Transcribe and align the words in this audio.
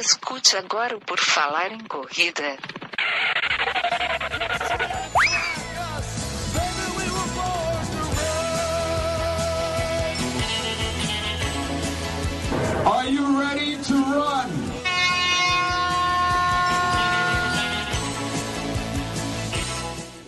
Escute 0.00 0.56
agora 0.56 0.96
o 0.96 1.00
Por 1.00 1.18
Falar 1.18 1.72
em 1.72 1.80
Corrida. 1.80 2.56
Are 12.86 13.10
you 13.10 13.40
ready 13.40 13.76
to 13.78 13.94
run? 13.94 14.68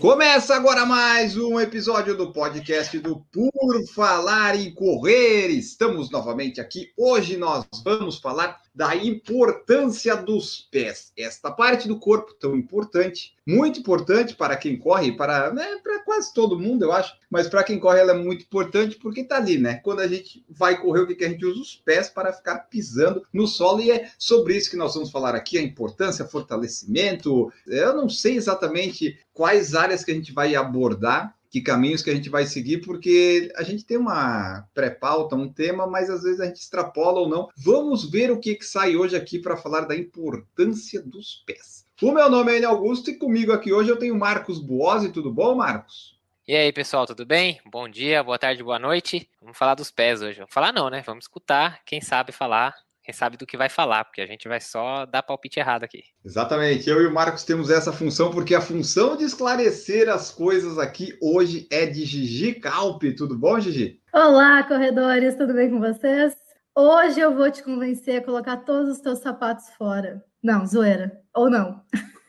Começa 0.00 0.57
agora 0.57 0.87
mais 0.87 1.37
um 1.37 1.61
episódio 1.61 2.16
do 2.16 2.32
podcast 2.32 2.98
do 2.98 3.21
Por 3.30 3.87
Falar 3.95 4.57
em 4.57 4.75
Correr. 4.75 5.48
Estamos 5.50 6.11
novamente 6.11 6.59
aqui. 6.59 6.91
Hoje 6.96 7.37
nós 7.37 7.66
vamos 7.84 8.18
falar 8.18 8.59
da 8.74 8.95
importância 8.95 10.16
dos 10.16 10.69
pés. 10.70 11.12
Esta 11.16 11.51
parte 11.51 11.88
do 11.88 11.98
corpo 11.98 12.34
tão 12.34 12.55
importante, 12.56 13.34
muito 13.46 13.80
importante 13.80 14.34
para 14.34 14.56
quem 14.56 14.79
corre, 14.79 15.12
para, 15.12 15.52
né, 15.52 15.79
para 15.83 16.05
quase 16.05 16.33
todo 16.33 16.59
mundo, 16.59 16.84
eu 16.84 16.93
acho, 16.93 17.15
mas 17.29 17.48
para 17.48 17.65
quem 17.65 17.79
corre 17.79 18.01
ela 18.01 18.12
é 18.12 18.19
muito 18.19 18.45
importante 18.45 18.96
porque 18.96 19.24
tá 19.24 19.37
ali, 19.37 19.59
né? 19.59 19.80
Quando 19.83 20.01
a 20.01 20.09
gente 20.09 20.45
vai 20.48 20.80
correr, 20.80 21.01
o 21.01 21.06
que, 21.06 21.15
que 21.15 21.24
a 21.24 21.29
gente 21.29 21.45
usa? 21.45 21.60
Os 21.60 21.74
pés 21.74 22.09
para 22.09 22.33
ficar 22.33 22.59
pisando 22.70 23.27
no 23.33 23.46
solo 23.46 23.80
e 23.80 23.91
é 23.91 24.10
sobre 24.19 24.56
isso 24.56 24.71
que 24.71 24.77
nós 24.77 24.95
vamos 24.95 25.10
falar 25.10 25.34
aqui, 25.34 25.59
a 25.59 25.62
importância, 25.62 26.24
fortalecimento. 26.24 27.52
Eu 27.66 27.95
não 27.95 28.09
sei 28.09 28.37
exatamente 28.37 29.18
quais 29.32 29.74
áreas 29.74 30.05
que 30.05 30.10
a 30.12 30.15
gente 30.15 30.32
vai 30.32 30.55
abordar, 30.55 31.34
que 31.50 31.60
caminhos 31.60 32.00
que 32.00 32.10
a 32.10 32.14
gente 32.14 32.30
vai 32.30 32.46
seguir, 32.46 32.78
porque 32.78 33.52
a 33.56 33.62
gente 33.64 33.84
tem 33.84 33.96
uma 33.96 34.64
pré-pauta, 34.72 35.34
um 35.34 35.52
tema, 35.52 35.84
mas 35.86 36.09
às 36.09 36.23
vezes 36.23 36.40
a 36.40 36.46
gente 36.46 36.60
extrapola 36.60 37.20
ou 37.20 37.28
não. 37.28 37.48
Vamos 37.56 38.09
ver 38.09 38.30
o 38.30 38.38
que, 38.38 38.54
que 38.54 38.64
sai 38.64 38.96
hoje 38.96 39.16
aqui 39.16 39.40
para 39.40 39.56
falar 39.56 39.80
da 39.80 39.96
importância 39.96 41.02
dos 41.02 41.42
pés. 41.45 41.84
O 42.01 42.12
meu 42.12 42.30
nome 42.30 42.52
é 42.52 42.57
Enio 42.59 42.70
Augusto 42.70 43.10
e 43.10 43.18
comigo 43.18 43.52
aqui 43.52 43.73
hoje 43.73 43.90
eu 43.90 43.98
tenho 43.98 44.16
Marcos 44.16 44.60
Buozzi. 44.60 45.12
Tudo 45.12 45.32
bom, 45.32 45.57
Marcos? 45.57 46.18
E 46.46 46.54
aí, 46.54 46.73
pessoal, 46.73 47.07
tudo 47.07 47.26
bem? 47.26 47.60
Bom 47.66 47.88
dia, 47.88 48.23
boa 48.23 48.38
tarde, 48.38 48.62
boa 48.62 48.79
noite. 48.79 49.29
Vamos 49.40 49.59
falar 49.59 49.74
dos 49.74 49.90
pés 49.90 50.23
hoje. 50.23 50.38
Vamos 50.38 50.54
falar 50.54 50.73
não, 50.73 50.88
né? 50.88 51.02
Vamos 51.04 51.24
escutar 51.24 51.82
quem 51.85 52.01
sabe 52.01 52.32
falar 52.32 52.74
quem 53.11 53.13
sabe 53.13 53.37
do 53.37 53.47
que 53.47 53.57
vai 53.57 53.69
falar, 53.69 54.05
porque 54.05 54.21
a 54.21 54.27
gente 54.27 54.47
vai 54.47 54.61
só 54.61 55.05
dar 55.05 55.23
palpite 55.23 55.59
errado 55.59 55.83
aqui. 55.83 56.05
Exatamente. 56.25 56.89
Eu 56.89 57.03
e 57.03 57.07
o 57.07 57.13
Marcos 57.13 57.43
temos 57.43 57.69
essa 57.69 57.93
função, 57.93 58.30
porque 58.30 58.55
a 58.55 58.61
função 58.61 59.16
de 59.16 59.25
esclarecer 59.25 60.09
as 60.09 60.30
coisas 60.30 60.79
aqui 60.79 61.19
hoje 61.21 61.66
é 61.73 61.87
de 61.87 62.05
Gigi 62.05 62.55
Calpe. 62.55 63.13
Tudo 63.13 63.37
bom, 63.37 63.59
Gigi? 63.59 64.00
Olá, 64.12 64.62
corredores, 64.62 65.34
tudo 65.34 65.53
bem 65.53 65.71
com 65.71 65.81
vocês? 65.81 66.37
Hoje 66.75 67.19
eu 67.19 67.34
vou 67.34 67.50
te 67.50 67.65
convencer 67.65 68.21
a 68.21 68.25
colocar 68.25 68.59
todos 68.59 68.93
os 68.93 69.00
teus 69.00 69.19
sapatos 69.19 69.69
fora. 69.77 70.22
Não, 70.41 70.65
zoeira. 70.65 71.21
Ou 71.34 71.50
não. 71.50 71.83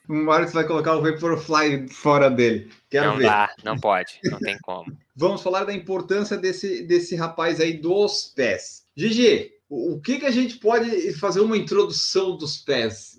O 0.10 0.16
Marcos 0.16 0.52
vai 0.52 0.66
colocar 0.66 0.96
o 0.96 1.02
Vaporfly 1.04 1.88
fora 1.90 2.30
dele. 2.30 2.72
Quero 2.90 3.12
não 3.12 3.18
ver. 3.18 3.26
dá, 3.26 3.54
não 3.64 3.78
pode, 3.78 4.20
não 4.26 4.40
tem 4.40 4.58
como. 4.64 4.86
Vamos 5.16 5.44
falar 5.44 5.64
da 5.64 5.74
importância 5.74 6.38
desse, 6.38 6.84
desse 6.84 7.16
rapaz 7.16 7.62
aí 7.62 7.78
dos 7.78 8.34
pés. 8.36 8.84
Gigi, 8.98 9.52
o 9.74 10.02
que 10.02 10.20
que 10.20 10.26
a 10.26 10.32
gente 10.32 10.58
pode 10.58 11.14
fazer 11.14 11.40
uma 11.40 11.56
introdução 11.56 12.36
dos 12.36 12.58
pés? 12.58 13.18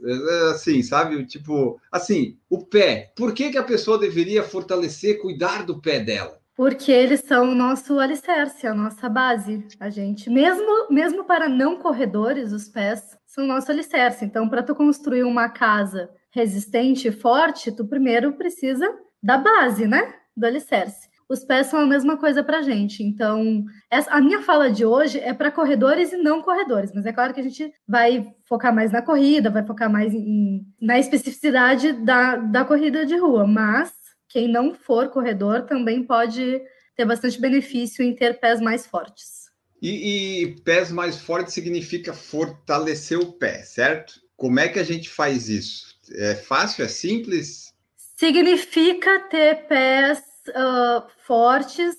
Assim, 0.50 0.83
sabe? 0.83 1.25
Tipo, 1.25 1.81
assim, 1.91 2.36
o 2.50 2.67
pé. 2.67 3.11
Por 3.17 3.33
que 3.33 3.50
que 3.50 3.56
a 3.56 3.62
pessoa 3.62 3.98
deveria 3.98 4.42
fortalecer, 4.42 5.19
cuidar 5.19 5.64
do 5.64 5.81
pé 5.81 6.00
dela? 6.00 6.39
Porque 6.55 6.92
eles 6.92 7.20
são 7.20 7.53
o 7.53 7.55
nosso 7.55 7.98
alicerce, 7.98 8.67
a 8.67 8.75
nossa 8.75 9.09
base. 9.09 9.67
A 9.81 9.89
gente, 9.89 10.28
mesmo, 10.28 10.89
mesmo 10.91 11.25
para 11.25 11.48
não 11.48 11.78
corredores, 11.78 12.53
os 12.53 12.69
pés 12.69 13.16
são 13.27 13.44
o 13.44 13.48
nosso 13.48 13.72
alicerce. 13.72 14.27
Então, 14.27 14.47
para 14.47 14.62
tu 14.62 14.75
construir 14.75 15.22
uma 15.22 15.48
casa 15.48 16.11
resistente 16.31 17.09
e 17.09 17.12
forte, 17.12 17.72
tu 17.72 17.87
primeiro 17.87 18.34
precisa 18.34 18.87
da 19.22 19.38
base, 19.38 19.87
né? 19.87 20.16
Do 20.37 20.47
alicerce 20.47 21.12
os 21.32 21.43
pés 21.44 21.69
são 21.69 21.81
a 21.81 21.87
mesma 21.87 22.19
coisa 22.19 22.44
para 22.44 22.59
a 22.59 22.62
gente. 22.62 23.03
Então, 23.03 23.65
essa, 23.91 24.10
a 24.10 24.20
minha 24.20 24.43
fala 24.43 24.70
de 24.70 24.84
hoje 24.84 25.19
é 25.19 25.32
para 25.32 25.50
corredores 25.50 26.12
e 26.12 26.19
não 26.19 26.43
corredores, 26.43 26.93
mas 26.94 27.06
é 27.06 27.12
claro 27.12 27.32
que 27.32 27.41
a 27.41 27.43
gente 27.43 27.72
vai 27.88 28.31
focar 28.44 28.75
mais 28.75 28.93
na 28.93 29.00
corrida, 29.00 29.48
vai 29.48 29.65
focar 29.65 29.91
mais 29.91 30.12
em, 30.12 30.62
na 30.78 30.98
especificidade 30.98 31.94
da, 31.94 32.37
da 32.37 32.65
corrida 32.66 33.06
de 33.06 33.16
rua, 33.16 33.47
mas 33.47 33.91
quem 34.28 34.47
não 34.47 34.75
for 34.75 35.09
corredor 35.09 35.62
também 35.62 36.04
pode 36.04 36.60
ter 36.94 37.06
bastante 37.06 37.41
benefício 37.41 38.04
em 38.04 38.15
ter 38.15 38.38
pés 38.38 38.60
mais 38.60 38.87
fortes. 38.87 39.50
E, 39.81 40.42
e 40.42 40.60
pés 40.60 40.92
mais 40.92 41.16
fortes 41.16 41.54
significa 41.54 42.12
fortalecer 42.12 43.19
o 43.19 43.32
pé, 43.32 43.62
certo? 43.62 44.21
Como 44.37 44.60
é 44.60 44.69
que 44.69 44.78
a 44.78 44.84
gente 44.84 45.09
faz 45.09 45.48
isso? 45.48 45.97
É 46.12 46.34
fácil? 46.34 46.84
É 46.84 46.88
simples? 46.88 47.72
Significa 48.16 49.19
ter 49.31 49.66
pés 49.66 50.31
uh, 50.48 51.03
fortes, 51.26 51.97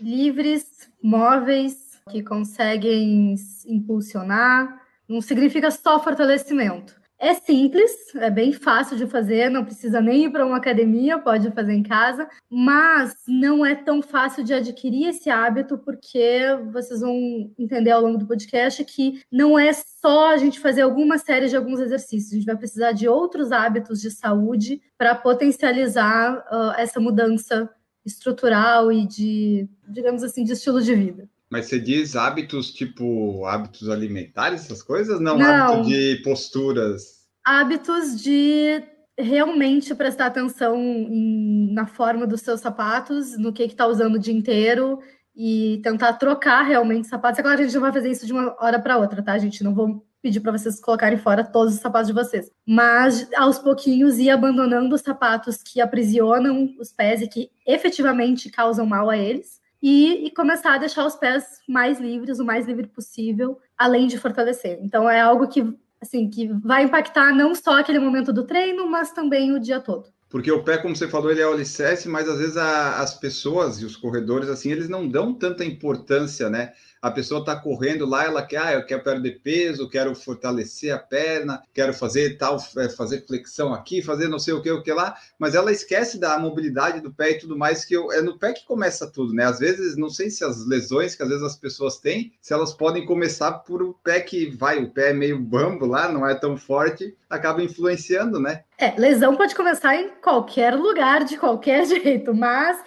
livres, 0.00 0.90
móveis, 1.02 2.00
que 2.10 2.22
conseguem 2.22 3.34
impulsionar. 3.66 4.82
Não 5.08 5.20
significa 5.20 5.70
só 5.70 6.02
fortalecimento. 6.02 6.94
É 7.18 7.32
simples, 7.32 8.14
é 8.16 8.28
bem 8.28 8.52
fácil 8.52 8.94
de 8.94 9.06
fazer, 9.06 9.48
não 9.48 9.64
precisa 9.64 10.02
nem 10.02 10.24
ir 10.24 10.30
para 10.30 10.44
uma 10.44 10.58
academia, 10.58 11.18
pode 11.18 11.50
fazer 11.50 11.72
em 11.72 11.82
casa, 11.82 12.28
mas 12.50 13.14
não 13.26 13.64
é 13.64 13.74
tão 13.74 14.02
fácil 14.02 14.44
de 14.44 14.52
adquirir 14.52 15.08
esse 15.08 15.30
hábito, 15.30 15.78
porque 15.78 16.40
vocês 16.70 17.00
vão 17.00 17.50
entender 17.58 17.90
ao 17.90 18.02
longo 18.02 18.18
do 18.18 18.26
podcast 18.26 18.84
que 18.84 19.22
não 19.32 19.58
é 19.58 19.72
só 19.72 20.28
a 20.34 20.36
gente 20.36 20.60
fazer 20.60 20.82
alguma 20.82 21.16
série 21.16 21.48
de 21.48 21.56
alguns 21.56 21.80
exercícios, 21.80 22.32
a 22.32 22.36
gente 22.36 22.46
vai 22.46 22.56
precisar 22.56 22.92
de 22.92 23.08
outros 23.08 23.50
hábitos 23.50 24.02
de 24.02 24.10
saúde 24.10 24.82
para 24.98 25.14
potencializar 25.14 26.44
uh, 26.52 26.72
essa 26.76 27.00
mudança 27.00 27.70
estrutural 28.06 28.90
e 28.92 29.06
de, 29.06 29.68
digamos 29.88 30.22
assim, 30.22 30.44
de 30.44 30.52
estilo 30.52 30.80
de 30.80 30.94
vida. 30.94 31.28
Mas 31.50 31.66
você 31.66 31.78
diz 31.78 32.16
hábitos 32.16 32.72
tipo 32.72 33.44
hábitos 33.46 33.88
alimentares, 33.88 34.64
essas 34.64 34.82
coisas? 34.82 35.20
Não, 35.20 35.36
Não. 35.36 35.44
hábito 35.74 35.88
de 35.88 36.16
posturas. 36.22 37.26
Hábitos 37.44 38.20
de 38.20 38.82
realmente 39.18 39.94
prestar 39.94 40.26
atenção 40.26 40.76
em- 40.76 41.72
na 41.72 41.86
forma 41.86 42.26
dos 42.26 42.40
seus 42.42 42.60
sapatos, 42.60 43.36
no 43.38 43.52
que 43.52 43.62
está 43.62 43.86
usando 43.86 44.16
o 44.16 44.18
dia 44.18 44.34
inteiro 44.34 44.98
e 45.34 45.80
tentar 45.82 46.14
trocar 46.14 46.62
realmente 46.62 47.06
sapatos. 47.08 47.38
É 47.38 47.42
claro 47.42 47.56
que 47.58 47.62
a 47.62 47.66
gente 47.66 47.74
não 47.74 47.80
vai 47.82 47.92
fazer 47.92 48.10
isso 48.10 48.26
de 48.26 48.32
uma 48.32 48.54
hora 48.60 48.78
para 48.78 48.98
outra, 48.98 49.22
tá, 49.22 49.36
gente? 49.38 49.62
Não 49.64 49.74
vou 49.74 50.05
pedir 50.26 50.40
para 50.40 50.50
vocês 50.50 50.80
colocarem 50.80 51.16
fora 51.16 51.44
todos 51.44 51.74
os 51.74 51.80
sapatos 51.80 52.08
de 52.08 52.12
vocês, 52.12 52.50
mas 52.66 53.28
aos 53.36 53.60
pouquinhos 53.60 54.18
ir 54.18 54.28
abandonando 54.30 54.92
os 54.92 55.00
sapatos 55.00 55.62
que 55.62 55.80
aprisionam 55.80 56.74
os 56.80 56.90
pés 56.90 57.22
e 57.22 57.28
que 57.28 57.48
efetivamente 57.64 58.50
causam 58.50 58.84
mal 58.84 59.08
a 59.08 59.16
eles. 59.16 59.60
E, 59.80 60.26
e 60.26 60.30
começar 60.32 60.74
a 60.74 60.78
deixar 60.78 61.06
os 61.06 61.14
pés 61.14 61.44
mais 61.68 62.00
livres, 62.00 62.40
o 62.40 62.44
mais 62.44 62.66
livre 62.66 62.88
possível, 62.88 63.58
além 63.78 64.08
de 64.08 64.18
fortalecer. 64.18 64.80
Então 64.82 65.08
é 65.08 65.20
algo 65.20 65.46
que 65.46 65.62
assim 66.00 66.28
que 66.28 66.48
vai 66.48 66.82
impactar 66.82 67.32
não 67.32 67.54
só 67.54 67.78
aquele 67.78 68.00
momento 68.00 68.32
do 68.32 68.44
treino, 68.44 68.90
mas 68.90 69.12
também 69.12 69.52
o 69.52 69.60
dia 69.60 69.78
todo. 69.78 70.06
Porque 70.28 70.50
o 70.50 70.64
pé, 70.64 70.78
como 70.78 70.96
você 70.96 71.06
falou, 71.06 71.30
ele 71.30 71.40
é 71.40 71.46
o 71.46 71.52
alicerce, 71.52 72.08
mas 72.08 72.28
às 72.28 72.38
vezes 72.38 72.56
a- 72.56 72.98
as 73.00 73.14
pessoas 73.14 73.80
e 73.80 73.84
os 73.84 73.96
corredores, 73.96 74.48
assim, 74.48 74.72
eles 74.72 74.88
não 74.88 75.08
dão 75.08 75.32
tanta 75.32 75.64
importância, 75.64 76.50
né? 76.50 76.72
A 77.06 77.10
pessoa 77.12 77.44
tá 77.44 77.54
correndo 77.54 78.04
lá, 78.04 78.24
ela 78.24 78.42
quer, 78.42 78.56
ah, 78.56 78.72
eu 78.72 78.84
quero 78.84 79.00
perder 79.00 79.40
peso, 79.40 79.88
quero 79.88 80.12
fortalecer 80.12 80.92
a 80.92 80.98
perna, 80.98 81.62
quero 81.72 81.94
fazer 81.94 82.36
tal, 82.36 82.56
é, 82.78 82.88
fazer 82.88 83.24
flexão 83.24 83.72
aqui, 83.72 84.02
fazer 84.02 84.26
não 84.26 84.40
sei 84.40 84.54
o 84.54 84.60
que, 84.60 84.68
o 84.72 84.82
que 84.82 84.92
lá, 84.92 85.14
mas 85.38 85.54
ela 85.54 85.70
esquece 85.70 86.18
da 86.18 86.36
mobilidade 86.36 87.00
do 87.00 87.12
pé 87.14 87.30
e 87.30 87.38
tudo 87.38 87.56
mais, 87.56 87.84
que 87.84 87.94
eu- 87.94 88.10
é 88.10 88.20
no 88.20 88.36
pé 88.36 88.52
que 88.52 88.66
começa 88.66 89.06
tudo, 89.08 89.32
né? 89.32 89.44
Às 89.44 89.60
vezes, 89.60 89.96
não 89.96 90.10
sei 90.10 90.30
se 90.30 90.44
as 90.44 90.66
lesões 90.66 91.14
que 91.14 91.22
às 91.22 91.28
vezes 91.28 91.44
as 91.44 91.56
pessoas 91.56 91.98
têm, 91.98 92.32
se 92.40 92.52
elas 92.52 92.74
podem 92.74 93.06
começar 93.06 93.52
por 93.52 93.84
o 93.84 93.94
pé 94.02 94.18
que 94.18 94.50
vai, 94.50 94.82
o 94.82 94.90
pé 94.90 95.10
é 95.10 95.14
meio 95.14 95.38
bambo 95.38 95.86
lá, 95.86 96.10
não 96.10 96.28
é 96.28 96.34
tão 96.34 96.56
forte, 96.56 97.16
acaba 97.30 97.62
influenciando, 97.62 98.40
né? 98.40 98.64
É, 98.76 98.98
lesão 98.98 99.36
pode 99.36 99.54
começar 99.54 99.94
em 99.94 100.10
qualquer 100.20 100.74
lugar, 100.74 101.24
de 101.24 101.38
qualquer 101.38 101.86
jeito, 101.86 102.34
mas 102.34 102.82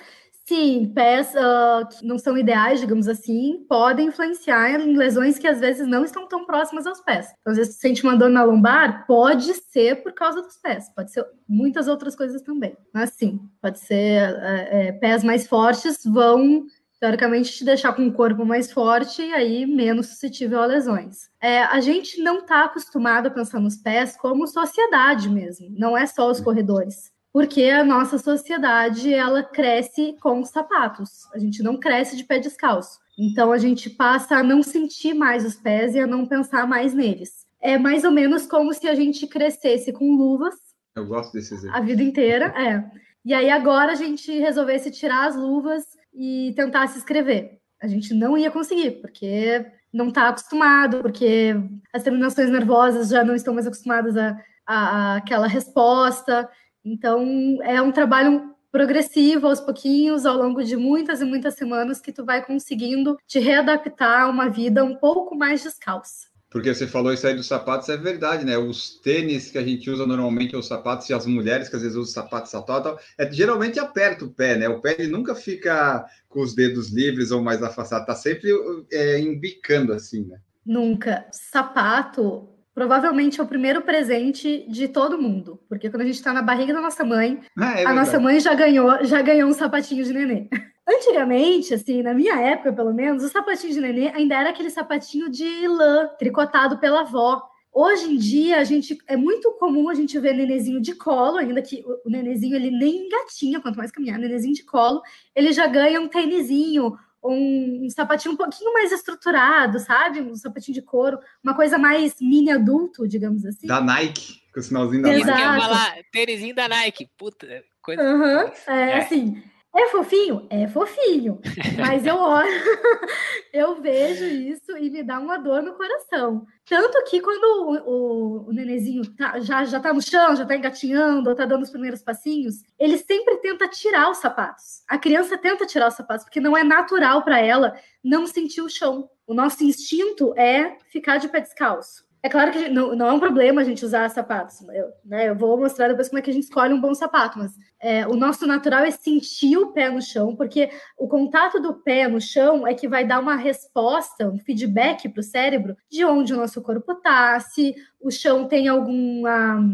sim, 0.50 0.92
pés 0.96 1.36
ah, 1.36 1.88
que 1.90 2.04
não 2.04 2.18
são 2.18 2.36
ideais, 2.36 2.80
digamos 2.80 3.08
assim, 3.08 3.64
podem 3.70 4.08
influenciar 4.08 4.82
em 4.82 4.98
lesões 4.98 5.38
que 5.38 5.48
às 5.48 5.60
vezes 5.60 5.88
não 5.88 6.04
estão 6.04 6.28
tão 6.28 6.44
próximas 6.44 6.88
aos 6.88 7.00
pés. 7.02 7.28
Então, 7.40 7.52
às 7.52 7.58
vezes, 7.58 7.76
você 7.76 7.82
sente 7.88 8.04
uma 8.04 8.18
dor 8.18 8.30
na 8.30 8.44
lombar, 8.44 9.06
pode 9.06 9.54
ser 9.54 10.02
por 10.02 10.12
causa 10.12 10.42
dos 10.42 10.58
pés, 10.58 10.90
pode 10.96 11.12
ser 11.12 11.24
muitas 11.48 11.88
outras 11.88 12.16
coisas 12.16 12.42
também. 12.42 12.76
Mas 12.92 13.12
sim, 13.12 13.40
pode 13.62 13.78
ser 13.80 13.94
é, 13.96 14.88
é, 14.88 14.92
pés 14.94 15.24
mais 15.24 15.48
fortes 15.48 16.04
vão 16.04 16.66
teoricamente 17.00 17.54
te 17.54 17.64
deixar 17.64 17.94
com 17.94 18.06
o 18.08 18.12
corpo 18.12 18.44
mais 18.44 18.72
forte 18.72 19.22
e 19.22 19.34
aí 19.34 19.66
menos 19.66 20.08
suscetível 20.08 20.62
a 20.62 20.66
lesões. 20.66 21.30
É, 21.40 21.64
a 21.64 21.80
gente 21.80 22.22
não 22.22 22.40
está 22.40 22.66
acostumado 22.66 23.28
a 23.28 23.32
pensar 23.32 23.60
nos 23.60 23.78
pés 23.78 24.18
como 24.18 24.48
sociedade 24.48 25.30
mesmo, 25.30 25.70
não 25.78 25.96
é 25.98 26.06
só 26.08 26.30
os 26.30 26.42
corredores. 26.42 27.12
Porque 27.32 27.64
a 27.66 27.84
nossa 27.84 28.18
sociedade 28.18 29.14
ela 29.14 29.44
cresce 29.44 30.16
com 30.20 30.42
os 30.42 30.50
sapatos. 30.50 31.28
A 31.34 31.38
gente 31.38 31.62
não 31.62 31.80
cresce 31.80 32.18
de 32.18 32.24
pé 32.24 32.40
descalço. 32.40 33.00
Então 33.18 33.52
a 33.52 33.58
gente 33.58 33.90
passa 33.90 34.38
a 34.38 34.44
não 34.44 34.64
sentir 34.64 35.14
mais 35.14 35.46
os 35.46 35.56
pés 35.56 35.94
e 35.94 36.00
a 36.00 36.08
não 36.08 36.26
pensar 36.26 36.68
mais 36.68 36.94
neles. 36.94 37.46
é 37.62 37.78
mais 37.78 38.04
ou 38.06 38.12
menos 38.12 38.48
como 38.48 38.74
se 38.74 38.88
a 38.88 38.96
gente 38.96 39.28
crescesse 39.28 39.92
com 39.92 40.16
luvas. 40.16 40.56
Eu 40.96 41.06
gosto 41.06 41.34
desse 41.34 41.54
exemplo. 41.54 41.76
A 41.76 41.82
vida 41.82 42.02
inteira, 42.02 42.46
é. 42.58 42.84
E 43.26 43.34
aí 43.34 43.50
agora 43.50 43.92
a 43.92 43.96
gente 43.96 44.32
resolvesse 44.40 44.90
tirar 44.90 45.28
as 45.28 45.36
luvas 45.36 45.84
e 46.14 46.54
tentar 46.56 46.88
se 46.88 46.98
escrever. 46.98 47.60
A 47.82 47.88
gente 47.88 48.14
não 48.14 48.38
ia 48.38 48.50
conseguir, 48.50 49.02
porque 49.02 49.66
não 49.94 50.08
está 50.08 50.30
acostumado, 50.30 51.02
porque 51.02 51.56
as 51.94 52.04
terminações 52.04 52.50
nervosas 52.50 53.10
já 53.10 53.24
não 53.24 53.36
estão 53.36 53.54
mais 53.54 53.68
acostumadas 53.68 54.16
a, 54.16 54.38
a, 54.66 54.76
a 54.76 55.16
aquela 55.18 55.48
resposta. 55.48 56.50
Então 56.84 57.60
é 57.64 57.82
um 57.82 57.92
trabalho 57.92 58.56
progressivo 58.72 59.48
aos 59.48 59.60
pouquinhos, 59.60 60.26
ao 60.26 60.38
longo 60.38 60.64
de 60.64 60.76
muitas 60.76 61.22
e 61.22 61.26
muitas 61.26 61.56
semanas, 61.56 62.00
que 62.00 62.12
tu 62.12 62.24
vai 62.24 62.46
conseguindo 62.46 63.18
te 63.28 63.40
readaptar 63.40 64.24
a 64.24 64.30
uma 64.30 64.48
vida 64.48 64.84
um 64.84 64.96
pouco 64.96 65.36
mais 65.36 65.64
descalça. 65.64 66.30
Porque 66.52 66.74
você 66.74 66.88
falou 66.88 67.14
isso 67.14 67.28
aí 67.28 67.36
dos 67.36 67.46
sapatos, 67.46 67.90
é 67.90 67.98
verdade, 67.98 68.44
né? 68.44 68.58
Os 68.58 69.00
tênis 69.02 69.52
que 69.52 69.58
a 69.60 69.64
gente 69.64 69.88
usa 69.90 70.08
normalmente, 70.08 70.56
os 70.56 70.68
sapatos, 70.68 71.08
e 71.08 71.14
as 71.14 71.28
mulheres 71.28 71.70
que 71.70 71.76
às 71.76 71.84
vezes 71.84 71.96
usam 71.96 72.24
sapatos 72.24 72.52
tal, 72.52 73.00
é, 73.20 73.32
geralmente 73.32 73.80
aperta 73.80 74.26
o 74.26 74.32
pé, 74.32 74.58
né? 74.58 74.68
O 74.68 74.82
pé 74.82 74.96
ele 74.98 75.12
nunca 75.12 75.36
fica 75.36 76.04
com 76.28 76.42
os 76.42 76.56
dedos 76.56 76.90
livres 76.90 77.30
ou 77.30 77.42
mais 77.42 77.62
afastados, 77.62 78.08
tá 78.08 78.16
sempre 78.16 78.50
é, 78.92 79.20
embicando 79.20 79.94
assim, 79.94 80.26
né? 80.26 80.40
Nunca. 80.66 81.28
Sapato 81.32 82.50
provavelmente 82.80 83.42
é 83.42 83.44
o 83.44 83.46
primeiro 83.46 83.82
presente 83.82 84.66
de 84.70 84.88
todo 84.88 85.22
mundo, 85.22 85.60
porque 85.68 85.90
quando 85.90 86.04
a 86.04 86.06
gente 86.06 86.16
está 86.16 86.32
na 86.32 86.42
barriga 86.42 86.74
da 86.74 86.80
nossa 86.80 87.04
mãe, 87.04 87.38
ah, 87.58 87.78
é 87.78 87.86
a 87.86 87.94
nossa 87.94 88.18
mãe 88.18 88.40
já 88.40 88.54
ganhou, 88.54 89.04
já 89.04 89.22
ganhou 89.22 89.50
um 89.50 89.54
sapatinho 89.54 90.02
de 90.02 90.14
nenê. 90.14 90.48
Antigamente, 90.88 91.74
assim, 91.74 92.02
na 92.02 92.14
minha 92.14 92.40
época, 92.40 92.72
pelo 92.72 92.94
menos, 92.94 93.22
o 93.22 93.28
sapatinho 93.28 93.74
de 93.74 93.82
nenê 93.82 94.08
ainda 94.16 94.36
era 94.36 94.52
aquele 94.52 94.70
sapatinho 94.70 95.30
de 95.30 95.68
lã, 95.68 96.08
tricotado 96.18 96.78
pela 96.78 97.02
avó. 97.02 97.44
Hoje 97.70 98.14
em 98.14 98.16
dia, 98.16 98.60
a 98.60 98.64
gente 98.64 98.98
é 99.10 99.18
muito 99.18 99.52
comum 99.60 99.90
a 99.90 99.94
gente 99.94 100.18
ver 100.18 100.34
nenezinho 100.34 100.80
de 100.80 100.96
colo, 100.96 101.36
ainda 101.36 101.62
que 101.62 101.84
o 102.06 102.10
nenezinho 102.10 102.56
ele 102.56 102.72
nem 102.72 103.08
engatinha, 103.08 103.60
quanto 103.60 103.76
mais 103.76 103.92
caminhar, 103.92 104.18
nenezinho 104.18 104.54
de 104.54 104.64
colo, 104.64 105.02
ele 105.36 105.52
já 105.52 105.68
ganha 105.68 106.00
um 106.00 106.08
tênisinho, 106.08 106.98
um, 107.24 107.86
um 107.86 107.90
sapatinho 107.90 108.34
um 108.34 108.38
pouquinho 108.38 108.74
mais 108.74 108.92
estruturado, 108.92 109.80
sabe? 109.80 110.22
Um 110.22 110.36
sapatinho 110.36 110.76
de 110.76 110.82
couro, 110.82 111.20
uma 111.44 111.56
coisa 111.56 111.78
mais 111.78 112.16
mini 112.22 112.52
adulto, 112.52 113.08
digamos 113.08 113.46
assim. 113.46 113.68
Da 113.68 113.82
Nike, 113.82 114.42
com 114.54 114.60
o 114.60 114.64
sinalzinho 114.64 115.04
da 115.04 115.14
Exato. 115.14 115.28
Nike. 115.28 115.40
Isso 115.40 115.48
que 115.48 115.48
eu 115.48 115.54
ia 115.54 115.62
falar, 115.62 115.96
tênisinho 116.12 116.56
da 116.56 116.68
Nike, 116.68 117.10
puta, 117.18 117.64
coisa... 117.82 118.02
Uhum, 118.02 118.52
é, 118.68 118.90
é, 118.92 118.98
assim... 119.00 119.44
É 119.80 119.88
fofinho? 119.88 120.46
É 120.50 120.68
fofinho. 120.68 121.40
Mas 121.80 122.06
eu 122.06 122.18
olho, 122.18 122.52
eu 123.54 123.82
vejo 123.82 124.26
isso 124.26 124.78
e 124.78 124.90
me 124.90 125.02
dá 125.02 125.18
uma 125.18 125.38
dor 125.38 125.64
no 125.64 125.74
coração. 125.74 126.46
Tanto 126.68 127.02
que 127.10 127.22
quando 127.22 127.46
o, 127.46 127.78
o, 127.90 128.50
o 128.50 128.52
nenezinho 128.52 129.10
tá, 129.16 129.40
já, 129.40 129.64
já 129.64 129.80
tá 129.80 129.94
no 129.94 130.02
chão, 130.02 130.36
já 130.36 130.46
tá 130.46 130.58
engatinhando, 130.58 131.30
ou 131.30 131.36
tá 131.36 131.46
dando 131.46 131.64
os 131.64 131.70
primeiros 131.70 132.04
passinhos, 132.04 132.56
ele 132.78 132.98
sempre 132.98 133.38
tenta 133.38 133.70
tirar 133.70 134.12
os 134.12 134.18
sapatos. 134.18 134.84
A 134.86 134.98
criança 134.98 135.38
tenta 135.38 135.66
tirar 135.66 135.88
os 135.88 135.94
sapatos, 135.94 136.26
porque 136.26 136.42
não 136.42 136.58
é 136.58 136.64
natural 136.64 137.24
para 137.24 137.40
ela 137.40 137.74
não 138.04 138.28
sentir 138.28 138.62
o 138.62 138.70
chão. 138.70 139.10
O 139.26 139.34
nosso 139.34 139.64
instinto 139.64 140.38
é 140.38 140.78
ficar 140.92 141.20
de 141.20 141.30
pé 141.30 141.40
descalço. 141.40 142.09
É 142.22 142.28
claro 142.28 142.52
que 142.52 142.68
não, 142.68 142.96
não 142.96 143.08
é 143.08 143.14
um 143.14 143.20
problema 143.20 143.62
a 143.62 143.64
gente 143.64 143.86
usar 143.86 144.10
sapatos. 144.10 144.62
Eu, 144.70 144.92
né, 145.06 145.30
eu 145.30 145.36
vou 145.36 145.58
mostrar 145.58 145.88
depois 145.88 146.10
como 146.10 146.20
é 146.20 146.22
que 146.22 146.30
a 146.30 146.34
gente 146.34 146.44
escolhe 146.44 146.74
um 146.74 146.82
bom 146.82 146.94
sapato, 146.94 147.40
mas 147.40 147.54
é, 147.80 148.06
o 148.06 148.16
nosso 148.16 148.46
natural 148.46 148.84
é 148.84 148.92
sentir 148.92 149.58
o 149.58 149.72
pé 149.72 149.90
no 149.90 150.02
chão, 150.02 150.36
porque 150.36 150.70
o 150.98 151.08
contato 151.08 151.62
do 151.62 151.74
pé 151.76 152.08
no 152.10 152.20
chão 152.20 152.68
é 152.68 152.74
que 152.74 152.90
vai 152.90 153.06
dar 153.06 153.20
uma 153.20 153.36
resposta, 153.36 154.30
um 154.30 154.38
feedback 154.38 155.08
para 155.08 155.22
o 155.22 155.24
cérebro 155.24 155.78
de 155.90 156.04
onde 156.04 156.34
o 156.34 156.38
nosso 156.38 156.62
corpo 156.62 156.92
está, 156.92 157.40
se 157.40 157.74
o 158.02 158.12
chão 158.12 158.48
tem 158.48 158.68
alguma, 158.68 159.66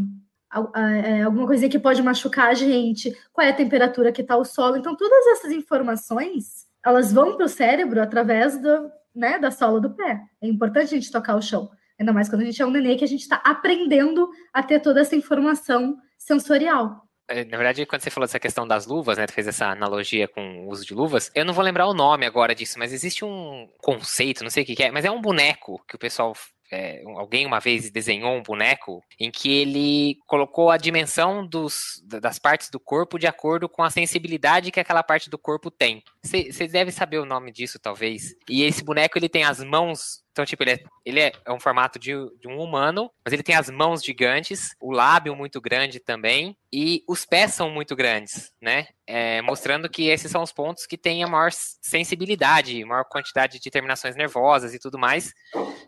é, 0.75 1.23
alguma 1.23 1.47
coisa 1.47 1.67
que 1.67 1.79
pode 1.79 2.03
machucar 2.03 2.49
a 2.49 2.53
gente, 2.53 3.11
qual 3.33 3.45
é 3.45 3.49
a 3.49 3.55
temperatura 3.55 4.11
que 4.11 4.21
está 4.21 4.37
o 4.37 4.45
solo. 4.45 4.77
Então, 4.77 4.95
todas 4.95 5.25
essas 5.27 5.51
informações 5.51 6.65
elas 6.85 7.11
vão 7.11 7.35
para 7.35 7.47
o 7.47 7.49
cérebro 7.49 7.99
através 7.99 8.61
do, 8.61 8.91
né, 9.15 9.39
da 9.39 9.49
sola 9.49 9.81
do 9.81 9.89
pé. 9.89 10.21
É 10.39 10.47
importante 10.47 10.93
a 10.93 10.99
gente 10.99 11.11
tocar 11.11 11.35
o 11.35 11.41
chão. 11.41 11.71
Ainda 11.99 12.13
mais 12.13 12.29
quando 12.29 12.41
a 12.41 12.45
gente 12.45 12.61
é 12.61 12.65
um 12.65 12.71
nenê 12.71 12.95
que 12.95 13.03
a 13.03 13.07
gente 13.07 13.21
está 13.21 13.37
aprendendo 13.37 14.29
a 14.53 14.61
ter 14.61 14.79
toda 14.79 15.01
essa 15.01 15.15
informação 15.15 15.97
sensorial. 16.17 17.05
É, 17.27 17.43
na 17.43 17.57
verdade, 17.57 17.85
quando 17.85 18.01
você 18.01 18.11
falou 18.11 18.27
dessa 18.27 18.39
questão 18.39 18.67
das 18.67 18.85
luvas, 18.85 19.17
né, 19.17 19.25
fez 19.27 19.47
essa 19.47 19.67
analogia 19.67 20.27
com 20.27 20.65
o 20.65 20.69
uso 20.69 20.85
de 20.85 20.93
luvas, 20.93 21.31
eu 21.33 21.43
não 21.43 21.53
vou 21.53 21.63
lembrar 21.63 21.87
o 21.87 21.93
nome 21.93 22.25
agora 22.25 22.53
disso, 22.53 22.77
mas 22.77 22.93
existe 22.93 23.25
um 23.25 23.67
conceito, 23.79 24.43
não 24.43 24.51
sei 24.51 24.61
o 24.61 24.65
que, 24.65 24.75
que 24.75 24.83
é, 24.83 24.91
mas 24.91 25.05
é 25.05 25.11
um 25.11 25.21
boneco 25.21 25.83
que 25.87 25.95
o 25.95 25.99
pessoal 25.99 26.33
é, 26.71 27.03
alguém 27.15 27.45
uma 27.45 27.59
vez 27.59 27.89
desenhou 27.89 28.35
um 28.35 28.43
boneco 28.43 29.03
em 29.19 29.31
que 29.31 29.51
ele 29.51 30.17
colocou 30.25 30.69
a 30.69 30.77
dimensão 30.77 31.45
dos, 31.45 32.01
das 32.05 32.39
partes 32.39 32.69
do 32.69 32.79
corpo 32.79 33.19
de 33.19 33.27
acordo 33.27 33.69
com 33.69 33.83
a 33.83 33.89
sensibilidade 33.89 34.71
que 34.71 34.79
aquela 34.79 35.03
parte 35.03 35.29
do 35.29 35.37
corpo 35.37 35.69
tem. 35.69 36.03
Você 36.23 36.67
deve 36.67 36.91
saber 36.91 37.19
o 37.19 37.25
nome 37.25 37.51
disso, 37.51 37.79
talvez. 37.79 38.35
E 38.49 38.63
esse 38.63 38.83
boneco 38.83 39.17
ele 39.17 39.29
tem 39.29 39.43
as 39.43 39.63
mãos 39.63 40.24
então, 40.35 40.43
tipo, 40.43 40.63
ele 40.63 40.71
é, 40.71 40.79
ele 41.05 41.19
é, 41.21 41.31
é 41.45 41.53
um 41.53 41.61
formato 41.61 41.97
de, 41.97 42.11
de, 42.41 42.45
um 42.45 42.59
humano, 42.59 43.09
mas 43.23 43.33
ele 43.33 43.41
tem 43.41 43.55
as 43.55 43.69
mãos 43.69 44.03
gigantes, 44.03 44.75
o 44.81 44.91
lábio 44.91 45.33
muito 45.33 45.61
grande 45.61 45.97
também, 45.97 46.57
e 46.73 47.05
os 47.07 47.25
pés 47.25 47.53
são 47.53 47.69
muito 47.69 47.95
grandes, 47.95 48.51
né? 48.61 48.87
É, 49.07 49.41
mostrando 49.41 49.87
que 49.87 50.09
esses 50.09 50.29
são 50.29 50.43
os 50.43 50.51
pontos 50.51 50.85
que 50.85 50.97
têm 50.97 51.23
a 51.23 51.27
maior 51.27 51.51
sensibilidade, 51.53 52.83
maior 52.83 53.05
quantidade 53.05 53.61
de 53.61 53.69
terminações 53.69 54.17
nervosas 54.17 54.73
e 54.73 54.79
tudo 54.79 54.99
mais. 54.99 55.33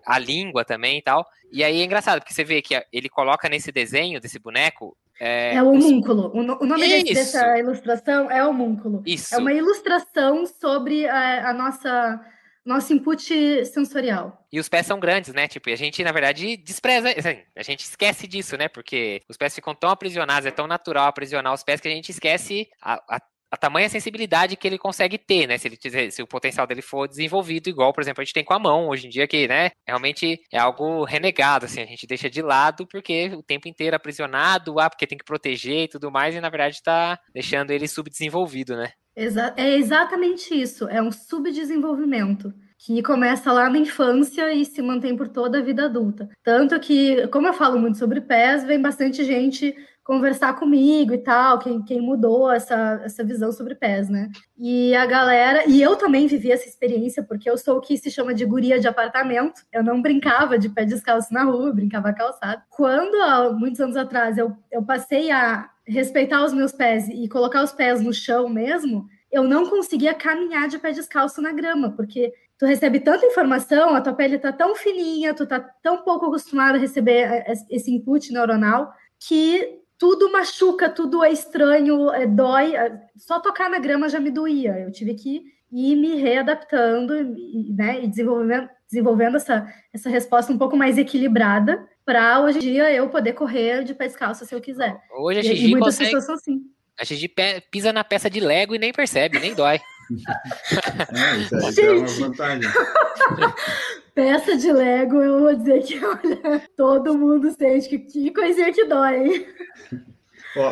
A 0.06 0.18
língua 0.18 0.64
também 0.64 1.00
e 1.00 1.02
tal. 1.02 1.28
E 1.52 1.62
aí 1.62 1.82
é 1.82 1.84
engraçado, 1.84 2.22
porque 2.22 2.34
você 2.34 2.46
vê 2.46 2.62
que 2.62 2.82
ele 2.94 3.10
coloca 3.10 3.50
nesse 3.50 3.70
desenho 3.70 4.22
desse 4.22 4.40
boneco 4.40 4.96
é, 5.20 5.56
é 5.56 5.64
o 5.64 5.72
homúnculo. 5.72 6.32
O 6.34 6.66
nome 6.66 6.88
desse, 6.88 7.14
dessa 7.14 7.58
ilustração 7.58 8.32
é 8.32 8.46
homúnculo. 8.46 9.02
Isso. 9.06 9.36
É 9.36 9.38
uma 9.40 9.52
ilustração 9.52 10.46
sobre 10.46 11.08
a, 11.08 11.50
a 11.50 11.54
nossa 11.54 12.24
nosso 12.68 12.94
input 12.94 13.66
sensorial. 13.66 14.46
E 14.52 14.60
os 14.60 14.68
pés 14.68 14.86
são 14.86 15.00
grandes, 15.00 15.34
né? 15.34 15.48
Tipo, 15.48 15.70
a 15.70 15.76
gente, 15.76 16.04
na 16.04 16.12
verdade, 16.12 16.58
despreza. 16.58 17.10
Assim, 17.10 17.42
a 17.56 17.64
gente 17.64 17.82
esquece 17.82 18.28
disso, 18.28 18.58
né? 18.58 18.68
Porque 18.68 19.22
os 19.30 19.38
pés 19.38 19.56
ficam 19.56 19.74
tão 19.74 19.90
aprisionados, 19.90 20.46
é 20.46 20.52
tão 20.52 20.68
natural 20.68 21.08
aprisionar 21.08 21.54
os 21.54 21.64
pés 21.64 21.80
que 21.80 21.88
a 21.88 21.92
gente 21.92 22.10
esquece 22.10 22.70
a, 22.82 23.16
a 23.16 23.22
a 23.52 23.58
tamanha 23.58 23.90
sensibilidade 23.90 24.56
que 24.56 24.68
ele 24.68 24.78
consegue 24.78 25.18
ter, 25.18 25.48
né? 25.48 25.58
Se 25.58 25.68
ele 25.68 26.12
se 26.12 26.22
o 26.22 26.28
potencial 26.28 26.68
dele 26.68 26.82
for 26.82 27.08
desenvolvido, 27.08 27.70
igual, 27.70 27.94
por 27.94 28.02
exemplo, 28.02 28.22
a 28.22 28.24
gente 28.24 28.34
tem 28.34 28.44
com 28.44 28.54
a 28.54 28.60
mão 28.60 28.90
hoje 28.90 29.08
em 29.08 29.10
dia, 29.10 29.28
que, 29.28 29.48
né, 29.48 29.72
realmente 29.86 30.40
é 30.52 30.58
algo 30.58 31.04
renegado, 31.04 31.66
assim, 31.66 31.82
a 31.82 31.86
gente 31.86 32.08
deixa 32.08 32.30
de 32.30 32.42
lado 32.42 32.88
porque 32.88 33.32
o 33.36 33.44
tempo 33.44 33.68
inteiro 33.68 33.96
aprisionado, 33.96 34.80
ah, 34.80 34.90
porque 34.90 35.08
tem 35.08 35.18
que 35.18 35.26
proteger 35.26 35.84
e 35.84 35.88
tudo 35.88 36.12
mais, 36.12 36.36
e 36.36 36.42
na 36.42 36.50
verdade 36.50 36.82
tá 36.84 37.20
deixando 37.34 37.72
ele 37.72 37.88
subdesenvolvido, 37.88 38.76
né? 38.76 38.92
É 39.16 39.76
exatamente 39.76 40.54
isso, 40.54 40.88
é 40.88 41.02
um 41.02 41.12
subdesenvolvimento 41.12 42.54
que 42.78 43.02
começa 43.02 43.52
lá 43.52 43.68
na 43.70 43.80
infância 43.80 44.54
e 44.54 44.64
se 44.64 44.82
mantém 44.84 45.18
por 45.18 45.28
toda 45.28 45.58
a 45.58 45.64
vida 45.64 45.86
adulta. 45.86 46.30
Tanto 46.44 46.80
que, 46.80 47.28
como 47.30 47.48
eu 47.48 47.54
falo 47.54 47.80
muito 47.80 47.98
sobre 47.98 48.22
pés, 48.22 48.64
vem 48.64 48.80
bastante 48.80 49.24
gente 49.24 49.76
conversar 50.08 50.54
comigo 50.58 51.14
e 51.14 51.18
tal, 51.18 51.60
quem, 51.60 51.84
quem 51.84 52.00
mudou 52.00 52.50
essa, 52.50 53.02
essa 53.04 53.26
visão 53.26 53.52
sobre 53.52 53.76
pés, 53.76 54.08
né? 54.08 54.32
E 54.58 54.96
a 54.96 55.06
galera, 55.06 55.66
e 55.68 55.82
eu 55.82 55.98
também 55.98 56.28
vivi 56.28 56.50
essa 56.50 56.66
experiência, 56.66 57.22
porque 57.22 57.50
eu 57.50 57.58
sou 57.58 57.78
o 57.78 57.82
que 57.82 57.98
se 57.98 58.10
chama 58.10 58.34
de 58.34 58.46
guria 58.46 58.80
de 58.80 58.88
apartamento, 58.88 59.64
eu 59.70 59.84
não 59.84 60.02
brincava 60.02 60.58
de 60.58 60.70
pé 60.70 60.86
descalço 60.86 61.34
na 61.34 61.44
rua, 61.44 61.74
brincava 61.74 62.14
calçado. 62.14 62.62
Quando, 62.70 63.16
há 63.22 63.52
muitos 63.52 63.82
anos 63.82 63.98
atrás, 63.98 64.38
eu, 64.38 64.56
eu 64.72 64.82
passei 64.82 65.30
a 65.30 65.70
respeitar 65.86 66.42
os 66.46 66.54
meus 66.54 66.72
pés 66.72 67.10
e 67.10 67.28
colocar 67.28 67.62
os 67.62 67.74
pés 67.74 68.02
no 68.02 68.14
chão 68.14 68.48
mesmo, 68.48 69.10
eu 69.30 69.44
não 69.44 69.70
conseguia 69.70 70.14
caminhar 70.14 70.70
de 70.70 70.80
pé 70.80 70.94
descalço 70.94 71.42
na 71.42 71.52
grama, 71.52 71.92
porque 71.92 72.32
tu 72.58 72.66
recebe 72.66 73.02
tanta 73.02 73.26
informação, 73.26 73.94
a 73.94 74.00
tua 74.00 74.14
pele 74.14 74.40
tá 74.40 74.54
tão 74.54 74.74
fininha, 74.74 75.34
tu 75.34 75.46
tá 75.46 75.60
tão 75.60 75.98
pouco 75.98 76.28
acostumado 76.28 76.76
a 76.76 76.80
receber 76.80 77.44
esse 77.70 77.92
input 77.92 78.32
neuronal, 78.32 78.94
que 79.20 79.86
tudo 79.98 80.32
machuca, 80.32 80.90
tudo 80.90 81.24
é 81.24 81.32
estranho, 81.32 82.12
é, 82.12 82.26
dói. 82.26 82.74
Só 83.16 83.40
tocar 83.40 83.70
na 83.70 83.80
grama 83.80 84.10
já 84.10 84.20
me 84.20 84.32
doía. 84.32 84.80
Eu 84.80 84.92
tive 84.92 85.16
que 85.16 85.42
ir 85.72 85.96
me 85.96 86.16
readaptando 86.16 87.16
e, 87.16 87.74
né, 87.74 88.04
e 88.04 88.08
desenvolvendo, 88.08 88.70
desenvolvendo 88.90 89.38
essa, 89.38 89.68
essa 89.94 90.10
resposta 90.10 90.52
um 90.54 90.58
pouco 90.58 90.78
mais 90.78 90.98
equilibrada 90.98 91.86
para 92.06 92.40
hoje 92.40 92.60
em 92.60 92.62
dia 92.62 92.94
eu 92.94 93.10
poder 93.10 93.34
correr 93.34 93.84
de 93.84 93.94
pé 93.94 94.08
descalço 94.08 94.46
se 94.46 94.56
eu 94.56 94.62
quiser. 94.62 94.98
Hoje 95.20 95.40
a 95.40 95.44
Gigi 95.44 95.66
e, 95.66 95.68
e 95.68 95.72
muitas 95.72 95.96
consegue... 95.96 96.16
pessoas 96.16 96.26
são 96.26 96.36
assim. 96.36 96.62
A 96.98 97.04
Gigi 97.04 97.32
pisa 97.70 97.92
na 97.92 98.04
peça 98.04 98.30
de 98.30 98.40
Lego 98.40 98.74
e 98.74 98.80
nem 98.80 98.94
percebe, 98.94 99.40
nem 99.40 99.54
dói. 99.54 99.80
é, 101.14 101.38
isso, 101.38 101.82
aí 101.82 101.86
é 101.86 101.92
uma 101.92 102.08
vantagem. 102.08 102.72
Peça 104.18 104.58
de 104.58 104.72
Lego, 104.74 105.22
eu 105.22 105.42
vou 105.42 105.56
dizer 105.56 105.84
que, 105.84 105.94
olha, 106.04 106.68
todo 106.76 107.16
mundo 107.16 107.52
sente 107.52 107.88
que, 107.88 108.00
que 108.00 108.32
coisinha 108.32 108.74
que 108.74 108.84
dói, 108.86 109.16
hein? 109.16 109.48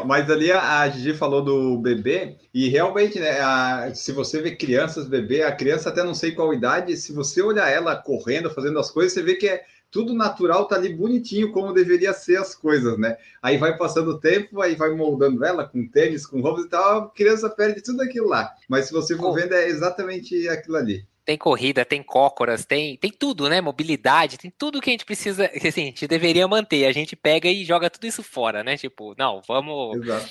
Mas 0.06 0.30
ali 0.32 0.52
a, 0.52 0.80
a 0.82 0.90
Gigi 0.90 1.14
falou 1.14 1.44
do 1.44 1.78
bebê, 1.78 2.38
e 2.54 2.68
realmente, 2.70 3.20
né, 3.20 3.40
a- 3.40 3.92
se 3.94 4.12
você 4.12 4.42
vê 4.42 4.56
crianças, 4.56 5.08
bebê, 5.08 5.44
a 5.44 5.52
criança 5.56 5.90
até 5.90 6.04
não 6.04 6.16
sei 6.16 6.32
qual 6.32 6.54
idade, 6.54 6.98
se 6.98 7.14
você 7.14 7.42
olhar 7.42 7.70
ela 7.70 7.96
correndo, 7.96 8.50
fazendo 8.50 8.80
as 8.80 8.90
coisas, 8.90 9.14
você 9.14 9.22
vê 9.22 9.36
que 9.36 9.48
é 9.48 9.64
tudo 9.92 10.14
natural, 10.14 10.68
tá 10.68 10.76
ali 10.76 10.94
bonitinho, 10.94 11.52
como 11.52 11.72
deveria 11.74 12.14
ser 12.14 12.38
as 12.38 12.56
coisas, 12.56 12.98
né? 12.98 13.16
Aí 13.42 13.58
vai 13.58 13.78
passando 13.78 14.10
o 14.12 14.20
tempo, 14.20 14.60
aí 14.60 14.76
vai 14.76 14.90
moldando 14.96 15.46
ela 15.46 15.64
com 15.66 15.88
tênis, 15.88 16.26
com 16.26 16.42
roupas 16.42 16.66
e 16.66 16.70
tal, 16.70 17.00
a 17.04 17.10
criança 17.12 17.50
perde 17.50 17.82
tudo 17.84 18.02
aquilo 18.02 18.28
lá. 18.28 18.52
Mas 18.68 18.88
se 18.88 18.94
você 18.94 19.16
for 19.16 19.34
vendo, 19.34 19.54
é 19.54 19.68
exatamente 19.70 20.50
aquilo 20.50 20.78
ali. 20.78 21.06
Tem 21.26 21.38
corrida, 21.38 21.84
tem 21.84 22.04
cócoras, 22.04 22.66
tem, 22.66 22.96
tem 22.98 23.12
tudo, 23.12 23.50
né? 23.50 23.60
Mobilidade, 23.60 24.38
tem 24.38 24.52
tudo 24.56 24.80
que 24.80 24.92
a 24.92 24.94
gente 24.94 25.06
precisa, 25.06 25.48
que 25.60 25.68
assim, 25.68 25.82
a 25.82 25.86
gente 25.86 26.08
deveria 26.08 26.48
manter. 26.48 26.86
A 26.86 26.92
gente 26.92 27.16
pega 27.16 27.50
e 27.50 27.66
joga 27.66 27.90
tudo 27.90 28.06
isso 28.06 28.22
fora, 28.22 28.64
né? 28.64 28.78
Tipo, 28.78 29.16
não, 29.18 29.42
vamos 29.48 29.98
Exato. 29.98 30.30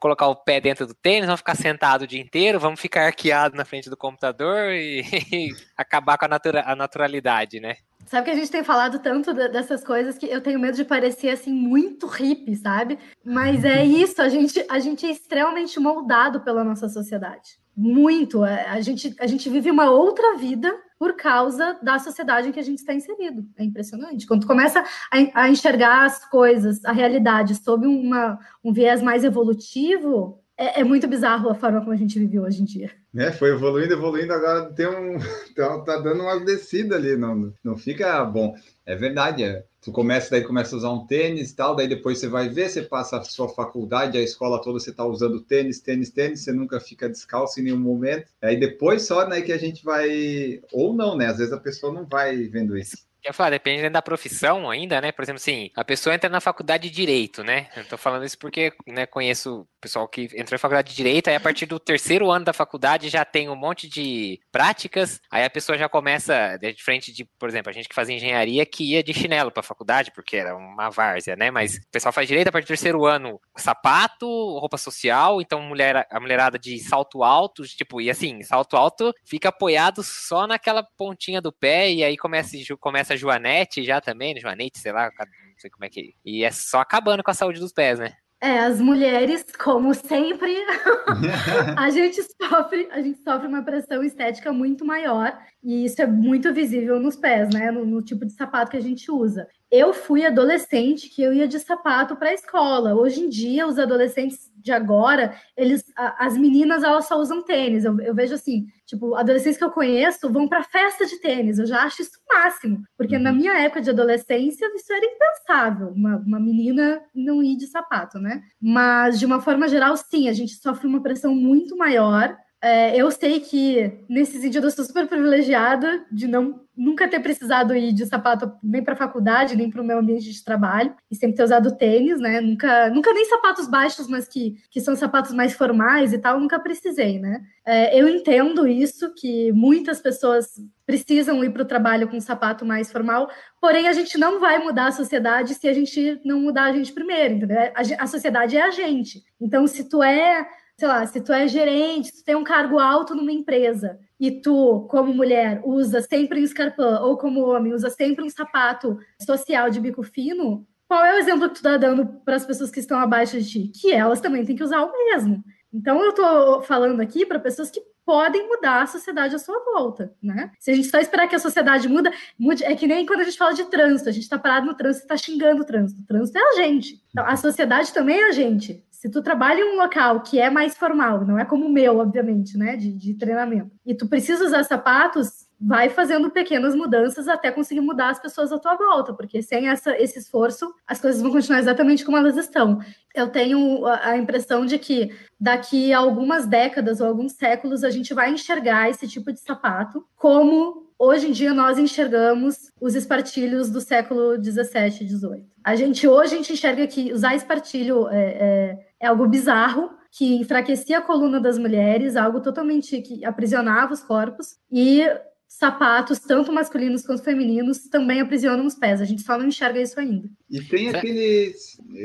colocar 0.00 0.28
o 0.28 0.36
pé 0.36 0.60
dentro 0.60 0.86
do 0.86 0.94
tênis, 0.94 1.26
vamos 1.26 1.40
ficar 1.40 1.54
sentado 1.54 2.02
o 2.02 2.06
dia 2.06 2.20
inteiro, 2.20 2.60
vamos 2.60 2.80
ficar 2.80 3.06
arqueado 3.06 3.56
na 3.56 3.64
frente 3.64 3.88
do 3.88 3.96
computador 3.96 4.70
e, 4.74 5.54
acabar 5.76 6.18
com 6.18 6.26
a, 6.26 6.28
natura, 6.28 6.62
a 6.66 6.76
naturalidade, 6.76 7.58
né? 7.58 7.76
Sabe 8.06 8.26
que 8.26 8.30
a 8.32 8.34
gente 8.34 8.50
tem 8.50 8.62
falado 8.62 8.98
tanto 8.98 9.32
de- 9.32 9.48
dessas 9.48 9.82
coisas 9.82 10.18
que 10.18 10.26
eu 10.26 10.40
tenho 10.40 10.60
medo 10.60 10.76
de 10.76 10.84
parecer 10.84 11.30
assim 11.30 11.52
muito 11.52 12.06
hippie, 12.06 12.54
sabe? 12.54 12.98
Mas 13.24 13.64
é 13.64 13.82
isso, 13.84 14.20
a 14.20 14.28
gente, 14.28 14.64
a 14.68 14.78
gente 14.78 15.06
é 15.06 15.10
extremamente 15.10 15.80
moldado 15.80 16.40
pela 16.40 16.62
nossa 16.62 16.88
sociedade. 16.88 17.63
Muito. 17.76 18.44
é, 18.44 18.68
A 18.68 18.80
gente, 18.80 19.14
a 19.18 19.26
gente 19.26 19.48
vive 19.48 19.70
uma 19.70 19.90
outra 19.90 20.36
vida 20.36 20.72
por 20.98 21.16
causa 21.16 21.78
da 21.82 21.98
sociedade 21.98 22.48
em 22.48 22.52
que 22.52 22.60
a 22.60 22.64
gente 22.64 22.78
está 22.78 22.94
inserido. 22.94 23.44
É 23.56 23.64
impressionante. 23.64 24.26
Quando 24.26 24.46
começa 24.46 24.80
a, 25.10 25.42
a 25.42 25.48
enxergar 25.48 26.04
as 26.04 26.24
coisas, 26.28 26.84
a 26.84 26.92
realidade, 26.92 27.54
sob 27.56 27.86
uma, 27.86 28.38
um 28.62 28.72
viés 28.72 29.02
mais 29.02 29.24
evolutivo, 29.24 30.43
é, 30.56 30.80
é 30.80 30.84
muito 30.84 31.06
bizarro 31.08 31.50
a 31.50 31.54
forma 31.54 31.80
como 31.80 31.92
a 31.92 31.96
gente 31.96 32.18
vive 32.18 32.38
hoje 32.38 32.62
em 32.62 32.64
dia. 32.64 32.90
né? 33.12 33.32
Foi 33.32 33.50
evoluindo, 33.50 33.92
evoluindo, 33.92 34.32
agora 34.32 34.72
tem 34.72 34.86
um. 34.86 35.18
Tá, 35.54 35.78
tá 35.82 35.98
dando 36.00 36.22
uma 36.22 36.44
descida 36.44 36.96
ali, 36.96 37.16
não, 37.16 37.54
não 37.62 37.76
fica 37.76 38.24
bom. 38.24 38.56
É 38.84 38.96
verdade, 38.96 39.44
é. 39.44 39.64
Tu 39.80 39.92
começa, 39.92 40.30
daí 40.30 40.42
começa 40.42 40.74
a 40.74 40.78
usar 40.78 40.90
um 40.90 41.06
tênis 41.06 41.50
e 41.50 41.56
tal, 41.56 41.76
daí 41.76 41.86
depois 41.86 42.18
você 42.18 42.26
vai 42.26 42.48
ver, 42.48 42.68
você 42.68 42.82
passa 42.82 43.18
a 43.18 43.22
sua 43.22 43.48
faculdade, 43.48 44.18
a 44.18 44.22
escola 44.22 44.60
toda, 44.60 44.80
você 44.80 44.92
tá 44.92 45.04
usando 45.04 45.40
tênis, 45.42 45.78
tênis, 45.78 46.10
tênis, 46.10 46.40
você 46.40 46.52
nunca 46.52 46.80
fica 46.80 47.08
descalço 47.08 47.60
em 47.60 47.64
nenhum 47.64 47.78
momento. 47.78 48.26
Aí 48.42 48.58
depois 48.58 49.02
só, 49.02 49.28
né, 49.28 49.42
que 49.42 49.52
a 49.52 49.58
gente 49.58 49.84
vai. 49.84 50.60
Ou 50.72 50.92
não, 50.92 51.16
né? 51.16 51.26
Às 51.26 51.38
vezes 51.38 51.52
a 51.52 51.60
pessoa 51.60 51.92
não 51.92 52.04
vai 52.04 52.36
vendo 52.48 52.76
isso. 52.76 52.96
Quer 53.24 53.32
falar, 53.32 53.48
depende 53.48 53.88
da 53.88 54.02
profissão 54.02 54.68
ainda, 54.68 55.00
né? 55.00 55.10
Por 55.10 55.22
exemplo, 55.22 55.38
assim, 55.38 55.70
a 55.74 55.82
pessoa 55.82 56.14
entra 56.14 56.28
na 56.28 56.42
faculdade 56.42 56.90
de 56.90 56.94
Direito, 56.94 57.42
né? 57.42 57.70
Eu 57.74 57.82
tô 57.88 57.96
falando 57.96 58.22
isso 58.26 58.38
porque, 58.38 58.70
né, 58.86 59.06
conheço 59.06 59.66
pessoal 59.80 60.08
que 60.08 60.24
entrou 60.34 60.52
na 60.52 60.58
faculdade 60.58 60.90
de 60.90 60.96
Direito, 60.96 61.28
aí 61.28 61.36
a 61.36 61.40
partir 61.40 61.66
do 61.66 61.78
terceiro 61.78 62.30
ano 62.30 62.44
da 62.44 62.52
faculdade 62.54 63.08
já 63.10 63.24
tem 63.24 63.50
um 63.50 63.56
monte 63.56 63.88
de 63.88 64.40
práticas, 64.50 65.20
aí 65.30 65.44
a 65.44 65.50
pessoa 65.50 65.76
já 65.76 65.88
começa, 65.88 66.56
de 66.58 66.82
frente 66.82 67.12
de, 67.12 67.24
por 67.38 67.48
exemplo, 67.48 67.70
a 67.70 67.72
gente 67.72 67.88
que 67.88 67.94
fazia 67.94 68.16
engenharia 68.16 68.64
que 68.64 68.92
ia 68.92 69.02
de 69.02 69.12
chinelo 69.12 69.50
pra 69.50 69.62
faculdade, 69.62 70.10
porque 70.14 70.36
era 70.36 70.56
uma 70.56 70.90
várzea, 70.90 71.36
né? 71.36 71.50
Mas 71.50 71.76
o 71.76 71.90
pessoal 71.90 72.12
faz 72.12 72.26
Direito 72.28 72.48
a 72.48 72.52
partir 72.52 72.66
do 72.66 72.68
terceiro 72.68 73.04
ano, 73.04 73.40
sapato, 73.56 74.26
roupa 74.58 74.78
social, 74.78 75.40
então 75.40 75.60
mulher, 75.60 76.06
a 76.10 76.18
mulherada 76.18 76.58
de 76.58 76.78
salto 76.78 77.22
alto, 77.22 77.62
tipo, 77.64 78.00
e 78.00 78.10
assim, 78.10 78.42
salto 78.42 78.76
alto 78.76 79.12
fica 79.24 79.50
apoiado 79.50 80.02
só 80.02 80.46
naquela 80.46 80.82
pontinha 80.96 81.40
do 81.40 81.52
pé, 81.52 81.90
e 81.90 82.02
aí 82.02 82.16
começa, 82.16 82.56
começa 82.80 83.13
a 83.14 83.16
Joanete 83.16 83.84
já 83.84 84.00
também, 84.00 84.34
né? 84.34 84.40
Joanete, 84.40 84.78
sei 84.78 84.92
lá, 84.92 85.10
não 85.18 85.58
sei 85.58 85.70
como 85.70 85.84
é 85.84 85.88
que. 85.88 86.14
E 86.24 86.44
é 86.44 86.50
só 86.50 86.80
acabando 86.80 87.22
com 87.22 87.30
a 87.30 87.34
saúde 87.34 87.60
dos 87.60 87.72
pés, 87.72 87.98
né? 87.98 88.12
É, 88.44 88.58
as 88.58 88.78
mulheres, 88.78 89.42
como 89.58 89.94
sempre, 89.94 90.54
a 91.78 91.88
gente 91.88 92.20
sofre, 92.22 92.86
a 92.90 93.00
gente 93.00 93.22
sofre 93.22 93.48
uma 93.48 93.62
pressão 93.62 94.04
estética 94.04 94.52
muito 94.52 94.84
maior 94.84 95.38
e 95.62 95.86
isso 95.86 96.02
é 96.02 96.06
muito 96.06 96.52
visível 96.52 97.00
nos 97.00 97.16
pés, 97.16 97.48
né? 97.54 97.70
No, 97.70 97.86
no 97.86 98.02
tipo 98.02 98.26
de 98.26 98.34
sapato 98.34 98.72
que 98.72 98.76
a 98.76 98.82
gente 98.82 99.10
usa. 99.10 99.48
Eu 99.70 99.92
fui 99.92 100.24
adolescente 100.24 101.08
que 101.08 101.22
eu 101.22 101.32
ia 101.32 101.48
de 101.48 101.58
sapato 101.58 102.16
para 102.16 102.30
a 102.30 102.34
escola. 102.34 102.94
Hoje 102.94 103.20
em 103.20 103.28
dia, 103.28 103.66
os 103.66 103.78
adolescentes 103.78 104.52
de 104.56 104.72
agora, 104.72 105.36
eles, 105.56 105.84
as 105.96 106.38
meninas 106.38 106.82
elas 106.82 107.06
só 107.06 107.20
usam 107.20 107.42
tênis. 107.42 107.84
Eu, 107.84 108.00
eu 108.00 108.14
vejo 108.14 108.34
assim, 108.34 108.66
tipo, 108.86 109.14
adolescentes 109.14 109.58
que 109.58 109.64
eu 109.64 109.70
conheço 109.70 110.32
vão 110.32 110.48
para 110.48 110.62
festa 110.62 111.04
de 111.04 111.18
tênis. 111.20 111.58
Eu 111.58 111.66
já 111.66 111.82
acho 111.82 112.00
isso 112.00 112.12
o 112.18 112.34
máximo, 112.34 112.82
porque 112.96 113.18
na 113.18 113.32
minha 113.32 113.52
época 113.58 113.82
de 113.82 113.90
adolescência 113.90 114.70
isso 114.74 114.92
era 114.92 115.04
impensável, 115.04 115.88
uma, 115.88 116.16
uma 116.16 116.40
menina 116.40 117.02
não 117.14 117.42
ir 117.42 117.56
de 117.56 117.66
sapato, 117.66 118.18
né? 118.18 118.42
Mas 118.60 119.18
de 119.18 119.26
uma 119.26 119.40
forma 119.40 119.68
geral, 119.68 119.96
sim, 119.96 120.28
a 120.28 120.32
gente 120.32 120.54
sofre 120.54 120.86
uma 120.86 121.02
pressão 121.02 121.34
muito 121.34 121.76
maior. 121.76 122.34
É, 122.64 122.96
eu 122.96 123.10
sei 123.10 123.40
que 123.40 123.92
nesse 124.08 124.40
sentido 124.40 124.66
eu 124.66 124.70
sou 124.70 124.86
super 124.86 125.06
privilegiada 125.06 126.02
de 126.10 126.26
não 126.26 126.64
nunca 126.74 127.06
ter 127.06 127.20
precisado 127.20 127.76
ir 127.76 127.92
de 127.92 128.06
sapato 128.06 128.50
nem 128.62 128.82
para 128.82 128.96
faculdade, 128.96 129.54
nem 129.54 129.68
para 129.68 129.82
o 129.82 129.84
meu 129.84 129.98
ambiente 129.98 130.32
de 130.32 130.42
trabalho, 130.42 130.94
e 131.10 131.14
sempre 131.14 131.36
ter 131.36 131.44
usado 131.44 131.76
tênis, 131.76 132.18
né? 132.18 132.40
Nunca, 132.40 132.88
nunca 132.88 133.12
nem 133.12 133.26
sapatos 133.26 133.68
baixos, 133.68 134.08
mas 134.08 134.26
que, 134.26 134.56
que 134.70 134.80
são 134.80 134.96
sapatos 134.96 135.32
mais 135.32 135.52
formais 135.52 136.14
e 136.14 136.18
tal, 136.18 136.40
nunca 136.40 136.58
precisei, 136.58 137.18
né? 137.20 137.42
É, 137.66 137.96
eu 138.00 138.08
entendo 138.08 138.66
isso, 138.66 139.14
que 139.14 139.52
muitas 139.52 140.00
pessoas 140.00 140.54
precisam 140.86 141.44
ir 141.44 141.50
para 141.52 141.62
o 141.62 141.66
trabalho 141.66 142.08
com 142.08 142.16
um 142.16 142.20
sapato 142.20 142.64
mais 142.64 142.90
formal, 142.90 143.30
porém 143.60 143.88
a 143.88 143.92
gente 143.92 144.16
não 144.16 144.40
vai 144.40 144.58
mudar 144.58 144.86
a 144.86 144.92
sociedade 144.92 145.54
se 145.54 145.68
a 145.68 145.72
gente 145.74 146.18
não 146.24 146.40
mudar 146.40 146.64
a 146.64 146.72
gente 146.72 146.92
primeiro, 146.94 147.34
entendeu? 147.34 147.58
A, 147.58 148.04
a 148.04 148.06
sociedade 148.06 148.56
é 148.56 148.62
a 148.62 148.70
gente. 148.70 149.22
Então, 149.38 149.66
se 149.66 149.86
tu 149.86 150.02
é 150.02 150.46
sei 150.78 150.88
lá, 150.88 151.06
se 151.06 151.20
tu 151.20 151.32
é 151.32 151.46
gerente, 151.46 152.08
se 152.08 152.22
tu 152.22 152.24
tem 152.24 152.34
um 152.34 152.44
cargo 152.44 152.78
alto 152.78 153.14
numa 153.14 153.32
empresa 153.32 153.98
e 154.18 154.30
tu, 154.30 154.86
como 154.90 155.12
mulher, 155.12 155.60
usa 155.64 156.00
sempre 156.02 156.40
um 156.40 156.44
escarpão 156.44 157.02
ou 157.04 157.16
como 157.16 157.46
homem, 157.46 157.72
usa 157.72 157.90
sempre 157.90 158.24
um 158.24 158.30
sapato 158.30 158.98
social 159.20 159.70
de 159.70 159.80
bico 159.80 160.02
fino, 160.02 160.66
qual 160.88 161.04
é 161.04 161.14
o 161.14 161.18
exemplo 161.18 161.48
que 161.48 161.56
tu 161.56 161.62
tá 161.62 161.76
dando 161.76 162.06
para 162.24 162.36
as 162.36 162.46
pessoas 162.46 162.70
que 162.70 162.80
estão 162.80 162.98
abaixo 162.98 163.38
de 163.38 163.44
ti? 163.44 163.72
Que 163.80 163.92
elas 163.92 164.20
também 164.20 164.44
têm 164.44 164.56
que 164.56 164.62
usar 164.62 164.82
o 164.82 164.92
mesmo. 164.92 165.42
Então 165.72 166.00
eu 166.02 166.12
tô 166.12 166.62
falando 166.62 167.00
aqui 167.00 167.26
para 167.26 167.38
pessoas 167.38 167.70
que 167.70 167.82
podem 168.04 168.46
mudar 168.46 168.82
a 168.82 168.86
sociedade 168.86 169.34
à 169.34 169.38
sua 169.38 169.58
volta, 169.64 170.14
né? 170.22 170.50
Se 170.60 170.70
a 170.70 170.74
gente 170.74 170.88
só 170.88 170.98
esperar 170.98 171.26
que 171.26 171.34
a 171.34 171.38
sociedade 171.38 171.88
muda, 171.88 172.12
mude, 172.38 172.62
é 172.62 172.76
que 172.76 172.86
nem 172.86 173.06
quando 173.06 173.20
a 173.20 173.24
gente 173.24 173.38
fala 173.38 173.54
de 173.54 173.64
trânsito, 173.64 174.08
a 174.08 174.12
gente 174.12 174.28
tá 174.28 174.38
parado 174.38 174.66
no 174.66 174.74
trânsito 174.74 175.06
e 175.06 175.08
tá 175.08 175.16
xingando 175.16 175.62
o 175.62 175.64
trânsito. 175.64 176.02
O 176.02 176.06
trânsito 176.06 176.38
é 176.38 176.42
a 176.42 176.52
gente. 176.62 177.02
Então, 177.10 177.26
a 177.26 177.36
sociedade 177.36 177.92
também 177.92 178.20
é 178.20 178.28
a 178.28 178.32
gente. 178.32 178.84
Se 179.04 179.10
tu 179.10 179.20
trabalha 179.20 179.60
em 179.60 179.74
um 179.74 179.76
local 179.76 180.22
que 180.22 180.40
é 180.40 180.48
mais 180.48 180.78
formal, 180.78 181.26
não 181.26 181.38
é 181.38 181.44
como 181.44 181.66
o 181.66 181.68
meu, 181.68 181.98
obviamente, 181.98 182.56
né, 182.56 182.74
de, 182.74 182.90
de 182.90 183.12
treinamento, 183.12 183.70
e 183.84 183.94
tu 183.94 184.08
precisa 184.08 184.46
usar 184.46 184.64
sapatos, 184.64 185.46
vai 185.60 185.90
fazendo 185.90 186.30
pequenas 186.30 186.74
mudanças 186.74 187.28
até 187.28 187.50
conseguir 187.50 187.82
mudar 187.82 188.08
as 188.08 188.18
pessoas 188.18 188.50
à 188.50 188.58
tua 188.58 188.76
volta, 188.76 189.12
porque 189.12 189.42
sem 189.42 189.68
essa, 189.68 189.94
esse 190.00 190.18
esforço, 190.18 190.72
as 190.86 191.02
coisas 191.02 191.20
vão 191.20 191.30
continuar 191.30 191.58
exatamente 191.58 192.02
como 192.02 192.16
elas 192.16 192.38
estão. 192.38 192.78
Eu 193.14 193.28
tenho 193.28 193.84
a, 193.84 194.16
impressão 194.16 194.64
de 194.64 194.78
que 194.78 195.14
daqui 195.38 195.92
a 195.92 195.98
algumas 195.98 196.46
décadas 196.46 196.98
ou 196.98 197.06
alguns 197.06 197.32
séculos 197.32 197.84
a 197.84 197.90
gente 197.90 198.14
vai 198.14 198.32
enxergar 198.32 198.88
esse 198.88 199.06
tipo 199.06 199.30
de 199.30 199.40
sapato 199.40 200.02
como 200.16 200.84
hoje 200.98 201.28
em 201.28 201.32
dia 201.32 201.52
nós 201.52 201.76
enxergamos 201.78 202.72
os 202.80 202.94
espartilhos 202.94 203.70
do 203.70 203.82
século 203.82 204.38
17 204.38 205.04
e 205.04 205.06
18. 205.06 205.46
A 205.62 205.74
gente 205.74 206.06
hoje 206.06 206.34
a 206.34 206.36
gente 206.36 206.52
enxerga 206.52 206.86
que 206.86 207.12
usar 207.12 207.34
espartilho 207.34 208.08
é, 208.08 208.22
é, 208.22 208.86
é 209.04 209.08
algo 209.08 209.28
bizarro, 209.28 209.90
que 210.10 210.36
enfraquecia 210.36 210.98
a 210.98 211.02
coluna 211.02 211.40
das 211.40 211.58
mulheres, 211.58 212.16
algo 212.16 212.40
totalmente 212.40 213.00
que 213.02 213.24
aprisionava 213.24 213.92
os 213.92 214.02
corpos 214.02 214.56
e 214.72 215.02
sapatos, 215.46 216.18
tanto 216.18 216.52
masculinos 216.52 217.06
quanto 217.06 217.22
femininos, 217.22 217.88
também 217.88 218.20
aprisionam 218.20 218.66
os 218.66 218.74
pés. 218.74 219.00
A 219.00 219.04
gente 219.04 219.22
só 219.22 219.38
não 219.38 219.46
enxerga 219.46 219.80
isso 219.80 219.98
ainda. 220.00 220.28
E 220.50 220.60
tem 220.60 220.88
aquele 220.88 221.54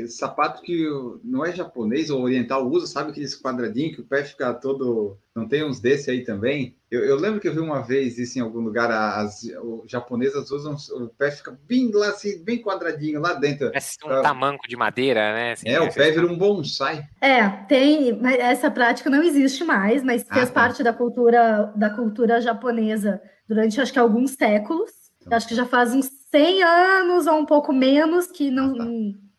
sapato 0.08 0.62
que 0.62 0.86
não 1.24 1.44
é 1.44 1.52
japonês 1.52 2.10
ou 2.10 2.22
oriental 2.22 2.68
usa, 2.68 2.86
sabe 2.86 3.10
aqueles 3.10 3.40
quadradinhos 3.40 3.96
que 3.96 4.02
o 4.02 4.06
pé 4.06 4.24
fica 4.24 4.52
todo. 4.54 5.18
Não 5.40 5.48
tem 5.48 5.64
uns 5.64 5.80
desse 5.80 6.10
aí 6.10 6.22
também? 6.22 6.76
Eu, 6.90 7.04
eu 7.04 7.16
lembro 7.16 7.40
que 7.40 7.48
eu 7.48 7.54
vi 7.54 7.60
uma 7.60 7.80
vez 7.80 8.18
isso 8.18 8.38
em 8.38 8.42
algum 8.42 8.60
lugar, 8.60 8.90
as, 8.90 9.44
as 9.44 9.90
japonesas 9.90 10.50
usam, 10.50 10.76
o 11.02 11.08
pé 11.08 11.30
fica 11.30 11.58
bem 11.66 11.90
lá, 11.92 12.08
assim, 12.08 12.42
bem 12.44 12.60
quadradinho 12.60 13.20
lá 13.20 13.32
dentro. 13.32 13.68
Parece 13.68 13.96
um 14.04 14.22
tamanco 14.22 14.68
de 14.68 14.76
madeira, 14.76 15.32
né? 15.32 15.52
Assim, 15.52 15.68
é, 15.68 15.80
o 15.80 15.92
pé 15.92 16.10
vira 16.10 16.26
um 16.26 16.36
bonsai. 16.36 17.04
É, 17.20 17.48
tem, 17.68 18.12
mas 18.20 18.38
essa 18.38 18.70
prática 18.70 19.08
não 19.08 19.22
existe 19.22 19.64
mais, 19.64 20.02
mas 20.02 20.24
fez 20.24 20.44
Ah, 20.44 20.46
tá. 20.46 20.52
parte 20.52 20.82
da 20.82 20.92
cultura 20.92 21.72
da 21.74 21.90
cultura 21.90 22.40
japonesa 22.40 23.20
durante 23.48 23.80
acho 23.80 23.92
que 23.92 23.98
alguns 23.98 24.32
séculos. 24.32 24.90
Tá. 25.28 25.36
Acho 25.36 25.48
que 25.48 25.54
já 25.54 25.64
faz 25.66 25.94
uns 25.94 26.06
100 26.30 26.62
anos 26.62 27.26
ou 27.26 27.34
um 27.38 27.46
pouco 27.46 27.72
menos 27.72 28.26
que 28.26 28.50
não, 28.50 28.72
Ah, 28.72 28.78
tá. 28.78 28.84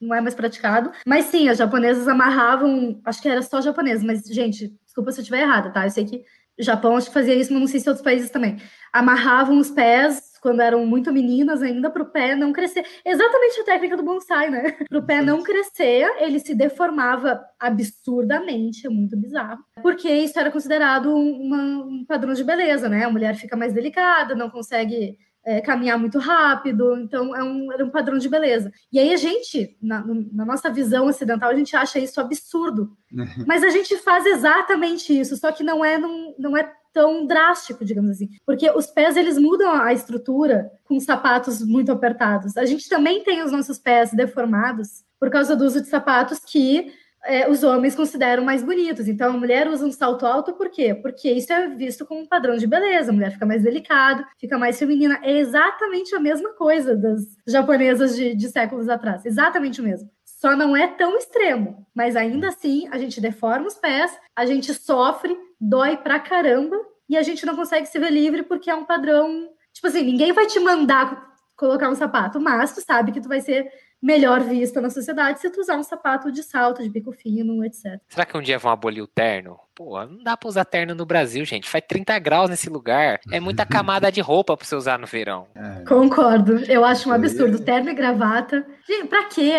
Não, 0.01 0.15
é 0.15 0.22
mais 0.22 0.36
praticado. 0.36 0.91
Mas 1.05 1.25
sim, 1.25 1.50
as 1.50 1.58
japonesas 1.58 2.08
amarravam, 2.08 3.00
acho 3.05 3.22
que 3.22 3.29
era 3.29 3.41
só 3.41 3.62
japonês, 3.62 4.03
mas 4.03 4.24
gente, 4.24 4.74
desculpa 4.86 5.12
se 5.12 5.20
eu 5.20 5.24
estiver 5.24 5.41
errada, 5.41 5.72
tá? 5.72 5.86
Eu 5.86 5.91
sei 5.91 6.05
que 6.05 6.24
o 6.60 6.63
Japão 6.63 6.96
acho 6.96 7.08
que 7.08 7.13
fazia 7.13 7.34
isso, 7.34 7.51
mas 7.51 7.62
não 7.62 7.67
sei 7.67 7.79
se 7.79 7.89
outros 7.89 8.03
países 8.03 8.29
também. 8.29 8.58
Amarravam 8.93 9.58
os 9.58 9.72
pés 9.72 10.31
quando 10.41 10.60
eram 10.60 10.86
muito 10.86 11.13
meninas 11.13 11.62
ainda, 11.62 11.89
para 11.89 12.01
o 12.01 12.12
pé 12.12 12.36
não 12.36 12.51
crescer. 12.51 12.84
Exatamente 13.05 13.62
a 13.62 13.63
técnica 13.63 13.96
do 13.96 14.03
bonsai, 14.03 14.50
né? 14.50 14.72
Para 14.89 14.98
o 14.98 15.05
pé 15.05 15.22
não 15.22 15.43
crescer, 15.43 16.12
ele 16.20 16.39
se 16.39 16.55
deformava 16.55 17.39
absurdamente, 17.60 18.88
é 18.88 18.89
muito 18.89 19.15
bizarro, 19.15 19.63
porque 19.84 20.10
isso 20.10 20.39
era 20.39 20.50
considerado 20.50 21.13
uma, 21.13 21.86
um 21.86 22.03
padrão 22.08 22.34
de 22.34 22.43
beleza, 22.43 22.89
né? 22.89 23.05
A 23.05 23.10
mulher 23.10 23.36
fica 23.36 23.55
mais 23.55 23.72
delicada, 23.72 24.34
não 24.34 24.50
consegue 24.50 25.15
é, 25.43 25.62
caminhar 25.62 25.98
muito 25.98 26.19
rápido, 26.19 26.95
então 26.98 27.36
é 27.36 27.43
um, 27.43 27.71
era 27.71 27.83
um 27.83 27.89
padrão 27.89 28.17
de 28.17 28.29
beleza. 28.29 28.71
E 28.91 29.00
aí 29.00 29.13
a 29.13 29.17
gente, 29.17 29.75
na, 29.81 30.03
na, 30.31 30.45
nossa 30.45 30.69
visão 30.69 31.07
ocidental, 31.07 31.50
a 31.50 31.55
gente 31.55 31.75
acha 31.75 32.00
isso 32.00 32.19
absurdo. 32.21 32.95
Mas 33.48 33.63
a 33.63 33.69
gente 33.69 33.98
faz 33.98 34.25
exatamente 34.25 35.17
isso, 35.17 35.36
só 35.38 35.51
que 35.51 35.63
não 35.63 35.83
é, 35.83 35.98
não, 35.98 36.36
não 36.38 36.57
é 36.57 36.71
tão 36.93 37.25
drástico, 37.25 37.83
digamos 37.86 38.12
assim. 38.12 38.29
Porque 38.45 38.69
os 38.71 38.88
pés, 38.88 39.15
eles 39.15 39.38
mudam 39.38 39.71
a 39.71 39.93
estrutura 39.93 40.71
com 40.83 41.00
sapatos 41.00 41.65
muito 41.65 41.91
apertados. 41.91 42.57
A 42.57 42.65
gente 42.65 42.88
também 42.89 43.24
tem 43.24 43.41
os 43.41 43.51
nossos 43.51 43.79
pés 43.79 44.12
deformados 44.12 45.03
por 45.19 45.29
causa 45.29 45.55
do 45.55 45.65
uso 45.65 45.81
de 45.81 45.88
sapatos 45.88 46.39
que 46.39 46.91
é, 47.25 47.49
os 47.49 47.63
homens 47.63 47.95
consideram 47.95 48.43
mais 48.43 48.63
bonitos. 48.63 49.07
Então, 49.07 49.31
a 49.33 49.37
mulher 49.37 49.67
usa 49.67 49.85
um 49.85 49.91
salto 49.91 50.25
alto 50.25 50.53
por 50.53 50.69
quê? 50.69 50.93
Porque 50.93 51.31
isso 51.31 51.51
é 51.53 51.67
visto 51.67 52.05
como 52.05 52.21
um 52.21 52.25
padrão 52.25 52.57
de 52.57 52.67
beleza. 52.67 53.11
A 53.11 53.13
mulher 53.13 53.31
fica 53.31 53.45
mais 53.45 53.63
delicada, 53.63 54.27
fica 54.39 54.57
mais 54.57 54.77
feminina. 54.79 55.19
É 55.21 55.37
exatamente 55.37 56.15
a 56.15 56.19
mesma 56.19 56.53
coisa 56.53 56.95
das 56.95 57.21
japonesas 57.47 58.15
de, 58.15 58.35
de 58.35 58.49
séculos 58.49 58.89
atrás. 58.89 59.25
Exatamente 59.25 59.81
o 59.81 59.83
mesmo. 59.83 60.09
Só 60.25 60.55
não 60.55 60.75
é 60.75 60.87
tão 60.87 61.17
extremo. 61.17 61.85
Mas 61.93 62.15
ainda 62.15 62.47
assim, 62.47 62.87
a 62.91 62.97
gente 62.97 63.21
deforma 63.21 63.67
os 63.67 63.75
pés, 63.75 64.11
a 64.35 64.45
gente 64.45 64.73
sofre, 64.73 65.37
dói 65.59 65.97
pra 65.97 66.19
caramba, 66.19 66.75
e 67.07 67.17
a 67.17 67.21
gente 67.21 67.45
não 67.45 67.55
consegue 67.55 67.85
se 67.87 67.99
ver 67.99 68.09
livre 68.09 68.41
porque 68.43 68.69
é 68.69 68.75
um 68.75 68.85
padrão. 68.85 69.49
Tipo 69.73 69.87
assim, 69.87 70.01
ninguém 70.01 70.31
vai 70.31 70.47
te 70.47 70.59
mandar 70.59 71.31
colocar 71.57 71.89
um 71.89 71.95
sapato, 71.95 72.39
mas 72.39 72.73
tu 72.73 72.81
sabe 72.81 73.11
que 73.11 73.21
tu 73.21 73.29
vai 73.29 73.39
ser 73.39 73.71
melhor 74.01 74.41
vista 74.41 74.81
na 74.81 74.89
sociedade 74.89 75.39
se 75.39 75.50
tu 75.50 75.62
usar 75.62 75.77
um 75.77 75.84
sapato 75.84 76.31
de 76.31 76.41
salto, 76.41 76.81
de 76.81 76.89
bico 76.89 77.12
fino, 77.12 77.63
etc. 77.63 78.00
Será 78.10 78.25
que 78.25 78.36
um 78.36 78.41
dia 78.41 78.58
vão 78.58 78.72
abolir 78.72 79.03
o 79.03 79.08
terno? 79.08 79.60
Pô, 79.75 80.03
não 80.05 80.24
dá 80.24 80.36
pra 80.36 80.50
usar 80.50 80.65
terno 80.65 80.93
no 80.96 81.05
Brasil, 81.05 81.46
gente. 81.46 81.70
Faz 81.70 81.84
30 81.88 82.17
graus 82.20 82.50
nesse 82.50 82.70
lugar. 82.70 83.20
É 83.31 83.39
muita 83.39 83.65
camada 83.65 84.12
de 84.12 84.20
roupa 84.20 84.58
pra 84.58 84.65
você 84.65 84.75
usar 84.75 85.00
no 85.00 85.08
verão. 85.08 85.48
É. 85.55 85.84
Concordo. 85.86 86.58
Eu 86.65 86.84
acho 86.84 87.10
um 87.10 87.13
absurdo. 87.13 87.63
Terno 87.63 87.89
e 87.89 87.93
gravata. 87.93 88.65
Gente, 88.88 89.08
pra 89.08 89.25
quê? 89.25 89.53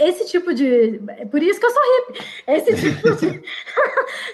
Esse 0.00 0.26
tipo 0.26 0.52
de. 0.54 1.00
É 1.08 1.26
por 1.26 1.42
isso 1.42 1.60
que 1.60 1.66
eu 1.66 1.70
sou 1.70 1.82
hippie. 1.82 2.24
Esse 2.46 2.74
tipo 2.74 3.14
de, 3.16 3.42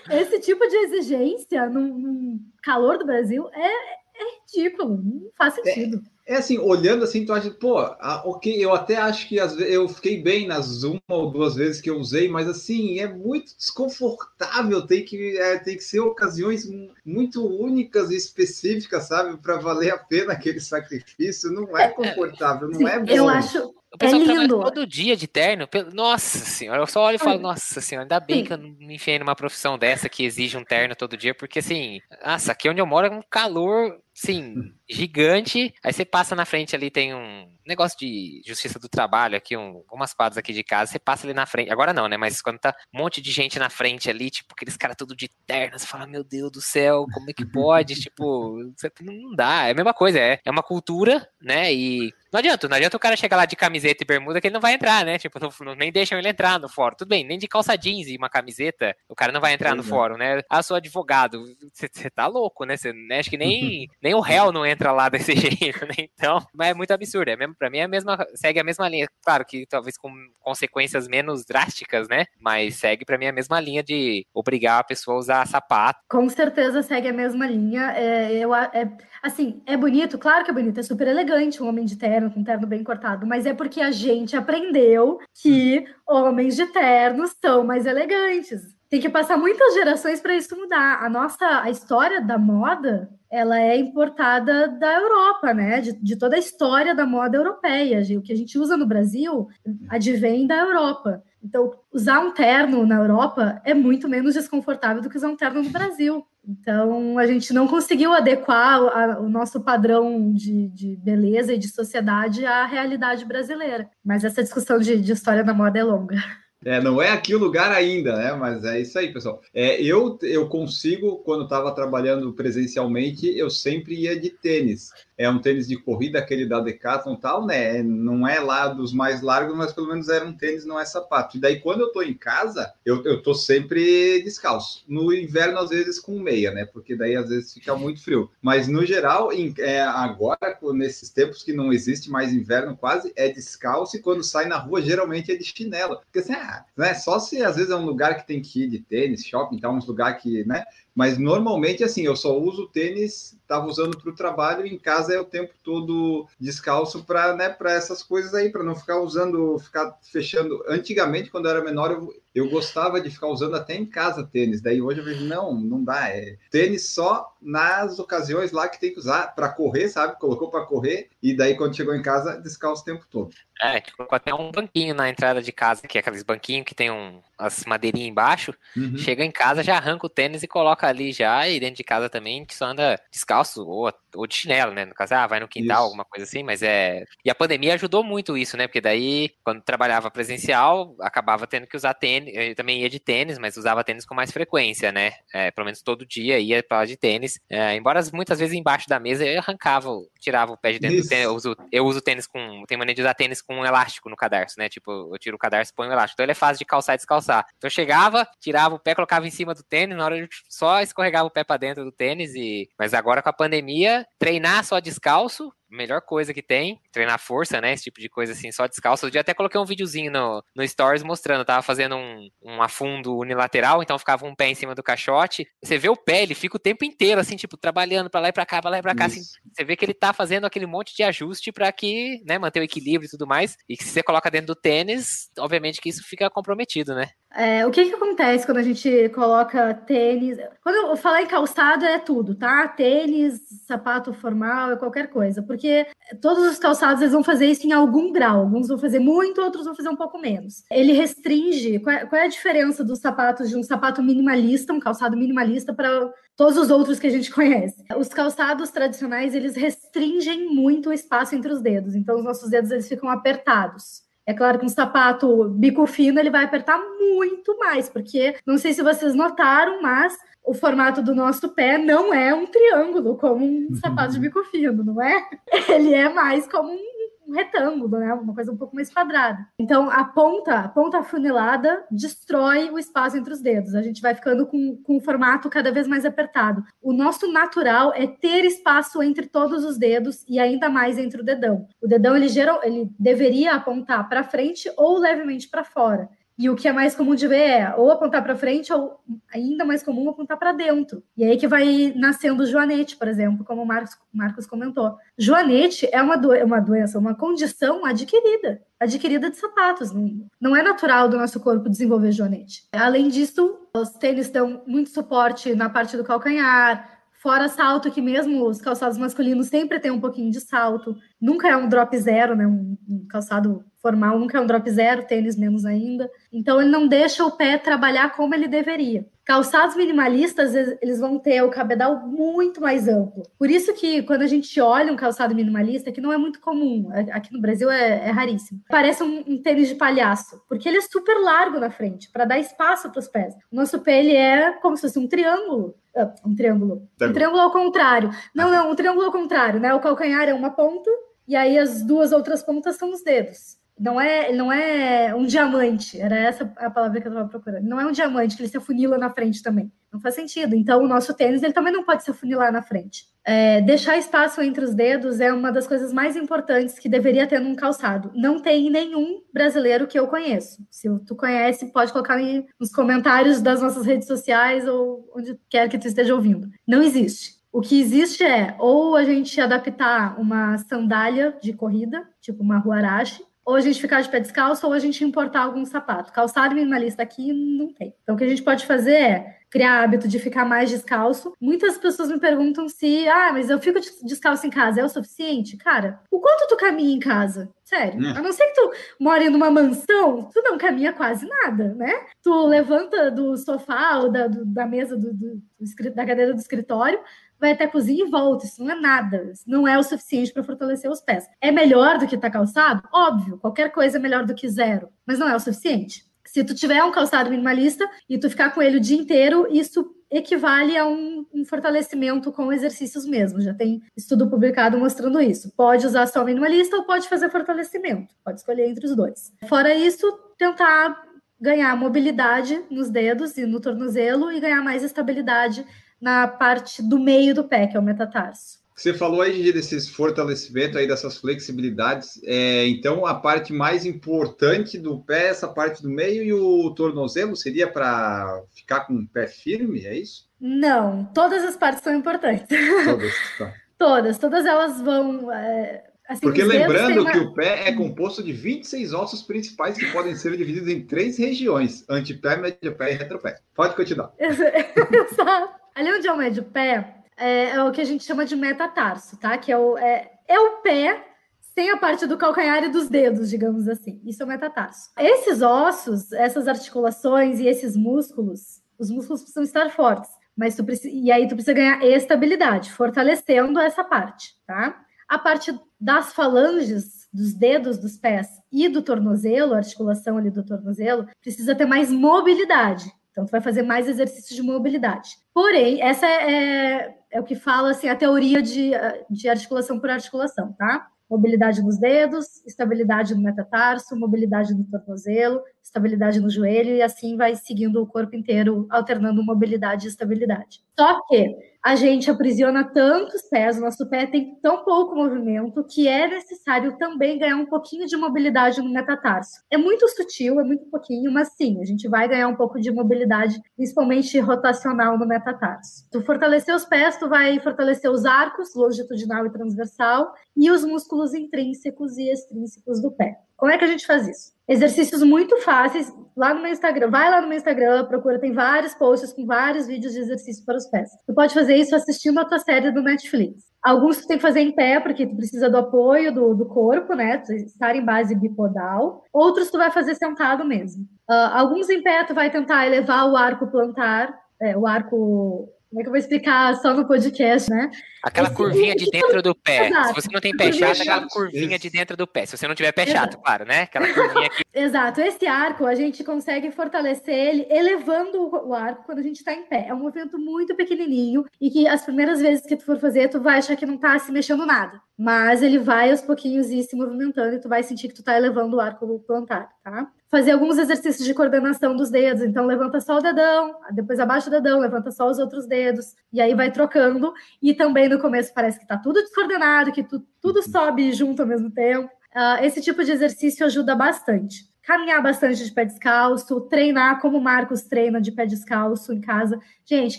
Esse 0.10 0.40
tipo 0.40 0.66
de 0.66 0.76
exigência 0.76 1.68
no 1.68 2.38
calor 2.62 2.98
do 2.98 3.06
Brasil 3.06 3.48
é, 3.52 3.66
é 3.66 4.56
ridículo. 4.56 4.96
Não 5.02 5.30
faz 5.36 5.54
sentido. 5.54 5.98
É. 5.98 6.17
É 6.28 6.36
assim, 6.36 6.58
olhando 6.58 7.04
assim, 7.04 7.24
tu 7.24 7.32
acha, 7.32 7.50
pô, 7.50 7.78
ah, 7.78 8.22
ok, 8.26 8.54
eu 8.62 8.74
até 8.74 8.96
acho 8.96 9.26
que 9.26 9.40
as, 9.40 9.58
eu 9.58 9.88
fiquei 9.88 10.22
bem 10.22 10.46
nas 10.46 10.82
uma 10.82 11.00
ou 11.08 11.30
duas 11.30 11.54
vezes 11.54 11.80
que 11.80 11.88
eu 11.88 11.96
usei, 11.96 12.28
mas 12.28 12.46
assim, 12.46 12.98
é 12.98 13.08
muito 13.08 13.56
desconfortável, 13.56 14.86
tem 14.86 15.06
que, 15.06 15.38
é, 15.38 15.58
tem 15.58 15.74
que 15.74 15.82
ser 15.82 16.00
ocasiões 16.00 16.68
muito 17.02 17.46
únicas 17.46 18.10
e 18.10 18.16
específicas, 18.16 19.08
sabe, 19.08 19.38
para 19.38 19.56
valer 19.56 19.90
a 19.90 19.96
pena 19.96 20.34
aquele 20.38 20.60
sacrifício. 20.60 21.50
Não 21.50 21.76
é, 21.78 21.84
é, 21.84 21.86
é 21.86 21.88
confortável, 21.92 22.68
não 22.68 22.76
Sim, 22.76 22.86
é 22.86 22.98
bom. 22.98 23.10
Eu 23.10 23.26
acho, 23.26 23.74
o 23.98 24.06
pessoal 24.06 24.22
é 24.22 24.24
trabalha 24.24 24.48
todo 24.48 24.86
dia 24.86 25.16
de 25.16 25.26
terno. 25.26 25.68
Nossa 25.92 26.38
senhora, 26.38 26.80
eu 26.80 26.86
só 26.86 27.02
olho 27.02 27.16
e 27.16 27.18
falo, 27.18 27.40
nossa 27.40 27.80
senhora, 27.80 28.04
ainda 28.04 28.20
bem 28.20 28.44
que 28.44 28.52
eu 28.52 28.56
não 28.56 28.70
me 28.78 28.94
enfiei 28.94 29.18
numa 29.18 29.34
profissão 29.34 29.76
dessa 29.76 30.08
que 30.08 30.24
exige 30.24 30.56
um 30.56 30.64
terno 30.64 30.94
todo 30.94 31.16
dia, 31.16 31.34
porque 31.34 31.58
assim, 31.58 32.00
nossa, 32.24 32.52
aqui 32.52 32.68
onde 32.68 32.80
eu 32.80 32.86
moro 32.86 33.08
é 33.08 33.10
um 33.10 33.22
calor, 33.28 33.98
sim, 34.14 34.54
gigante. 34.88 35.74
Aí 35.82 35.92
você 35.92 36.04
passa 36.04 36.36
na 36.36 36.44
frente 36.44 36.76
ali, 36.76 36.90
tem 36.90 37.12
um 37.12 37.50
negócio 37.66 37.98
de 37.98 38.40
justiça 38.46 38.78
do 38.78 38.88
trabalho 38.88 39.36
aqui, 39.36 39.56
um, 39.56 39.82
algumas 39.88 40.14
quadras 40.14 40.38
aqui 40.38 40.52
de 40.52 40.62
casa, 40.62 40.92
você 40.92 40.98
passa 40.98 41.26
ali 41.26 41.34
na 41.34 41.44
frente. 41.44 41.70
Agora 41.70 41.92
não, 41.92 42.06
né? 42.06 42.16
Mas 42.16 42.40
quando 42.40 42.58
tá 42.58 42.74
um 42.94 42.98
monte 42.98 43.20
de 43.20 43.32
gente 43.32 43.58
na 43.58 43.68
frente 43.68 44.08
ali, 44.08 44.30
tipo, 44.30 44.54
aqueles 44.54 44.76
caras 44.76 44.96
tudo 44.96 45.16
de 45.16 45.28
terno, 45.44 45.78
você 45.78 45.86
fala, 45.86 46.06
meu 46.06 46.22
Deus 46.22 46.52
do 46.52 46.60
céu, 46.60 47.04
como 47.12 47.30
é 47.30 47.32
que 47.32 47.44
pode? 47.44 47.94
tipo, 48.00 48.58
não 49.02 49.34
dá. 49.34 49.66
É 49.66 49.72
a 49.72 49.74
mesma 49.74 49.92
coisa, 49.92 50.20
é, 50.20 50.38
é 50.44 50.50
uma 50.50 50.62
cultura, 50.62 51.28
né? 51.42 51.72
E 51.72 52.12
não 52.32 52.38
adianta, 52.38 52.68
não 52.68 52.76
adianta 52.76 52.96
o 52.96 53.00
cara 53.00 53.16
chegar 53.16 53.36
lá 53.36 53.46
de 53.46 53.56
camiseta 53.56 54.02
e 54.02 54.06
bermuda 54.06 54.40
que 54.40 54.46
ele 54.46 54.54
não 54.54 54.60
vai 54.60 54.74
entrar, 54.74 55.04
né? 55.04 55.18
Tipo, 55.18 55.38
não, 55.40 55.74
nem 55.74 55.90
deixam 55.90 56.18
ele 56.18 56.28
entrar 56.28 56.58
no 56.58 56.68
fórum. 56.68 56.96
Tudo 56.96 57.08
bem, 57.08 57.24
nem 57.24 57.38
de 57.38 57.48
calça 57.48 57.76
jeans 57.76 58.08
e 58.08 58.16
uma 58.16 58.28
camiseta, 58.28 58.94
o 59.08 59.14
cara 59.14 59.32
não 59.32 59.40
vai 59.40 59.54
entrar 59.54 59.74
no 59.74 59.82
é. 59.82 59.86
fórum, 59.86 60.16
né? 60.16 60.42
Ah, 60.48 60.62
sou 60.62 60.76
advogado. 60.76 61.44
Você 61.72 62.10
tá 62.10 62.26
louco, 62.26 62.64
né? 62.64 62.76
Cê, 62.76 62.92
né? 62.92 63.20
Acho 63.20 63.30
que 63.30 63.38
nem, 63.38 63.88
nem 64.02 64.14
o 64.14 64.20
réu 64.20 64.52
não 64.52 64.66
entra 64.66 64.92
lá 64.92 65.08
desse 65.08 65.32
jeito, 65.36 65.86
né? 65.86 65.94
Então, 66.14 66.44
mas 66.54 66.68
é 66.68 66.74
muito 66.74 66.90
absurdo. 66.90 67.28
É 67.28 67.36
mesmo, 67.36 67.54
pra 67.54 67.70
mim 67.70 67.78
é 67.78 67.84
a 67.84 67.88
mesma, 67.88 68.18
segue 68.34 68.60
a 68.60 68.64
mesma 68.64 68.88
linha. 68.88 69.08
Claro 69.22 69.44
que 69.44 69.66
talvez 69.66 69.96
com 69.96 70.10
consequências 70.40 71.08
menos 71.08 71.44
drásticas, 71.44 72.08
né? 72.08 72.24
Mas 72.40 72.76
segue 72.76 73.04
pra 73.04 73.18
mim 73.18 73.26
a 73.26 73.32
mesma 73.32 73.60
linha 73.60 73.82
de 73.82 74.26
obrigar 74.32 74.80
a 74.80 74.84
pessoa 74.84 75.16
a 75.16 75.20
usar 75.20 75.46
sapato. 75.46 76.00
Com 76.08 76.28
certeza 76.28 76.82
segue 76.82 77.08
a 77.08 77.12
mesma 77.12 77.46
linha. 77.46 77.92
É, 77.92 78.32
eu, 78.32 78.54
é, 78.54 78.90
assim, 79.22 79.62
é 79.66 79.76
bonito, 79.76 80.18
claro 80.18 80.44
que 80.44 80.50
é 80.50 80.54
bonito, 80.54 80.80
é 80.80 80.82
super 80.82 81.06
elegante 81.06 81.62
um 81.62 81.68
homem 81.68 81.84
de 81.84 81.96
terno, 82.18 82.30
com 82.30 82.42
terno 82.42 82.66
bem 82.66 82.82
cortado, 82.82 83.26
mas 83.26 83.46
é 83.46 83.54
porque 83.54 83.80
a 83.80 83.90
gente 83.90 84.36
aprendeu 84.36 85.18
que 85.40 85.84
homens 86.06 86.56
de 86.56 86.66
terno 86.66 87.24
são 87.40 87.64
mais 87.64 87.86
elegantes 87.86 88.76
tem 88.90 89.00
que 89.00 89.08
passar 89.08 89.36
muitas 89.36 89.74
gerações 89.74 90.20
para 90.20 90.34
isso 90.34 90.56
mudar. 90.56 91.04
A 91.04 91.10
nossa 91.10 91.62
a 91.62 91.68
história 91.68 92.22
da 92.22 92.38
moda, 92.38 93.10
ela 93.30 93.60
é 93.60 93.76
importada 93.76 94.66
da 94.66 94.94
Europa, 94.94 95.52
né? 95.52 95.80
De, 95.82 95.92
de, 95.92 96.16
toda 96.16 96.36
a 96.36 96.38
história 96.38 96.94
da 96.94 97.04
moda 97.04 97.36
europeia. 97.36 98.00
O 98.18 98.22
que 98.22 98.32
a 98.32 98.36
gente 98.36 98.58
usa 98.58 98.78
no 98.78 98.86
Brasil 98.86 99.46
advém 99.90 100.46
da 100.46 100.56
Europa. 100.56 101.22
Então, 101.42 101.72
usar 101.92 102.20
um 102.20 102.32
terno 102.32 102.84
na 102.86 102.96
Europa 102.96 103.60
é 103.64 103.72
muito 103.72 104.08
menos 104.08 104.34
desconfortável 104.34 105.02
do 105.02 105.08
que 105.08 105.16
usar 105.16 105.28
um 105.28 105.36
terno 105.36 105.62
no 105.62 105.70
Brasil. 105.70 106.26
Então, 106.46 107.18
a 107.18 107.26
gente 107.26 107.52
não 107.52 107.68
conseguiu 107.68 108.12
adequar 108.12 108.80
a, 108.80 109.20
o 109.20 109.28
nosso 109.28 109.60
padrão 109.60 110.32
de, 110.32 110.68
de, 110.68 110.96
beleza 110.96 111.52
e 111.52 111.58
de 111.58 111.68
sociedade 111.68 112.44
à 112.44 112.64
realidade 112.66 113.24
brasileira. 113.24 113.88
Mas 114.04 114.24
essa 114.24 114.42
discussão 114.42 114.78
de, 114.78 115.00
de 115.00 115.12
história 115.12 115.44
da 115.44 115.54
moda 115.54 115.78
é 115.78 115.84
longa. 115.84 116.16
É, 116.64 116.80
não 116.80 117.00
é 117.00 117.10
aqui 117.10 117.34
o 117.34 117.38
lugar 117.38 117.70
ainda, 117.70 118.16
né? 118.16 118.32
Mas 118.32 118.64
é 118.64 118.80
isso 118.80 118.98
aí, 118.98 119.12
pessoal. 119.12 119.40
É, 119.54 119.80
eu, 119.80 120.18
eu 120.22 120.48
consigo, 120.48 121.18
quando 121.18 121.44
estava 121.44 121.72
trabalhando 121.72 122.32
presencialmente, 122.32 123.28
eu 123.38 123.48
sempre 123.48 123.94
ia 123.94 124.18
de 124.18 124.30
tênis 124.30 124.90
é 125.18 125.28
um 125.28 125.40
tênis 125.40 125.66
de 125.66 125.76
corrida, 125.76 126.20
aquele 126.20 126.46
da 126.46 126.60
Decathlon 126.60 127.16
tal, 127.16 127.44
né? 127.44 127.82
Não 127.82 128.26
é 128.26 128.38
lá 128.38 128.68
dos 128.68 128.92
mais 128.92 129.20
largos, 129.20 129.56
mas 129.56 129.72
pelo 129.72 129.88
menos 129.88 130.08
era 130.08 130.24
um 130.24 130.32
tênis, 130.32 130.64
não 130.64 130.78
é 130.78 130.84
sapato. 130.84 131.36
E 131.36 131.40
daí, 131.40 131.58
quando 131.58 131.80
eu 131.80 131.92
tô 131.92 132.00
em 132.00 132.14
casa, 132.14 132.72
eu, 132.86 133.04
eu 133.04 133.20
tô 133.20 133.34
sempre 133.34 134.22
descalço. 134.22 134.84
No 134.86 135.12
inverno, 135.12 135.58
às 135.58 135.70
vezes, 135.70 135.98
com 135.98 136.20
meia, 136.20 136.52
né? 136.52 136.64
Porque 136.64 136.94
daí, 136.94 137.16
às 137.16 137.28
vezes, 137.28 137.52
fica 137.52 137.74
muito 137.74 138.00
frio. 138.00 138.30
Mas, 138.40 138.68
no 138.68 138.86
geral, 138.86 139.32
em, 139.32 139.52
é, 139.58 139.80
agora, 139.80 140.56
nesses 140.72 141.10
tempos 141.10 141.42
que 141.42 141.52
não 141.52 141.72
existe 141.72 142.08
mais 142.08 142.32
inverno 142.32 142.76
quase, 142.76 143.12
é 143.16 143.28
descalço 143.28 143.96
e 143.96 144.00
quando 144.00 144.22
sai 144.22 144.46
na 144.46 144.56
rua, 144.56 144.80
geralmente 144.80 145.32
é 145.32 145.36
de 145.36 145.44
chinelo. 145.44 145.96
Porque, 146.04 146.20
assim, 146.20 146.32
ah, 146.32 146.64
né? 146.76 146.94
Só 146.94 147.18
se, 147.18 147.42
às 147.42 147.56
vezes, 147.56 147.72
é 147.72 147.76
um 147.76 147.84
lugar 147.84 148.16
que 148.16 148.26
tem 148.26 148.40
que 148.40 148.62
ir 148.62 148.68
de 148.68 148.78
tênis, 148.78 149.26
shopping, 149.26 149.58
tal, 149.58 149.74
uns 149.74 149.86
lugares 149.86 150.22
que, 150.22 150.44
né? 150.44 150.64
Mas 150.98 151.16
normalmente, 151.16 151.84
assim, 151.84 152.02
eu 152.02 152.16
só 152.16 152.36
uso 152.36 152.66
tênis, 152.66 153.36
estava 153.40 153.68
usando 153.68 153.96
para 153.96 154.10
o 154.10 154.16
trabalho, 154.16 154.66
em 154.66 154.76
casa 154.76 155.14
é 155.14 155.20
o 155.20 155.24
tempo 155.24 155.54
todo 155.62 156.26
descalço 156.40 157.04
para 157.04 157.36
né, 157.36 157.56
essas 157.66 158.02
coisas 158.02 158.34
aí, 158.34 158.50
para 158.50 158.64
não 158.64 158.74
ficar 158.74 159.00
usando, 159.00 159.56
ficar 159.60 159.96
fechando. 160.02 160.60
Antigamente, 160.66 161.30
quando 161.30 161.44
eu 161.44 161.52
era 161.52 161.64
menor, 161.64 161.92
eu, 161.92 162.12
eu 162.38 162.48
gostava 162.48 163.00
de 163.00 163.10
ficar 163.10 163.28
usando 163.28 163.56
até 163.56 163.74
em 163.74 163.84
casa 163.84 164.24
tênis. 164.26 164.60
Daí 164.60 164.80
hoje 164.80 165.00
eu 165.00 165.04
vejo, 165.04 165.24
não, 165.24 165.54
não 165.54 165.82
dá. 165.82 166.08
É 166.08 166.36
tênis 166.50 166.90
só 166.90 167.34
nas 167.40 167.98
ocasiões 167.98 168.52
lá 168.52 168.68
que 168.68 168.80
tem 168.80 168.92
que 168.92 168.98
usar 168.98 169.34
para 169.34 169.48
correr, 169.48 169.88
sabe? 169.88 170.18
Colocou 170.18 170.50
para 170.50 170.66
correr, 170.66 171.10
e 171.22 171.36
daí 171.36 171.56
quando 171.56 171.76
chegou 171.76 171.94
em 171.94 172.02
casa, 172.02 172.40
descalço 172.40 172.82
o 172.82 172.84
tempo 172.84 173.06
todo. 173.10 173.30
É, 173.60 173.80
colocou 173.80 174.16
até 174.16 174.32
um 174.32 174.52
banquinho 174.52 174.94
na 174.94 175.08
entrada 175.08 175.42
de 175.42 175.50
casa, 175.50 175.86
que 175.86 175.98
é 175.98 176.00
aqueles 176.00 176.22
banquinhos 176.22 176.64
que 176.64 176.74
tem 176.74 176.90
um, 176.90 177.20
as 177.36 177.64
madeirinhas 177.64 178.08
embaixo. 178.08 178.54
Uhum. 178.76 178.96
Chega 178.96 179.24
em 179.24 179.30
casa, 179.30 179.62
já 179.62 179.76
arranca 179.76 180.06
o 180.06 180.10
tênis 180.10 180.42
e 180.42 180.48
coloca 180.48 180.86
ali 180.86 181.12
já, 181.12 181.48
e 181.48 181.58
dentro 181.58 181.76
de 181.76 181.84
casa 181.84 182.08
também, 182.08 182.44
que 182.44 182.54
só 182.54 182.66
anda 182.66 183.00
descalço 183.10 183.66
ou, 183.66 183.92
ou 184.14 184.26
de 184.26 184.34
chinelo, 184.34 184.72
né? 184.72 184.84
No 184.84 184.94
caso, 184.94 185.14
ah, 185.14 185.26
vai 185.26 185.40
no 185.40 185.48
quintal, 185.48 185.76
isso. 185.76 185.84
alguma 185.84 186.04
coisa 186.04 186.24
assim, 186.24 186.42
mas 186.42 186.62
é. 186.62 187.04
E 187.24 187.30
a 187.30 187.34
pandemia 187.34 187.74
ajudou 187.74 188.02
muito 188.02 188.36
isso, 188.36 188.56
né? 188.56 188.66
Porque 188.66 188.80
daí, 188.80 189.30
quando 189.44 189.62
trabalhava 189.62 190.10
presencial, 190.10 190.94
acabava 191.00 191.46
tendo 191.46 191.66
que 191.66 191.76
usar 191.76 191.94
tênis. 191.94 192.32
Eu 192.34 192.54
também 192.54 192.82
ia 192.82 192.88
de 192.88 192.98
tênis, 192.98 193.38
mas 193.38 193.56
usava 193.56 193.84
tênis 193.84 194.04
com 194.04 194.14
mais 194.14 194.30
frequência, 194.30 194.92
né? 194.92 195.12
É, 195.32 195.50
pelo 195.50 195.64
menos 195.64 195.82
todo 195.82 196.06
dia 196.06 196.38
ia 196.38 196.62
para 196.62 196.84
de 196.84 196.96
tênis. 196.96 197.40
É, 197.48 197.74
embora 197.74 198.00
muitas 198.12 198.38
vezes 198.38 198.54
embaixo 198.54 198.88
da 198.88 198.98
mesa 199.00 199.24
eu 199.24 199.38
arrancava, 199.38 199.90
tirava 200.20 200.52
o 200.52 200.56
pé 200.56 200.72
de 200.72 200.78
dentro 200.78 200.96
isso. 200.98 201.06
do 201.06 201.10
tênis. 201.10 201.24
Eu 201.24 201.34
uso, 201.34 201.56
eu 201.72 201.86
uso 201.86 202.00
tênis 202.00 202.26
com. 202.26 202.64
Tenho 202.66 202.78
maneira 202.78 202.96
de 202.96 203.02
usar 203.02 203.14
tênis 203.14 203.42
com 203.42 203.56
um 203.56 203.64
elástico 203.64 204.08
no 204.08 204.16
cadarço, 204.16 204.58
né? 204.58 204.68
Tipo, 204.68 205.10
eu 205.12 205.18
tiro 205.18 205.36
o 205.36 205.38
cadarço 205.38 205.72
e 205.72 205.74
ponho 205.74 205.90
o 205.90 205.92
elástico. 205.92 206.14
Então 206.16 206.24
ele 206.24 206.32
é 206.32 206.34
fácil 206.34 206.58
de 206.58 206.64
calçar 206.64 206.94
e 206.94 206.96
descalçar. 206.96 207.44
Então 207.56 207.66
eu 207.68 207.70
chegava, 207.70 208.26
tirava 208.40 208.74
o 208.74 208.78
pé, 208.78 208.94
colocava 208.94 209.26
em 209.26 209.30
cima 209.30 209.54
do 209.54 209.62
tênis, 209.62 209.96
na 209.96 210.04
hora 210.04 210.18
eu 210.18 210.28
só 210.48 210.80
escorregava 210.80 211.26
o 211.26 211.30
pé 211.30 211.44
para 211.44 211.56
dentro 211.56 211.84
do 211.84 211.92
tênis. 211.92 212.34
e 212.34 212.68
Mas 212.78 212.94
agora 212.94 213.22
com 213.22 213.28
a 213.28 213.32
pandemia, 213.32 213.97
treinar 214.18 214.64
só 214.64 214.80
descalço 214.80 215.52
melhor 215.70 216.00
coisa 216.00 216.32
que 216.32 216.42
tem, 216.42 216.80
treinar 216.90 217.18
força, 217.18 217.60
né? 217.60 217.72
Esse 217.72 217.84
tipo 217.84 218.00
de 218.00 218.08
coisa 218.08 218.32
assim, 218.32 218.50
só 218.50 218.66
descalço. 218.66 219.06
Eu 219.06 219.12
já 219.12 219.20
até 219.20 219.34
coloquei 219.34 219.60
um 219.60 219.64
videozinho 219.64 220.10
no, 220.10 220.42
no 220.54 220.66
Stories 220.66 221.02
mostrando, 221.02 221.40
eu 221.40 221.44
tava 221.44 221.62
fazendo 221.62 221.96
um, 221.96 222.28
um 222.42 222.62
afundo 222.62 223.16
unilateral, 223.16 223.82
então 223.82 223.98
ficava 223.98 224.26
um 224.26 224.34
pé 224.34 224.48
em 224.48 224.54
cima 224.54 224.74
do 224.74 224.82
caixote. 224.82 225.46
Você 225.62 225.78
vê 225.78 225.88
o 225.88 225.96
pé, 225.96 226.22
ele 226.22 226.34
fica 226.34 226.56
o 226.56 226.60
tempo 226.60 226.84
inteiro, 226.84 227.20
assim, 227.20 227.36
tipo, 227.36 227.56
trabalhando 227.56 228.10
pra 228.10 228.20
lá 228.20 228.28
e 228.28 228.32
pra 228.32 228.46
cá, 228.46 228.60
pra 228.60 228.70
lá 228.70 228.78
e 228.78 228.82
pra 228.82 228.94
cá. 228.94 229.06
Assim, 229.06 229.20
você 229.52 229.64
vê 229.64 229.76
que 229.76 229.84
ele 229.84 229.94
tá 229.94 230.12
fazendo 230.12 230.46
aquele 230.46 230.66
monte 230.66 230.94
de 230.96 231.02
ajuste 231.02 231.52
para 231.52 231.70
que, 231.70 232.22
né, 232.24 232.38
manter 232.38 232.60
o 232.60 232.64
equilíbrio 232.64 233.06
e 233.06 233.10
tudo 233.10 233.26
mais. 233.26 233.56
E 233.68 233.76
que 233.76 233.84
se 233.84 233.90
você 233.90 234.02
coloca 234.02 234.30
dentro 234.30 234.48
do 234.48 234.56
tênis, 234.56 235.30
obviamente 235.38 235.80
que 235.80 235.88
isso 235.88 236.02
fica 236.04 236.30
comprometido, 236.30 236.94
né? 236.94 237.10
É, 237.34 237.66
o 237.66 237.70
que, 237.70 237.84
que 237.84 237.94
acontece 237.94 238.46
quando 238.46 238.58
a 238.58 238.62
gente 238.62 239.10
coloca 239.10 239.74
tênis? 239.74 240.38
Quando 240.62 240.76
eu 240.76 240.96
falar 240.96 241.22
em 241.22 241.26
calçado 241.26 241.84
é 241.84 241.98
tudo, 241.98 242.34
tá? 242.34 242.66
Tênis, 242.68 243.40
sapato 243.66 244.14
formal, 244.14 244.72
é 244.72 244.76
qualquer 244.76 245.08
coisa. 245.08 245.42
Porque 245.42 245.86
todos 246.22 246.44
os 246.44 246.58
calçados 246.58 247.02
eles 247.02 247.12
vão 247.12 247.22
fazer 247.22 247.46
isso 247.46 247.66
em 247.66 247.72
algum 247.72 248.12
grau. 248.12 248.40
Alguns 248.40 248.68
vão 248.68 248.78
fazer 248.78 248.98
muito, 248.98 249.42
outros 249.42 249.66
vão 249.66 249.74
fazer 249.74 249.90
um 249.90 249.96
pouco 249.96 250.18
menos. 250.18 250.64
Ele 250.70 250.92
restringe. 250.92 251.78
Qual 251.80 251.94
é, 251.94 252.06
qual 252.06 252.20
é 252.20 252.24
a 252.24 252.28
diferença 252.28 252.82
dos 252.82 252.98
sapatos 252.98 253.50
de 253.50 253.56
um 253.56 253.62
sapato 253.62 254.02
minimalista, 254.02 254.72
um 254.72 254.80
calçado 254.80 255.16
minimalista, 255.16 255.74
para 255.74 256.10
todos 256.34 256.56
os 256.56 256.70
outros 256.70 256.98
que 256.98 257.06
a 257.06 257.10
gente 257.10 257.30
conhece? 257.30 257.84
Os 257.96 258.08
calçados 258.08 258.70
tradicionais 258.70 259.34
eles 259.34 259.54
restringem 259.54 260.46
muito 260.46 260.88
o 260.88 260.92
espaço 260.92 261.34
entre 261.34 261.52
os 261.52 261.60
dedos. 261.60 261.94
Então 261.94 262.16
os 262.16 262.24
nossos 262.24 262.48
dedos 262.48 262.70
eles 262.70 262.88
ficam 262.88 263.10
apertados. 263.10 264.07
É 264.28 264.34
claro 264.34 264.58
que 264.58 264.66
um 264.66 264.68
sapato 264.68 265.48
bico 265.48 265.86
fino 265.86 266.20
ele 266.20 266.28
vai 266.28 266.44
apertar 266.44 266.78
muito 267.00 267.56
mais, 267.58 267.88
porque 267.88 268.36
não 268.44 268.58
sei 268.58 268.74
se 268.74 268.82
vocês 268.82 269.14
notaram, 269.14 269.80
mas 269.80 270.18
o 270.44 270.52
formato 270.52 271.00
do 271.00 271.14
nosso 271.14 271.48
pé 271.48 271.78
não 271.78 272.12
é 272.12 272.34
um 272.34 272.46
triângulo 272.46 273.16
como 273.16 273.42
um 273.42 273.74
sapato 273.76 274.12
de 274.12 274.20
bico 274.20 274.44
fino, 274.44 274.84
não 274.84 275.02
é? 275.02 275.26
Ele 275.70 275.94
é 275.94 276.10
mais 276.10 276.46
como 276.46 276.70
um 276.70 276.97
um 277.28 277.32
retângulo, 277.32 277.98
né? 277.98 278.12
Uma 278.14 278.34
coisa 278.34 278.50
um 278.50 278.56
pouco 278.56 278.74
mais 278.74 278.92
quadrada. 278.92 279.46
Então, 279.58 279.90
a 279.90 280.02
ponta, 280.04 280.60
a 280.60 280.68
ponta 280.68 280.98
afunilada 280.98 281.84
destrói 281.90 282.70
o 282.70 282.78
espaço 282.78 283.18
entre 283.18 283.32
os 283.32 283.40
dedos. 283.40 283.74
A 283.74 283.82
gente 283.82 284.00
vai 284.00 284.14
ficando 284.14 284.46
com, 284.46 284.76
com 284.82 284.96
o 284.96 285.00
formato 285.00 285.50
cada 285.50 285.70
vez 285.70 285.86
mais 285.86 286.04
apertado. 286.04 286.64
O 286.82 286.92
nosso 286.92 287.30
natural 287.30 287.92
é 287.94 288.06
ter 288.06 288.44
espaço 288.44 289.02
entre 289.02 289.26
todos 289.26 289.64
os 289.64 289.76
dedos 289.76 290.24
e 290.26 290.38
ainda 290.38 290.70
mais 290.70 290.98
entre 290.98 291.20
o 291.20 291.24
dedão. 291.24 291.68
O 291.82 291.86
dedão, 291.86 292.16
ele, 292.16 292.28
geral, 292.28 292.60
ele 292.64 292.90
deveria 292.98 293.52
apontar 293.52 294.08
para 294.08 294.24
frente 294.24 294.72
ou 294.76 294.98
levemente 294.98 295.48
para 295.48 295.64
fora. 295.64 296.08
E 296.38 296.48
o 296.48 296.54
que 296.54 296.68
é 296.68 296.72
mais 296.72 296.94
comum 296.94 297.16
de 297.16 297.26
ver 297.26 297.50
é 297.50 297.74
ou 297.76 297.90
apontar 297.90 298.22
para 298.22 298.36
frente 298.36 298.72
ou 298.72 299.00
ainda 299.34 299.64
mais 299.64 299.82
comum 299.82 300.08
apontar 300.08 300.38
para 300.38 300.52
dentro. 300.52 301.02
E 301.16 301.24
aí 301.24 301.36
que 301.36 301.48
vai 301.48 301.92
nascendo 301.96 302.44
o 302.44 302.46
joanete, 302.46 302.96
por 302.96 303.08
exemplo, 303.08 303.44
como 303.44 303.62
o 303.62 303.66
Marcos, 303.66 303.96
Marcos 304.12 304.46
comentou. 304.46 304.96
Joanete 305.18 305.88
é 305.92 306.00
uma, 306.00 306.16
do, 306.16 306.32
é 306.32 306.44
uma 306.44 306.60
doença, 306.60 306.98
uma 306.98 307.14
condição 307.14 307.84
adquirida, 307.84 308.62
adquirida 308.78 309.30
de 309.30 309.36
sapatos. 309.36 309.92
Não, 309.92 310.28
não 310.40 310.56
é 310.56 310.62
natural 310.62 311.08
do 311.08 311.18
nosso 311.18 311.40
corpo 311.40 311.68
desenvolver 311.68 312.12
joanete. 312.12 312.68
Além 312.72 313.08
disso, 313.08 313.58
os 313.74 313.90
tênis 313.90 314.30
dão 314.30 314.62
muito 314.64 314.90
suporte 314.90 315.54
na 315.56 315.68
parte 315.68 315.96
do 315.96 316.04
calcanhar, 316.04 316.97
Fora 317.20 317.48
salto, 317.48 317.90
que 317.90 318.00
mesmo 318.00 318.46
os 318.46 318.60
calçados 318.60 318.96
masculinos 318.96 319.48
sempre 319.48 319.80
tem 319.80 319.90
um 319.90 320.00
pouquinho 320.00 320.30
de 320.30 320.40
salto. 320.40 320.96
Nunca 321.20 321.48
é 321.48 321.56
um 321.56 321.68
drop 321.68 321.96
zero, 321.98 322.36
né? 322.36 322.46
Um, 322.46 322.76
calçado 323.10 323.64
formal 323.80 324.18
nunca 324.18 324.38
é 324.38 324.40
um 324.40 324.46
drop 324.46 324.68
zero, 324.70 325.06
tênis 325.06 325.36
menos 325.36 325.64
ainda. 325.64 326.08
Então 326.32 326.60
ele 326.60 326.70
não 326.70 326.86
deixa 326.86 327.24
o 327.24 327.32
pé 327.32 327.58
trabalhar 327.58 328.14
como 328.14 328.34
ele 328.34 328.46
deveria. 328.46 329.06
Calçados 329.24 329.76
minimalistas, 329.76 330.54
eles 330.80 331.00
vão 331.00 331.18
ter 331.18 331.42
o 331.42 331.50
cabedal 331.50 332.06
muito 332.06 332.60
mais 332.60 332.88
amplo. 332.88 333.24
Por 333.38 333.50
isso 333.50 333.74
que 333.74 334.02
quando 334.02 334.22
a 334.22 334.26
gente 334.26 334.58
olha 334.58 334.92
um 334.92 334.96
calçado 334.96 335.34
minimalista, 335.34 335.92
que 335.92 336.00
não 336.00 336.12
é 336.12 336.16
muito 336.16 336.40
comum, 336.40 336.88
aqui 337.12 337.32
no 337.32 337.40
Brasil 337.40 337.70
é, 337.70 338.08
é 338.08 338.10
raríssimo, 338.10 338.62
parece 338.70 339.02
um, 339.02 339.24
um, 339.26 339.42
tênis 339.42 339.68
de 339.68 339.74
palhaço, 339.74 340.40
porque 340.48 340.66
ele 340.66 340.78
é 340.78 340.82
super 340.82 341.18
largo 341.20 341.60
na 341.60 341.70
frente, 341.70 342.10
para 342.10 342.24
dar 342.24 342.38
espaço 342.38 342.90
para 342.90 343.00
os 343.00 343.08
pés. 343.08 343.34
O 343.52 343.56
nosso 343.56 343.78
pé 343.80 344.00
ele 344.00 344.16
é 344.16 344.52
como 344.62 344.76
se 344.76 344.82
fosse 344.82 344.98
um 344.98 345.06
triângulo. 345.06 345.74
Ah, 345.98 346.14
um 346.24 346.32
triângulo. 346.32 346.88
Um 347.00 347.12
triângulo 347.12 347.42
ao 347.42 347.50
contrário. 347.50 348.10
Não, 348.32 348.50
não, 348.50 348.70
um 348.70 348.74
triângulo 348.76 349.06
ao 349.06 349.12
contrário, 349.12 349.58
né? 349.58 349.74
O 349.74 349.80
calcanhar 349.80 350.28
é 350.28 350.32
uma 350.32 350.50
ponta 350.50 350.88
e 351.26 351.34
aí 351.34 351.58
as 351.58 351.82
duas 351.82 352.12
outras 352.12 352.40
pontas 352.40 352.76
são 352.76 352.92
os 352.92 353.02
dedos. 353.02 353.57
Não 353.78 354.00
é, 354.00 354.32
não 354.32 354.52
é 354.52 355.14
um 355.14 355.24
diamante, 355.24 356.00
era 356.00 356.16
essa 356.16 356.52
a 356.56 356.70
palavra 356.70 357.00
que 357.00 357.06
eu 357.06 357.12
estava 357.12 357.28
procurando. 357.28 357.64
Não 357.64 357.80
é 357.80 357.86
um 357.86 357.92
diamante 357.92 358.36
que 358.36 358.42
ele 358.42 358.50
se 358.50 358.56
afunila 358.56 358.98
na 358.98 359.10
frente 359.10 359.42
também. 359.42 359.72
Não 359.92 360.00
faz 360.00 360.14
sentido. 360.14 360.54
Então, 360.54 360.82
o 360.82 360.88
nosso 360.88 361.14
tênis 361.14 361.42
ele 361.42 361.52
também 361.52 361.72
não 361.72 361.84
pode 361.84 362.02
se 362.02 362.10
afunilar 362.10 362.52
na 362.52 362.60
frente. 362.60 363.06
É, 363.24 363.60
deixar 363.60 363.96
espaço 363.96 364.40
entre 364.42 364.64
os 364.64 364.74
dedos 364.74 365.20
é 365.20 365.32
uma 365.32 365.50
das 365.50 365.66
coisas 365.66 365.92
mais 365.92 366.16
importantes 366.16 366.78
que 366.78 366.88
deveria 366.88 367.26
ter 367.26 367.40
num 367.40 367.54
calçado. 367.54 368.10
Não 368.14 368.40
tem 368.40 368.70
nenhum 368.70 369.22
brasileiro 369.32 369.86
que 369.86 369.98
eu 369.98 370.06
conheço. 370.06 370.66
Se 370.70 370.88
tu 371.06 371.14
conhece, 371.14 371.72
pode 371.72 371.92
colocar 371.92 372.18
nos 372.58 372.70
comentários 372.70 373.40
das 373.40 373.62
nossas 373.62 373.86
redes 373.86 374.06
sociais 374.06 374.66
ou 374.66 375.10
onde 375.14 375.38
quer 375.48 375.68
que 375.68 375.78
tu 375.78 375.86
esteja 375.86 376.14
ouvindo. 376.14 376.48
Não 376.66 376.82
existe. 376.82 377.38
O 377.50 377.60
que 377.62 377.80
existe 377.80 378.22
é 378.22 378.54
ou 378.58 378.94
a 378.94 379.04
gente 379.04 379.40
adaptar 379.40 380.20
uma 380.20 380.58
sandália 380.58 381.36
de 381.40 381.52
corrida, 381.52 382.06
tipo 382.20 382.42
uma 382.42 382.62
huarache, 382.64 383.24
ou 383.48 383.54
a 383.54 383.62
gente 383.62 383.80
ficar 383.80 384.02
de 384.02 384.10
pé 384.10 384.20
descalço, 384.20 384.66
ou 384.66 384.74
a 384.74 384.78
gente 384.78 385.02
importar 385.02 385.40
algum 385.40 385.64
sapato. 385.64 386.12
Calçado 386.12 386.54
minimalista 386.54 387.02
aqui 387.02 387.32
não 387.32 387.72
tem. 387.72 387.94
Então, 388.02 388.14
o 388.14 388.18
que 388.18 388.24
a 388.24 388.28
gente 388.28 388.42
pode 388.42 388.66
fazer 388.66 388.92
é 388.92 389.38
criar 389.50 389.82
hábito 389.82 390.06
de 390.06 390.18
ficar 390.18 390.44
mais 390.44 390.68
descalço. 390.68 391.32
Muitas 391.40 391.78
pessoas 391.78 392.10
me 392.10 392.20
perguntam 392.20 392.68
se, 392.68 393.08
ah, 393.08 393.32
mas 393.32 393.48
eu 393.48 393.58
fico 393.58 393.80
descalço 394.02 394.46
em 394.46 394.50
casa, 394.50 394.82
é 394.82 394.84
o 394.84 394.88
suficiente? 394.90 395.56
Cara, 395.56 395.98
o 396.10 396.20
quanto 396.20 396.46
tu 396.46 396.58
caminha 396.58 396.94
em 396.94 396.98
casa? 396.98 397.50
Sério, 397.64 398.04
é. 398.06 398.10
a 398.10 398.20
não 398.20 398.32
ser 398.32 398.44
que 398.48 398.54
tu 398.54 398.70
more 399.00 399.30
numa 399.30 399.50
mansão, 399.50 400.28
tu 400.32 400.42
não 400.42 400.58
caminha 400.58 400.92
quase 400.92 401.26
nada, 401.26 401.74
né? 401.74 401.92
Tu 402.22 402.46
levanta 402.46 403.10
do 403.10 403.34
sofá 403.38 403.98
ou 403.98 404.10
da, 404.10 404.26
do, 404.26 404.44
da 404.44 404.66
mesa 404.66 404.94
do, 404.94 405.12
do, 405.12 405.36
do, 405.36 405.94
da 405.94 406.06
cadeira 406.06 406.34
do 406.34 406.40
escritório, 406.40 407.00
vai 407.38 407.52
até 407.52 407.64
a 407.64 407.68
cozinha 407.68 408.04
e 408.04 408.10
volta. 408.10 408.46
Isso 408.46 408.62
não 408.62 408.70
é 408.70 408.80
nada. 408.80 409.30
Isso 409.32 409.44
não 409.46 409.66
é 409.66 409.78
o 409.78 409.82
suficiente 409.82 410.32
para 410.32 410.42
fortalecer 410.42 410.90
os 410.90 411.00
pés. 411.00 411.26
É 411.40 411.50
melhor 411.50 411.98
do 411.98 412.06
que 412.06 412.14
estar 412.14 412.28
tá 412.28 412.32
calçado? 412.32 412.82
Óbvio, 412.92 413.38
qualquer 413.38 413.70
coisa 413.70 413.98
é 413.98 414.00
melhor 414.00 414.24
do 414.24 414.34
que 414.34 414.48
zero, 414.48 414.88
mas 415.06 415.18
não 415.18 415.28
é 415.28 415.34
o 415.34 415.40
suficiente. 415.40 416.06
Se 416.26 416.44
tu 416.44 416.54
tiver 416.54 416.84
um 416.84 416.92
calçado 416.92 417.30
minimalista 417.30 417.88
e 418.08 418.18
tu 418.18 418.28
ficar 418.28 418.50
com 418.50 418.60
ele 418.60 418.76
o 418.76 418.80
dia 418.80 418.98
inteiro, 418.98 419.46
isso 419.50 419.94
equivale 420.10 420.76
a 420.76 420.86
um, 420.86 421.26
um, 421.32 421.44
fortalecimento 421.44 422.32
com 422.32 422.52
exercícios 422.52 423.06
mesmo. 423.06 423.40
Já 423.40 423.54
tem 423.54 423.82
estudo 423.96 424.28
publicado 424.28 424.78
mostrando 424.78 425.20
isso. 425.20 425.52
Pode 425.56 425.86
usar 425.86 426.06
só 426.06 426.24
minimalista 426.24 426.76
ou 426.76 426.84
pode 426.84 427.08
fazer 427.08 427.30
fortalecimento. 427.30 428.14
Pode 428.24 428.40
escolher 428.40 428.68
entre 428.68 428.86
os 428.86 428.94
dois. 428.94 429.32
Fora 429.48 429.74
isso, 429.74 430.06
tentar 430.36 431.02
ganhar 431.40 431.76
mobilidade 431.76 432.60
nos 432.70 432.90
dedos 432.90 433.36
e 433.38 433.46
no 433.46 433.60
tornozelo 433.60 434.32
e 434.32 434.40
ganhar 434.40 434.62
mais 434.62 434.82
estabilidade 434.82 435.64
na 436.00 436.28
parte 436.28 436.82
do 436.82 436.98
meio 436.98 437.34
do 437.34 437.44
pé, 437.44 437.66
que 437.66 437.76
é 437.76 437.80
o 437.80 437.82
metatarso. 437.82 438.58
Você 438.78 438.94
falou 438.94 439.22
aí 439.22 439.52
desses 439.52 439.88
fortalecimentos 439.88 440.76
aí, 440.76 440.86
dessas 440.86 441.18
flexibilidades. 441.18 442.20
É, 442.22 442.64
então, 442.68 443.04
a 443.04 443.12
parte 443.12 443.52
mais 443.52 443.84
importante 443.84 444.78
do 444.78 445.00
pé, 445.00 445.30
essa 445.30 445.48
parte 445.48 445.82
do 445.82 445.90
meio 445.90 446.22
e 446.22 446.32
o 446.32 446.70
tornozelo 446.70 447.34
seria 447.34 447.66
para 447.66 448.40
ficar 448.54 448.86
com 448.86 448.94
o 448.94 449.08
pé 449.08 449.26
firme, 449.26 449.84
é 449.84 449.98
isso? 449.98 450.28
Não, 450.40 451.06
todas 451.06 451.42
as 451.42 451.56
partes 451.56 451.82
são 451.82 451.92
importantes. 451.92 452.46
Todas, 452.84 453.12
tá. 453.36 453.52
todas, 453.76 454.18
todas 454.18 454.46
elas 454.46 454.80
vão. 454.80 455.32
É, 455.32 455.82
assim, 456.08 456.20
Porque 456.20 456.44
lembrando 456.44 457.00
uma... 457.00 457.10
que 457.10 457.18
o 457.18 457.34
pé 457.34 457.68
é 457.68 457.72
composto 457.72 458.22
de 458.22 458.30
26 458.30 458.94
ossos 458.94 459.22
principais 459.22 459.76
que 459.76 459.90
podem 459.90 460.14
ser 460.14 460.36
divididos 460.36 460.68
em 460.68 460.86
três 460.86 461.18
regiões: 461.18 461.84
antepé, 461.90 462.36
médio 462.36 462.76
pé 462.76 462.92
e 462.92 462.96
retropé. 462.96 463.38
Pode 463.56 463.74
continuar. 463.74 464.12
Exato. 464.20 465.57
Ali 465.78 465.92
onde 465.92 466.08
é 466.08 466.12
o 466.12 466.16
médio 466.16 466.42
pé, 466.42 467.04
é, 467.16 467.50
é, 467.50 467.62
o 467.62 467.70
que 467.70 467.80
a 467.80 467.84
gente 467.84 468.02
chama 468.02 468.24
de 468.24 468.34
metatarso, 468.34 469.16
tá? 469.16 469.38
Que 469.38 469.52
é 469.52 469.56
o, 469.56 469.78
é, 469.78 470.10
é 470.26 470.40
o 470.40 470.56
pé 470.56 471.06
sem 471.54 471.70
a 471.70 471.76
parte 471.76 472.04
do 472.04 472.18
calcanhar 472.18 472.64
e 472.64 472.68
dos 472.68 472.88
dedos, 472.88 473.30
digamos 473.30 473.68
assim. 473.68 474.02
Isso 474.04 474.20
é 474.20 474.26
o 474.26 474.28
metatarso. 474.28 474.90
Esses 474.98 475.40
ossos, 475.40 476.10
essas 476.10 476.48
articulações 476.48 477.38
e 477.38 477.46
esses 477.46 477.76
músculos, 477.76 478.60
os 478.76 478.90
músculos 478.90 479.20
precisam 479.20 479.44
estar 479.44 479.70
fortes. 479.70 480.10
Mas 480.36 480.56
tu 480.56 480.64
precisa, 480.64 480.92
e 480.92 481.12
aí 481.12 481.28
tu 481.28 481.36
precisa 481.36 481.54
ganhar 481.54 481.84
estabilidade, 481.84 482.72
fortalecendo 482.72 483.60
essa 483.60 483.84
parte, 483.84 484.34
tá? 484.48 484.80
A 485.08 485.16
parte 485.16 485.56
das 485.80 486.12
falanges, 486.12 487.06
dos 487.12 487.34
dedos 487.34 487.78
dos 487.78 487.96
pés 487.96 488.26
e 488.50 488.68
do 488.68 488.82
tornozelo, 488.82 489.54
a 489.54 489.58
articulação 489.58 490.18
ali 490.18 490.28
do 490.28 490.44
tornozelo, 490.44 491.06
precisa 491.22 491.54
ter 491.54 491.66
mais 491.66 491.92
mobilidade. 491.92 492.92
Então, 493.18 493.26
tu 493.26 493.32
vai 493.32 493.40
fazer 493.40 493.62
mais 493.62 493.88
exercícios 493.88 494.36
de 494.36 494.42
mobilidade. 494.42 495.16
Porém, 495.34 495.82
essa 495.82 496.06
é, 496.06 496.30
é, 496.30 496.98
é 497.10 497.20
o 497.20 497.24
que 497.24 497.34
fala 497.34 497.72
assim, 497.72 497.88
a 497.88 497.96
teoria 497.96 498.40
de, 498.40 498.70
de 499.10 499.28
articulação 499.28 499.80
por 499.80 499.90
articulação, 499.90 500.52
tá? 500.52 500.86
Mobilidade 501.10 501.60
nos 501.60 501.80
dedos, 501.80 502.46
estabilidade 502.46 503.16
no 503.16 503.22
metatarso, 503.22 503.98
mobilidade 503.98 504.54
no 504.54 504.62
tornozelo, 504.70 505.42
estabilidade 505.62 506.20
no 506.20 506.30
joelho, 506.30 506.70
e 506.70 506.82
assim 506.82 507.16
vai 507.16 507.34
seguindo 507.34 507.82
o 507.82 507.86
corpo 507.86 508.16
inteiro, 508.16 508.66
alternando 508.70 509.22
mobilidade 509.22 509.86
e 509.86 509.88
estabilidade. 509.88 510.60
Só 510.78 511.04
que 511.06 511.36
a 511.64 511.74
gente 511.74 512.10
aprisiona 512.10 512.64
tanto 512.64 513.16
os 513.16 513.22
pés, 513.22 513.58
o 513.58 513.60
nosso 513.60 513.88
pé 513.90 514.06
tem 514.06 514.36
tão 514.40 514.64
pouco 514.64 514.94
movimento 514.94 515.64
que 515.64 515.88
é 515.88 516.06
necessário 516.06 516.78
também 516.78 517.18
ganhar 517.18 517.36
um 517.36 517.46
pouquinho 517.46 517.86
de 517.86 517.96
mobilidade 517.96 518.62
no 518.62 518.70
metatarso. 518.70 519.42
É 519.50 519.58
muito 519.58 519.86
sutil, 519.88 520.40
é 520.40 520.44
muito 520.44 520.64
pouquinho, 520.70 521.12
mas 521.12 521.32
sim, 521.36 521.60
a 521.60 521.64
gente 521.64 521.88
vai 521.88 522.08
ganhar 522.08 522.28
um 522.28 522.36
pouco 522.36 522.60
de 522.60 522.70
mobilidade, 522.70 523.40
principalmente 523.56 524.18
rotacional 524.20 524.96
no 524.96 525.06
metatarso. 525.06 525.86
Tu 525.90 526.00
fortalecer 526.02 526.54
os 526.54 526.64
pés, 526.64 526.96
tu 526.96 527.08
vai 527.08 527.38
fortalecer 527.40 527.90
os 527.90 528.04
arcos 528.04 528.54
longitudinal 528.54 529.26
e 529.26 529.32
transversal 529.32 530.14
e 530.36 530.50
os 530.50 530.64
músculos 530.64 531.12
intrínsecos 531.12 531.98
e 531.98 532.08
extrínsecos 532.10 532.80
do 532.80 532.92
pé. 532.92 533.18
Como 533.38 533.52
é 533.52 533.56
que 533.56 533.64
a 533.64 533.68
gente 533.68 533.86
faz 533.86 534.06
isso? 534.06 534.32
Exercícios 534.48 535.00
muito 535.02 535.36
fáceis 535.42 535.90
lá 536.16 536.34
no 536.34 536.42
meu 536.42 536.50
Instagram. 536.50 536.90
Vai 536.90 537.08
lá 537.08 537.20
no 537.20 537.28
meu 537.28 537.36
Instagram, 537.36 537.86
procura, 537.86 538.18
tem 538.18 538.32
vários 538.32 538.74
posts 538.74 539.12
com 539.12 539.24
vários 539.24 539.68
vídeos 539.68 539.92
de 539.92 540.00
exercício 540.00 540.44
para 540.44 540.56
os 540.56 540.66
pés. 540.66 540.90
Tu 541.06 541.14
pode 541.14 541.32
fazer 541.32 541.54
isso 541.54 541.76
assistindo 541.76 542.18
a 542.18 542.24
tua 542.24 542.40
série 542.40 542.72
do 542.72 542.82
Netflix. 542.82 543.44
Alguns 543.62 543.98
tu 543.98 544.08
tem 544.08 544.16
que 544.16 544.22
fazer 544.22 544.40
em 544.40 544.52
pé, 544.52 544.80
porque 544.80 545.06
tu 545.06 545.14
precisa 545.14 545.48
do 545.48 545.58
apoio 545.58 546.12
do, 546.12 546.34
do 546.34 546.46
corpo, 546.46 546.94
né? 546.94 547.18
Tu 547.18 547.32
estar 547.34 547.76
em 547.76 547.84
base 547.84 548.14
bipodal. 548.16 549.04
Outros 549.12 549.50
tu 549.50 549.58
vai 549.58 549.70
fazer 549.70 549.94
sentado 549.94 550.44
mesmo. 550.44 550.82
Uh, 551.08 551.30
alguns 551.32 551.70
em 551.70 551.82
pé 551.82 552.02
tu 552.04 552.14
vai 552.14 552.30
tentar 552.30 552.66
elevar 552.66 553.08
o 553.08 553.16
arco 553.16 553.46
plantar, 553.46 554.12
é, 554.40 554.56
o 554.56 554.66
arco 554.66 555.48
como 555.68 555.80
é 555.80 555.82
que 555.82 555.88
eu 555.88 555.92
vou 555.92 555.98
explicar 555.98 556.54
só 556.56 556.72
no 556.72 556.86
podcast, 556.86 557.50
né? 557.50 557.70
Aquela 558.02 558.28
Esse 558.28 558.36
curvinha 558.36 558.74
de 558.74 558.86
dentro 558.90 559.22
do 559.22 559.34
pé. 559.34 559.68
Exato. 559.68 559.88
Se 559.88 559.94
você 559.94 560.08
não 560.10 560.20
tem 560.20 560.34
pé 560.34 560.50
chato, 560.52 560.80
aquela 560.80 561.08
curvinha 561.08 561.56
Isso. 561.56 561.58
de 561.58 561.70
dentro 561.70 561.96
do 561.96 562.06
pé. 562.06 562.24
Se 562.24 562.36
você 562.36 562.48
não 562.48 562.54
tiver 562.54 562.72
pé 562.72 562.86
chato, 562.86 563.10
Exato. 563.10 563.18
claro, 563.18 563.44
né? 563.44 563.62
Aquela 563.62 563.92
curvinha 563.92 564.26
aqui. 564.26 564.42
Exato. 564.54 565.00
Esse 565.02 565.26
arco, 565.26 565.66
a 565.66 565.74
gente 565.74 566.02
consegue 566.02 566.50
fortalecer 566.50 567.14
ele 567.14 567.46
elevando 567.50 568.30
o 568.46 568.54
arco 568.54 568.84
quando 568.84 569.00
a 569.00 569.02
gente 569.02 569.22
tá 569.22 569.34
em 569.34 569.42
pé. 569.42 569.66
É 569.68 569.74
um 569.74 569.78
movimento 569.78 570.18
muito 570.18 570.54
pequenininho 570.56 571.26
e 571.40 571.50
que 571.50 571.68
as 571.68 571.82
primeiras 571.82 572.20
vezes 572.20 572.46
que 572.46 572.56
tu 572.56 572.64
for 572.64 572.78
fazer, 572.78 573.08
tu 573.08 573.20
vai 573.20 573.38
achar 573.38 573.54
que 573.54 573.66
não 573.66 573.76
tá 573.76 573.98
se 573.98 574.10
mexendo 574.10 574.46
nada. 574.46 574.80
Mas 574.98 575.42
ele 575.42 575.58
vai 575.58 575.90
aos 575.90 576.00
pouquinhos 576.00 576.50
ir 576.50 576.64
se 576.64 576.74
movimentando 576.76 577.36
e 577.36 577.40
tu 577.40 577.48
vai 577.48 577.62
sentir 577.62 577.88
que 577.88 577.94
tu 577.94 578.02
tá 578.02 578.16
elevando 578.16 578.56
o 578.56 578.60
arco 578.60 578.98
plantar, 579.06 579.48
tá? 579.62 579.92
fazer 580.10 580.32
alguns 580.32 580.58
exercícios 580.58 581.06
de 581.06 581.14
coordenação 581.14 581.76
dos 581.76 581.90
dedos. 581.90 582.22
Então, 582.22 582.46
levanta 582.46 582.80
só 582.80 582.96
o 582.96 583.00
dedão, 583.00 583.54
depois 583.72 584.00
abaixa 584.00 584.28
o 584.28 584.30
dedão, 584.30 584.58
levanta 584.58 584.90
só 584.90 585.08
os 585.08 585.18
outros 585.18 585.46
dedos, 585.46 585.94
e 586.12 586.20
aí 586.20 586.34
vai 586.34 586.50
trocando. 586.50 587.12
E 587.42 587.54
também 587.54 587.88
no 587.88 588.00
começo 588.00 588.32
parece 588.34 588.58
que 588.58 588.64
está 588.64 588.76
tudo 588.78 589.00
descoordenado, 589.00 589.72
que 589.72 589.84
tu, 589.84 590.00
tudo 590.20 590.42
sobe 590.42 590.92
junto 590.92 591.22
ao 591.22 591.28
mesmo 591.28 591.50
tempo. 591.50 591.88
Uh, 592.14 592.42
esse 592.42 592.60
tipo 592.60 592.82
de 592.82 592.90
exercício 592.90 593.44
ajuda 593.44 593.74
bastante. 593.76 594.48
Caminhar 594.62 595.02
bastante 595.02 595.44
de 595.44 595.52
pé 595.52 595.64
descalço, 595.64 596.40
treinar 596.42 597.00
como 597.00 597.18
o 597.18 597.22
Marcos 597.22 597.62
treina 597.62 598.00
de 598.00 598.12
pé 598.12 598.26
descalço 598.26 598.92
em 598.92 599.00
casa. 599.00 599.38
Gente, 599.64 599.98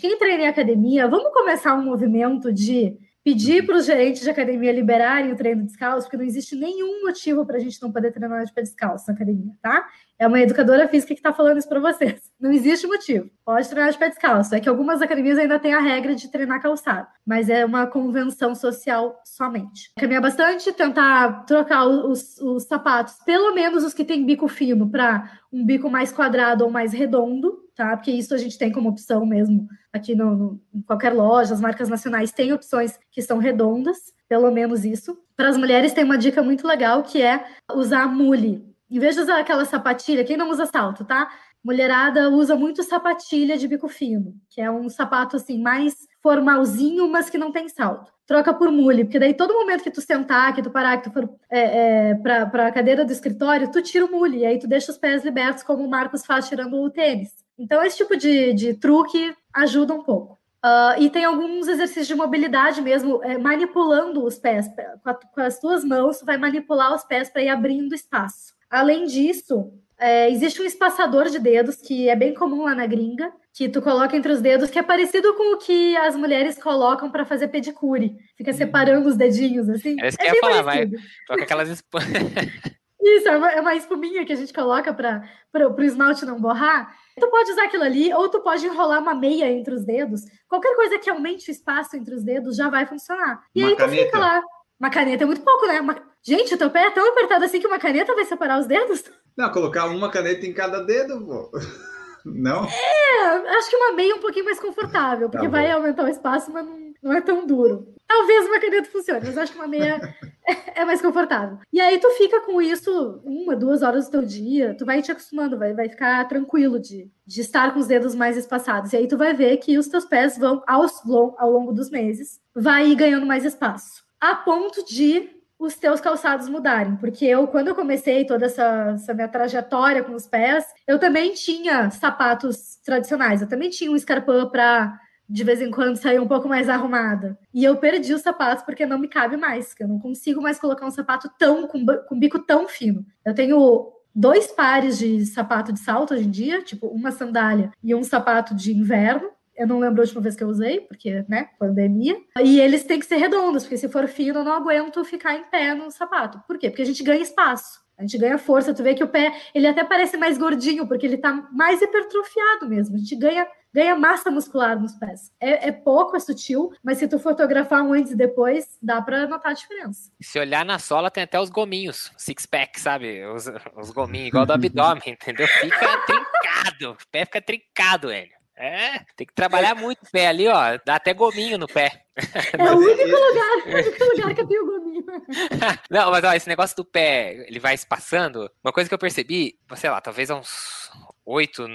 quem 0.00 0.18
treina 0.18 0.44
em 0.44 0.48
academia, 0.48 1.08
vamos 1.08 1.32
começar 1.32 1.74
um 1.74 1.84
movimento 1.84 2.52
de 2.52 2.96
pedir 3.24 3.66
para 3.66 3.76
os 3.76 3.86
gerentes 3.86 4.22
de 4.22 4.30
academia 4.30 4.72
liberarem 4.72 5.32
o 5.32 5.36
treino 5.36 5.64
descalço, 5.64 6.06
porque 6.06 6.16
não 6.16 6.24
existe 6.24 6.56
nenhum 6.56 7.02
motivo 7.02 7.44
para 7.44 7.56
a 7.56 7.60
gente 7.60 7.80
não 7.82 7.92
poder 7.92 8.12
treinar 8.12 8.44
de 8.44 8.52
pé 8.52 8.62
descalço 8.62 9.04
na 9.08 9.14
academia, 9.14 9.52
tá? 9.60 9.86
É 10.18 10.26
uma 10.26 10.40
educadora 10.40 10.86
física 10.88 11.14
que 11.14 11.20
está 11.20 11.32
falando 11.32 11.58
isso 11.58 11.68
para 11.68 11.80
vocês. 11.80 12.20
Não 12.38 12.52
existe 12.52 12.86
motivo. 12.86 13.30
Pode 13.42 13.66
treinar 13.70 13.90
de 13.90 13.98
pé 13.98 14.10
descalço. 14.10 14.54
É 14.54 14.60
que 14.60 14.68
algumas 14.68 15.00
academias 15.00 15.38
ainda 15.38 15.58
têm 15.58 15.72
a 15.72 15.80
regra 15.80 16.14
de 16.14 16.28
treinar 16.28 16.60
calçado, 16.60 17.08
mas 17.26 17.48
é 17.48 17.64
uma 17.64 17.86
convenção 17.86 18.54
social 18.54 19.18
somente. 19.24 19.90
Caminhar 19.98 20.20
bastante, 20.20 20.72
tentar 20.72 21.46
trocar 21.46 21.86
os, 21.86 22.38
os 22.38 22.64
sapatos, 22.64 23.14
pelo 23.24 23.54
menos 23.54 23.82
os 23.82 23.94
que 23.94 24.04
têm 24.04 24.26
bico 24.26 24.46
fino, 24.46 24.90
para 24.90 25.40
um 25.50 25.64
bico 25.64 25.88
mais 25.88 26.12
quadrado 26.12 26.64
ou 26.64 26.70
mais 26.70 26.92
redondo, 26.92 27.58
tá? 27.80 27.96
Porque 27.96 28.10
isso 28.10 28.34
a 28.34 28.36
gente 28.36 28.58
tem 28.58 28.70
como 28.70 28.90
opção 28.90 29.24
mesmo 29.24 29.66
aqui 29.90 30.14
no, 30.14 30.36
no, 30.36 30.60
em 30.74 30.82
qualquer 30.82 31.14
loja, 31.14 31.54
as 31.54 31.62
marcas 31.62 31.88
nacionais 31.88 32.30
têm 32.30 32.52
opções 32.52 32.98
que 33.10 33.22
são 33.22 33.38
redondas, 33.38 34.12
pelo 34.28 34.50
menos 34.50 34.84
isso. 34.84 35.18
Para 35.34 35.48
as 35.48 35.56
mulheres 35.56 35.94
tem 35.94 36.04
uma 36.04 36.18
dica 36.18 36.42
muito 36.42 36.66
legal 36.66 37.02
que 37.02 37.22
é 37.22 37.42
usar 37.72 38.06
mule. 38.06 38.62
Em 38.90 38.98
vez 38.98 39.14
de 39.14 39.22
usar 39.22 39.40
aquela 39.40 39.64
sapatilha, 39.64 40.24
quem 40.24 40.36
não 40.36 40.50
usa 40.50 40.66
salto, 40.66 41.06
tá? 41.06 41.30
Mulherada 41.64 42.28
usa 42.28 42.54
muito 42.54 42.82
sapatilha 42.82 43.56
de 43.56 43.66
bico 43.66 43.88
fino, 43.88 44.34
que 44.50 44.60
é 44.60 44.70
um 44.70 44.90
sapato 44.90 45.36
assim 45.36 45.58
mais 45.58 45.94
formalzinho, 46.22 47.08
mas 47.08 47.30
que 47.30 47.38
não 47.38 47.50
tem 47.50 47.66
salto. 47.66 48.12
Troca 48.26 48.52
por 48.52 48.70
mule, 48.70 49.04
porque 49.04 49.18
daí 49.18 49.32
todo 49.32 49.54
momento 49.54 49.82
que 49.82 49.90
tu 49.90 50.02
sentar, 50.02 50.54
que 50.54 50.62
tu 50.62 50.70
parar, 50.70 50.98
que 50.98 51.08
tu 51.08 51.12
for 51.12 51.28
é, 51.50 52.10
é, 52.10 52.14
para 52.14 52.66
a 52.66 52.72
cadeira 52.72 53.04
do 53.06 53.12
escritório, 53.12 53.70
tu 53.70 53.80
tira 53.80 54.04
o 54.04 54.10
mule, 54.10 54.38
e 54.38 54.46
aí 54.46 54.58
tu 54.58 54.68
deixa 54.68 54.92
os 54.92 54.98
pés 54.98 55.24
libertos, 55.24 55.62
como 55.62 55.82
o 55.82 55.90
Marcos 55.90 56.26
faz 56.26 56.46
tirando 56.46 56.76
o 56.76 56.90
tênis. 56.90 57.40
Então, 57.60 57.82
esse 57.82 57.98
tipo 57.98 58.16
de, 58.16 58.54
de 58.54 58.74
truque 58.74 59.34
ajuda 59.52 59.92
um 59.92 60.02
pouco. 60.02 60.40
Uh, 60.64 61.00
e 61.00 61.10
tem 61.10 61.24
alguns 61.24 61.68
exercícios 61.68 62.06
de 62.06 62.14
mobilidade 62.14 62.80
mesmo, 62.80 63.22
é, 63.22 63.36
manipulando 63.36 64.24
os 64.24 64.38
pés. 64.38 64.66
Com, 65.02 65.10
a, 65.10 65.14
com, 65.14 65.40
as 65.42 65.58
tuas 65.58 65.84
mãos, 65.84 66.18
tu 66.18 66.24
vai 66.24 66.38
manipular 66.38 66.94
os 66.94 67.04
pés 67.04 67.28
para 67.28 67.42
ir 67.42 67.48
abrindo 67.50 67.94
espaço. 67.94 68.54
Além 68.70 69.04
disso, 69.04 69.72
é, 69.98 70.30
existe 70.30 70.60
um 70.62 70.64
espaçador 70.64 71.28
de 71.28 71.38
dedos 71.38 71.76
que 71.76 72.08
é 72.08 72.16
bem 72.16 72.32
comum 72.32 72.64
lá 72.64 72.74
na 72.74 72.86
gringa, 72.86 73.30
que 73.52 73.68
tu 73.68 73.82
coloca 73.82 74.16
entre 74.16 74.32
os 74.32 74.40
dedos, 74.40 74.70
que 74.70 74.78
é 74.78 74.82
parecido 74.82 75.34
com 75.34 75.54
o 75.54 75.58
que 75.58 75.96
as 75.98 76.16
mulheres 76.16 76.62
colocam 76.62 77.10
para 77.10 77.26
fazer 77.26 77.48
pedicure. 77.48 78.16
Fica 78.36 78.52
separando 78.54 79.08
os 79.08 79.16
dedinhos, 79.16 79.68
assim. 79.68 80.00
É 80.00 80.08
isso 80.08 80.16
que 80.16 80.26
é 80.26 80.30
eu 80.30 80.34
ia 80.34 80.40
falar, 80.40 80.62
vai. 80.62 80.90
Toca 81.26 81.42
aquelas 81.42 81.68
Isso, 83.02 83.28
é 83.28 83.36
uma, 83.36 83.50
é 83.50 83.60
uma 83.60 83.74
espuminha 83.74 84.26
que 84.26 84.32
a 84.32 84.36
gente 84.36 84.52
coloca 84.52 84.92
para 84.92 85.22
o 85.54 85.82
esmalte 85.82 86.26
não 86.26 86.38
borrar. 86.38 86.94
Tu 87.20 87.28
pode 87.28 87.52
usar 87.52 87.64
aquilo 87.64 87.84
ali, 87.84 88.12
ou 88.12 88.28
tu 88.28 88.40
pode 88.40 88.66
enrolar 88.66 89.00
uma 89.00 89.14
meia 89.14 89.50
entre 89.50 89.74
os 89.74 89.84
dedos. 89.84 90.22
Qualquer 90.48 90.74
coisa 90.74 90.98
que 90.98 91.10
aumente 91.10 91.50
o 91.50 91.52
espaço 91.52 91.96
entre 91.96 92.14
os 92.14 92.24
dedos 92.24 92.56
já 92.56 92.68
vai 92.68 92.86
funcionar. 92.86 93.42
E 93.54 93.60
uma 93.62 93.68
aí 93.70 93.76
caneta. 93.76 94.02
tu 94.02 94.06
fica 94.06 94.18
lá. 94.18 94.42
Uma 94.80 94.90
caneta 94.90 95.24
é 95.24 95.26
muito 95.26 95.42
pouco, 95.42 95.66
né? 95.66 95.80
Uma... 95.80 95.96
Gente, 96.22 96.54
o 96.54 96.58
teu 96.58 96.70
pé 96.70 96.86
é 96.86 96.90
tão 96.90 97.06
apertado 97.08 97.44
assim 97.44 97.60
que 97.60 97.66
uma 97.66 97.78
caneta 97.78 98.14
vai 98.14 98.24
separar 98.24 98.58
os 98.58 98.66
dedos? 98.66 99.04
Não, 99.36 99.52
colocar 99.52 99.86
uma 99.86 100.10
caneta 100.10 100.46
em 100.46 100.52
cada 100.52 100.82
dedo, 100.82 101.24
pô. 101.24 101.50
Não? 102.24 102.64
É, 102.66 103.56
acho 103.56 103.70
que 103.70 103.76
uma 103.76 103.92
meia 103.92 104.12
é 104.12 104.14
um 104.14 104.20
pouquinho 104.20 104.44
mais 104.44 104.60
confortável, 104.60 105.30
porque 105.30 105.46
tá 105.46 105.50
vai 105.50 105.70
aumentar 105.70 106.04
o 106.04 106.08
espaço, 106.08 106.52
mas 106.52 106.66
não, 106.66 106.89
não 107.02 107.12
é 107.12 107.20
tão 107.20 107.46
duro. 107.46 107.94
Talvez 108.06 108.46
uma 108.46 108.60
caneta 108.60 108.90
funcione, 108.90 109.20
mas 109.24 109.38
acho 109.38 109.52
que 109.52 109.58
uma 109.58 109.68
meia 109.68 110.00
é, 110.74 110.84
mais 110.84 111.00
confortável. 111.00 111.58
E 111.72 111.80
aí 111.80 111.98
tu 111.98 112.10
fica 112.10 112.40
com 112.40 112.60
isso 112.60 113.20
uma, 113.24 113.54
duas 113.54 113.82
horas 113.82 114.06
do 114.06 114.10
teu 114.10 114.22
dia, 114.22 114.74
tu 114.76 114.84
vai 114.84 115.00
te 115.00 115.12
acostumando, 115.12 115.58
vai, 115.58 115.72
vai 115.72 115.88
ficar 115.88 116.26
tranquilo 116.28 116.78
de, 116.78 117.10
de 117.26 117.40
estar 117.40 117.72
com 117.72 117.78
os 117.78 117.86
dedos 117.86 118.14
mais 118.14 118.36
espaçados. 118.36 118.92
E 118.92 118.96
aí 118.96 119.06
tu 119.06 119.16
vai 119.16 119.32
ver 119.32 119.56
que 119.58 119.78
os 119.78 119.88
teus 119.88 120.04
pés 120.04 120.36
vão, 120.36 120.62
aos, 120.66 121.00
ao 121.38 121.50
longo 121.50 121.72
dos 121.72 121.90
meses, 121.90 122.40
vai 122.54 122.94
ganhando 122.94 123.26
mais 123.26 123.44
espaço. 123.44 124.02
A 124.20 124.34
ponto 124.34 124.84
de 124.84 125.40
os 125.60 125.74
teus 125.74 126.00
calçados 126.00 126.48
mudarem. 126.48 126.96
Porque 126.96 127.26
eu, 127.26 127.46
quando 127.46 127.68
eu 127.68 127.74
comecei 127.74 128.24
toda 128.24 128.46
essa, 128.46 128.92
essa, 128.94 129.12
minha 129.12 129.28
trajetória 129.28 130.02
com 130.02 130.14
os 130.14 130.26
pés, 130.26 130.64
eu 130.86 130.98
também 130.98 131.34
tinha 131.34 131.90
sapatos 131.90 132.78
tradicionais. 132.82 133.42
Eu 133.42 133.48
também 133.48 133.68
tinha 133.68 133.90
um 133.90 133.96
escarpão 133.96 134.48
para 134.48 134.98
de 135.30 135.44
vez 135.44 135.62
em 135.62 135.70
quando 135.70 135.96
sair 135.96 136.18
um 136.18 136.26
pouco 136.26 136.48
mais 136.48 136.68
arrumada. 136.68 137.38
E 137.54 137.64
eu 137.64 137.76
perdi 137.76 138.12
os 138.12 138.22
sapatos 138.22 138.64
porque 138.64 138.84
não 138.84 138.98
me 138.98 139.06
cabe 139.06 139.36
mais. 139.36 139.74
Eu 139.78 139.86
não 139.86 139.98
consigo 139.98 140.42
mais 140.42 140.58
colocar 140.58 140.84
um 140.84 140.90
sapato 140.90 141.30
tão 141.38 141.68
com, 141.68 141.86
com 141.86 142.18
bico 142.18 142.40
tão 142.40 142.66
fino. 142.66 143.06
Eu 143.24 143.32
tenho 143.32 143.92
dois 144.12 144.48
pares 144.48 144.98
de 144.98 145.24
sapato 145.24 145.72
de 145.72 145.78
salto 145.78 146.14
hoje 146.14 146.24
em 146.24 146.30
dia, 146.30 146.62
tipo 146.62 146.88
uma 146.88 147.12
sandália 147.12 147.70
e 147.82 147.94
um 147.94 148.02
sapato 148.02 148.54
de 148.54 148.72
inverno. 148.72 149.30
Eu 149.56 149.68
não 149.68 149.78
lembro 149.78 150.00
a 150.00 150.04
última 150.04 150.22
vez 150.22 150.34
que 150.34 150.42
eu 150.42 150.48
usei, 150.48 150.80
porque, 150.80 151.24
né, 151.28 151.50
pandemia. 151.58 152.16
E 152.42 152.58
eles 152.58 152.82
têm 152.84 152.98
que 152.98 153.06
ser 153.06 153.16
redondos, 153.16 153.62
porque 153.62 153.76
se 153.76 153.90
for 153.90 154.08
fino, 154.08 154.40
eu 154.40 154.44
não 154.44 154.54
aguento 154.54 155.04
ficar 155.04 155.36
em 155.36 155.44
pé 155.44 155.74
no 155.74 155.90
sapato. 155.90 156.42
Por 156.46 156.58
quê? 156.58 156.70
Porque 156.70 156.82
a 156.82 156.86
gente 156.86 157.02
ganha 157.02 157.20
espaço. 157.20 157.78
A 158.00 158.02
gente 158.02 158.16
ganha 158.16 158.38
força, 158.38 158.72
tu 158.72 158.82
vê 158.82 158.94
que 158.94 159.04
o 159.04 159.08
pé, 159.08 159.30
ele 159.54 159.66
até 159.66 159.84
parece 159.84 160.16
mais 160.16 160.38
gordinho, 160.38 160.86
porque 160.88 161.04
ele 161.04 161.18
tá 161.18 161.46
mais 161.52 161.82
hipertrofiado 161.82 162.66
mesmo. 162.66 162.96
A 162.96 162.98
gente 162.98 163.14
ganha, 163.14 163.46
ganha 163.72 163.96
massa 163.96 164.30
muscular 164.30 164.78
nos 164.80 164.94
pés. 164.94 165.32
É, 165.40 165.68
é 165.68 165.72
pouco, 165.72 166.16
é 166.16 166.20
sutil, 166.20 166.72
mas 166.82 166.98
se 166.98 167.08
tu 167.08 167.18
fotografar 167.18 167.82
um 167.82 167.92
antes 167.92 168.12
e 168.12 168.16
depois, 168.16 168.78
dá 168.82 169.00
para 169.00 169.26
notar 169.26 169.52
a 169.52 169.54
diferença. 169.54 170.10
Se 170.20 170.38
olhar 170.38 170.64
na 170.64 170.78
sola, 170.78 171.10
tem 171.10 171.24
até 171.24 171.40
os 171.40 171.50
gominhos, 171.50 172.12
six 172.16 172.46
pack, 172.46 172.80
sabe? 172.80 173.24
Os, 173.26 173.46
os 173.76 173.90
gominhos, 173.90 174.28
igual 174.28 174.46
do 174.46 174.52
abdômen, 174.52 175.02
entendeu? 175.06 175.46
Fica 175.46 175.98
trincado, 176.06 176.92
o 176.92 177.10
pé 177.10 177.24
fica 177.24 177.40
trincado, 177.40 178.08
velho. 178.08 178.40
É, 178.62 178.98
tem 179.16 179.26
que 179.26 179.32
trabalhar 179.32 179.74
muito 179.74 180.02
o 180.02 180.10
pé 180.10 180.26
ali, 180.26 180.46
ó. 180.46 180.78
Dá 180.84 180.96
até 180.96 181.14
gominho 181.14 181.56
no 181.56 181.66
pé. 181.66 182.04
É 182.14 182.70
o 182.70 182.76
único 182.76 183.04
lugar, 183.04 183.56
o 183.66 183.74
único 183.74 184.04
lugar 184.04 184.34
que 184.34 184.40
eu 184.42 184.46
tenho 184.46 184.66
gominho. 184.66 185.04
Não, 185.88 186.10
mas 186.10 186.22
ó, 186.22 186.32
esse 186.34 186.46
negócio 186.46 186.76
do 186.76 186.84
pé, 186.84 187.46
ele 187.48 187.58
vai 187.58 187.74
espaçando. 187.74 188.50
Uma 188.62 188.70
coisa 188.70 188.86
que 188.86 188.94
eu 188.94 188.98
percebi, 188.98 189.58
sei 189.76 189.88
lá, 189.88 189.98
talvez 190.02 190.30
há 190.30 190.36
uns 190.36 190.90
oito, 191.24 191.66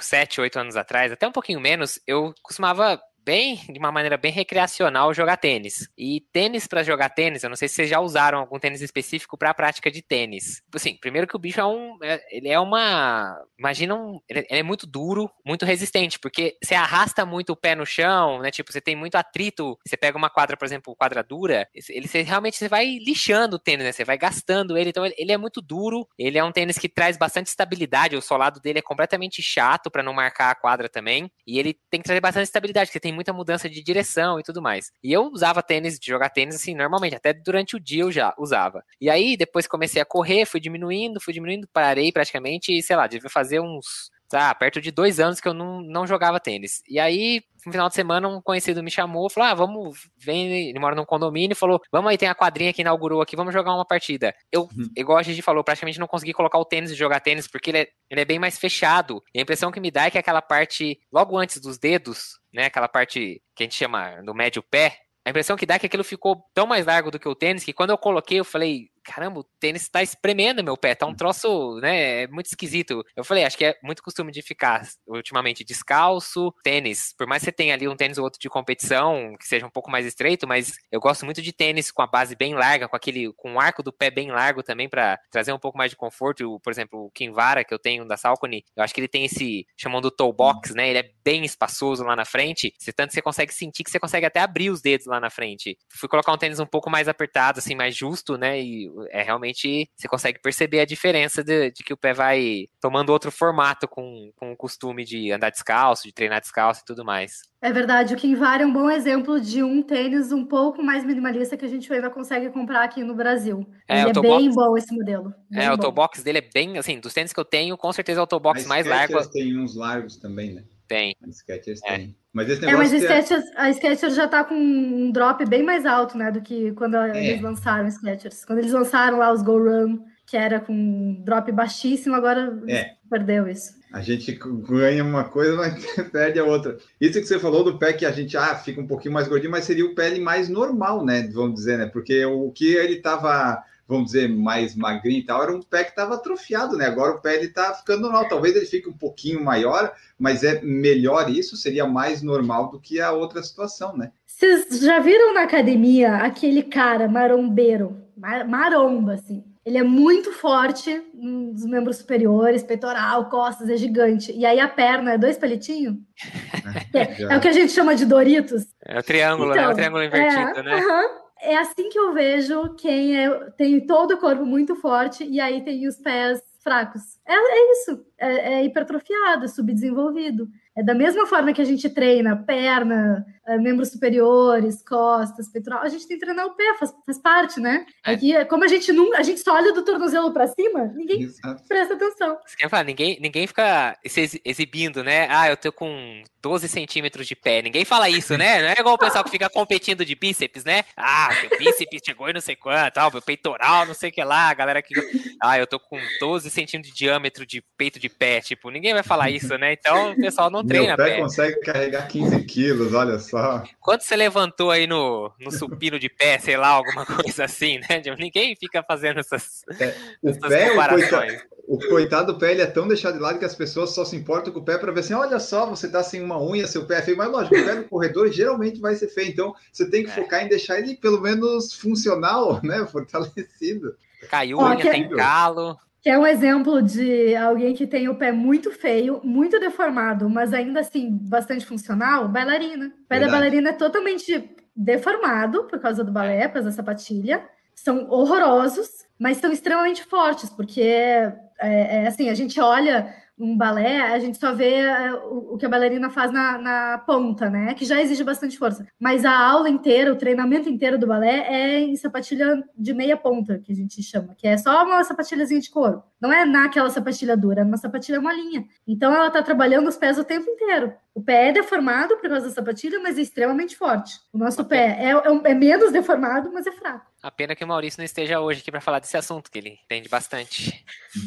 sete, 0.00 0.40
oito 0.40 0.58
anos 0.58 0.76
atrás, 0.76 1.12
até 1.12 1.26
um 1.26 1.32
pouquinho 1.32 1.60
menos, 1.60 2.00
eu 2.06 2.34
costumava 2.42 3.00
bem, 3.24 3.56
de 3.68 3.78
uma 3.78 3.92
maneira 3.92 4.16
bem 4.16 4.32
recreacional, 4.32 5.14
jogar 5.14 5.36
tênis. 5.36 5.88
E 5.96 6.20
tênis 6.32 6.66
para 6.66 6.82
jogar 6.82 7.10
tênis, 7.10 7.42
eu 7.42 7.48
não 7.48 7.56
sei 7.56 7.68
se 7.68 7.76
vocês 7.76 7.88
já 7.88 8.00
usaram 8.00 8.38
algum 8.38 8.58
tênis 8.58 8.82
específico 8.82 9.38
para 9.38 9.50
a 9.50 9.54
prática 9.54 9.90
de 9.90 10.02
tênis. 10.02 10.62
Assim, 10.74 10.96
primeiro 10.96 11.26
que 11.26 11.36
o 11.36 11.38
bicho 11.38 11.60
é 11.60 11.66
um, 11.66 11.98
é, 12.02 12.20
ele 12.30 12.48
é 12.48 12.58
uma, 12.58 13.38
imagina 13.58 13.94
um, 13.94 14.20
ele 14.28 14.46
é 14.48 14.62
muito 14.62 14.86
duro, 14.86 15.30
muito 15.44 15.64
resistente, 15.64 16.18
porque 16.18 16.56
você 16.62 16.74
arrasta 16.74 17.24
muito 17.24 17.52
o 17.52 17.56
pé 17.56 17.74
no 17.74 17.86
chão, 17.86 18.40
né? 18.40 18.50
Tipo, 18.50 18.72
você 18.72 18.80
tem 18.80 18.96
muito 18.96 19.14
atrito, 19.14 19.78
você 19.86 19.96
pega 19.96 20.18
uma 20.18 20.30
quadra, 20.30 20.56
por 20.56 20.64
exemplo, 20.64 20.96
quadra 20.96 21.22
dura, 21.22 21.68
ele 21.88 22.08
você, 22.08 22.22
realmente 22.22 22.56
você 22.56 22.68
vai 22.68 22.98
lixando 22.98 23.56
o 23.56 23.58
tênis, 23.58 23.84
né? 23.84 23.92
Você 23.92 24.04
vai 24.04 24.18
gastando 24.18 24.76
ele, 24.76 24.90
então 24.90 25.04
ele, 25.06 25.14
ele 25.16 25.32
é 25.32 25.36
muito 25.36 25.60
duro, 25.60 26.06
ele 26.18 26.38
é 26.38 26.44
um 26.44 26.52
tênis 26.52 26.78
que 26.78 26.88
traz 26.88 27.16
bastante 27.16 27.46
estabilidade, 27.46 28.16
o 28.16 28.22
solado 28.22 28.60
dele 28.60 28.80
é 28.80 28.82
completamente 28.82 29.42
chato 29.42 29.90
para 29.90 30.02
não 30.02 30.12
marcar 30.12 30.50
a 30.50 30.54
quadra 30.54 30.88
também, 30.88 31.30
e 31.46 31.58
ele 31.58 31.74
tem 31.90 32.00
que 32.00 32.04
trazer 32.04 32.20
bastante 32.20 32.44
estabilidade, 32.44 32.88
porque 32.88 33.00
tem 33.00 33.11
muita 33.12 33.32
mudança 33.32 33.68
de 33.68 33.82
direção 33.82 34.40
e 34.40 34.42
tudo 34.42 34.62
mais. 34.62 34.90
E 35.02 35.12
eu 35.12 35.26
usava 35.26 35.62
tênis, 35.62 35.98
de 35.98 36.06
jogar 36.06 36.30
tênis 36.30 36.54
assim, 36.54 36.74
normalmente, 36.74 37.14
até 37.14 37.32
durante 37.32 37.76
o 37.76 37.80
dia 37.80 38.02
eu 38.02 38.12
já 38.12 38.34
usava. 38.38 38.82
E 39.00 39.08
aí, 39.10 39.36
depois 39.36 39.66
comecei 39.66 40.00
a 40.00 40.06
correr, 40.06 40.46
fui 40.46 40.60
diminuindo, 40.60 41.20
fui 41.20 41.32
diminuindo, 41.32 41.68
parei 41.72 42.10
praticamente, 42.12 42.72
e 42.72 42.82
sei 42.82 42.96
lá, 42.96 43.06
devia 43.06 43.30
fazer 43.30 43.60
uns 43.60 44.10
tá, 44.32 44.54
perto 44.54 44.80
de 44.80 44.90
dois 44.90 45.20
anos 45.20 45.40
que 45.40 45.46
eu 45.46 45.52
não, 45.52 45.82
não 45.82 46.06
jogava 46.06 46.40
tênis. 46.40 46.82
E 46.88 46.98
aí, 46.98 47.42
no 47.66 47.70
final 47.70 47.88
de 47.88 47.94
semana, 47.94 48.26
um 48.26 48.40
conhecido 48.40 48.82
me 48.82 48.90
chamou, 48.90 49.28
falou: 49.28 49.50
Ah, 49.50 49.54
vamos, 49.54 50.08
vem, 50.16 50.70
ele 50.70 50.78
mora 50.78 50.96
num 50.96 51.04
condomínio, 51.04 51.54
falou: 51.54 51.80
Vamos 51.92 52.10
aí, 52.10 52.16
tem 52.16 52.28
a 52.28 52.34
quadrinha 52.34 52.72
que 52.72 52.80
inaugurou 52.80 53.20
aqui, 53.20 53.36
vamos 53.36 53.52
jogar 53.52 53.74
uma 53.74 53.84
partida. 53.84 54.34
Eu, 54.50 54.62
uhum. 54.62 54.88
igual 54.96 55.18
a 55.18 55.22
gente 55.22 55.42
falou, 55.42 55.62
praticamente 55.62 56.00
não 56.00 56.06
consegui 56.06 56.32
colocar 56.32 56.58
o 56.58 56.64
tênis 56.64 56.90
e 56.90 56.94
jogar 56.94 57.20
tênis, 57.20 57.46
porque 57.46 57.70
ele 57.70 57.78
é, 57.78 57.88
ele 58.10 58.20
é 58.22 58.24
bem 58.24 58.38
mais 58.38 58.58
fechado. 58.58 59.22
E 59.34 59.38
a 59.38 59.42
impressão 59.42 59.70
que 59.70 59.80
me 59.80 59.90
dá 59.90 60.06
é 60.06 60.10
que 60.10 60.18
aquela 60.18 60.40
parte, 60.40 60.98
logo 61.12 61.36
antes 61.36 61.60
dos 61.60 61.78
dedos, 61.78 62.38
né, 62.52 62.64
aquela 62.66 62.88
parte 62.88 63.42
que 63.54 63.62
a 63.62 63.64
gente 63.64 63.76
chama 63.76 64.22
do 64.22 64.34
médio 64.34 64.62
pé, 64.62 64.96
a 65.24 65.30
impressão 65.30 65.56
que 65.56 65.66
dá 65.66 65.74
é 65.74 65.78
que 65.78 65.86
aquilo 65.86 66.02
ficou 66.02 66.42
tão 66.52 66.66
mais 66.66 66.84
largo 66.84 67.10
do 67.10 67.18
que 67.18 67.28
o 67.28 67.34
tênis 67.34 67.62
que 67.62 67.72
quando 67.72 67.90
eu 67.90 67.98
coloquei, 67.98 68.40
eu 68.40 68.44
falei, 68.44 68.88
caramba, 69.04 69.40
o 69.40 69.44
tênis 69.58 69.88
tá 69.88 70.02
espremendo 70.02 70.62
meu 70.62 70.76
pé, 70.76 70.94
tá 70.94 71.06
um 71.06 71.14
troço, 71.14 71.76
né, 71.80 72.22
é 72.22 72.26
muito 72.28 72.46
esquisito. 72.46 73.04
Eu 73.16 73.24
falei, 73.24 73.44
acho 73.44 73.56
que 73.56 73.64
é 73.64 73.76
muito 73.82 74.02
costume 74.02 74.32
de 74.32 74.42
ficar 74.42 74.86
ultimamente 75.06 75.64
descalço, 75.64 76.52
tênis, 76.62 77.14
por 77.16 77.26
mais 77.26 77.40
que 77.40 77.46
você 77.46 77.52
tenha 77.52 77.74
ali 77.74 77.88
um 77.88 77.96
tênis 77.96 78.18
ou 78.18 78.24
outro 78.24 78.40
de 78.40 78.48
competição, 78.48 79.34
que 79.38 79.46
seja 79.46 79.66
um 79.66 79.70
pouco 79.70 79.90
mais 79.90 80.06
estreito, 80.06 80.46
mas 80.46 80.74
eu 80.90 81.00
gosto 81.00 81.24
muito 81.24 81.42
de 81.42 81.52
tênis 81.52 81.90
com 81.90 82.02
a 82.02 82.06
base 82.06 82.36
bem 82.36 82.54
larga, 82.54 82.88
com 82.88 82.96
aquele, 82.96 83.32
com 83.34 83.54
o 83.54 83.60
arco 83.60 83.82
do 83.82 83.92
pé 83.92 84.10
bem 84.10 84.30
largo 84.30 84.62
também, 84.62 84.88
para 84.88 85.18
trazer 85.30 85.52
um 85.52 85.58
pouco 85.58 85.78
mais 85.78 85.90
de 85.90 85.96
conforto. 85.96 86.60
Por 86.60 86.70
exemplo, 86.70 87.06
o 87.06 87.10
Kinvara, 87.10 87.64
que 87.64 87.74
eu 87.74 87.78
tenho 87.78 88.06
da 88.06 88.16
Salcone, 88.16 88.64
eu 88.76 88.82
acho 88.82 88.94
que 88.94 89.00
ele 89.00 89.08
tem 89.08 89.24
esse, 89.24 89.66
chamando 89.76 90.10
toe 90.10 90.32
box, 90.32 90.74
né, 90.74 90.88
ele 90.88 90.98
é 90.98 91.10
bem 91.24 91.44
espaçoso 91.44 92.04
lá 92.04 92.16
na 92.16 92.24
frente, 92.24 92.72
você, 92.78 92.92
tanto 92.92 93.12
você 93.12 93.22
consegue 93.22 93.52
sentir 93.52 93.84
que 93.84 93.90
você 93.90 93.98
consegue 93.98 94.26
até 94.26 94.40
abrir 94.40 94.70
os 94.70 94.80
dedos 94.80 95.06
lá 95.06 95.20
na 95.20 95.30
frente. 95.30 95.76
Fui 95.88 96.08
colocar 96.08 96.32
um 96.32 96.38
tênis 96.38 96.60
um 96.60 96.66
pouco 96.66 96.90
mais 96.90 97.08
apertado, 97.08 97.58
assim, 97.58 97.74
mais 97.74 97.96
justo, 97.96 98.36
né, 98.36 98.60
e 98.60 98.91
é 99.10 99.22
realmente 99.22 99.88
você 99.96 100.08
consegue 100.08 100.40
perceber 100.40 100.80
a 100.80 100.84
diferença 100.84 101.42
de, 101.42 101.70
de, 101.70 101.82
que 101.82 101.92
o 101.92 101.96
pé 101.96 102.12
vai 102.12 102.66
tomando 102.80 103.10
outro 103.10 103.30
formato 103.30 103.88
com, 103.88 104.30
com 104.36 104.52
o 104.52 104.56
costume 104.56 105.04
de 105.04 105.32
andar 105.32 105.50
descalço, 105.50 106.04
de 106.04 106.12
treinar 106.12 106.40
descalço 106.40 106.82
e 106.82 106.84
tudo 106.84 107.04
mais. 107.04 107.32
É 107.60 107.72
verdade, 107.72 108.14
o 108.14 108.16
Kinvar 108.16 108.60
é 108.60 108.66
um 108.66 108.72
bom 108.72 108.90
exemplo 108.90 109.40
de 109.40 109.62
um 109.62 109.82
tênis 109.82 110.32
um 110.32 110.44
pouco 110.44 110.82
mais 110.82 111.04
minimalista 111.04 111.56
que 111.56 111.64
a 111.64 111.68
gente 111.68 111.92
ainda 111.92 112.10
consegue 112.10 112.50
comprar 112.50 112.82
aqui 112.82 113.04
no 113.04 113.14
Brasil. 113.14 113.64
É, 113.88 114.00
Ele 114.00 114.10
é 114.10 114.20
bem 114.20 114.50
bom 114.50 114.76
esse 114.76 114.92
modelo. 114.92 115.32
É, 115.52 115.70
o 115.70 115.78
toe 115.78 115.92
box 115.92 116.22
dele 116.22 116.38
é 116.38 116.48
bem, 116.52 116.76
assim, 116.76 116.98
dos 116.98 117.14
tênis 117.14 117.32
que 117.32 117.38
eu 117.38 117.44
tenho, 117.44 117.76
com 117.76 117.92
certeza 117.92 118.20
é 118.20 118.22
o 118.22 118.26
toe 118.26 118.40
box 118.40 118.66
mais 118.66 118.86
largo. 118.86 119.30
tem 119.30 119.56
uns 119.56 119.76
largos 119.76 120.16
também, 120.16 120.54
né? 120.54 120.64
Tem. 120.88 121.14
A 121.22 121.30
Skechers 121.30 121.80
é. 121.84 121.96
tem. 121.98 122.16
Mas 122.32 122.48
esse 122.48 122.62
negócio. 122.62 122.76
É, 122.76 122.78
mas 122.78 122.92
a 122.92 122.98
Skechers, 122.98 123.44
é... 123.44 123.52
a 123.56 123.72
Skechers 123.72 124.14
já 124.14 124.26
tá 124.26 124.42
com 124.42 124.54
um 124.54 125.10
drop 125.12 125.44
bem 125.46 125.62
mais 125.62 125.84
alto, 125.84 126.16
né? 126.16 126.30
Do 126.30 126.40
que 126.40 126.72
quando 126.72 126.96
é. 126.96 127.26
eles 127.26 127.42
lançaram 127.42 127.86
os 127.86 127.94
Skechers. 127.94 128.44
Quando 128.44 128.60
eles 128.60 128.72
lançaram 128.72 129.18
lá 129.18 129.32
os 129.32 129.42
Go 129.42 129.58
Run, 129.58 129.98
que 130.26 130.36
era 130.36 130.58
com 130.58 130.72
um 130.72 131.22
drop 131.22 131.52
baixíssimo, 131.52 132.14
agora 132.14 132.58
é. 132.68 132.92
perdeu 133.10 133.46
isso. 133.48 133.82
A 133.92 134.00
gente 134.00 134.32
ganha 134.66 135.04
uma 135.04 135.24
coisa, 135.24 135.54
mas 135.54 135.84
perde 136.10 136.38
a 136.38 136.44
outra. 136.44 136.78
Isso 136.98 137.20
que 137.20 137.26
você 137.26 137.38
falou 137.38 137.62
do 137.62 137.78
pé 137.78 137.92
que 137.92 138.06
a 138.06 138.10
gente 138.10 138.34
ah, 138.38 138.54
fica 138.54 138.80
um 138.80 138.86
pouquinho 138.86 139.12
mais 139.12 139.28
gordinho, 139.28 139.50
mas 139.50 139.66
seria 139.66 139.84
o 139.84 139.94
pele 139.94 140.18
mais 140.18 140.48
normal, 140.48 141.04
né? 141.04 141.28
Vamos 141.34 141.56
dizer, 141.56 141.76
né? 141.76 141.86
Porque 141.86 142.24
o 142.24 142.50
que 142.50 142.74
ele 142.74 142.96
tava 142.96 143.62
vamos 143.92 144.12
dizer, 144.12 144.28
mais 144.28 144.74
magrinho 144.74 145.20
e 145.20 145.24
tal, 145.24 145.42
era 145.42 145.52
um 145.54 145.60
pé 145.60 145.84
que 145.84 145.90
estava 145.90 146.14
atrofiado, 146.14 146.76
né? 146.76 146.86
Agora 146.86 147.12
o 147.12 147.20
pé 147.20 147.36
ele 147.36 147.46
está 147.46 147.74
ficando 147.74 148.02
normal. 148.02 148.28
Talvez 148.28 148.56
ele 148.56 148.66
fique 148.66 148.88
um 148.88 148.96
pouquinho 148.96 149.44
maior, 149.44 149.92
mas 150.18 150.42
é 150.42 150.60
melhor 150.62 151.28
isso, 151.28 151.56
seria 151.56 151.86
mais 151.86 152.22
normal 152.22 152.70
do 152.70 152.80
que 152.80 153.00
a 153.00 153.12
outra 153.12 153.42
situação, 153.42 153.96
né? 153.96 154.10
Vocês 154.26 154.80
já 154.80 154.98
viram 154.98 155.34
na 155.34 155.42
academia 155.42 156.16
aquele 156.16 156.62
cara 156.62 157.06
marombeiro, 157.06 157.96
maromba, 158.16 159.14
assim? 159.14 159.44
Ele 159.64 159.78
é 159.78 159.82
muito 159.82 160.32
forte 160.32 161.00
nos 161.14 161.64
membros 161.64 161.98
superiores, 161.98 162.64
peitoral, 162.64 163.28
costas, 163.28 163.68
é 163.68 163.76
gigante. 163.76 164.32
E 164.32 164.44
aí 164.44 164.58
a 164.58 164.66
perna 164.66 165.12
é 165.12 165.18
dois 165.18 165.36
palitinhos? 165.36 165.96
É, 166.94 167.22
é, 167.22 167.36
o 167.36 167.40
que 167.40 167.48
a 167.48 167.52
gente 167.52 167.72
chama 167.72 167.94
de 167.94 168.04
Doritos. 168.04 168.64
É 168.84 168.98
o 168.98 169.02
triângulo, 169.02 169.50
então, 169.50 169.56
né? 169.56 169.62
O 169.62 169.64
então, 169.64 169.76
triângulo 169.76 170.04
invertido, 170.04 170.58
é, 170.58 170.62
né? 170.62 170.76
Uh 170.76 170.80
-huh 170.80 171.21
é 171.42 171.56
assim 171.58 171.88
que 171.88 171.98
eu 171.98 172.12
vejo 172.12 172.74
quem 172.76 173.16
é, 173.16 173.50
tem 173.50 173.84
todo 173.84 174.14
o 174.14 174.18
corpo 174.18 174.46
muito 174.46 174.76
forte 174.76 175.24
e 175.24 175.40
aí 175.40 175.62
tem 175.62 175.86
os 175.86 175.96
pés 175.96 176.40
fracos. 176.62 177.18
É, 177.26 177.34
é 177.34 177.72
isso, 177.72 178.06
é, 178.16 178.54
é 178.54 178.64
hipertrofiado, 178.64 179.44
é 179.44 179.48
subdesenvolvido. 179.48 180.48
É 180.76 180.82
da 180.82 180.94
mesma 180.94 181.26
forma 181.26 181.52
que 181.52 181.60
a 181.60 181.64
gente 181.64 181.88
treina 181.90 182.34
perna, 182.34 183.26
eh, 183.46 183.58
membros 183.58 183.90
superiores, 183.90 184.82
costas, 184.82 185.48
peitoral, 185.48 185.82
a 185.82 185.88
gente 185.88 186.06
tem 186.08 186.18
que 186.18 186.24
treinar 186.24 186.46
o 186.46 186.54
pé, 186.54 186.74
faz, 186.78 186.94
faz 187.04 187.18
parte, 187.18 187.60
né? 187.60 187.84
É. 188.06 188.12
Aqui, 188.12 188.44
como 188.46 188.64
a 188.64 188.68
gente 188.68 188.90
não, 188.90 189.14
a 189.14 189.22
gente 189.22 189.40
só 189.40 189.54
olha 189.54 189.72
do 189.72 189.84
tornozelo 189.84 190.32
para 190.32 190.46
cima, 190.46 190.86
ninguém 190.94 191.24
Exato. 191.24 191.62
presta 191.68 191.94
atenção. 191.94 192.38
Você 192.46 192.56
quer 192.56 192.70
falar, 192.70 192.84
ninguém, 192.84 193.18
ninguém 193.20 193.46
fica 193.46 193.98
se 194.06 194.40
exibindo, 194.44 195.04
né? 195.04 195.26
Ah, 195.28 195.48
eu 195.50 195.56
tô 195.58 195.70
com 195.72 196.22
12 196.40 196.68
centímetros 196.68 197.26
de 197.26 197.36
pé. 197.36 197.62
Ninguém 197.62 197.84
fala 197.84 198.08
isso, 198.08 198.36
né? 198.38 198.62
Não 198.62 198.68
é 198.68 198.74
igual 198.78 198.94
o 198.94 198.98
pessoal 198.98 199.22
que 199.24 199.30
fica 199.30 199.50
competindo 199.50 200.04
de 200.04 200.14
bíceps, 200.14 200.64
né? 200.64 200.84
Ah, 200.96 201.28
o 201.52 201.58
bíceps 201.58 202.00
chegou 202.04 202.30
e 202.30 202.32
não 202.32 202.40
sei 202.40 202.56
quanto, 202.56 202.94
tal, 202.94 203.12
meu 203.12 203.20
peitoral, 203.20 203.86
não 203.86 203.94
sei 203.94 204.10
o 204.10 204.12
que 204.12 204.24
lá, 204.24 204.48
a 204.48 204.54
galera 204.54 204.82
que. 204.82 204.94
Ah, 205.42 205.58
eu 205.58 205.66
tô 205.66 205.78
com 205.78 205.98
12 206.20 206.48
centímetros 206.50 206.92
de 206.92 206.98
diâmetro 206.98 207.44
de 207.44 207.62
peito 207.76 207.98
de 207.98 208.08
pé. 208.08 208.40
Tipo, 208.40 208.70
ninguém 208.70 208.94
vai 208.94 209.02
falar 209.02 209.30
isso, 209.30 209.56
né? 209.58 209.72
Então 209.72 210.12
o 210.12 210.16
pessoal 210.16 210.50
não 210.50 210.61
treina. 210.64 210.88
Meu 210.88 210.96
pé, 210.96 211.04
pé 211.04 211.20
consegue 211.20 211.60
carregar 211.60 212.08
15 212.08 212.44
quilos, 212.44 212.94
olha 212.94 213.18
só. 213.18 213.62
Quanto 213.80 214.02
você 214.02 214.16
levantou 214.16 214.70
aí 214.70 214.86
no, 214.86 215.30
no 215.38 215.50
supino 215.50 215.98
de 215.98 216.08
pé, 216.08 216.38
sei 216.38 216.56
lá, 216.56 216.68
alguma 216.68 217.04
coisa 217.06 217.44
assim, 217.44 217.78
né? 217.78 218.00
Tipo, 218.00 218.16
ninguém 218.16 218.56
fica 218.56 218.82
fazendo 218.82 219.20
essas, 219.20 219.62
é, 219.78 219.94
o 220.22 220.30
essas 220.30 220.48
pé, 220.48 220.70
comparações. 220.70 221.32
O 221.66 221.78
coitado, 221.78 221.86
o 221.86 221.88
coitado 221.88 222.32
do 222.32 222.38
pé, 222.38 222.52
ele 222.52 222.62
é 222.62 222.66
tão 222.66 222.88
deixado 222.88 223.14
de 223.14 223.20
lado 223.20 223.38
que 223.38 223.44
as 223.44 223.54
pessoas 223.54 223.90
só 223.90 224.04
se 224.04 224.16
importam 224.16 224.52
com 224.52 224.60
o 224.60 224.64
pé 224.64 224.78
para 224.78 224.92
ver 224.92 225.00
assim, 225.00 225.14
olha 225.14 225.38
só, 225.38 225.66
você 225.66 225.88
tá 225.88 226.02
sem 226.02 226.22
uma 226.22 226.42
unha, 226.42 226.66
seu 226.66 226.86
pé 226.86 226.98
é 226.98 227.02
feio. 227.02 227.16
Mas 227.16 227.30
lógico, 227.30 227.56
o 227.56 227.64
pé 227.64 227.74
no 227.74 227.84
corredor 227.84 228.30
geralmente 228.30 228.80
vai 228.80 228.94
ser 228.94 229.08
feio. 229.08 229.30
Então, 229.30 229.54
você 229.72 229.88
tem 229.88 230.04
que 230.04 230.10
é. 230.10 230.14
focar 230.14 230.44
em 230.44 230.48
deixar 230.48 230.78
ele 230.78 230.94
pelo 230.96 231.20
menos 231.20 231.74
funcional, 231.74 232.60
né? 232.64 232.86
Fortalecido. 232.86 233.96
Caiu 234.28 234.58
unha, 234.58 234.90
tem 234.90 235.08
calo 235.08 235.76
que 236.02 236.10
é 236.10 236.18
um 236.18 236.26
exemplo 236.26 236.82
de 236.82 237.36
alguém 237.36 237.74
que 237.74 237.86
tem 237.86 238.08
o 238.08 238.16
pé 238.16 238.32
muito 238.32 238.72
feio, 238.72 239.20
muito 239.22 239.60
deformado, 239.60 240.28
mas 240.28 240.52
ainda 240.52 240.80
assim 240.80 241.08
bastante 241.10 241.64
funcional, 241.64 242.26
bailarina. 242.28 242.86
O 242.86 242.90
pé 243.06 243.18
Verdade. 243.18 243.24
da 243.30 243.38
bailarina 243.38 243.70
é 243.70 243.72
totalmente 243.72 244.50
deformado 244.74 245.64
por 245.64 245.78
causa 245.78 246.02
do 246.02 246.10
balé, 246.10 246.48
por 246.48 246.54
causa 246.54 246.70
da 246.70 246.74
sapatilha. 246.74 247.48
São 247.72 248.10
horrorosos, 248.10 248.88
mas 249.16 249.36
são 249.36 249.52
extremamente 249.52 250.04
fortes, 250.04 250.50
porque 250.50 250.82
é, 250.82 251.36
é, 251.60 252.06
assim, 252.08 252.28
a 252.28 252.34
gente 252.34 252.60
olha 252.60 253.14
um 253.42 253.56
balé, 253.56 254.00
a 254.00 254.18
gente 254.20 254.38
só 254.38 254.54
vê 254.54 254.76
é, 254.76 255.12
o, 255.14 255.56
que 255.58 255.66
a 255.66 255.68
bailarina 255.68 256.08
faz 256.08 256.30
na, 256.30 256.56
na, 256.58 256.98
ponta, 256.98 257.50
né? 257.50 257.74
Que 257.74 257.84
já 257.84 258.00
exige 258.00 258.22
bastante 258.22 258.56
força. 258.56 258.86
Mas 259.00 259.24
a 259.24 259.36
aula 259.36 259.68
inteira, 259.68 260.12
o 260.12 260.16
treinamento 260.16 260.68
inteiro 260.68 260.96
do 260.96 261.08
balé 261.08 261.40
é 261.48 261.80
em 261.80 261.96
sapatilha 261.96 262.62
de 262.78 262.94
meia 262.94 263.16
ponta, 263.16 263.58
que 263.58 263.72
a 263.72 263.74
gente 263.74 264.00
chama, 264.00 264.36
que 264.36 264.46
é 264.46 264.56
só 264.56 264.84
uma 264.84 265.02
sapatilhazinha 265.02 265.60
de 265.60 265.70
couro. 265.70 266.04
Não 266.20 266.32
é 266.32 266.44
naquela 266.44 266.88
sapatilha 266.88 267.36
dura, 267.36 267.62
é 267.62 267.64
uma 267.64 267.76
sapatilha 267.76 268.20
molinha. 268.20 268.64
Então 268.86 269.12
ela 269.12 269.28
tá 269.28 269.42
trabalhando 269.42 269.88
os 269.88 269.96
pés 269.96 270.18
o 270.18 270.24
tempo 270.24 270.48
inteiro. 270.48 270.94
O 271.12 271.20
pé 271.20 271.48
é 271.48 271.52
deformado 271.52 272.16
por 272.16 272.30
causa 272.30 272.46
da 272.46 272.54
sapatilha, 272.54 273.00
mas 273.00 273.18
é 273.18 273.22
extremamente 273.22 273.76
forte. 273.76 274.20
O 274.32 274.38
nosso 274.38 274.64
pé 274.64 274.96
é, 275.00 275.10
é, 275.10 275.50
é 275.50 275.54
menos 275.54 275.90
deformado, 275.90 276.50
mas 276.52 276.64
é 276.66 276.72
fraco. 276.72 277.10
A 277.20 277.30
pena 277.30 277.56
que 277.56 277.64
o 277.64 277.68
Maurício 277.68 277.98
não 277.98 278.04
esteja 278.04 278.40
hoje 278.40 278.60
aqui 278.60 278.70
para 278.70 278.80
falar 278.80 279.00
desse 279.00 279.16
assunto, 279.16 279.50
que 279.50 279.58
ele 279.58 279.80
entende 279.84 280.08
bastante. 280.08 280.84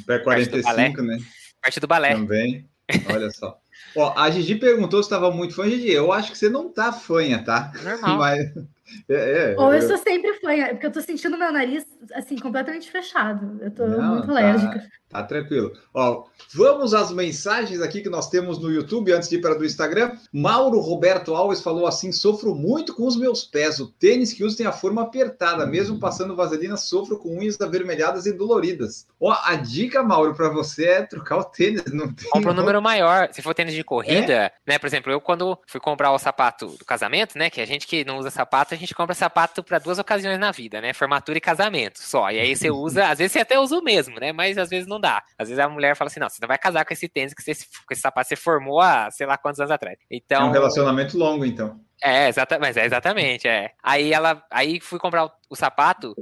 Pé 0.08 0.20
45, 0.20 1.02
né? 1.02 1.18
Parte 1.66 1.80
do 1.80 1.88
balé. 1.88 2.14
Também. 2.14 2.70
Olha 3.12 3.32
só. 3.32 3.60
Ó, 3.98 4.14
a 4.16 4.30
Gigi 4.30 4.54
perguntou 4.54 5.02
se 5.02 5.08
estava 5.08 5.32
muito 5.32 5.56
fã. 5.56 5.68
Gigi, 5.68 5.92
eu 5.92 6.14
acho 6.14 6.32
que 6.32 6.38
você 6.38 6.48
não 6.48 6.72
tá 6.72 6.94
fanha, 6.94 7.44
tá? 7.44 7.72
Normal. 7.84 8.18
Mas, 8.20 8.54
É, 9.10 9.54
é, 9.54 9.56
Ou 9.58 9.74
eu- 9.74 9.80
isso 9.80 9.98
sempre 9.98 10.34
foi, 10.36 10.60
é 10.60 10.70
porque 10.74 10.86
eu 10.86 10.92
tô 10.92 11.02
sentindo 11.02 11.38
meu 11.38 11.52
nariz, 11.52 11.86
assim, 12.14 12.38
completamente 12.38 12.90
fechado. 12.92 13.58
Eu 13.62 13.72
tô 13.72 13.86
Não, 13.88 14.14
muito 14.16 14.28
tá- 14.28 14.32
alérgica. 14.34 14.84
Tá 15.10 15.24
tranquilo. 15.24 15.72
Ó, 15.94 16.26
vamos 16.54 16.94
às 16.94 17.12
mensagens 17.12 17.80
aqui 17.82 18.02
que 18.02 18.10
nós 18.10 18.30
temos 18.30 18.60
no 18.60 18.70
YouTube 18.72 19.12
antes 19.14 19.30
de 19.30 19.36
ir 19.38 19.42
para 19.42 19.56
do 19.56 19.64
Instagram. 19.66 20.12
Mauro 20.34 20.80
Roberto 20.80 21.34
Alves 21.34 21.62
falou 21.62 21.88
assim: 21.88 22.12
sofro 22.12 22.54
muito 22.54 22.94
com 22.94 23.06
os 23.08 23.16
meus 23.16 23.44
pés. 23.46 23.80
O 23.80 23.88
tênis 23.88 24.34
que 24.34 24.44
uso 24.44 24.58
tem 24.58 24.66
a 24.66 24.72
forma 24.74 25.02
apertada. 25.04 25.66
Mesmo 25.66 26.00
passando 26.00 26.36
vaselina, 26.36 26.76
sofro 26.76 27.18
com 27.18 27.38
unhas 27.38 27.60
avermelhadas 27.62 28.26
e 28.26 28.34
doloridas. 28.34 29.08
Ó, 29.20 29.32
a 29.32 29.56
dica, 29.56 30.04
Mauro, 30.04 30.36
para 30.36 30.50
você 30.50 30.86
é 30.86 31.02
trocar 31.04 31.38
o 31.38 31.44
tênis. 31.46 31.84
Não 31.94 32.12
tem 32.14 32.30
Compra 32.30 32.52
um 32.52 32.56
número 32.56 32.82
maior. 32.82 33.30
Se 33.32 33.42
for 33.42 33.54
tênis 33.54 33.74
de 33.74 33.84
corrida, 33.84 34.34
É? 34.34 34.52
né? 34.68 34.78
Por 34.78 34.88
exemplo, 34.88 35.12
eu 35.12 35.22
quando 35.22 35.58
fui 35.68 35.80
comprar 35.80 36.12
o 36.12 36.20
sapato 36.20 36.68
do 36.78 36.84
casamento, 36.84 37.38
né? 37.38 37.50
Que 37.50 37.62
a 37.62 37.66
gente 37.66 37.88
que 37.88 38.04
não 38.04 38.18
usa 38.18 38.30
sapato, 38.30 38.75
a 38.76 38.80
gente 38.80 38.94
compra 38.94 39.16
sapato 39.16 39.64
para 39.64 39.80
duas 39.80 39.98
ocasiões 40.00 40.40
na 40.40 40.52
vida, 40.52 40.80
né? 40.82 40.94
Formatura 40.94 41.38
e 41.38 41.42
casamento 41.42 42.00
só. 42.00 42.30
E 42.30 42.40
aí 42.40 42.56
você 42.56 42.70
usa, 42.70 43.08
às 43.10 43.18
vezes 43.18 43.32
você 43.32 43.40
até 43.40 43.60
usa 43.60 43.78
o 43.78 43.84
mesmo, 43.84 44.20
né? 44.20 44.32
Mas 44.32 44.58
às 44.58 44.70
vezes 44.70 44.88
não 44.88 45.00
dá. 45.00 45.24
Às 45.38 45.50
vezes 45.50 45.64
a 45.64 45.68
mulher 45.70 45.96
fala 45.96 46.08
assim: 46.10 46.20
não, 46.20 46.30
você 46.30 46.38
não 46.42 46.48
vai 46.48 46.58
casar 46.58 46.86
com 46.86 46.94
esse 46.94 47.08
tênis 47.10 47.34
que 47.34 47.42
você, 47.42 47.54
com 47.54 47.94
esse 47.94 48.02
sapato 48.02 48.28
você 48.30 48.36
formou 48.36 48.80
há 48.80 49.10
sei 49.12 49.26
lá 49.26 49.38
quantos 49.38 49.60
anos 49.60 49.72
atrás. 49.72 49.98
É 50.12 50.16
Então. 50.16 50.48
um 50.48 50.52
relacionamento 50.52 51.18
longo, 51.18 51.46
então. 51.46 51.80
É, 52.04 52.28
exata, 52.28 52.60
mas 52.60 52.78
é 52.78 52.86
exatamente, 52.86 53.48
é. 53.48 53.72
Aí 53.82 54.12
ela, 54.14 54.44
aí 54.52 54.80
fui 54.80 55.00
comprar 55.00 55.26
o, 55.26 55.32
o 55.50 55.56
sapato, 55.56 56.14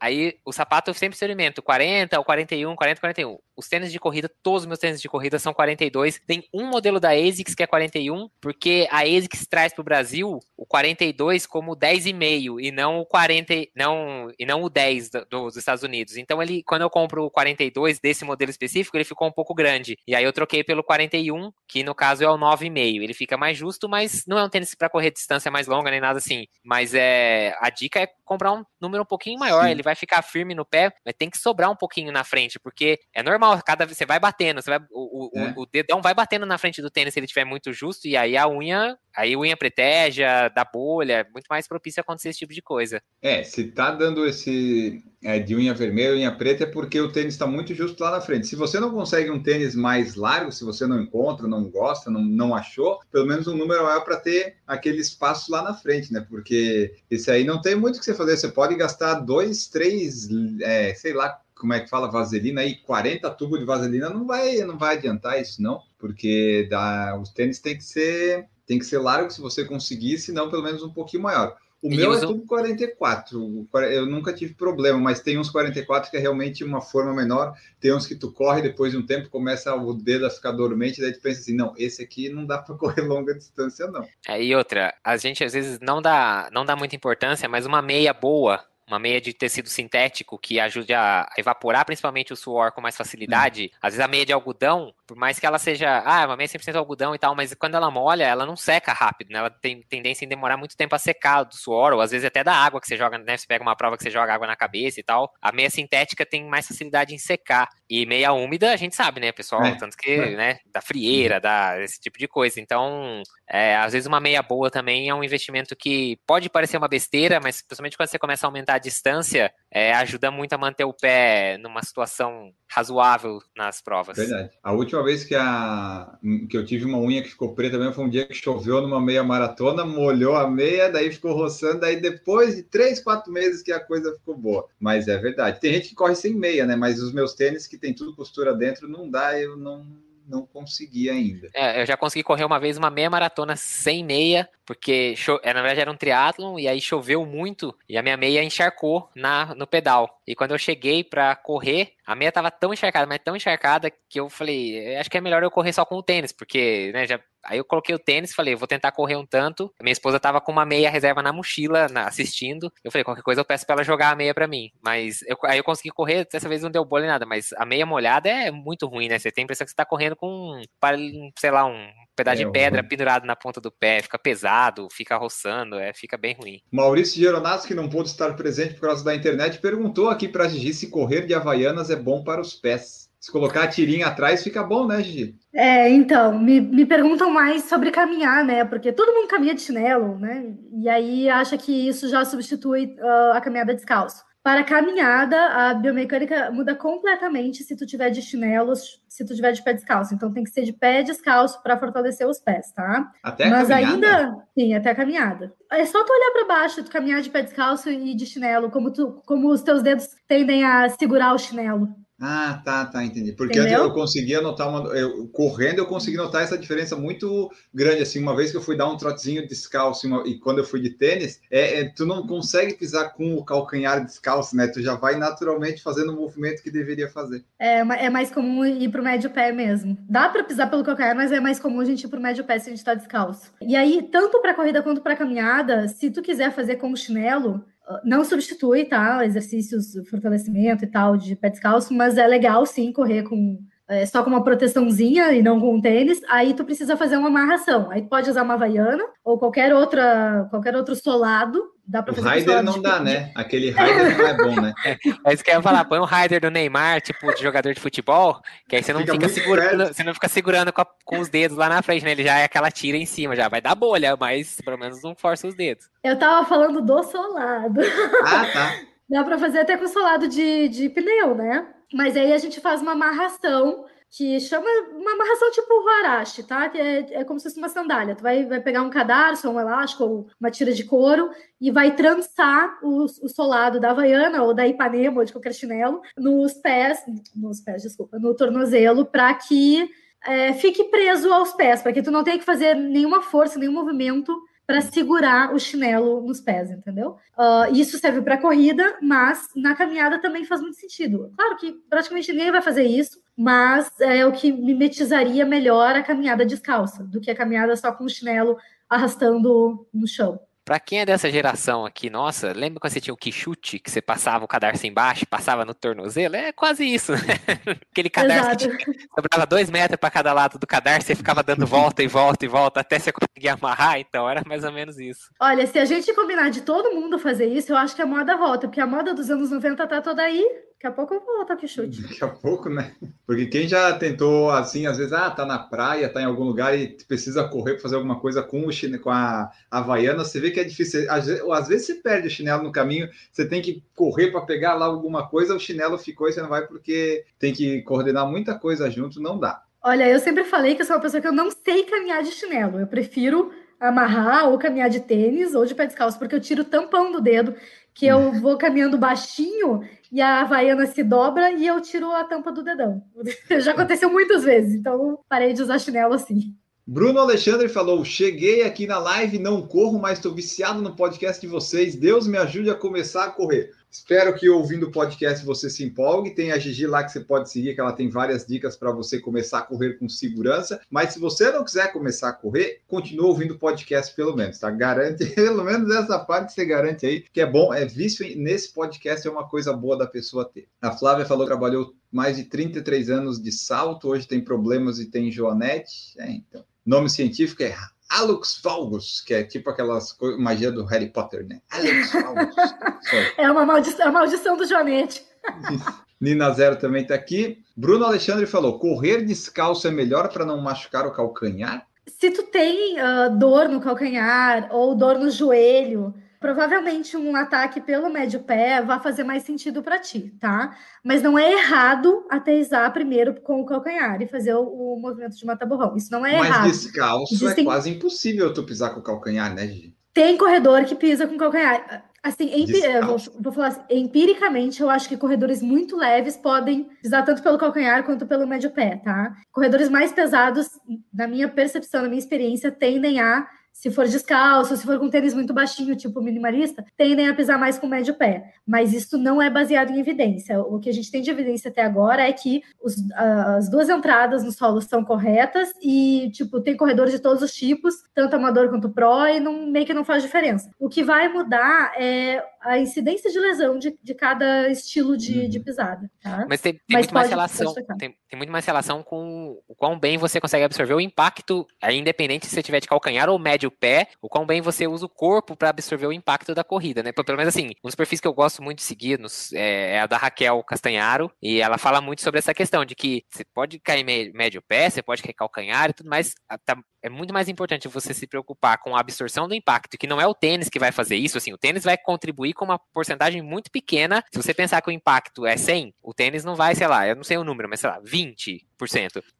aí 0.00 0.36
o 0.44 0.52
sapato 0.52 0.90
eu 0.90 0.94
sempre 0.94 1.14
experimento 1.14 1.60
40 1.62 2.16
ou 2.18 2.24
41, 2.24 2.74
40, 2.76 3.00
41. 3.00 3.38
Os 3.56 3.68
tênis 3.68 3.90
de 3.90 3.98
corrida, 3.98 4.30
todos 4.42 4.62
os 4.62 4.66
meus 4.66 4.78
tênis 4.78 5.00
de 5.00 5.08
corrida 5.08 5.38
são 5.38 5.54
42. 5.54 6.20
Tem 6.26 6.44
um 6.52 6.66
modelo 6.66 7.00
da 7.00 7.10
ASICS 7.10 7.54
que 7.54 7.62
é 7.62 7.66
41, 7.66 8.28
porque 8.40 8.86
a 8.90 9.00
ASICS 9.02 9.46
traz 9.46 9.72
para 9.72 9.80
o 9.80 9.84
Brasil 9.84 10.38
o 10.56 10.66
42 10.66 11.46
como 11.46 11.74
10,5 11.76 12.60
e 12.60 12.70
não 12.70 12.98
o 13.00 13.06
40, 13.06 13.54
não, 13.74 14.30
e 14.38 14.44
não 14.44 14.62
o 14.62 14.68
10 14.68 15.10
do- 15.10 15.24
dos 15.24 15.56
Estados 15.56 15.82
Unidos. 15.82 16.16
Então 16.16 16.42
ele, 16.42 16.62
quando 16.64 16.82
eu 16.82 16.90
compro 16.90 17.24
o 17.24 17.30
42 17.30 17.98
desse 17.98 18.24
modelo 18.24 18.50
específico, 18.50 18.96
ele 18.96 19.04
ficou 19.04 19.26
um 19.28 19.32
pouco 19.32 19.54
grande. 19.54 19.98
E 20.06 20.14
aí 20.14 20.24
eu 20.24 20.32
troquei 20.32 20.62
pelo 20.62 20.82
41, 20.84 21.50
que 21.66 21.82
no 21.82 21.94
caso 21.94 22.22
é 22.24 22.28
o 22.28 22.36
9,5. 22.36 23.02
Ele 23.02 23.14
fica 23.14 23.36
mais 23.36 23.56
justo, 23.56 23.88
mas 23.88 24.24
não 24.26 24.38
é 24.38 24.44
um 24.44 24.48
tênis 24.48 24.74
para 24.74 24.88
correr 24.88 25.10
distância 25.10 25.50
mais 25.50 25.66
longa 25.66 25.90
nem 25.90 26.00
nada 26.00 26.18
assim. 26.18 26.46
Mas 26.62 26.92
é 26.94 27.54
a 27.60 27.70
dica 27.70 28.00
é 28.00 28.08
comprar 28.24 28.52
um 28.52 28.64
número 28.80 29.02
um 29.02 29.06
pouquinho 29.06 29.38
maior. 29.38 29.64
Sim. 29.64 29.70
Ele 29.70 29.82
vai 29.82 29.94
ficar 29.94 30.20
firme 30.22 30.54
no 30.54 30.64
pé, 30.64 30.92
mas 31.04 31.14
tem 31.16 31.30
que 31.30 31.38
sobrar 31.38 31.70
um 31.70 31.76
pouquinho 31.76 32.12
na 32.12 32.22
frente, 32.24 32.58
porque 32.58 32.98
é 33.14 33.22
normal. 33.22 33.45
Cada 33.64 33.84
vez 33.84 33.96
você 33.96 34.06
vai 34.06 34.18
batendo, 34.18 34.62
você 34.62 34.70
vai, 34.70 34.80
o, 34.90 35.30
É. 35.34 35.54
o 35.56 35.66
dedão 35.66 36.00
vai 36.00 36.14
batendo 36.14 36.46
na 36.46 36.58
frente 36.58 36.80
do 36.80 36.90
tênis 36.90 37.12
se 37.12 37.20
ele 37.20 37.26
estiver 37.26 37.44
muito 37.44 37.72
justo, 37.72 38.06
e 38.06 38.16
aí 38.16 38.36
a 38.36 38.48
unha, 38.48 38.96
aí 39.14 39.34
a 39.34 39.38
unha 39.38 39.56
preteja, 39.56 40.48
dá 40.48 40.64
bolha, 40.64 41.20
é 41.20 41.24
muito 41.32 41.46
mais 41.48 41.68
propício 41.68 42.00
a 42.00 42.02
acontecer 42.02 42.30
esse 42.30 42.38
tipo 42.38 42.54
de 42.54 42.62
coisa. 42.62 43.00
É, 43.22 43.42
se 43.42 43.64
tá 43.64 43.90
dando 43.90 44.26
esse 44.26 45.02
é, 45.22 45.38
de 45.38 45.56
unha 45.56 45.74
vermelha, 45.74 46.14
unha 46.14 46.32
preta, 46.32 46.64
é 46.64 46.66
porque 46.66 47.00
o 47.00 47.10
tênis 47.10 47.34
está 47.34 47.46
muito 47.46 47.74
justo 47.74 48.02
lá 48.02 48.12
na 48.12 48.20
frente. 48.20 48.46
Se 48.46 48.56
você 48.56 48.78
não 48.78 48.90
consegue 48.90 49.30
um 49.30 49.42
tênis 49.42 49.74
mais 49.74 50.14
largo, 50.14 50.52
se 50.52 50.64
você 50.64 50.86
não 50.86 51.00
encontra, 51.00 51.48
não 51.48 51.64
gosta, 51.68 52.10
não, 52.10 52.22
não 52.22 52.54
achou, 52.54 53.00
pelo 53.10 53.26
menos 53.26 53.46
um 53.46 53.56
número 53.56 53.82
maior 53.82 54.04
para 54.04 54.16
ter 54.18 54.56
aquele 54.66 55.00
espaço 55.00 55.50
lá 55.50 55.62
na 55.62 55.74
frente, 55.74 56.12
né? 56.12 56.24
Porque 56.28 56.94
esse 57.10 57.30
aí 57.30 57.44
não 57.44 57.60
tem 57.60 57.74
muito 57.74 57.96
o 57.96 57.98
que 57.98 58.04
você 58.04 58.14
fazer. 58.14 58.36
Você 58.36 58.48
pode 58.48 58.74
gastar 58.76 59.14
dois, 59.14 59.66
três, 59.68 60.28
é, 60.60 60.94
sei 60.94 61.12
lá 61.12 61.40
como 61.58 61.72
é 61.72 61.80
que 61.80 61.88
fala, 61.90 62.10
vaselina 62.10 62.60
aí, 62.60 62.76
40 62.76 63.30
tubos 63.30 63.58
de 63.58 63.64
vaselina, 63.64 64.10
não 64.10 64.26
vai, 64.26 64.56
não 64.58 64.76
vai 64.78 64.96
adiantar 64.96 65.40
isso, 65.40 65.62
não, 65.62 65.80
porque 65.98 66.66
dá, 66.70 67.18
os 67.20 67.30
tênis 67.30 67.58
tem 67.60 67.76
que 67.76 67.84
ser 67.84 68.46
tem 68.66 68.78
que 68.80 68.84
ser 68.84 68.98
largo 68.98 69.30
se 69.30 69.40
você 69.40 69.64
conseguir, 69.64 70.18
senão 70.18 70.50
pelo 70.50 70.62
menos 70.62 70.82
um 70.82 70.92
pouquinho 70.92 71.22
maior. 71.22 71.56
O 71.80 71.88
E 71.92 71.96
meu 71.96 72.12
é 72.14 72.20
tudo 72.20 72.44
44. 72.46 73.40
o 73.40 73.66
quar- 73.70 73.84
Eu 73.92 74.04
nunca 74.06 74.32
tive 74.32 74.54
problema, 74.54 74.98
mas 74.98 75.20
tem 75.20 75.38
uns 75.38 75.48
44 75.50 76.10
que 76.10 76.16
é 76.16 76.20
realmente 76.20 76.64
uma 76.64 76.80
forma 76.80 77.14
menor. 77.14 77.54
Tem 77.78 77.94
uns 77.94 78.06
que 78.06 78.16
tu 78.16 78.32
corre, 78.32 78.62
depois 78.62 78.90
de 78.90 78.98
um 78.98 79.06
tempo 79.06 79.28
começa 79.28 79.72
o 79.74 79.94
dedo 79.94 80.26
a 80.26 80.30
ficar 80.30 80.50
dormente, 80.52 81.00
daí 81.00 81.12
tu 81.12 81.20
pensa 81.20 81.40
assim, 81.40 81.54
não, 81.54 81.74
esse 81.76 82.02
aqui 82.02 82.28
não 82.28 82.44
dá 82.44 82.58
para 82.62 82.74
correr 82.74 83.02
longa 83.02 83.32
distância, 83.34 83.86
não. 83.86 84.04
É, 84.26 84.42
e 84.42 84.54
outra, 84.56 84.92
a 85.04 85.16
gente 85.16 85.44
às 85.44 85.52
vezes 85.52 85.78
não 85.80 86.02
dá, 86.02 86.48
não 86.52 86.64
dá 86.64 86.74
muita 86.74 86.96
importância, 86.96 87.48
mas 87.48 87.66
uma 87.66 87.80
meia 87.80 88.12
boa, 88.12 88.64
uma 88.86 88.98
meia 88.98 89.20
de 89.20 89.32
tecido 89.32 89.68
sintético 89.68 90.38
que 90.38 90.60
ajude 90.60 90.94
a 90.94 91.28
evaporar 91.36 91.84
principalmente 91.84 92.32
o 92.32 92.36
suor 92.36 92.72
com 92.72 92.80
mais 92.80 92.96
facilidade. 92.96 93.70
Às 93.82 93.94
vezes 93.94 94.04
a 94.04 94.08
meia 94.08 94.24
de 94.24 94.32
algodão, 94.32 94.94
por 95.06 95.16
mais 95.16 95.38
que 95.38 95.46
ela 95.46 95.58
seja, 95.58 96.02
ah, 96.04 96.26
uma 96.26 96.36
meia 96.36 96.48
100% 96.48 96.76
algodão 96.76 97.14
e 97.14 97.18
tal, 97.18 97.34
mas 97.34 97.52
quando 97.54 97.74
ela 97.74 97.90
molha, 97.90 98.24
ela 98.24 98.46
não 98.46 98.56
seca 98.56 98.92
rápido, 98.92 99.30
né? 99.30 99.38
Ela 99.38 99.50
tem 99.50 99.82
tendência 99.82 100.24
em 100.24 100.28
demorar 100.28 100.56
muito 100.56 100.76
tempo 100.76 100.94
a 100.94 100.98
secar 100.98 101.42
do 101.44 101.54
suor, 101.54 101.92
ou 101.92 102.00
às 102.00 102.10
vezes 102.12 102.24
até 102.24 102.44
da 102.44 102.54
água 102.54 102.80
que 102.80 102.86
você 102.86 102.96
joga, 102.96 103.18
né? 103.18 103.36
Você 103.36 103.46
pega 103.46 103.62
uma 103.62 103.76
prova 103.76 103.96
que 103.96 104.02
você 104.02 104.10
joga 104.10 104.32
água 104.32 104.46
na 104.46 104.56
cabeça 104.56 105.00
e 105.00 105.02
tal. 105.02 105.32
A 105.40 105.50
meia 105.52 105.70
sintética 105.70 106.24
tem 106.24 106.44
mais 106.48 106.66
facilidade 106.66 107.14
em 107.14 107.18
secar. 107.18 107.68
E 107.88 108.04
meia 108.04 108.32
úmida, 108.32 108.72
a 108.72 108.76
gente 108.76 108.96
sabe, 108.96 109.20
né, 109.20 109.30
pessoal? 109.32 109.64
É. 109.64 109.76
Tanto 109.76 109.96
que, 109.96 110.10
É. 110.10 110.36
né, 110.36 110.58
da 110.66 110.80
frieira, 110.80 111.40
da, 111.40 111.80
esse 111.82 112.00
tipo 112.00 112.18
de 112.18 112.26
coisa. 112.26 112.60
Então, 112.60 113.22
é, 113.48 113.76
às 113.76 113.92
vezes 113.92 114.06
uma 114.06 114.20
meia 114.20 114.42
boa 114.42 114.70
também 114.70 115.08
é 115.08 115.14
um 115.14 115.22
investimento 115.22 115.76
que 115.76 116.18
pode 116.26 116.48
parecer 116.50 116.76
uma 116.76 116.88
besteira, 116.88 117.38
mas 117.40 117.62
principalmente 117.62 117.96
quando 117.96 118.08
você 118.08 118.18
começa 118.18 118.46
a 118.46 118.48
aumentar 118.48 118.74
a 118.74 118.78
distância, 118.78 119.52
é, 119.70 119.92
ajuda 119.94 120.30
muito 120.30 120.52
a 120.52 120.58
manter 120.58 120.84
o 120.84 120.92
pé 120.92 121.58
numa 121.58 121.82
situação 121.82 122.52
razoável 122.68 123.38
nas 123.56 123.80
provas. 123.80 124.16
Verdade. 124.16 124.50
A 124.62 124.72
última 124.72 125.04
vez 125.04 125.22
que, 125.22 125.34
a, 125.34 126.18
que 126.50 126.56
eu 126.56 126.64
tive 126.64 126.84
uma 126.84 126.98
unha 126.98 127.22
que 127.22 127.28
ficou 127.28 127.54
preta 127.54 127.78
mesmo 127.78 127.92
foi 127.94 128.04
um 128.04 128.10
dia 128.10 128.26
que 128.26 128.34
choveu 128.34 128.82
numa 128.82 129.00
meia 129.00 129.22
maratona, 129.22 129.84
molhou 129.84 130.36
a 130.36 130.50
meia, 130.50 130.90
daí 130.90 131.12
ficou 131.12 131.32
roçando, 131.32 131.80
daí 131.80 132.00
depois 132.00 132.56
de 132.56 132.64
três, 132.64 132.98
quatro 133.00 133.32
meses 133.32 133.62
que 133.62 133.70
a 133.72 133.78
coisa 133.78 134.12
ficou 134.14 134.36
boa. 134.36 134.66
Mas 134.80 135.06
é 135.06 135.16
verdade. 135.16 135.60
Tem 135.60 135.72
gente 135.72 135.90
que 135.90 135.94
corre 135.94 136.16
sem 136.16 136.34
meia, 136.34 136.66
né? 136.66 136.74
Mas 136.74 137.00
os 137.00 137.12
meus 137.12 137.34
tênis 137.34 137.66
que 137.66 137.75
tem 137.78 137.94
tudo 137.94 138.14
costura 138.14 138.54
dentro, 138.54 138.88
não 138.88 139.10
dá, 139.10 139.38
eu 139.38 139.56
não, 139.56 139.86
não 140.26 140.44
consegui 140.44 141.08
ainda. 141.08 141.48
É, 141.54 141.80
eu 141.80 141.86
já 141.86 141.96
consegui 141.96 142.22
correr 142.22 142.44
uma 142.44 142.58
vez 142.58 142.76
uma 142.76 142.90
meia 142.90 143.08
maratona 143.08 143.56
sem 143.56 144.04
meia, 144.04 144.48
porque 144.64 145.14
é, 145.42 145.54
na 145.54 145.62
verdade 145.62 145.80
era 145.80 145.90
um 145.90 145.96
triatlon 145.96 146.58
e 146.58 146.66
aí 146.68 146.80
choveu 146.80 147.24
muito 147.24 147.74
e 147.88 147.96
a 147.96 148.02
minha 148.02 148.16
meia 148.16 148.42
encharcou 148.42 149.08
na, 149.14 149.54
no 149.54 149.66
pedal. 149.66 150.20
E 150.26 150.34
quando 150.34 150.50
eu 150.50 150.58
cheguei 150.58 151.04
pra 151.04 151.34
correr, 151.36 151.92
a 152.04 152.14
meia 152.14 152.32
tava 152.32 152.50
tão 152.50 152.72
encharcada, 152.72 153.06
mas 153.06 153.20
tão 153.24 153.36
encharcada 153.36 153.90
que 154.08 154.18
eu 154.20 154.28
falei, 154.28 154.76
"É, 154.78 155.00
acho 155.00 155.10
que 155.10 155.18
é 155.18 155.20
melhor 155.20 155.42
eu 155.42 155.50
correr 155.50 155.72
só 155.72 155.84
com 155.84 155.96
o 155.96 156.02
tênis, 156.02 156.32
porque, 156.32 156.90
né, 156.92 157.06
já 157.06 157.20
Aí 157.48 157.58
eu 157.58 157.64
coloquei 157.64 157.94
o 157.94 157.98
tênis, 157.98 158.34
falei, 158.34 158.54
vou 158.54 158.66
tentar 158.66 158.92
correr 158.92 159.16
um 159.16 159.26
tanto. 159.26 159.72
Minha 159.80 159.92
esposa 159.92 160.18
tava 160.20 160.40
com 160.40 160.52
uma 160.52 160.64
meia 160.66 160.90
reserva 160.90 161.22
na 161.22 161.32
mochila, 161.32 161.88
na- 161.88 162.06
assistindo. 162.06 162.72
Eu 162.84 162.90
falei, 162.90 163.04
qualquer 163.04 163.22
coisa 163.22 163.40
eu 163.40 163.44
peço 163.44 163.64
pra 163.66 163.74
ela 163.74 163.84
jogar 163.84 164.10
a 164.10 164.16
meia 164.16 164.34
pra 164.34 164.46
mim. 164.46 164.70
Mas 164.82 165.22
eu- 165.26 165.36
aí 165.44 165.58
eu 165.58 165.64
consegui 165.64 165.90
correr, 165.90 166.26
dessa 166.30 166.48
vez 166.48 166.62
não 166.62 166.70
deu 166.70 166.84
bolha 166.84 167.02
nem 167.02 167.10
nada, 167.10 167.26
mas 167.26 167.52
a 167.54 167.64
meia 167.64 167.86
molhada 167.86 168.28
é 168.28 168.50
muito 168.50 168.86
ruim, 168.86 169.08
né? 169.08 169.18
Você 169.18 169.30
tem 169.30 169.42
a 169.42 169.44
impressão 169.44 169.64
que 169.64 169.70
você 169.70 169.76
tá 169.76 169.84
correndo 169.84 170.16
com, 170.16 170.60
um, 170.82 171.30
sei 171.38 171.50
lá, 171.50 171.64
um 171.64 171.88
pedaço 172.14 172.42
É, 172.42 172.44
de 172.44 172.50
pedra 172.50 172.80
ruim. 172.80 172.88
pendurado 172.88 173.24
na 173.26 173.36
ponta 173.36 173.60
do 173.60 173.70
pé, 173.70 174.02
fica 174.02 174.18
pesado, 174.18 174.88
fica 174.92 175.16
roçando, 175.16 175.78
é, 175.78 175.92
fica 175.92 176.16
bem 176.16 176.34
ruim. 176.34 176.60
Maurício 176.72 177.20
Geronato, 177.20 177.66
que 177.66 177.74
não 177.74 177.88
pôde 177.88 178.08
estar 178.08 178.34
presente 178.34 178.74
por 178.74 178.82
causa 178.88 179.04
da 179.04 179.14
internet, 179.14 179.58
perguntou 179.60 180.08
aqui 180.08 180.26
para 180.28 180.48
Gigi 180.48 180.72
se 180.74 180.90
correr 180.90 181.26
de 181.26 181.34
Havaianas 181.34 181.90
é 181.90 181.96
bom 181.96 182.24
para 182.24 182.40
os 182.40 182.54
pés. 182.54 183.05
Se 183.26 183.32
colocar 183.32 183.64
a 183.64 183.66
tirinha 183.66 184.06
atrás, 184.06 184.44
fica 184.44 184.62
bom, 184.62 184.86
né, 184.86 185.02
Gigi? 185.02 185.36
É, 185.52 185.90
então, 185.90 186.38
me, 186.38 186.60
me 186.60 186.86
perguntam 186.86 187.28
mais 187.28 187.64
sobre 187.64 187.90
caminhar, 187.90 188.44
né? 188.44 188.64
Porque 188.64 188.92
todo 188.92 189.12
mundo 189.12 189.26
caminha 189.26 189.52
de 189.52 189.62
chinelo, 189.62 190.16
né? 190.16 190.54
E 190.80 190.88
aí 190.88 191.28
acha 191.28 191.58
que 191.58 191.88
isso 191.88 192.08
já 192.08 192.24
substitui 192.24 192.94
ah, 193.00 193.32
a 193.34 193.40
caminhada 193.40 193.74
descalço. 193.74 194.24
Para 194.44 194.60
a 194.60 194.64
caminhada, 194.64 195.36
a 195.44 195.74
biomecânica 195.74 196.52
muda 196.52 196.72
completamente 196.76 197.64
se 197.64 197.74
tu 197.74 197.84
tiver 197.84 198.10
de 198.10 198.22
chinelos, 198.22 199.02
se 199.08 199.26
tu 199.26 199.34
tiver 199.34 199.50
de 199.50 199.64
pé 199.64 199.74
descalço. 199.74 200.14
Então 200.14 200.32
tem 200.32 200.44
que 200.44 200.50
ser 200.50 200.62
de 200.62 200.72
pé 200.72 201.02
descalço 201.02 201.60
para 201.64 201.76
fortalecer 201.76 202.28
os 202.28 202.38
pés, 202.38 202.70
tá? 202.70 203.10
Até 203.24 203.48
a 203.48 203.50
Mas 203.50 203.66
caminhada? 203.66 203.92
ainda, 203.94 204.46
sim, 204.56 204.72
até 204.72 204.90
a 204.90 204.94
caminhada. 204.94 205.52
É 205.72 205.84
só 205.84 206.04
tu 206.04 206.12
olhar 206.12 206.30
para 206.30 206.46
baixo, 206.46 206.84
tu 206.84 206.92
caminhar 206.92 207.20
de 207.22 207.30
pé 207.30 207.42
descalço 207.42 207.90
e 207.90 208.14
de 208.14 208.24
chinelo, 208.24 208.70
como 208.70 208.92
tu, 208.92 209.20
como 209.26 209.50
os 209.50 209.62
teus 209.62 209.82
dedos 209.82 210.10
tendem 210.28 210.62
a 210.62 210.88
segurar 210.90 211.34
o 211.34 211.38
chinelo. 211.38 211.88
Ah, 212.20 212.62
tá, 212.64 212.86
tá, 212.86 213.04
entendi. 213.04 213.32
Porque 213.32 213.58
Entendeu? 213.58 213.84
eu 213.84 213.92
conseguia 213.92 214.40
notar 214.40 214.68
uma. 214.68 214.88
Eu, 214.96 215.28
correndo, 215.28 215.78
eu 215.78 215.86
consegui 215.86 216.16
notar 216.16 216.42
essa 216.42 216.56
diferença 216.56 216.96
muito 216.96 217.50
grande. 217.74 218.02
Assim, 218.02 218.20
uma 218.20 218.34
vez 218.34 218.50
que 218.50 218.56
eu 218.56 218.62
fui 218.62 218.74
dar 218.76 218.88
um 218.88 218.96
trotezinho 218.96 219.46
descalço 219.46 220.06
uma- 220.06 220.26
e 220.26 220.38
quando 220.38 220.58
eu 220.58 220.64
fui 220.64 220.80
de 220.80 220.90
tênis, 220.90 221.40
é, 221.50 221.80
é, 221.80 221.84
tu 221.84 222.06
não 222.06 222.26
consegue 222.26 222.74
pisar 222.74 223.10
com 223.12 223.34
o 223.34 223.44
calcanhar 223.44 224.02
descalço, 224.02 224.56
né? 224.56 224.66
Tu 224.66 224.80
já 224.80 224.94
vai 224.94 225.16
naturalmente 225.16 225.82
fazendo 225.82 226.12
o 226.12 226.16
movimento 226.16 226.62
que 226.62 226.70
deveria 226.70 227.08
fazer. 227.08 227.44
É, 227.58 227.80
é 227.80 228.10
mais 228.10 228.30
comum 228.30 228.64
ir 228.64 228.88
pro 228.90 229.02
médio 229.02 229.28
pé 229.28 229.52
mesmo. 229.52 229.98
Dá 230.08 230.28
para 230.30 230.42
pisar 230.42 230.70
pelo 230.70 230.84
calcanhar, 230.84 231.14
mas 231.14 231.30
é 231.32 231.40
mais 231.40 231.60
comum 231.60 231.80
a 231.80 231.84
gente 231.84 232.04
ir 232.04 232.08
pro 232.08 232.20
médio 232.20 232.44
pé 232.44 232.58
se 232.58 232.70
a 232.70 232.74
gente 232.74 232.84
tá 232.84 232.94
descalço. 232.94 233.52
E 233.60 233.76
aí, 233.76 234.02
tanto 234.10 234.40
para 234.40 234.54
corrida 234.54 234.82
quanto 234.82 235.02
para 235.02 235.16
caminhada, 235.16 235.86
se 235.88 236.10
tu 236.10 236.22
quiser 236.22 236.50
fazer 236.50 236.76
com 236.76 236.96
chinelo, 236.96 237.62
não 238.04 238.24
substitui, 238.24 238.84
tá? 238.84 239.24
Exercícios, 239.24 239.94
fortalecimento 240.08 240.84
e 240.84 240.86
tal 240.86 241.16
de 241.16 241.36
pé 241.36 241.50
descalço, 241.50 241.94
mas 241.94 242.18
é 242.18 242.26
legal 242.26 242.66
sim 242.66 242.92
correr 242.92 243.22
com 243.22 243.58
é, 243.88 244.04
só 244.04 244.22
com 244.24 244.30
uma 244.30 244.42
proteçãozinha 244.42 245.32
e 245.32 245.42
não 245.42 245.60
com 245.60 245.74
um 245.74 245.80
tênis. 245.80 246.20
Aí 246.28 246.54
tu 246.54 246.64
precisa 246.64 246.96
fazer 246.96 247.16
uma 247.16 247.28
amarração. 247.28 247.88
Aí 247.90 248.02
pode 248.02 248.28
usar 248.28 248.42
uma 248.42 248.54
havaiana 248.54 249.04
ou 249.24 249.38
qualquer 249.38 249.74
outra, 249.74 250.46
qualquer 250.50 250.74
outro 250.74 250.96
solado 250.96 251.62
Dá 251.88 252.02
pra 252.02 252.12
O 252.12 252.20
Raider 252.20 252.62
não 252.64 252.72
de- 252.74 252.82
dá, 252.82 252.98
né? 253.00 253.30
Aquele 253.34 253.70
Raider 253.70 254.18
não 254.18 254.26
é 254.26 254.34
bom, 254.34 254.60
né? 254.60 254.74
É 255.24 255.32
isso 255.32 255.44
que 255.44 255.50
eu 255.50 255.54
ia 255.54 255.62
falar, 255.62 255.84
põe 255.84 255.98
um 256.00 256.04
rider 256.04 256.40
do 256.40 256.50
Neymar, 256.50 257.00
tipo, 257.00 257.32
de 257.34 257.40
jogador 257.42 257.72
de 257.72 257.80
futebol, 257.80 258.40
que 258.68 258.74
aí 258.76 258.82
você 258.82 258.92
não 258.92 259.00
Fica 259.02 259.12
fica, 259.12 259.28
segurando, 259.28 259.78
perto. 259.78 259.94
você 259.94 260.02
não 260.04 260.14
fica 260.14 260.28
segurando 260.28 260.72
com, 260.72 260.80
a- 260.80 260.86
com 261.04 261.18
os 261.20 261.28
dedos 261.28 261.56
lá 261.56 261.68
na 261.68 261.82
frente, 261.82 262.04
né? 262.04 262.10
Ele 262.12 262.24
já 262.24 262.38
é 262.38 262.44
aquela 262.44 262.70
tira 262.70 262.96
em 262.96 263.06
cima, 263.06 263.36
já 263.36 263.48
vai 263.48 263.60
dar 263.60 263.74
bolha, 263.74 264.16
mas 264.16 264.60
pelo 264.64 264.76
menos 264.78 265.02
não 265.02 265.14
força 265.14 265.46
os 265.46 265.54
dedos. 265.54 265.88
Eu 266.02 266.18
tava 266.18 266.44
falando 266.46 266.80
do 266.82 267.02
solado. 267.04 267.80
Ah, 268.24 268.46
tá. 268.52 268.76
Dá 269.08 269.22
pra 269.22 269.38
fazer 269.38 269.60
até 269.60 269.76
com 269.76 269.86
solado 269.86 270.26
de, 270.26 270.68
de 270.68 270.88
pneu, 270.88 271.34
né? 271.36 271.64
Mas 271.94 272.16
aí 272.16 272.32
a 272.32 272.38
gente 272.38 272.60
faz 272.60 272.82
uma 272.82 272.92
amarração 272.92 273.84
que 274.10 274.40
chama 274.40 274.66
uma 274.92 275.12
amarração 275.12 275.50
tipo 275.50 275.72
o 275.72 275.84
Huarache, 275.84 276.42
tá? 276.42 276.68
Que 276.68 276.78
é, 276.78 277.20
é 277.20 277.24
como 277.24 277.38
se 277.38 277.48
fosse 277.48 277.58
uma 277.58 277.68
sandália. 277.68 278.14
Tu 278.14 278.22
vai, 278.22 278.46
vai 278.46 278.60
pegar 278.60 278.82
um 278.82 278.90
cadarço, 278.90 279.50
um 279.50 279.60
elástico 279.60 280.04
ou 280.04 280.26
uma 280.40 280.50
tira 280.50 280.72
de 280.72 280.84
couro 280.84 281.30
e 281.60 281.70
vai 281.70 281.94
trançar 281.94 282.78
o, 282.82 283.04
o 283.04 283.28
solado 283.28 283.80
da 283.80 283.90
Havaiana 283.90 284.42
ou 284.42 284.54
da 284.54 284.66
Ipanema 284.66 285.20
ou 285.20 285.24
de 285.24 285.32
qualquer 285.32 285.52
chinelo 285.52 286.00
nos 286.16 286.54
pés, 286.54 287.00
nos 287.34 287.60
pés, 287.60 287.82
desculpa, 287.82 288.18
no 288.18 288.34
tornozelo, 288.34 289.04
para 289.04 289.34
que 289.34 289.88
é, 290.24 290.52
fique 290.54 290.84
preso 290.84 291.32
aos 291.32 291.52
pés, 291.52 291.82
para 291.82 291.92
que 291.92 292.02
tu 292.02 292.10
não 292.10 292.24
tenha 292.24 292.38
que 292.38 292.44
fazer 292.44 292.74
nenhuma 292.74 293.22
força, 293.22 293.58
nenhum 293.58 293.72
movimento 293.72 294.36
para 294.66 294.80
segurar 294.80 295.54
o 295.54 295.58
chinelo 295.58 296.20
nos 296.22 296.40
pés, 296.40 296.70
entendeu? 296.70 297.16
Ah, 297.36 297.68
isso 297.72 297.98
serve 297.98 298.20
para 298.20 298.36
corrida, 298.38 298.98
mas 299.00 299.48
na 299.54 299.74
caminhada 299.74 300.20
também 300.20 300.44
faz 300.44 300.60
muito 300.60 300.76
sentido. 300.76 301.30
Claro 301.36 301.56
que 301.56 301.72
praticamente 301.88 302.32
ninguém 302.32 302.50
vai 302.50 302.60
fazer 302.60 302.84
isso, 302.84 303.20
mas 303.36 303.90
é 304.00 304.26
o 304.26 304.32
que 304.32 304.50
mimetizaria 304.50 305.44
melhor 305.44 305.94
a 305.94 306.02
caminhada 306.02 306.44
descalça 306.44 307.04
do 307.04 307.20
que 307.20 307.30
a 307.30 307.36
caminhada 307.36 307.76
só 307.76 307.92
com 307.92 308.04
o 308.04 308.08
chinelo 308.08 308.56
arrastando 308.88 309.86
no 309.92 310.06
chão. 310.06 310.40
Pra 310.66 310.80
quem 310.80 310.98
é 310.98 311.06
dessa 311.06 311.30
geração 311.30 311.86
aqui, 311.86 312.10
nossa, 312.10 312.52
lembra 312.52 312.80
quando 312.80 312.92
você 312.92 313.00
tinha 313.00 313.14
o 313.14 313.16
quichute, 313.16 313.78
que 313.78 313.88
você 313.88 314.02
passava 314.02 314.44
o 314.44 314.48
cadarço 314.48 314.84
embaixo, 314.84 315.24
passava 315.24 315.64
no 315.64 315.72
tornozelo? 315.72 316.34
É 316.34 316.50
quase 316.50 316.84
isso, 316.84 317.12
né? 317.12 317.18
Aquele 317.92 318.10
cadarço 318.10 318.64
Exato. 318.64 318.76
que 318.76 318.92
tinha, 318.92 319.06
sobrava 319.14 319.46
dois 319.46 319.70
metros 319.70 319.96
para 319.96 320.10
cada 320.10 320.32
lado 320.32 320.58
do 320.58 320.66
cadarço, 320.66 321.06
você 321.06 321.14
ficava 321.14 321.40
dando 321.40 321.64
volta 321.70 322.02
e 322.02 322.08
volta 322.08 322.44
e 322.44 322.48
volta 322.48 322.80
até 322.80 322.98
você 322.98 323.12
conseguir 323.12 323.48
amarrar, 323.48 324.00
então 324.00 324.28
era 324.28 324.42
mais 324.44 324.64
ou 324.64 324.72
menos 324.72 324.98
isso. 324.98 325.30
Olha, 325.38 325.64
se 325.68 325.78
a 325.78 325.84
gente 325.84 326.12
combinar 326.12 326.50
de 326.50 326.62
todo 326.62 326.92
mundo 326.92 327.16
fazer 327.16 327.46
isso, 327.46 327.70
eu 327.70 327.76
acho 327.76 327.94
que 327.94 328.02
a 328.02 328.06
moda 328.06 328.36
volta, 328.36 328.66
porque 328.66 328.80
a 328.80 328.86
moda 328.88 329.14
dos 329.14 329.30
anos 329.30 329.52
90 329.52 329.86
tá 329.86 330.02
toda 330.02 330.20
aí. 330.20 330.44
Daqui 330.76 330.86
a 330.88 330.90
pouco 330.92 331.18
volta 331.24 331.54
o 331.54 331.68
chute. 331.68 332.02
Daqui 332.02 332.22
a 332.22 332.28
pouco, 332.28 332.68
né? 332.68 332.94
Porque 333.26 333.46
quem 333.46 333.66
já 333.66 333.98
tentou, 333.98 334.50
assim, 334.50 334.86
às 334.86 334.98
vezes, 334.98 335.12
ah, 335.14 335.30
tá 335.30 335.46
na 335.46 335.58
praia, 335.58 336.08
tá 336.08 336.20
em 336.20 336.26
algum 336.26 336.44
lugar 336.44 336.78
e 336.78 336.88
precisa 337.08 337.48
correr 337.48 337.72
para 337.72 337.82
fazer 337.82 337.96
alguma 337.96 338.20
coisa 338.20 338.42
com, 338.42 338.66
o 338.66 338.70
chine... 338.70 338.98
com 338.98 339.08
a 339.08 339.50
Havaiana, 339.70 340.22
você 340.22 340.38
vê 340.38 340.50
que 340.50 340.60
é 340.60 340.64
difícil. 340.64 341.10
Às 341.10 341.26
vezes, 341.26 341.42
às 341.50 341.68
vezes 341.68 341.86
você 341.86 341.94
perde 341.94 342.28
o 342.28 342.30
chinelo 342.30 342.62
no 342.62 342.72
caminho, 342.72 343.08
você 343.32 343.48
tem 343.48 343.62
que 343.62 343.82
correr 343.94 344.30
para 344.30 344.42
pegar 344.42 344.74
lá 344.74 344.84
alguma 344.84 345.26
coisa, 345.26 345.54
o 345.54 345.60
chinelo 345.60 345.96
ficou 345.96 346.28
e 346.28 346.32
você 346.32 346.42
não 346.42 346.50
vai 346.50 346.66
porque 346.66 347.24
tem 347.38 347.54
que 347.54 347.80
coordenar 347.82 348.28
muita 348.28 348.54
coisa 348.54 348.90
junto, 348.90 349.18
não 349.18 349.38
dá. 349.38 349.62
Olha, 349.82 350.06
eu 350.06 350.18
sempre 350.18 350.44
falei 350.44 350.74
que 350.74 350.82
eu 350.82 350.86
sou 350.86 350.96
uma 350.96 351.02
pessoa 351.02 351.22
que 351.22 351.28
eu 351.28 351.32
não 351.32 351.50
sei 351.50 351.84
caminhar 351.84 352.22
de 352.22 352.32
chinelo. 352.32 352.78
Eu 352.78 352.86
prefiro 352.86 353.50
amarrar 353.80 354.48
ou 354.48 354.58
caminhar 354.58 354.90
de 354.90 355.00
tênis 355.00 355.54
ou 355.54 355.64
de 355.64 355.74
pé 355.74 355.86
descalço, 355.86 356.18
porque 356.18 356.34
eu 356.34 356.40
tiro 356.40 356.62
o 356.62 356.64
tampão 356.64 357.12
do 357.12 357.20
dedo, 357.20 357.54
que 357.96 358.06
eu 358.06 358.30
vou 358.30 358.58
caminhando 358.58 358.98
baixinho 358.98 359.80
e 360.12 360.20
a 360.20 360.42
havaiana 360.42 360.86
se 360.86 361.02
dobra 361.02 361.50
e 361.52 361.66
eu 361.66 361.80
tiro 361.80 362.12
a 362.12 362.24
tampa 362.24 362.52
do 362.52 362.62
dedão. 362.62 363.02
Já 363.58 363.72
aconteceu 363.72 364.10
muitas 364.10 364.44
vezes, 364.44 364.74
então 364.74 365.18
parei 365.26 365.54
de 365.54 365.62
usar 365.62 365.78
chinelo 365.78 366.12
assim. 366.12 366.54
Bruno 366.86 367.18
Alexandre 367.18 367.68
falou: 367.70 368.04
Cheguei 368.04 368.62
aqui 368.62 368.86
na 368.86 368.98
live, 368.98 369.38
não 369.38 369.66
corro, 369.66 369.98
mas 369.98 370.18
estou 370.18 370.34
viciado 370.34 370.82
no 370.82 370.94
podcast 370.94 371.40
de 371.40 371.48
vocês. 371.48 371.96
Deus 371.96 372.28
me 372.28 372.36
ajude 372.36 372.70
a 372.70 372.74
começar 372.74 373.24
a 373.24 373.30
correr. 373.30 373.72
Espero 373.98 374.34
que 374.34 374.48
ouvindo 374.48 374.86
o 374.86 374.90
podcast 374.90 375.44
você 375.44 375.70
se 375.70 375.82
empolgue. 375.82 376.34
Tem 376.34 376.52
a 376.52 376.58
Gigi 376.58 376.86
lá 376.86 377.02
que 377.02 377.10
você 377.10 377.20
pode 377.20 377.50
seguir, 377.50 377.74
que 377.74 377.80
ela 377.80 377.92
tem 377.92 378.08
várias 378.08 378.46
dicas 378.46 378.76
para 378.76 378.92
você 378.92 379.18
começar 379.18 379.60
a 379.60 379.62
correr 379.62 379.94
com 379.94 380.08
segurança. 380.08 380.80
Mas 380.90 381.14
se 381.14 381.18
você 381.18 381.50
não 381.50 381.64
quiser 381.64 381.92
começar 381.92 382.28
a 382.28 382.32
correr, 382.32 382.80
continua 382.86 383.28
ouvindo 383.28 383.54
o 383.54 383.58
podcast 383.58 384.14
pelo 384.14 384.36
menos, 384.36 384.58
tá? 384.58 384.70
Garante, 384.70 385.24
pelo 385.34 385.64
menos 385.64 385.94
essa 385.94 386.18
parte 386.18 386.52
você 386.52 386.64
garante 386.64 387.06
aí, 387.06 387.24
que 387.32 387.40
é 387.40 387.46
bom, 387.46 387.72
é 387.72 387.86
vício 387.86 388.26
nesse 388.36 388.72
podcast, 388.72 389.26
é 389.26 389.30
uma 389.30 389.48
coisa 389.48 389.72
boa 389.72 389.96
da 389.96 390.06
pessoa 390.06 390.44
ter. 390.44 390.68
A 390.80 390.92
Flávia 390.92 391.24
falou 391.24 391.44
que 391.44 391.50
trabalhou 391.50 391.94
mais 392.12 392.36
de 392.36 392.44
33 392.44 393.10
anos 393.10 393.42
de 393.42 393.50
salto, 393.50 394.08
hoje 394.08 394.28
tem 394.28 394.40
problemas 394.40 394.98
e 394.98 395.06
tem 395.06 395.30
joanete. 395.32 396.14
É, 396.18 396.30
então. 396.30 396.64
Nome 396.84 397.10
científico 397.10 397.62
é 397.64 397.70
Alux 398.08 398.60
Valgus, 398.62 399.20
que 399.20 399.34
é 399.34 399.42
tipo 399.42 399.70
aquelas 399.70 400.16
magia 400.38 400.70
do 400.70 400.84
Harry 400.84 401.08
Potter, 401.08 401.46
né? 401.46 401.60
Alux 401.70 402.12
Valgus. 402.12 402.56
É 403.38 403.48
uma 403.50 403.64
maldição, 403.64 404.08
a 404.08 404.12
maldição 404.12 404.56
do 404.56 404.66
Jonete. 404.66 405.24
Nina 406.20 406.50
Zero 406.50 406.76
também 406.76 407.02
está 407.02 407.14
aqui. 407.14 407.62
Bruno 407.76 408.04
Alexandre 408.04 408.46
falou: 408.46 408.78
correr 408.78 409.22
descalço 409.22 409.86
é 409.86 409.90
melhor 409.90 410.28
para 410.28 410.44
não 410.44 410.60
machucar 410.60 411.06
o 411.06 411.12
calcanhar? 411.12 411.86
Se 412.06 412.30
tu 412.30 412.44
tem 412.44 412.98
ah, 412.98 413.28
dor 413.28 413.68
no 413.68 413.80
calcanhar 413.80 414.68
ou 414.70 414.94
dor 414.94 415.18
no 415.18 415.30
joelho, 415.30 416.14
provavelmente 416.40 417.16
um 417.16 417.34
ataque 417.36 417.80
pelo 417.80 418.08
médio 418.10 418.40
pé 418.40 418.80
vai 418.82 419.00
fazer 419.00 419.24
mais 419.24 419.42
sentido 419.42 419.82
para 419.82 419.98
ti, 419.98 420.34
tá? 420.40 420.76
Mas 421.04 421.22
não 421.22 421.38
é 421.38 421.52
errado 421.52 422.24
aterrissar 422.30 422.92
primeiro 422.92 423.40
com 423.40 423.60
o 423.60 423.66
calcanhar 423.66 424.20
e 424.22 424.26
fazer 424.26 424.54
o, 424.54 424.62
o 424.94 424.98
movimento 425.00 425.36
de 425.36 425.44
mata-borrão. 425.46 425.96
Isso 425.96 426.10
não 426.12 426.24
é 426.24 426.38
Mas 426.38 426.48
errado. 426.48 426.66
descalço 426.70 427.34
Existem- 427.34 427.64
é 427.64 427.66
quase 427.66 427.90
impossível 427.90 428.52
tu 428.52 428.62
pisar 428.64 428.90
com 428.94 429.00
o 429.00 429.02
calcanhar, 429.02 429.54
né, 429.54 429.66
Gigi? 429.66 429.94
Tem 430.12 430.36
corredor 430.36 430.84
que 430.84 430.94
pisa 430.94 431.26
com 431.26 431.36
calcanhar. 431.36 432.04
Assim, 432.22 432.46
empi- 432.60 432.80
vou, 433.06 433.16
vou 433.38 433.52
falar 433.52 433.68
assim, 433.68 433.80
empiricamente, 433.90 434.80
eu 434.82 434.90
acho 434.90 435.08
que 435.08 435.16
corredores 435.16 435.62
muito 435.62 435.96
leves 435.96 436.36
podem 436.36 436.88
pisar 437.00 437.24
tanto 437.24 437.40
pelo 437.42 437.56
calcanhar 437.58 438.02
quanto 438.02 438.26
pelo 438.26 438.46
médio 438.48 438.70
pé, 438.72 438.96
tá? 438.96 439.36
Corredores 439.52 439.88
mais 439.88 440.10
pesados, 440.10 440.68
na 441.14 441.28
minha 441.28 441.48
percepção, 441.48 442.02
na 442.02 442.08
minha 442.08 442.18
experiência, 442.18 442.72
tendem 442.72 443.20
a, 443.20 443.46
se 443.78 443.90
for 443.90 444.06
descalço, 444.08 444.74
se 444.74 444.84
for 444.86 444.98
com 444.98 445.10
tênis 445.10 445.34
muito 445.34 445.52
baixinho, 445.52 445.94
tipo 445.94 446.22
minimalista, 446.22 446.82
tendem 446.96 447.28
a 447.28 447.34
pisar 447.34 447.58
mais 447.58 447.78
com 447.78 447.86
o 447.86 447.90
médio 447.90 448.14
pé. 448.14 448.54
Mas 448.66 448.94
isso 448.94 449.18
não 449.18 449.40
é 449.40 449.50
baseado 449.50 449.90
em 449.90 450.00
evidência. 450.00 450.58
O 450.60 450.80
que 450.80 450.88
a 450.88 450.92
gente 450.92 451.10
tem 451.10 451.20
de 451.20 451.30
evidência 451.30 451.70
até 451.70 451.82
agora 451.82 452.26
é 452.26 452.32
que 452.32 452.62
os- 452.82 452.96
as 453.14 453.68
duas 453.68 453.90
entradas 453.90 454.42
no 454.42 454.50
solo 454.50 454.80
são 454.80 455.04
corretas 455.04 455.68
e, 455.82 456.30
tipo, 456.32 456.58
tem 456.60 456.74
corredores 456.74 457.12
de 457.12 457.18
todos 457.18 457.42
os 457.42 457.52
tipos, 457.52 457.94
tanto 458.14 458.34
amador 458.34 458.70
quanto 458.70 458.88
pro, 458.88 459.26
e 459.26 459.38
não, 459.38 459.66
meio 459.66 459.84
que 459.84 459.92
não 459.94 460.04
faz 460.04 460.22
diferença. 460.22 460.70
O 460.80 460.88
que 460.88 461.04
vai 461.04 461.28
mudar 461.28 461.92
é 461.98 462.42
a 462.66 462.78
incidência 462.78 463.30
de 463.30 463.38
lesão 463.38 463.78
de, 463.78 463.96
de 464.02 464.14
cada 464.14 464.68
estilo 464.68 465.16
de, 465.16 465.40
Uhum. 465.40 465.48
de 465.48 465.60
pisada, 465.60 466.10
tá? 466.20 466.46
Mas 466.48 466.60
tem, 466.60 466.72
tem 466.74 466.82
Mas 466.90 467.00
muito 467.06 467.14
mais 467.14 467.26
pode- 467.28 467.30
relação, 467.34 467.74
tem, 467.98 468.16
tem 468.28 468.36
muito 468.36 468.50
mais 468.52 468.64
relação 468.66 469.02
com 469.02 469.60
o 469.68 469.74
quão 469.74 469.98
bem 469.98 470.18
você 470.18 470.40
consegue 470.40 470.64
absorver 470.64 470.94
o 470.94 471.00
impacto, 471.00 471.66
aí, 471.80 471.96
independente 471.96 472.46
se 472.46 472.54
você 472.54 472.62
tiver 472.62 472.80
de 472.80 472.88
calcanhar 472.88 473.28
ou 473.28 473.38
médio 473.38 473.70
pé, 473.70 474.08
o 474.20 474.28
quão 474.28 474.44
bem 474.46 474.60
você 474.60 474.86
usa 474.86 475.06
o 475.06 475.08
corpo 475.08 475.56
para 475.56 475.70
absorver 475.70 476.06
o 476.06 476.12
impacto 476.12 476.54
da 476.54 476.64
corrida, 476.64 477.02
né? 477.02 477.12
Pelo 477.12 477.36
menos 477.38 477.54
assim, 477.54 477.68
um 477.84 477.88
dos 477.88 477.94
perfis 477.94 478.20
que 478.20 478.26
eu 478.28 478.34
gosto 478.34 478.62
muito 478.62 478.78
de 478.78 478.84
seguir 478.84 479.18
nos- 479.18 479.52
é, 479.52 479.94
é 479.96 480.00
a 480.00 480.06
da 480.06 480.16
Raquel 480.16 480.62
Castanharo, 480.64 481.30
e 481.42 481.60
ela 481.60 481.78
fala 481.78 482.00
muito 482.00 482.22
sobre 482.22 482.38
essa 482.38 482.52
questão 482.54 482.84
de 482.84 482.94
que 482.94 483.24
você 483.30 483.44
pode 483.54 483.78
cair 483.78 484.04
mé- 484.04 484.30
médio 484.34 484.62
pé, 484.62 484.90
você 484.90 485.02
pode 485.02 485.22
cair 485.22 485.34
calcanhar 485.34 485.90
e 485.90 485.92
tudo 485.92 486.08
mais, 486.10 486.34
tá- 486.64 486.76
é 487.06 487.08
muito 487.08 487.32
mais 487.32 487.48
importante 487.48 487.86
você 487.86 488.12
se 488.12 488.26
preocupar 488.26 488.78
com 488.78 488.96
a 488.96 489.00
absorção 489.00 489.46
do 489.46 489.54
impacto, 489.54 489.96
que 489.96 490.08
não 490.08 490.20
é 490.20 490.26
o 490.26 490.34
tênis 490.34 490.68
que 490.68 490.78
vai 490.78 490.90
fazer 490.90 491.14
isso, 491.14 491.38
assim, 491.38 491.52
o 491.52 491.58
tênis 491.58 491.84
vai 491.84 491.96
contribuir 491.96 492.52
com 492.52 492.64
uma 492.64 492.78
porcentagem 492.78 493.40
muito 493.42 493.70
pequena. 493.70 494.24
Se 494.32 494.42
você 494.42 494.52
pensar 494.52 494.82
que 494.82 494.88
o 494.88 494.92
impacto 494.92 495.46
é 495.46 495.56
100, 495.56 495.94
o 496.02 496.12
tênis 496.12 496.44
não 496.44 496.56
vai, 496.56 496.74
sei 496.74 496.88
lá, 496.88 497.06
eu 497.06 497.14
não 497.14 497.22
sei 497.22 497.38
o 497.38 497.44
número, 497.44 497.68
mas 497.68 497.78
sei 497.78 497.90
lá, 497.90 498.00
20%. 498.00 498.65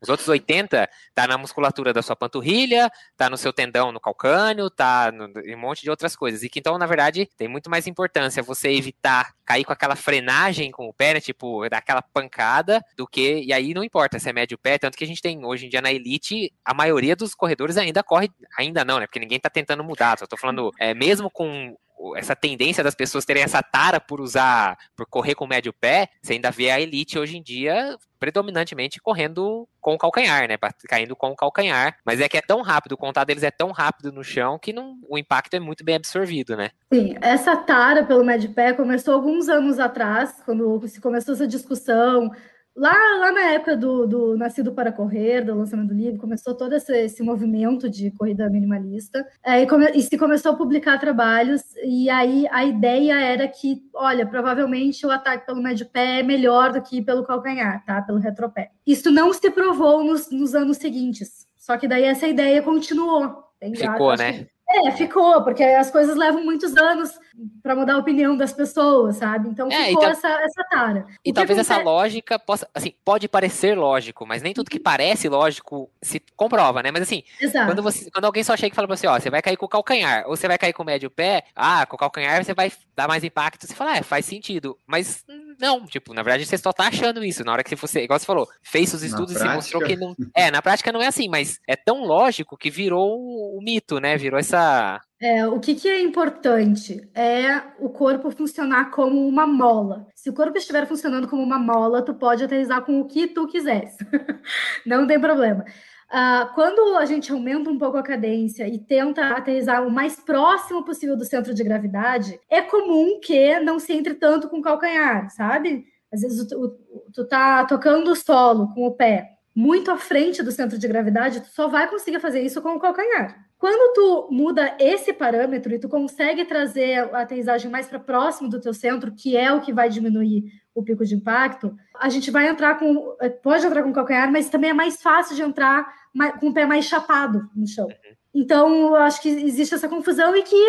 Os 0.00 0.08
outros 0.08 0.28
80 0.28 0.88
tá 1.14 1.26
na 1.26 1.38
musculatura 1.38 1.92
da 1.92 2.02
sua 2.02 2.16
panturrilha, 2.16 2.90
tá 3.16 3.28
no 3.28 3.36
seu 3.36 3.52
tendão 3.52 3.92
no 3.92 4.00
calcânio, 4.00 4.70
tá 4.70 5.12
no, 5.12 5.26
em 5.40 5.54
um 5.54 5.58
monte 5.58 5.82
de 5.82 5.90
outras 5.90 6.16
coisas. 6.16 6.42
E 6.42 6.48
que 6.48 6.58
então, 6.58 6.78
na 6.78 6.86
verdade, 6.86 7.28
tem 7.36 7.48
muito 7.48 7.70
mais 7.70 7.86
importância 7.86 8.42
você 8.42 8.70
evitar 8.70 9.34
cair 9.44 9.64
com 9.64 9.72
aquela 9.72 9.94
frenagem 9.94 10.70
com 10.70 10.88
o 10.88 10.92
pé, 10.92 11.14
né, 11.14 11.20
tipo, 11.20 11.68
dar 11.68 11.78
aquela 11.78 12.02
pancada, 12.02 12.82
do 12.96 13.06
que, 13.06 13.42
e 13.44 13.52
aí 13.52 13.72
não 13.72 13.84
importa 13.84 14.18
se 14.18 14.28
é 14.28 14.32
médio 14.32 14.58
pé, 14.58 14.76
tanto 14.76 14.98
que 14.98 15.04
a 15.04 15.06
gente 15.06 15.22
tem 15.22 15.44
hoje 15.44 15.66
em 15.66 15.68
dia 15.68 15.80
na 15.80 15.92
elite, 15.92 16.52
a 16.64 16.74
maioria 16.74 17.14
dos 17.14 17.34
corredores 17.34 17.76
ainda 17.76 18.02
corre, 18.02 18.28
ainda 18.58 18.84
não, 18.84 18.98
né, 18.98 19.06
porque 19.06 19.20
ninguém 19.20 19.38
tá 19.38 19.48
tentando 19.48 19.84
mudar, 19.84 20.18
só 20.18 20.26
tô 20.26 20.36
falando, 20.36 20.72
é, 20.80 20.92
mesmo 20.92 21.30
com 21.30 21.76
essa 22.16 22.36
tendência 22.36 22.84
das 22.84 22.94
pessoas 22.94 23.24
terem 23.24 23.42
essa 23.42 23.62
tara 23.62 24.00
por 24.00 24.20
usar, 24.20 24.76
por 24.96 25.06
correr 25.06 25.34
com 25.34 25.44
o 25.44 25.48
médio 25.48 25.72
pé, 25.72 26.08
você 26.22 26.34
ainda 26.34 26.50
vê 26.50 26.70
a 26.70 26.80
elite 26.80 27.18
hoje 27.18 27.36
em 27.36 27.42
dia 27.42 27.96
predominantemente 28.18 29.00
correndo 29.00 29.68
com 29.80 29.94
o 29.94 29.98
calcanhar, 29.98 30.48
né? 30.48 30.56
Caindo 30.88 31.14
com 31.14 31.30
o 31.30 31.36
calcanhar. 31.36 31.96
Mas 32.04 32.20
é 32.20 32.28
que 32.28 32.36
é 32.36 32.40
tão 32.40 32.62
rápido, 32.62 32.92
o 32.92 32.96
contato 32.96 33.28
deles 33.28 33.42
é 33.42 33.50
tão 33.50 33.72
rápido 33.72 34.10
no 34.10 34.24
chão 34.24 34.58
que 34.58 34.72
não, 34.72 34.98
o 35.08 35.18
impacto 35.18 35.54
é 35.54 35.60
muito 35.60 35.84
bem 35.84 35.96
absorvido, 35.96 36.56
né? 36.56 36.70
Sim, 36.92 37.14
essa 37.20 37.56
tara 37.56 38.04
pelo 38.04 38.24
médio 38.24 38.52
pé 38.52 38.72
começou 38.72 39.14
alguns 39.14 39.48
anos 39.48 39.78
atrás, 39.78 40.42
quando 40.44 40.86
se 40.88 41.00
começou 41.00 41.34
essa 41.34 41.46
discussão 41.46 42.32
Lá, 42.76 42.92
lá 42.92 43.32
na 43.32 43.52
época 43.52 43.74
do, 43.74 44.06
do 44.06 44.36
Nascido 44.36 44.70
para 44.70 44.92
Correr, 44.92 45.42
do 45.42 45.54
lançamento 45.54 45.88
do 45.88 45.94
livro, 45.94 46.20
começou 46.20 46.54
todo 46.54 46.74
esse, 46.74 46.92
esse 46.92 47.22
movimento 47.22 47.88
de 47.88 48.10
corrida 48.10 48.50
minimalista, 48.50 49.26
é, 49.42 49.62
e, 49.62 49.66
come, 49.66 49.90
e, 49.92 50.02
se 50.02 50.18
começou 50.18 50.52
a 50.52 50.56
publicar 50.56 50.98
trabalhos, 50.98 51.62
e 51.82 52.10
aí 52.10 52.46
a 52.50 52.66
ideia 52.66 53.18
era 53.18 53.48
que, 53.48 53.82
olha, 53.94 54.26
provavelmente 54.26 55.06
o 55.06 55.10
ataque 55.10 55.46
pelo 55.46 55.62
médio 55.62 55.86
pé 55.86 56.20
é 56.20 56.22
melhor 56.22 56.70
do 56.70 56.82
que 56.82 57.00
pelo 57.00 57.24
calcanhar, 57.24 57.82
tá? 57.86 58.02
Pelo 58.02 58.18
retropé. 58.18 58.70
Isso 58.86 59.10
não 59.10 59.32
se 59.32 59.50
provou 59.50 60.04
nos, 60.04 60.30
nos 60.30 60.54
anos 60.54 60.76
seguintes, 60.76 61.46
só 61.56 61.78
que 61.78 61.88
daí 61.88 62.04
essa 62.04 62.28
ideia 62.28 62.62
continuou. 62.62 63.42
Ficou, 63.74 64.14
né? 64.16 64.46
É, 64.84 64.90
ficou, 64.90 65.42
porque 65.42 65.62
as 65.62 65.90
coisas 65.90 66.16
levam 66.16 66.44
muitos 66.44 66.76
anos 66.76 67.18
para 67.62 67.74
mudar 67.74 67.94
a 67.94 67.98
opinião 67.98 68.36
das 68.36 68.52
pessoas, 68.52 69.16
sabe? 69.16 69.48
Então 69.48 69.68
é, 69.68 69.86
ficou 69.86 70.02
então, 70.02 70.10
essa, 70.10 70.28
essa 70.28 70.64
tara. 70.70 71.06
E 71.24 71.32
talvez 71.32 71.58
acontece... 71.58 71.80
essa 71.80 71.82
lógica 71.82 72.38
possa, 72.38 72.68
assim, 72.74 72.92
pode 73.04 73.28
parecer 73.28 73.76
lógico, 73.76 74.26
mas 74.26 74.42
nem 74.42 74.52
tudo 74.52 74.70
que 74.70 74.78
parece 74.78 75.28
lógico 75.28 75.90
se 76.02 76.20
comprova, 76.36 76.82
né? 76.82 76.90
Mas 76.90 77.02
assim, 77.02 77.22
quando, 77.66 77.82
você, 77.82 78.10
quando 78.10 78.24
alguém 78.24 78.44
só 78.44 78.56
chega 78.56 78.72
e 78.72 78.76
fala 78.76 78.88
pra 78.88 78.96
você, 78.96 79.06
ó, 79.06 79.18
você 79.18 79.30
vai 79.30 79.42
cair 79.42 79.56
com 79.56 79.66
o 79.66 79.68
calcanhar, 79.68 80.24
ou 80.26 80.36
você 80.36 80.48
vai 80.48 80.58
cair 80.58 80.72
com 80.72 80.82
o 80.82 80.86
médio 80.86 81.10
pé, 81.10 81.44
ah, 81.54 81.86
com 81.86 81.96
o 81.96 81.98
calcanhar 81.98 82.44
você 82.44 82.54
vai 82.54 82.70
dar 82.94 83.08
mais 83.08 83.24
impacto, 83.24 83.66
você 83.66 83.74
fala, 83.74 83.96
é, 83.96 84.02
faz 84.02 84.26
sentido. 84.26 84.78
Mas 84.86 85.24
não, 85.58 85.86
tipo, 85.86 86.12
na 86.12 86.22
verdade 86.22 86.44
você 86.44 86.58
só 86.58 86.72
tá 86.72 86.88
achando 86.88 87.24
isso. 87.24 87.44
Na 87.44 87.52
hora 87.52 87.64
que 87.64 87.74
você, 87.74 88.02
igual 88.02 88.18
você 88.18 88.26
falou, 88.26 88.48
fez 88.62 88.92
os 88.92 89.02
estudos 89.02 89.40
e 89.40 89.44
mostrou 89.44 89.82
que 89.82 89.96
não. 89.96 90.14
É, 90.34 90.50
na 90.50 90.62
prática 90.62 90.92
não 90.92 91.02
é 91.02 91.06
assim, 91.06 91.28
mas 91.28 91.58
é 91.66 91.76
tão 91.76 92.04
lógico 92.04 92.56
que 92.56 92.70
virou 92.70 93.18
o 93.56 93.60
mito, 93.62 93.98
né? 93.98 94.16
Virou 94.16 94.38
essa. 94.38 95.00
É, 95.20 95.46
o 95.46 95.58
que, 95.58 95.74
que 95.74 95.88
é 95.88 96.00
importante 96.00 97.08
é 97.14 97.62
o 97.78 97.88
corpo 97.88 98.30
funcionar 98.30 98.90
como 98.90 99.26
uma 99.26 99.46
mola. 99.46 100.06
Se 100.14 100.28
o 100.28 100.34
corpo 100.34 100.58
estiver 100.58 100.86
funcionando 100.86 101.26
como 101.26 101.42
uma 101.42 101.58
mola, 101.58 102.02
tu 102.02 102.14
pode 102.14 102.44
aterrizar 102.44 102.82
com 102.82 103.00
o 103.00 103.06
que 103.06 103.26
tu 103.26 103.46
quiseres. 103.46 103.96
não 104.84 105.06
tem 105.06 105.18
problema. 105.18 105.64
Uh, 106.08 106.54
quando 106.54 106.96
a 106.96 107.04
gente 107.04 107.32
aumenta 107.32 107.68
um 107.68 107.78
pouco 107.78 107.96
a 107.96 108.02
cadência 108.02 108.68
e 108.68 108.78
tenta 108.78 109.30
aterrizar 109.30 109.84
o 109.84 109.90
mais 109.90 110.16
próximo 110.20 110.84
possível 110.84 111.16
do 111.16 111.24
centro 111.24 111.52
de 111.52 111.64
gravidade, 111.64 112.38
é 112.48 112.62
comum 112.62 113.18
que 113.20 113.58
não 113.60 113.78
se 113.78 113.92
entre 113.92 114.14
tanto 114.14 114.48
com 114.48 114.58
o 114.58 114.62
calcanhar, 114.62 115.28
sabe? 115.30 115.84
Às 116.12 116.20
vezes 116.20 116.46
tu, 116.46 116.78
tu 117.12 117.26
tá 117.26 117.64
tocando 117.64 118.12
o 118.12 118.16
solo 118.16 118.72
com 118.72 118.86
o 118.86 118.92
pé 118.92 119.36
muito 119.56 119.90
à 119.90 119.96
frente 119.96 120.42
do 120.42 120.52
centro 120.52 120.78
de 120.78 120.86
gravidade, 120.86 121.40
tu 121.40 121.48
só 121.48 121.66
vai 121.66 121.88
conseguir 121.88 122.20
fazer 122.20 122.42
isso 122.42 122.60
com 122.60 122.74
o 122.74 122.80
calcanhar. 122.80 123.46
Quando 123.58 123.94
tu 123.94 124.28
muda 124.30 124.76
esse 124.78 125.14
parâmetro 125.14 125.74
e 125.74 125.78
tu 125.78 125.88
consegue 125.88 126.44
trazer 126.44 126.98
a 127.14 127.22
aterrissagem 127.22 127.70
mais 127.70 127.86
para 127.86 127.98
próximo 127.98 128.50
do 128.50 128.60
teu 128.60 128.74
centro, 128.74 129.12
que 129.12 129.34
é 129.34 129.50
o 129.50 129.62
que 129.62 129.72
vai 129.72 129.88
diminuir 129.88 130.52
o 130.76 130.84
pico 130.84 131.04
de 131.04 131.14
impacto, 131.14 131.74
a 131.98 132.08
gente 132.10 132.30
vai 132.30 132.48
entrar 132.48 132.78
com. 132.78 133.16
Eh, 133.20 133.30
pode 133.30 133.66
entrar 133.66 133.82
com 133.82 133.92
calcanhar, 133.92 134.30
mas 134.30 134.50
também 134.50 134.70
é 134.70 134.74
mais 134.74 135.00
fácil 135.00 135.34
de 135.34 135.42
entrar 135.42 135.90
com 136.38 136.48
o 136.48 136.54
pé 136.54 136.66
mais 136.66 136.84
chapado 136.84 137.48
no 137.56 137.66
chão. 137.66 137.86
Uhum. 137.86 138.16
Então, 138.38 138.88
eu 138.88 138.96
acho 138.96 139.22
que 139.22 139.30
existe 139.30 139.74
essa 139.74 139.88
confusão 139.88 140.36
e 140.36 140.42
que, 140.42 140.62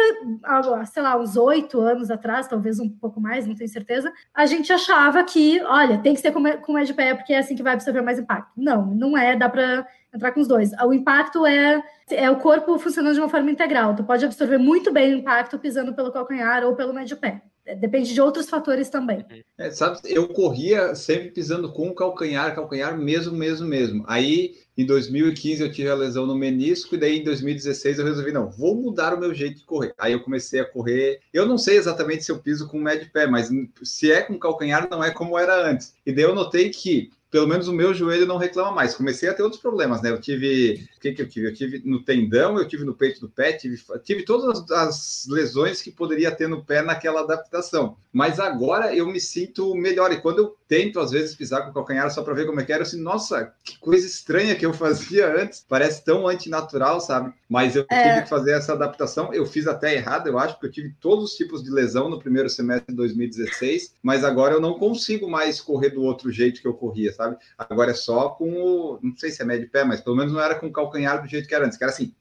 sei 0.86 1.04
lá, 1.04 1.18
uns 1.18 1.36
oito 1.36 1.82
anos 1.82 2.10
atrás, 2.10 2.48
talvez 2.48 2.80
um 2.80 2.88
pouco 2.88 3.20
mais, 3.20 3.46
não 3.46 3.56
tenho 3.56 3.70
certeza, 3.70 4.10
a 4.34 4.46
gente 4.46 4.72
achava 4.72 5.22
que, 5.26 5.62
olha, 5.64 5.98
tem 5.98 6.14
que 6.14 6.22
ser 6.22 6.32
com 6.32 6.74
o 6.74 6.84
de 6.86 6.94
pé 6.94 7.14
porque 7.14 7.34
é 7.34 7.40
assim 7.40 7.58
que 7.58 7.64
vai 7.64 7.74
absorver 7.74 8.02
mais 8.02 8.18
impacto. 8.18 8.54
Não, 8.56 8.86
não 8.86 9.18
é, 9.18 9.36
dá 9.36 9.50
para 9.50 9.86
entrar 10.16 10.32
com 10.32 10.40
os 10.40 10.48
dois. 10.48 10.72
O 10.82 10.94
impacto 10.94 11.46
é, 11.46 11.84
é 12.10 12.32
o 12.32 12.38
corpo 12.38 12.80
funcionando 12.80 13.16
de 13.16 13.20
uma 13.20 13.28
forma 13.28 13.52
integral. 13.52 13.94
Tu 13.94 14.04
pode 14.06 14.24
absorver 14.24 14.58
muito 14.58 14.90
bem 14.90 15.14
o 15.14 15.18
impacto 15.18 15.60
pisando 15.60 15.94
pelo 15.94 16.14
calcanhar 16.14 16.64
ou 16.64 16.74
pelo 16.74 16.94
médio 16.94 17.18
pé. 17.18 17.42
Depende 17.76 18.14
de 18.14 18.22
outros 18.22 18.50
fatores 18.50 18.90
também. 18.90 19.26
É, 19.58 19.70
sabe, 19.72 20.00
eu 20.06 20.28
corria 20.28 20.96
sempre 20.96 21.32
pisando 21.32 21.72
com 21.72 21.90
o 21.90 21.96
calcanhar, 21.96 22.56
calcanhar 22.56 22.98
mesmo, 22.98 23.36
mesmo, 23.36 23.68
mesmo. 23.68 24.04
Aí, 24.08 24.56
em 24.78 24.86
2015, 24.86 25.64
eu 25.64 25.72
tive 25.72 25.90
a 25.90 25.96
lesão 25.96 26.26
no 26.26 26.36
menisco, 26.36 26.96
e 26.96 26.98
daí 26.98 27.20
em 27.20 27.24
2016 27.24 28.00
eu 28.00 28.06
resolvi, 28.06 28.32
não, 28.32 28.50
vou 28.50 28.76
mudar 28.76 29.14
o 29.14 29.20
meu 29.20 29.34
jeito 29.34 29.60
de 29.60 29.66
correr. 29.66 29.94
Aí 29.98 30.14
eu 30.14 30.24
comecei 30.24 30.60
a 30.60 30.66
correr. 30.66 31.20
Eu 31.34 31.46
não 31.46 31.58
sei 31.58 31.78
exatamente 31.78 32.24
se 32.24 32.32
eu 32.32 32.40
piso 32.40 32.68
com 32.68 32.78
o 32.78 32.82
médio 32.82 33.12
pé, 33.12 33.28
mas 33.28 33.50
se 33.84 34.12
é 34.12 34.22
com 34.22 34.38
calcanhar, 34.38 34.88
não 34.90 35.04
é 35.04 35.12
como 35.12 35.38
era 35.38 35.70
antes. 35.70 35.94
E 36.06 36.12
daí 36.12 36.24
eu 36.24 36.36
notei 36.36 36.70
que 36.70 37.10
pelo 37.30 37.48
menos 37.48 37.68
o 37.68 37.74
meu 37.74 37.94
joelho 37.94 38.26
não 38.26 38.38
reclama 38.38 38.72
mais. 38.72 38.96
Comecei 38.96 39.28
a 39.28 39.34
ter 39.34 39.44
outros 39.44 39.62
problemas, 39.62 40.02
né? 40.02 40.10
Eu 40.10 40.20
tive. 40.20 40.88
O 40.96 41.00
que, 41.00 41.12
que 41.12 41.22
eu 41.22 41.28
tive? 41.28 41.48
Eu 41.48 41.54
tive 41.54 41.82
no 41.86 42.04
tendão, 42.04 42.58
eu 42.58 42.68
tive 42.68 42.84
no 42.84 42.94
peito 42.94 43.20
do 43.20 43.30
pé, 43.30 43.54
tive, 43.54 43.82
tive 44.04 44.24
todas 44.24 44.70
as, 44.72 45.28
lesões 45.28 45.82
que 45.82 45.92
poderia 45.92 46.32
ter 46.32 46.48
no 46.48 46.64
pé 46.64 46.82
naquela 46.82 47.22
adaptação. 47.22 47.98
Mas 48.14 48.40
agora 48.40 48.96
eu 48.96 49.06
me 49.06 49.20
sinto 49.20 49.76
melhor. 49.76 50.12
E 50.12 50.22
quando 50.22 50.40
eu 50.40 50.56
tento, 50.68 51.00
às 51.00 51.12
vezes, 51.12 51.36
pisar 51.36 51.64
com 51.64 51.72
o 51.72 51.74
calcanhar 51.74 52.10
só 52.12 52.24
para 52.24 52.34
ver 52.34 52.46
como 52.46 52.60
é 52.60 52.64
que 52.64 52.72
era, 52.72 52.82
eu 52.82 52.88
assim, 52.88 53.02
nossa, 53.02 53.54
que 53.64 53.78
coisa 53.78 54.08
estranha 54.08 54.56
que 54.56 54.66
eu 54.66 54.74
fazia 54.74 55.34
antes. 55.36 55.66
Parece 55.68 56.04
tão 56.04 56.28
antinatural, 56.28 57.00
sabe? 57.00 57.34
Mas 57.50 57.76
eu 57.76 57.86
é. 57.90 58.04
tive 58.04 58.24
que 58.24 58.30
fazer 58.30 58.52
essa 58.52 58.74
adaptação. 58.74 59.34
Eu 59.34 59.46
fiz 59.46 59.68
até 59.68 59.94
errado, 59.96 60.28
eu 60.28 60.40
acho, 60.40 60.56
porque 60.56 60.68
eu 60.68 60.72
tive 60.72 60.96
todos 61.00 61.32
os 61.32 61.38
tipos 61.38 61.62
de 61.64 61.70
lesão 61.70 62.10
no 62.10 62.20
primeiro 62.20 62.50
semestre 62.50 62.88
de 62.90 62.96
2016, 62.96 63.96
mas 64.02 64.24
agora 64.24 64.54
eu 64.54 64.62
não 64.62 64.80
consigo 64.80 65.30
mais 65.30 65.60
correr 65.60 65.90
do 65.90 66.04
outro 66.04 66.32
jeito 66.32 66.62
que 66.62 66.68
eu 66.68 66.74
corria, 66.74 67.12
sabe? 67.18 67.38
Agora 67.58 67.92
é 67.92 67.94
só 67.94 68.30
com 68.30 68.50
o. 68.50 69.00
Não 69.02 69.16
sei 69.18 69.32
se 69.32 69.42
é 69.42 69.46
médio 69.46 69.70
pé, 69.70 69.84
mas 69.84 70.00
pelo 70.02 70.16
menos 70.16 70.32
não 70.32 70.40
era 70.40 70.56
com 70.56 70.68
o 70.68 70.72
calcanhar 70.72 71.22
do 71.22 71.28
jeito 71.28 71.48
que 71.48 71.56
era 71.56 71.66
antes, 71.66 71.78
que 71.78 71.84
era 71.84 71.92
assim. 71.92 72.16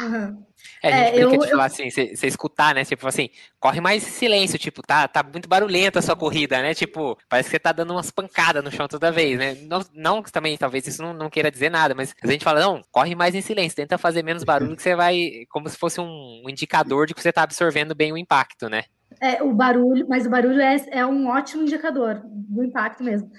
Uhum. 0.00 0.46
É, 0.82 0.92
a 0.92 0.96
gente 0.96 1.08
é, 1.08 1.12
brinca 1.12 1.34
eu, 1.34 1.40
de 1.40 1.50
falar 1.50 1.62
eu... 1.62 1.66
assim, 1.66 1.90
você 1.90 2.26
escutar, 2.26 2.74
né? 2.74 2.84
Tipo 2.84 3.06
assim, 3.06 3.30
corre 3.58 3.80
mais 3.80 4.06
em 4.06 4.10
silêncio, 4.10 4.58
tipo, 4.58 4.82
tá, 4.82 5.08
tá 5.08 5.22
muito 5.22 5.48
barulhenta 5.48 5.98
a 5.98 6.02
sua 6.02 6.16
corrida, 6.16 6.60
né? 6.62 6.74
Tipo, 6.74 7.16
parece 7.28 7.48
que 7.48 7.56
você 7.56 7.58
tá 7.58 7.72
dando 7.72 7.92
umas 7.92 8.10
pancadas 8.10 8.62
no 8.62 8.70
chão 8.70 8.86
toda 8.88 9.12
vez, 9.12 9.38
né? 9.38 9.56
Não, 9.62 9.80
não 9.94 10.22
também, 10.22 10.56
talvez 10.56 10.86
isso 10.86 11.02
não, 11.02 11.12
não 11.12 11.30
queira 11.30 11.50
dizer 11.50 11.70
nada, 11.70 11.94
mas 11.94 12.14
a 12.22 12.26
gente 12.26 12.44
fala, 12.44 12.60
não, 12.60 12.82
corre 12.90 13.14
mais 13.14 13.34
em 13.34 13.40
silêncio, 13.40 13.76
tenta 13.76 13.98
fazer 13.98 14.22
menos 14.22 14.44
barulho 14.44 14.76
que 14.76 14.82
você 14.82 14.94
vai, 14.94 15.44
como 15.50 15.68
se 15.68 15.76
fosse 15.76 16.00
um, 16.00 16.42
um 16.44 16.50
indicador 16.50 17.06
de 17.06 17.14
que 17.14 17.22
você 17.22 17.32
tá 17.32 17.42
absorvendo 17.42 17.94
bem 17.94 18.12
o 18.12 18.18
impacto, 18.18 18.68
né? 18.68 18.84
É, 19.20 19.42
o 19.42 19.52
barulho, 19.52 20.06
mas 20.08 20.26
o 20.26 20.30
barulho 20.30 20.60
é, 20.60 20.76
é 20.90 21.06
um 21.06 21.28
ótimo 21.28 21.62
indicador 21.62 22.20
do 22.24 22.62
impacto 22.62 23.02
mesmo. 23.02 23.30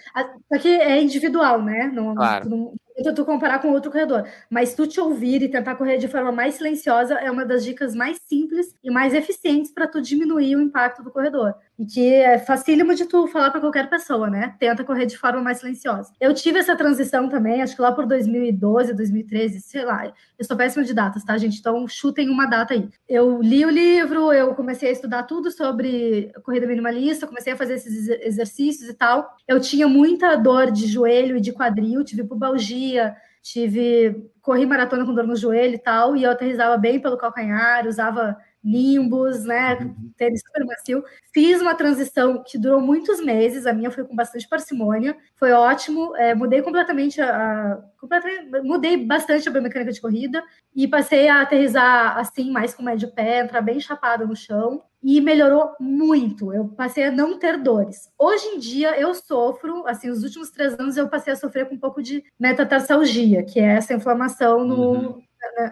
Só 0.51 0.59
que 0.59 0.67
é 0.67 1.01
individual, 1.01 1.61
né? 1.61 1.89
Não, 1.93 2.15
claro. 2.15 2.49
não, 2.49 2.73
tenta 2.99 3.13
tu 3.13 3.25
comparar 3.25 3.59
com 3.59 3.69
outro 3.69 3.91
corredor. 3.91 4.27
Mas 4.49 4.73
tu 4.75 4.85
te 4.85 4.99
ouvir 4.99 5.41
e 5.41 5.49
tentar 5.49 5.75
correr 5.75 5.97
de 5.97 6.07
forma 6.07 6.31
mais 6.31 6.55
silenciosa 6.55 7.15
é 7.15 7.31
uma 7.31 7.45
das 7.45 7.63
dicas 7.63 7.95
mais 7.95 8.19
simples 8.27 8.73
e 8.83 8.91
mais 8.91 9.13
eficientes 9.13 9.71
para 9.71 9.87
tu 9.87 10.01
diminuir 10.01 10.55
o 10.55 10.61
impacto 10.61 11.01
do 11.01 11.11
corredor. 11.11 11.55
E 11.79 11.85
que 11.85 12.13
é 12.13 12.37
facílimo 12.37 12.93
de 12.93 13.05
tu 13.05 13.25
falar 13.27 13.51
para 13.51 13.61
qualquer 13.61 13.89
pessoa, 13.89 14.29
né? 14.29 14.53
Tenta 14.59 14.83
correr 14.83 15.05
de 15.05 15.17
forma 15.17 15.41
mais 15.41 15.59
silenciosa. 15.59 16.11
Eu 16.19 16.33
tive 16.33 16.59
essa 16.59 16.75
transição 16.75 17.29
também, 17.29 17.61
acho 17.61 17.73
que 17.73 17.81
lá 17.81 17.93
por 17.93 18.05
2012, 18.05 18.93
2013, 18.93 19.61
sei 19.61 19.85
lá. 19.85 20.11
Eu 20.37 20.43
sou 20.43 20.57
péssima 20.57 20.83
de 20.83 20.93
datas, 20.93 21.23
tá, 21.23 21.37
gente? 21.37 21.57
Então 21.57 21.87
chutem 21.87 22.29
uma 22.29 22.45
data 22.45 22.73
aí. 22.73 22.89
Eu 23.07 23.41
li 23.41 23.65
o 23.65 23.69
livro, 23.69 24.33
eu 24.33 24.53
comecei 24.55 24.89
a 24.89 24.91
estudar 24.91 25.23
tudo 25.23 25.49
sobre 25.51 26.33
corrida 26.43 26.67
minimalista, 26.67 27.25
comecei 27.25 27.53
a 27.53 27.57
fazer 27.57 27.75
esses 27.75 28.09
exercícios 28.09 28.89
e 28.89 28.93
tal. 28.93 29.37
Eu 29.47 29.61
tinha 29.61 29.87
muita 29.87 30.35
dor 30.35 30.71
de 30.71 30.85
joelho 30.85 31.37
e 31.37 31.41
de 31.41 31.53
quadril, 31.53 32.03
tive 32.03 32.25
pubalgia, 32.25 33.15
tive 33.41 34.29
corri 34.41 34.65
maratona 34.65 35.05
com 35.05 35.13
dor 35.13 35.27
no 35.27 35.35
joelho 35.35 35.75
e 35.75 35.79
tal, 35.79 36.15
e 36.15 36.23
eu 36.23 36.31
aterrizava 36.31 36.75
bem 36.77 36.99
pelo 36.99 37.17
calcanhar, 37.17 37.87
usava 37.87 38.35
Nimbus, 38.63 39.45
né? 39.45 39.75
Uhum. 39.75 40.11
Tênis 40.17 40.41
super 40.45 40.65
macio. 40.65 41.03
Fiz 41.33 41.61
uma 41.61 41.75
transição 41.75 42.43
que 42.45 42.57
durou 42.57 42.81
muitos 42.81 43.21
meses, 43.21 43.65
a 43.65 43.73
minha 43.73 43.91
foi 43.91 44.03
com 44.03 44.15
bastante 44.15 44.47
parcimônia, 44.47 45.15
foi 45.35 45.51
ótimo. 45.51 46.15
É, 46.17 46.35
mudei 46.35 46.61
completamente 46.61 47.21
a, 47.21 47.29
a, 47.29 47.75
completamente, 47.97 48.61
mudei 48.63 48.97
bastante 48.97 49.47
a 49.47 49.51
biomecânica 49.51 49.91
de 49.91 50.01
corrida 50.01 50.43
e 50.75 50.87
passei 50.87 51.27
a 51.29 51.41
aterrizar 51.41 52.17
assim, 52.17 52.51
mais 52.51 52.73
com 52.73 52.83
médio 52.83 53.11
pé, 53.11 53.41
entrar 53.41 53.61
bem 53.61 53.79
chapada 53.79 54.25
no 54.25 54.35
chão 54.35 54.81
e 55.01 55.21
melhorou 55.21 55.71
muito. 55.79 56.53
Eu 56.53 56.67
passei 56.67 57.05
a 57.05 57.11
não 57.11 57.39
ter 57.39 57.57
dores. 57.57 58.11
Hoje 58.17 58.45
em 58.47 58.59
dia 58.59 58.99
eu 58.99 59.13
sofro, 59.15 59.87
assim, 59.87 60.09
os 60.09 60.23
últimos 60.23 60.49
três 60.49 60.77
anos 60.77 60.97
eu 60.97 61.07
passei 61.07 61.33
a 61.33 61.35
sofrer 61.35 61.67
com 61.67 61.75
um 61.75 61.79
pouco 61.79 62.01
de 62.01 62.23
metatarsalgia, 62.39 63.43
que 63.43 63.59
é 63.59 63.75
essa 63.75 63.93
inflamação 63.93 64.65
no, 64.65 64.91
uhum. 64.91 65.23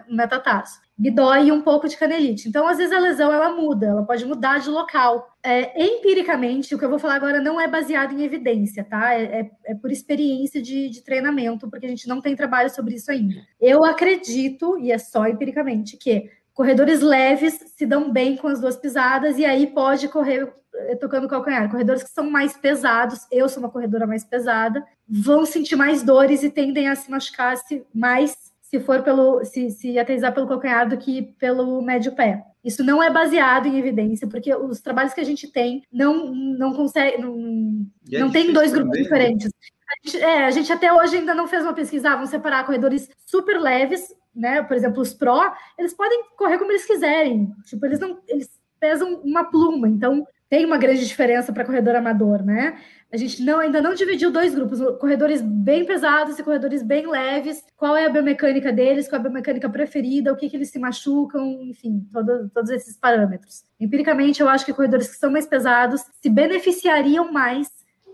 Metatarso 0.08 0.80
me 0.98 1.12
dói 1.12 1.52
um 1.52 1.62
pouco 1.62 1.88
de 1.88 1.96
canelite. 1.96 2.48
Então, 2.48 2.66
às 2.66 2.76
vezes, 2.76 2.92
a 2.92 2.98
lesão 2.98 3.32
ela 3.32 3.54
muda, 3.54 3.86
ela 3.86 4.04
pode 4.04 4.26
mudar 4.26 4.58
de 4.58 4.68
local. 4.68 5.32
É, 5.44 5.80
empiricamente, 5.80 6.74
o 6.74 6.78
que 6.78 6.84
eu 6.84 6.90
vou 6.90 6.98
falar 6.98 7.14
agora 7.14 7.40
não 7.40 7.60
é 7.60 7.68
baseado 7.68 8.12
em 8.12 8.24
evidência, 8.24 8.82
tá? 8.82 9.14
É, 9.14 9.22
é, 9.22 9.50
é, 9.66 9.74
por 9.76 9.92
experiência 9.92 10.60
de, 10.60 10.90
de 10.90 11.00
treinamento, 11.02 11.70
porque 11.70 11.86
a 11.86 11.88
gente 11.88 12.08
não 12.08 12.20
tem 12.20 12.34
trabalho 12.34 12.68
sobre 12.68 12.96
isso 12.96 13.12
ainda. 13.12 13.36
Eu 13.60 13.84
acredito, 13.84 14.76
e 14.76 14.90
é 14.90 14.98
só 14.98 15.28
empiricamente, 15.28 15.96
que 15.96 16.28
corredores 16.52 17.00
leves 17.00 17.60
se 17.76 17.86
dão 17.86 18.10
bem 18.10 18.36
com 18.36 18.48
as 18.48 18.60
duas 18.60 18.76
pisadas 18.76 19.38
e 19.38 19.44
aí 19.44 19.68
pode 19.68 20.08
correr 20.08 20.52
eh, 20.74 20.96
tocando 20.96 21.28
calcanhar. 21.28 21.70
Corredores 21.70 22.02
que 22.02 22.10
são 22.10 22.28
mais 22.28 22.56
pesados, 22.56 23.20
eu 23.30 23.48
sou 23.48 23.62
uma 23.62 23.70
corredora 23.70 24.04
mais 24.04 24.24
pesada, 24.24 24.84
vão 25.08 25.46
sentir 25.46 25.76
mais 25.76 26.02
dores 26.02 26.42
e 26.42 26.50
tendem 26.50 26.88
a 26.88 26.96
se 26.96 27.08
machucar 27.08 27.56
-se 27.56 27.86
mais 27.94 28.48
se 28.68 28.78
for 28.80 29.02
pelo 29.02 29.44
se, 29.44 29.70
se 29.70 29.98
aterrissar 29.98 30.32
pelo 30.34 30.46
calcanhar 30.46 30.88
do 30.88 30.98
que 30.98 31.22
pelo 31.38 31.80
médio 31.80 32.12
pé. 32.12 32.44
Isso 32.62 32.84
não 32.84 33.02
é 33.02 33.10
baseado 33.10 33.66
em 33.66 33.78
evidência, 33.78 34.28
porque 34.28 34.54
os 34.54 34.80
trabalhos 34.80 35.14
que 35.14 35.20
a 35.20 35.24
gente 35.24 35.50
tem 35.50 35.82
não, 35.90 36.34
não 36.34 36.74
consegue. 36.74 37.20
Não, 37.20 37.86
é 38.12 38.18
não 38.18 38.30
tem 38.30 38.52
dois 38.52 38.72
grupos 38.72 38.90
também, 38.90 39.02
né? 39.02 39.08
diferentes. 39.08 39.50
A 39.88 40.06
gente, 40.06 40.22
é, 40.22 40.44
a 40.44 40.50
gente 40.50 40.70
até 40.70 40.92
hoje 40.92 41.16
ainda 41.16 41.34
não 41.34 41.48
fez 41.48 41.62
uma 41.62 41.72
pesquisa, 41.72 42.10
ah, 42.10 42.14
vamos 42.16 42.28
separar 42.28 42.66
corredores 42.66 43.08
super 43.24 43.58
leves, 43.58 44.14
né? 44.34 44.62
Por 44.62 44.76
exemplo, 44.76 45.00
os 45.00 45.14
pró, 45.14 45.50
eles 45.78 45.94
podem 45.94 46.24
correr 46.36 46.58
como 46.58 46.70
eles 46.70 46.84
quiserem. 46.84 47.50
Tipo, 47.64 47.86
eles 47.86 47.98
não. 47.98 48.20
Eles 48.28 48.50
pesam 48.78 49.20
uma 49.24 49.44
pluma, 49.44 49.88
então 49.88 50.26
tem 50.48 50.64
uma 50.64 50.78
grande 50.78 51.06
diferença 51.06 51.52
para 51.52 51.64
corredor 51.64 51.96
amador, 51.96 52.44
né? 52.44 52.78
A 53.10 53.16
gente 53.16 53.42
não, 53.42 53.58
ainda 53.58 53.80
não 53.80 53.94
dividiu 53.94 54.30
dois 54.30 54.54
grupos, 54.54 54.80
corredores 54.98 55.40
bem 55.40 55.86
pesados 55.86 56.38
e 56.38 56.42
corredores 56.42 56.82
bem 56.82 57.10
leves. 57.10 57.64
Qual 57.74 57.96
é 57.96 58.04
a 58.04 58.10
biomecânica 58.10 58.70
deles, 58.70 59.08
qual 59.08 59.16
é 59.16 59.20
a 59.20 59.22
biomecânica 59.24 59.68
preferida, 59.70 60.30
o 60.32 60.36
que, 60.36 60.48
que 60.50 60.56
eles 60.56 60.70
se 60.70 60.78
machucam, 60.78 61.62
enfim, 61.62 62.06
todo, 62.12 62.50
todos 62.52 62.68
esses 62.70 62.96
parâmetros. 62.98 63.64
Empiricamente, 63.80 64.40
eu 64.42 64.48
acho 64.48 64.66
que 64.66 64.74
corredores 64.74 65.08
que 65.08 65.16
são 65.16 65.30
mais 65.30 65.46
pesados 65.46 66.02
se 66.20 66.28
beneficiariam 66.28 67.32
mais 67.32 67.68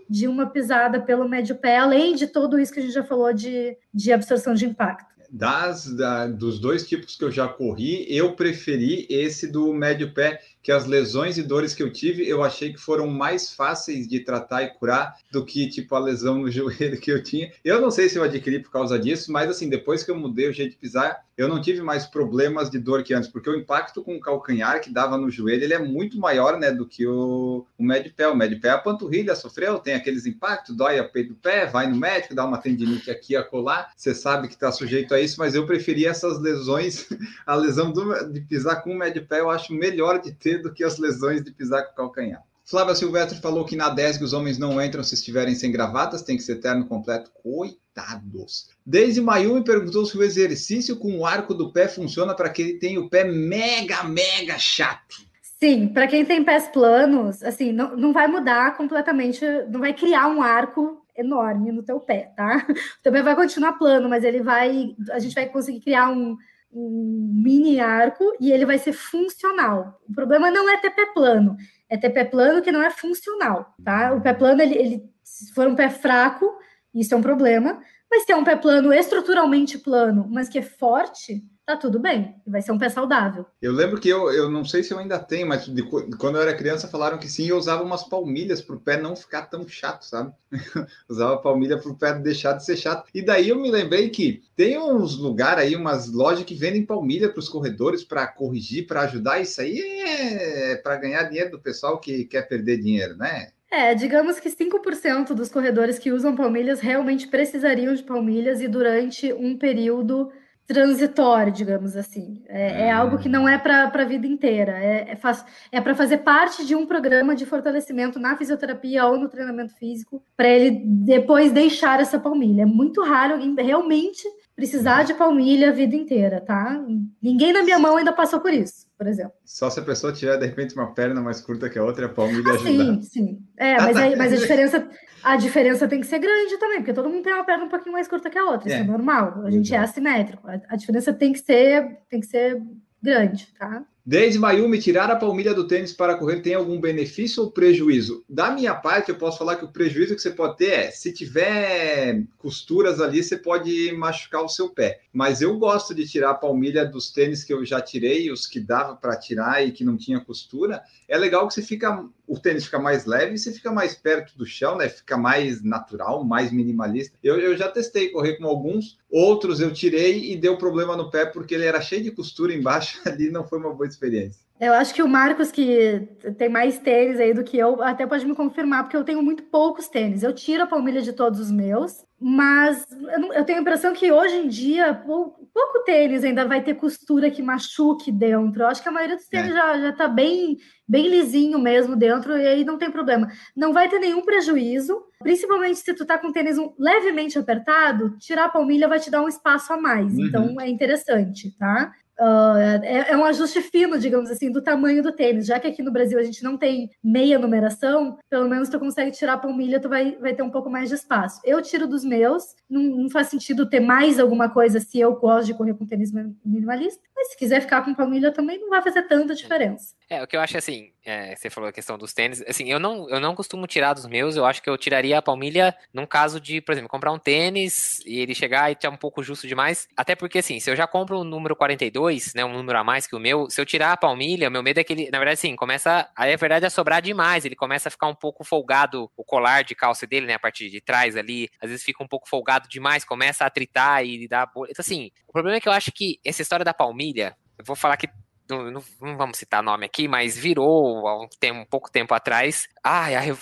de 0.09 0.27
uma 0.27 0.45
pisada 0.45 1.01
pelo 1.01 1.27
médio 1.27 1.55
pé, 1.55 1.77
além 1.77 2.15
de 2.15 2.27
tudo 2.27 2.57
isso 2.59 2.71
que 2.71 2.79
a 2.79 2.83
gente 2.83 2.93
já 2.93 3.03
falou 3.03 3.33
de, 3.33 3.75
de 3.93 4.13
absorção 4.13 4.53
de 4.53 4.65
impacto. 4.65 5.13
Das, 5.31 5.87
da- 5.93 6.27
dos 6.27 6.59
dois 6.59 6.87
tipos 6.87 7.17
que 7.17 7.23
eu 7.25 7.31
já 7.31 7.47
corri, 7.47 8.05
eu 8.07 8.33
preferi 8.33 9.05
esse 9.09 9.51
do 9.51 9.73
médio 9.73 10.13
pé, 10.13 10.39
que 10.65 10.71
as 10.71 10.87
lesões 10.87 11.37
e 11.37 11.43
dores 11.43 11.75
que 11.75 11.83
eu 11.83 11.93
tive, 11.93 12.27
eu 12.27 12.41
achei 12.43 12.73
que 12.73 12.79
foram 12.79 13.05
mais 13.05 13.53
fáceis 13.53 14.07
de 14.07 14.19
tratar 14.21 14.63
e 14.63 14.69
curar 14.69 15.15
do 15.31 15.45
que, 15.45 15.69
tipo, 15.69 15.93
a 15.93 15.99
lesão 15.99 16.39
no 16.39 16.49
joelho 16.49 16.99
que 16.99 17.11
eu 17.11 17.21
tinha. 17.21 17.51
Eu 17.63 17.79
não 17.79 17.91
sei 17.91 18.09
se 18.09 18.17
eu 18.17 18.23
adquiri 18.23 18.57
por 18.63 18.71
causa 18.71 18.97
disso, 18.97 19.31
mas, 19.31 19.47
assim, 19.47 19.69
depois 19.69 20.01
que 20.01 20.09
eu 20.09 20.17
mudei 20.17 20.49
o 20.49 20.53
jeito 20.53 20.71
de 20.71 20.77
pisar, 20.77 21.23
eu 21.37 21.47
não 21.47 21.61
tive 21.61 21.81
mais 21.81 22.07
problemas 22.07 22.69
de 22.69 22.79
dor 22.79 23.03
que 23.03 23.13
antes, 23.13 23.29
porque 23.29 23.47
o 23.47 23.55
impacto 23.55 24.01
com 24.01 24.15
o 24.15 24.19
calcanhar 24.19 24.81
que 24.81 24.89
dava 24.91 25.17
no 25.17 25.29
joelho, 25.29 25.63
ele 25.63 25.73
é 25.73 25.77
muito 25.77 26.17
maior, 26.17 26.57
né, 26.57 26.71
do 26.71 26.87
que 26.87 27.05
o, 27.05 27.63
o 27.77 27.83
médio 27.83 28.11
pé. 28.15 28.27
O 28.27 28.35
médio 28.35 28.59
pé, 28.59 28.69
a 28.71 28.77
panturrilha 28.79 29.35
sofreu, 29.35 29.77
tem 29.77 29.93
aqueles 29.93 30.25
impactos, 30.25 30.75
dói 30.75 30.97
a 30.97 31.03
peito 31.03 31.29
do 31.29 31.35
pé, 31.35 31.67
vai 31.67 31.87
no 31.87 31.95
médico, 31.95 32.33
dá 32.33 32.43
uma 32.43 32.57
tendinite 32.57 33.11
aqui 33.11 33.35
acolá, 33.35 33.89
você 33.95 34.15
sabe 34.15 34.47
que 34.47 34.55
está 34.55 34.71
sujeito 34.71 35.13
a 35.13 35.21
isso, 35.21 35.35
mas 35.37 35.53
eu 35.53 35.67
preferi 35.67 36.07
essas 36.07 36.39
lesões, 36.39 37.07
a 37.45 37.53
lesão 37.53 37.91
do- 37.91 38.31
de 38.31 38.41
pisar 38.41 38.81
com 38.81 38.91
o 38.91 38.97
médio 38.97 39.27
pé, 39.27 39.41
eu 39.41 39.49
acho 39.51 39.73
melhor 39.73 40.19
de 40.21 40.31
ter 40.31 40.54
do 40.61 40.73
que 40.73 40.83
as 40.83 40.97
lesões 40.97 41.43
de 41.43 41.51
pisar 41.51 41.83
com 41.83 41.91
o 41.91 41.95
calcanhar. 41.95 42.43
Flávia 42.67 42.95
Silvestre 42.95 43.39
falou 43.39 43.63
que 43.63 43.75
na 43.75 43.89
DESG 43.89 44.23
os 44.23 44.33
homens 44.33 44.57
não 44.57 44.81
entram 44.81 45.03
se 45.03 45.13
estiverem 45.13 45.53
sem 45.53 45.71
gravatas, 45.71 46.23
tem 46.23 46.35
que 46.35 46.41
ser 46.41 46.55
terno 46.55 46.87
completo. 46.87 47.31
Coitados. 47.31 48.69
Desde 48.83 49.21
Mayumi 49.21 49.63
perguntou 49.63 50.03
se 50.03 50.17
o 50.17 50.23
exercício 50.23 50.97
com 50.97 51.19
o 51.19 51.25
arco 51.27 51.53
do 51.53 51.71
pé 51.71 51.87
funciona 51.87 52.33
para 52.33 52.49
quem 52.49 52.79
tem 52.79 52.97
o 52.97 53.07
pé 53.07 53.23
mega, 53.23 54.03
mega 54.03 54.57
chato. 54.57 55.15
Sim, 55.59 55.87
para 55.87 56.07
quem 56.07 56.25
tem 56.25 56.43
pés 56.43 56.67
planos, 56.67 57.43
assim, 57.43 57.71
não, 57.71 57.95
não 57.95 58.11
vai 58.11 58.27
mudar 58.27 58.75
completamente, 58.75 59.45
não 59.69 59.79
vai 59.79 59.93
criar 59.93 60.27
um 60.27 60.41
arco 60.41 61.05
enorme 61.15 61.71
no 61.71 61.83
teu 61.83 61.99
pé, 61.99 62.33
tá? 62.35 62.65
O 62.99 63.03
teu 63.03 63.11
pé 63.11 63.21
vai 63.21 63.35
continuar 63.35 63.73
plano, 63.73 64.09
mas 64.09 64.23
ele 64.23 64.41
vai, 64.41 64.95
a 65.11 65.19
gente 65.19 65.35
vai 65.35 65.45
conseguir 65.45 65.81
criar 65.81 66.09
um, 66.09 66.35
um 66.75 67.31
mini 67.33 67.79
arco 67.79 68.35
e 68.39 68.51
ele 68.51 68.65
vai 68.65 68.77
ser 68.77 68.91
funcional. 68.91 70.01
O 70.09 70.13
problema 70.13 70.51
não 70.51 70.69
é 70.69 70.77
ter 70.77 70.89
pé 70.89 71.05
plano, 71.13 71.55
é 71.89 71.97
ter 71.97 72.09
pé 72.09 72.25
plano 72.25 72.61
que 72.61 72.71
não 72.71 72.83
é 72.83 72.89
funcional, 72.89 73.73
tá? 73.83 74.13
O 74.13 74.21
pé 74.21 74.33
plano, 74.33 74.61
ele, 74.61 74.75
ele 74.77 75.09
se 75.23 75.53
for 75.53 75.67
um 75.67 75.75
pé 75.75 75.89
fraco, 75.89 76.53
isso 76.93 77.13
é 77.13 77.17
um 77.17 77.21
problema, 77.21 77.81
mas 78.11 78.23
se 78.23 78.31
é 78.31 78.35
um 78.35 78.43
pé 78.43 78.55
plano 78.55 78.93
estruturalmente 78.93 79.77
plano, 79.77 80.27
mas 80.29 80.49
que 80.49 80.59
é 80.59 80.61
forte, 80.61 81.43
tá 81.65 81.77
tudo 81.77 81.99
bem, 81.99 82.41
vai 82.45 82.61
ser 82.61 82.71
um 82.71 82.77
pé 82.77 82.89
saudável. 82.89 83.45
Eu 83.61 83.71
lembro 83.71 83.99
que 83.99 84.07
eu, 84.07 84.31
eu 84.31 84.49
não 84.51 84.63
sei 84.63 84.83
se 84.83 84.93
eu 84.93 84.99
ainda 84.99 85.17
tenho, 85.17 85.47
mas 85.47 85.65
de, 85.65 85.81
qu- 85.81 86.07
quando 86.17 86.35
eu 86.35 86.41
era 86.41 86.55
criança 86.55 86.87
falaram 86.87 87.17
que 87.17 87.27
sim, 87.27 87.47
eu 87.47 87.57
usava 87.57 87.83
umas 87.83 88.03
palmilhas 88.03 88.61
para 88.61 88.75
o 88.75 88.79
pé 88.79 89.01
não 89.01 89.15
ficar 89.15 89.47
tão 89.47 89.67
chato, 89.67 90.03
sabe? 90.03 90.31
usava 91.09 91.37
palmilha 91.37 91.79
para 91.79 91.89
o 91.91 91.97
pé 91.97 92.13
deixar 92.19 92.53
de 92.53 92.63
ser 92.63 92.77
chato. 92.77 93.09
E 93.13 93.23
daí 93.23 93.49
eu 93.49 93.59
me 93.59 93.71
lembrei 93.71 94.09
que 94.09 94.43
tem 94.55 94.77
uns 94.77 95.17
lugares 95.17 95.63
aí, 95.63 95.75
umas 95.75 96.11
lojas 96.11 96.45
que 96.45 96.53
vendem 96.53 96.85
palmilha 96.85 97.29
para 97.29 97.39
os 97.39 97.49
corredores 97.49 98.03
para 98.03 98.27
corrigir, 98.27 98.85
para 98.85 99.01
ajudar. 99.01 99.39
Isso 99.41 99.59
aí 99.61 99.79
é 99.79 100.75
para 100.75 100.97
ganhar 100.97 101.23
dinheiro 101.23 101.51
do 101.51 101.59
pessoal 101.59 101.99
que 101.99 102.25
quer 102.25 102.43
perder 102.47 102.77
dinheiro, 102.77 103.17
né? 103.17 103.51
É, 103.69 103.93
digamos 103.93 104.39
que 104.39 104.49
5% 104.49 105.33
dos 105.35 105.49
corredores 105.49 105.99
que 105.99 106.11
usam 106.11 106.35
palmilhas 106.35 106.79
realmente 106.79 107.27
precisariam 107.27 107.93
de 107.93 108.03
palmilhas 108.03 108.61
e 108.61 108.67
durante 108.67 109.33
um 109.33 109.57
período 109.57 110.31
transitório, 110.67 111.51
digamos 111.51 111.95
assim. 111.95 112.43
É, 112.47 112.87
é 112.87 112.91
algo 112.91 113.17
que 113.17 113.29
não 113.29 113.47
é 113.47 113.57
para 113.57 113.83
a 113.85 114.05
vida 114.05 114.27
inteira, 114.27 114.71
é, 114.73 115.11
é, 115.11 115.15
faz- 115.15 115.45
é 115.71 115.79
para 115.79 115.95
fazer 115.95 116.19
parte 116.19 116.65
de 116.65 116.75
um 116.75 116.85
programa 116.85 117.35
de 117.35 117.45
fortalecimento 117.45 118.19
na 118.19 118.35
fisioterapia 118.35 119.05
ou 119.05 119.17
no 119.17 119.29
treinamento 119.29 119.73
físico, 119.75 120.23
para 120.35 120.49
ele 120.49 120.81
depois 120.85 121.51
deixar 121.51 121.99
essa 121.99 122.19
palmilha. 122.19 122.63
É 122.63 122.65
muito 122.65 123.03
raro 123.03 123.33
alguém 123.33 123.55
realmente 123.55 124.23
precisar 124.55 125.03
de 125.03 125.13
palmilha 125.13 125.69
a 125.69 125.73
vida 125.73 125.95
inteira, 125.95 126.39
tá? 126.39 126.81
Ninguém 127.21 127.51
na 127.51 127.61
minha 127.61 127.77
mão 127.77 127.97
ainda 127.97 128.13
passou 128.13 128.39
por 128.39 128.53
isso, 128.53 128.87
por 128.97 129.05
exemplo. 129.05 129.33
Só 129.43 129.69
se 129.69 129.79
a 129.79 129.83
pessoa 129.83 130.13
tiver, 130.13 130.37
de 130.37 130.45
repente, 130.45 130.73
uma 130.75 130.93
perna 130.93 131.19
mais 131.21 131.41
curta 131.41 131.69
que 131.69 131.77
a 131.77 131.83
outra, 131.83 132.05
a 132.05 132.09
palmilha 132.09 132.51
Ah, 132.51 132.55
ajuda. 132.55 132.69
sim, 132.69 133.01
sim. 133.01 133.39
É, 133.57 133.75
mas, 133.81 133.97
aí- 133.97 134.15
mas 134.15 134.31
a 134.31 134.37
diferença, 134.37 134.89
a 135.23 135.35
diferença 135.35 135.87
tem 135.87 135.99
que 135.99 136.07
ser 136.07 136.19
grande 136.19 136.57
também, 136.57 136.77
porque 136.77 136.93
todo 136.93 137.09
mundo 137.09 137.23
tem 137.23 137.33
uma 137.33 137.43
perna 137.43 137.65
um 137.65 137.69
pouquinho 137.69 137.93
mais 137.93 138.07
curta 138.07 138.29
que 138.29 138.37
a 138.37 138.45
outra, 138.45 138.69
isso 138.69 138.77
É. 138.77 138.81
é 138.81 138.83
normal. 138.83 139.41
A 139.43 139.51
gente 139.51 139.73
é 139.73 139.77
Exato. 139.77 139.91
assimétrico. 139.91 140.47
A, 140.47 140.59
a 140.69 140.75
diferença 140.77 141.11
tem 141.13 141.33
que 141.33 141.39
ser, 141.39 141.97
tem 142.09 142.19
que 142.21 142.27
ser 142.27 142.61
grande, 143.03 143.47
tá? 143.59 143.83
Desde 144.07 144.37
Mayumi, 144.37 144.77
tirar 144.77 145.09
a 145.09 145.15
palmilha 145.15 145.51
do 145.51 145.67
tênis 145.67 145.91
para 145.91 146.15
correr 146.15 146.39
tem 146.39 146.53
algum 146.53 146.79
benefício 146.79 147.41
ou 147.41 147.49
prejuízo? 147.49 148.23
Da 148.29 148.51
minha 148.51 148.75
parte, 148.75 149.09
eu 149.09 149.15
posso 149.15 149.39
falar 149.39 149.55
que 149.55 149.65
o 149.65 149.71
prejuízo 149.71 150.13
que 150.13 150.21
você 150.21 150.29
pode 150.29 150.57
ter 150.57 150.69
é, 150.69 150.91
se 150.91 151.11
tiver 151.11 152.23
costuras 152.37 153.01
ali, 153.01 153.23
você 153.23 153.35
pode 153.35 153.91
machucar 153.93 154.43
o 154.43 154.47
seu 154.47 154.69
pé. 154.69 155.01
Mas 155.11 155.41
eu 155.41 155.57
gosto 155.57 155.95
de 155.95 156.07
tirar 156.07 156.29
a 156.29 156.35
palmilha 156.35 156.85
dos 156.85 157.09
tênis 157.11 157.43
que 157.43 157.51
eu 157.51 157.65
já 157.65 157.81
tirei, 157.81 158.31
os 158.31 158.45
que 158.45 158.59
dava 158.59 158.95
para 158.95 159.17
tirar 159.17 159.65
e 159.65 159.71
que 159.71 159.83
não 159.83 159.97
tinha 159.97 160.19
costura. 160.19 160.83
É 161.07 161.17
legal 161.17 161.47
que 161.47 161.55
você 161.55 161.63
fica, 161.63 162.05
o 162.27 162.39
tênis 162.39 162.65
fica 162.65 162.79
mais 162.79 163.05
leve 163.05 163.37
você 163.37 163.51
fica 163.51 163.71
mais 163.71 163.95
perto 163.95 164.37
do 164.37 164.45
chão, 164.45 164.77
né? 164.77 164.89
Fica 164.89 165.17
mais 165.17 165.63
natural, 165.63 166.23
mais 166.23 166.51
minimalista. 166.51 167.17
Eu, 167.23 167.39
eu 167.39 167.55
já 167.57 167.69
testei 167.69 168.09
correr 168.09 168.37
com 168.37 168.45
alguns, 168.45 168.97
outros 169.09 169.59
eu 169.59 169.73
tirei 169.73 170.31
e 170.31 170.35
deu 170.35 170.57
problema 170.57 170.95
no 170.95 171.09
pé 171.09 171.25
porque 171.25 171.55
ele 171.55 171.65
era 171.65 171.81
cheio 171.81 172.03
de 172.03 172.11
costura 172.11 172.53
embaixo 172.53 172.99
ali, 173.05 173.29
não 173.29 173.47
foi 173.47 173.59
uma 173.59 173.73
boa 173.73 173.87
experiência. 173.87 174.44
Eu 174.59 174.71
acho 174.73 174.93
que 174.93 175.03
o 175.03 175.07
Marcos, 175.07 175.51
que 175.51 176.07
tem 176.37 176.47
mais 176.47 176.79
tênis 176.79 177.19
aí 177.19 177.33
do 177.33 177.43
que 177.43 177.57
eu, 177.57 177.81
até 177.83 178.07
pode 178.07 178.25
me 178.25 178.33
confirmar, 178.33 178.83
porque 178.83 178.95
eu 178.95 179.03
tenho 179.03 179.21
muito 179.21 179.43
poucos 179.43 179.89
tênis. 179.89 180.23
Eu 180.23 180.33
tiro 180.33 180.63
a 180.63 180.67
palmilha 180.67 181.01
de 181.01 181.11
todos 181.11 181.41
os 181.41 181.51
meus, 181.51 182.05
mas 182.17 182.85
eu, 183.33 183.43
tenho 183.43 183.59
a 183.59 183.61
impressão 183.61 183.91
que 183.93 184.09
hoje 184.13 184.35
em 184.37 184.47
dia 184.47 184.93
pou- 184.93 185.35
pouco 185.53 185.83
tênis 185.83 186.23
ainda 186.23 186.45
vai 186.45 186.63
ter 186.63 186.75
costura 186.75 187.29
que 187.29 187.43
machuque 187.43 188.09
dentro. 188.13 188.63
Eu 188.63 188.67
acho 188.67 188.81
que 188.81 188.87
a 188.87 188.91
maioria 188.93 189.17
dos 189.17 189.27
tênis 189.27 189.53
já, 189.53 189.77
já 189.77 189.91
tá 189.91 190.07
bem, 190.07 190.55
bem 190.87 191.09
lisinho 191.09 191.59
mesmo 191.59 191.93
dentro, 191.93 192.37
e 192.37 192.47
aí 192.47 192.63
não 192.63 192.77
tem 192.77 192.89
problema. 192.89 193.27
Não 193.57 193.73
vai 193.73 193.89
ter 193.89 193.99
nenhum 193.99 194.21
prejuízo, 194.21 194.97
principalmente 195.21 195.79
se 195.79 195.93
tu 195.93 196.05
tá 196.05 196.17
com 196.17 196.27
o 196.27 196.31
tênis 196.31 196.57
um- 196.57 196.73
levemente 196.79 197.37
apertado, 197.37 198.17
tirar 198.19 198.45
a 198.45 198.49
palmilha 198.49 198.87
vai 198.87 198.99
te 199.01 199.11
dar 199.11 199.21
um 199.21 199.27
espaço 199.27 199.73
a 199.73 199.77
mais. 199.77 200.13
Uhum. 200.13 200.25
Então 200.27 200.61
é 200.61 200.69
interessante, 200.69 201.53
tá? 201.59 201.91
Ah, 202.17 202.79
é, 202.83 203.11
é 203.11 203.17
um 203.17 203.25
ajuste 203.25 203.61
fino, 203.61 203.99
digamos 203.99 204.29
assim, 204.29 204.51
do 204.51 204.61
tamanho 204.61 205.03
do 205.03 205.11
tênis. 205.11 205.45
Já 205.45 205.59
que 205.59 205.67
aqui 205.67 205.81
no 205.81 205.91
Brasil 205.91 206.19
a 206.19 206.23
gente 206.23 206.43
não 206.43 206.57
tem 206.57 206.89
meia 207.03 207.37
numeração, 207.37 208.17
pelo 208.29 208.49
menos 208.49 208.69
tu 208.69 208.79
consegue 208.79 209.11
tirar 209.11 209.33
a 209.33 209.37
palmilha, 209.37 209.79
tu 209.79 209.89
vai, 209.89 210.15
vai 210.17 210.33
ter 210.33 210.43
um 210.43 210.49
pouco 210.49 210.69
mais 210.69 210.89
de 210.89 210.95
espaço. 210.95 211.41
Eu 211.43 211.61
tiro 211.61 211.87
dos 211.87 212.03
meus, 212.03 212.55
não, 212.69 212.81
não 212.81 213.09
faz 213.09 213.27
sentido 213.27 213.69
ter 213.69 213.79
mais 213.79 214.19
alguma 214.19 214.49
coisa 214.49 214.79
se 214.79 214.99
eu 214.99 215.13
gosto 215.15 215.47
de 215.47 215.53
correr 215.53 215.73
com 215.73 215.85
tênis 215.85 216.11
minimalista, 216.43 217.01
mas 217.15 217.29
se 217.29 217.37
quiser 217.37 217.61
ficar 217.61 217.83
com 217.83 217.93
palmilha 217.93 218.31
também 218.31 218.59
não 218.59 218.69
vai 218.69 218.81
fazer 218.81 219.03
tanta 219.03 219.35
diferença. 219.35 219.93
É, 220.09 220.23
o 220.23 220.27
que 220.27 220.35
eu 220.35 220.41
acho 220.41 220.57
assim, 220.57 220.91
é, 221.05 221.35
você 221.35 221.49
falou 221.51 221.69
a 221.69 221.71
questão 221.71 221.97
dos 221.97 222.13
tênis, 222.13 222.43
assim, 222.47 222.71
eu 222.71 222.79
não, 222.79 223.07
eu 223.09 223.19
não 223.19 223.35
costumo 223.35 223.67
tirar 223.67 223.93
dos 223.93 224.07
meus, 224.07 224.35
eu 224.35 224.45
acho 224.45 224.61
que 224.61 224.69
eu 224.69 224.77
tiraria 224.77 225.19
a 225.19 225.21
palmilha 225.21 225.75
num 225.93 226.05
caso 226.05 226.39
de, 226.41 226.59
por 226.59 226.71
exemplo, 226.71 226.89
comprar 226.89 227.11
um 227.11 227.19
tênis 227.19 227.99
e 228.05 228.19
ele 228.19 228.33
chegar 228.33 228.71
e 228.71 228.75
tá 228.75 228.89
um 228.89 228.97
pouco 228.97 229.21
justo 229.21 229.47
demais, 229.47 229.87
até 229.95 230.15
porque 230.15 230.39
assim, 230.39 230.59
se 230.59 230.69
eu 230.69 230.75
já 230.75 230.87
compro 230.87 231.19
o 231.19 231.23
número 231.23 231.55
42, 231.55 232.33
né, 232.33 232.43
um 232.43 232.51
número 232.51 232.79
a 232.79 232.83
mais 232.83 233.05
que 233.05 233.15
o 233.15 233.19
meu, 233.19 233.49
se 233.49 233.61
eu 233.61 233.65
tirar 233.65 233.91
a 233.91 233.97
palmilha, 233.97 234.49
meu 234.49 234.63
medo 234.63 234.79
é 234.79 234.83
que 234.83 234.93
ele, 234.93 235.09
na 235.11 235.19
verdade 235.19 235.35
assim, 235.35 235.55
começa, 235.55 236.09
aí 236.15 236.33
a 236.33 236.37
verdade 236.37 236.65
é 236.65 236.69
sobrar 236.69 237.01
demais, 237.01 237.45
ele 237.45 237.55
começa 237.55 237.87
a 237.87 237.91
ficar 237.91 238.07
um 238.07 238.15
pouco 238.15 238.43
folgado 238.43 239.09
o 239.15 239.23
colar 239.23 239.63
de 239.63 239.75
calça 239.75 240.07
dele, 240.07 240.25
né, 240.25 240.33
a 240.33 240.39
parte 240.39 240.69
de 240.69 240.81
trás 240.81 241.15
ali, 241.15 241.49
às 241.61 241.69
vezes 241.69 241.85
fica 241.85 242.03
um 242.03 242.07
pouco 242.07 242.27
folgado 242.27 242.67
demais, 242.67 243.05
começa 243.05 243.45
a 243.45 243.49
tritar 243.49 244.03
e 244.03 244.27
dar 244.27 244.47
bolha, 244.47 244.71
então 244.71 244.81
assim, 244.81 245.11
o 245.27 245.31
problema 245.31 245.57
é 245.57 245.61
que 245.61 245.69
eu 245.69 245.73
acho 245.73 245.91
que 245.91 246.19
essa 246.25 246.41
história 246.41 246.65
da 246.65 246.73
palmilha, 246.73 247.37
eu 247.59 247.63
vou 247.63 247.75
falar 247.75 247.95
que 247.95 248.09
não, 248.49 248.71
não, 248.71 248.83
vamos 249.17 249.37
citar 249.37 249.63
nome 249.63 249.85
aqui, 249.85 250.07
mas 250.07 250.37
virou 250.37 251.07
há 251.07 251.19
um, 251.21 251.27
um 251.53 251.65
pouco 251.65 251.91
tempo 251.91 252.13
atrás. 252.13 252.67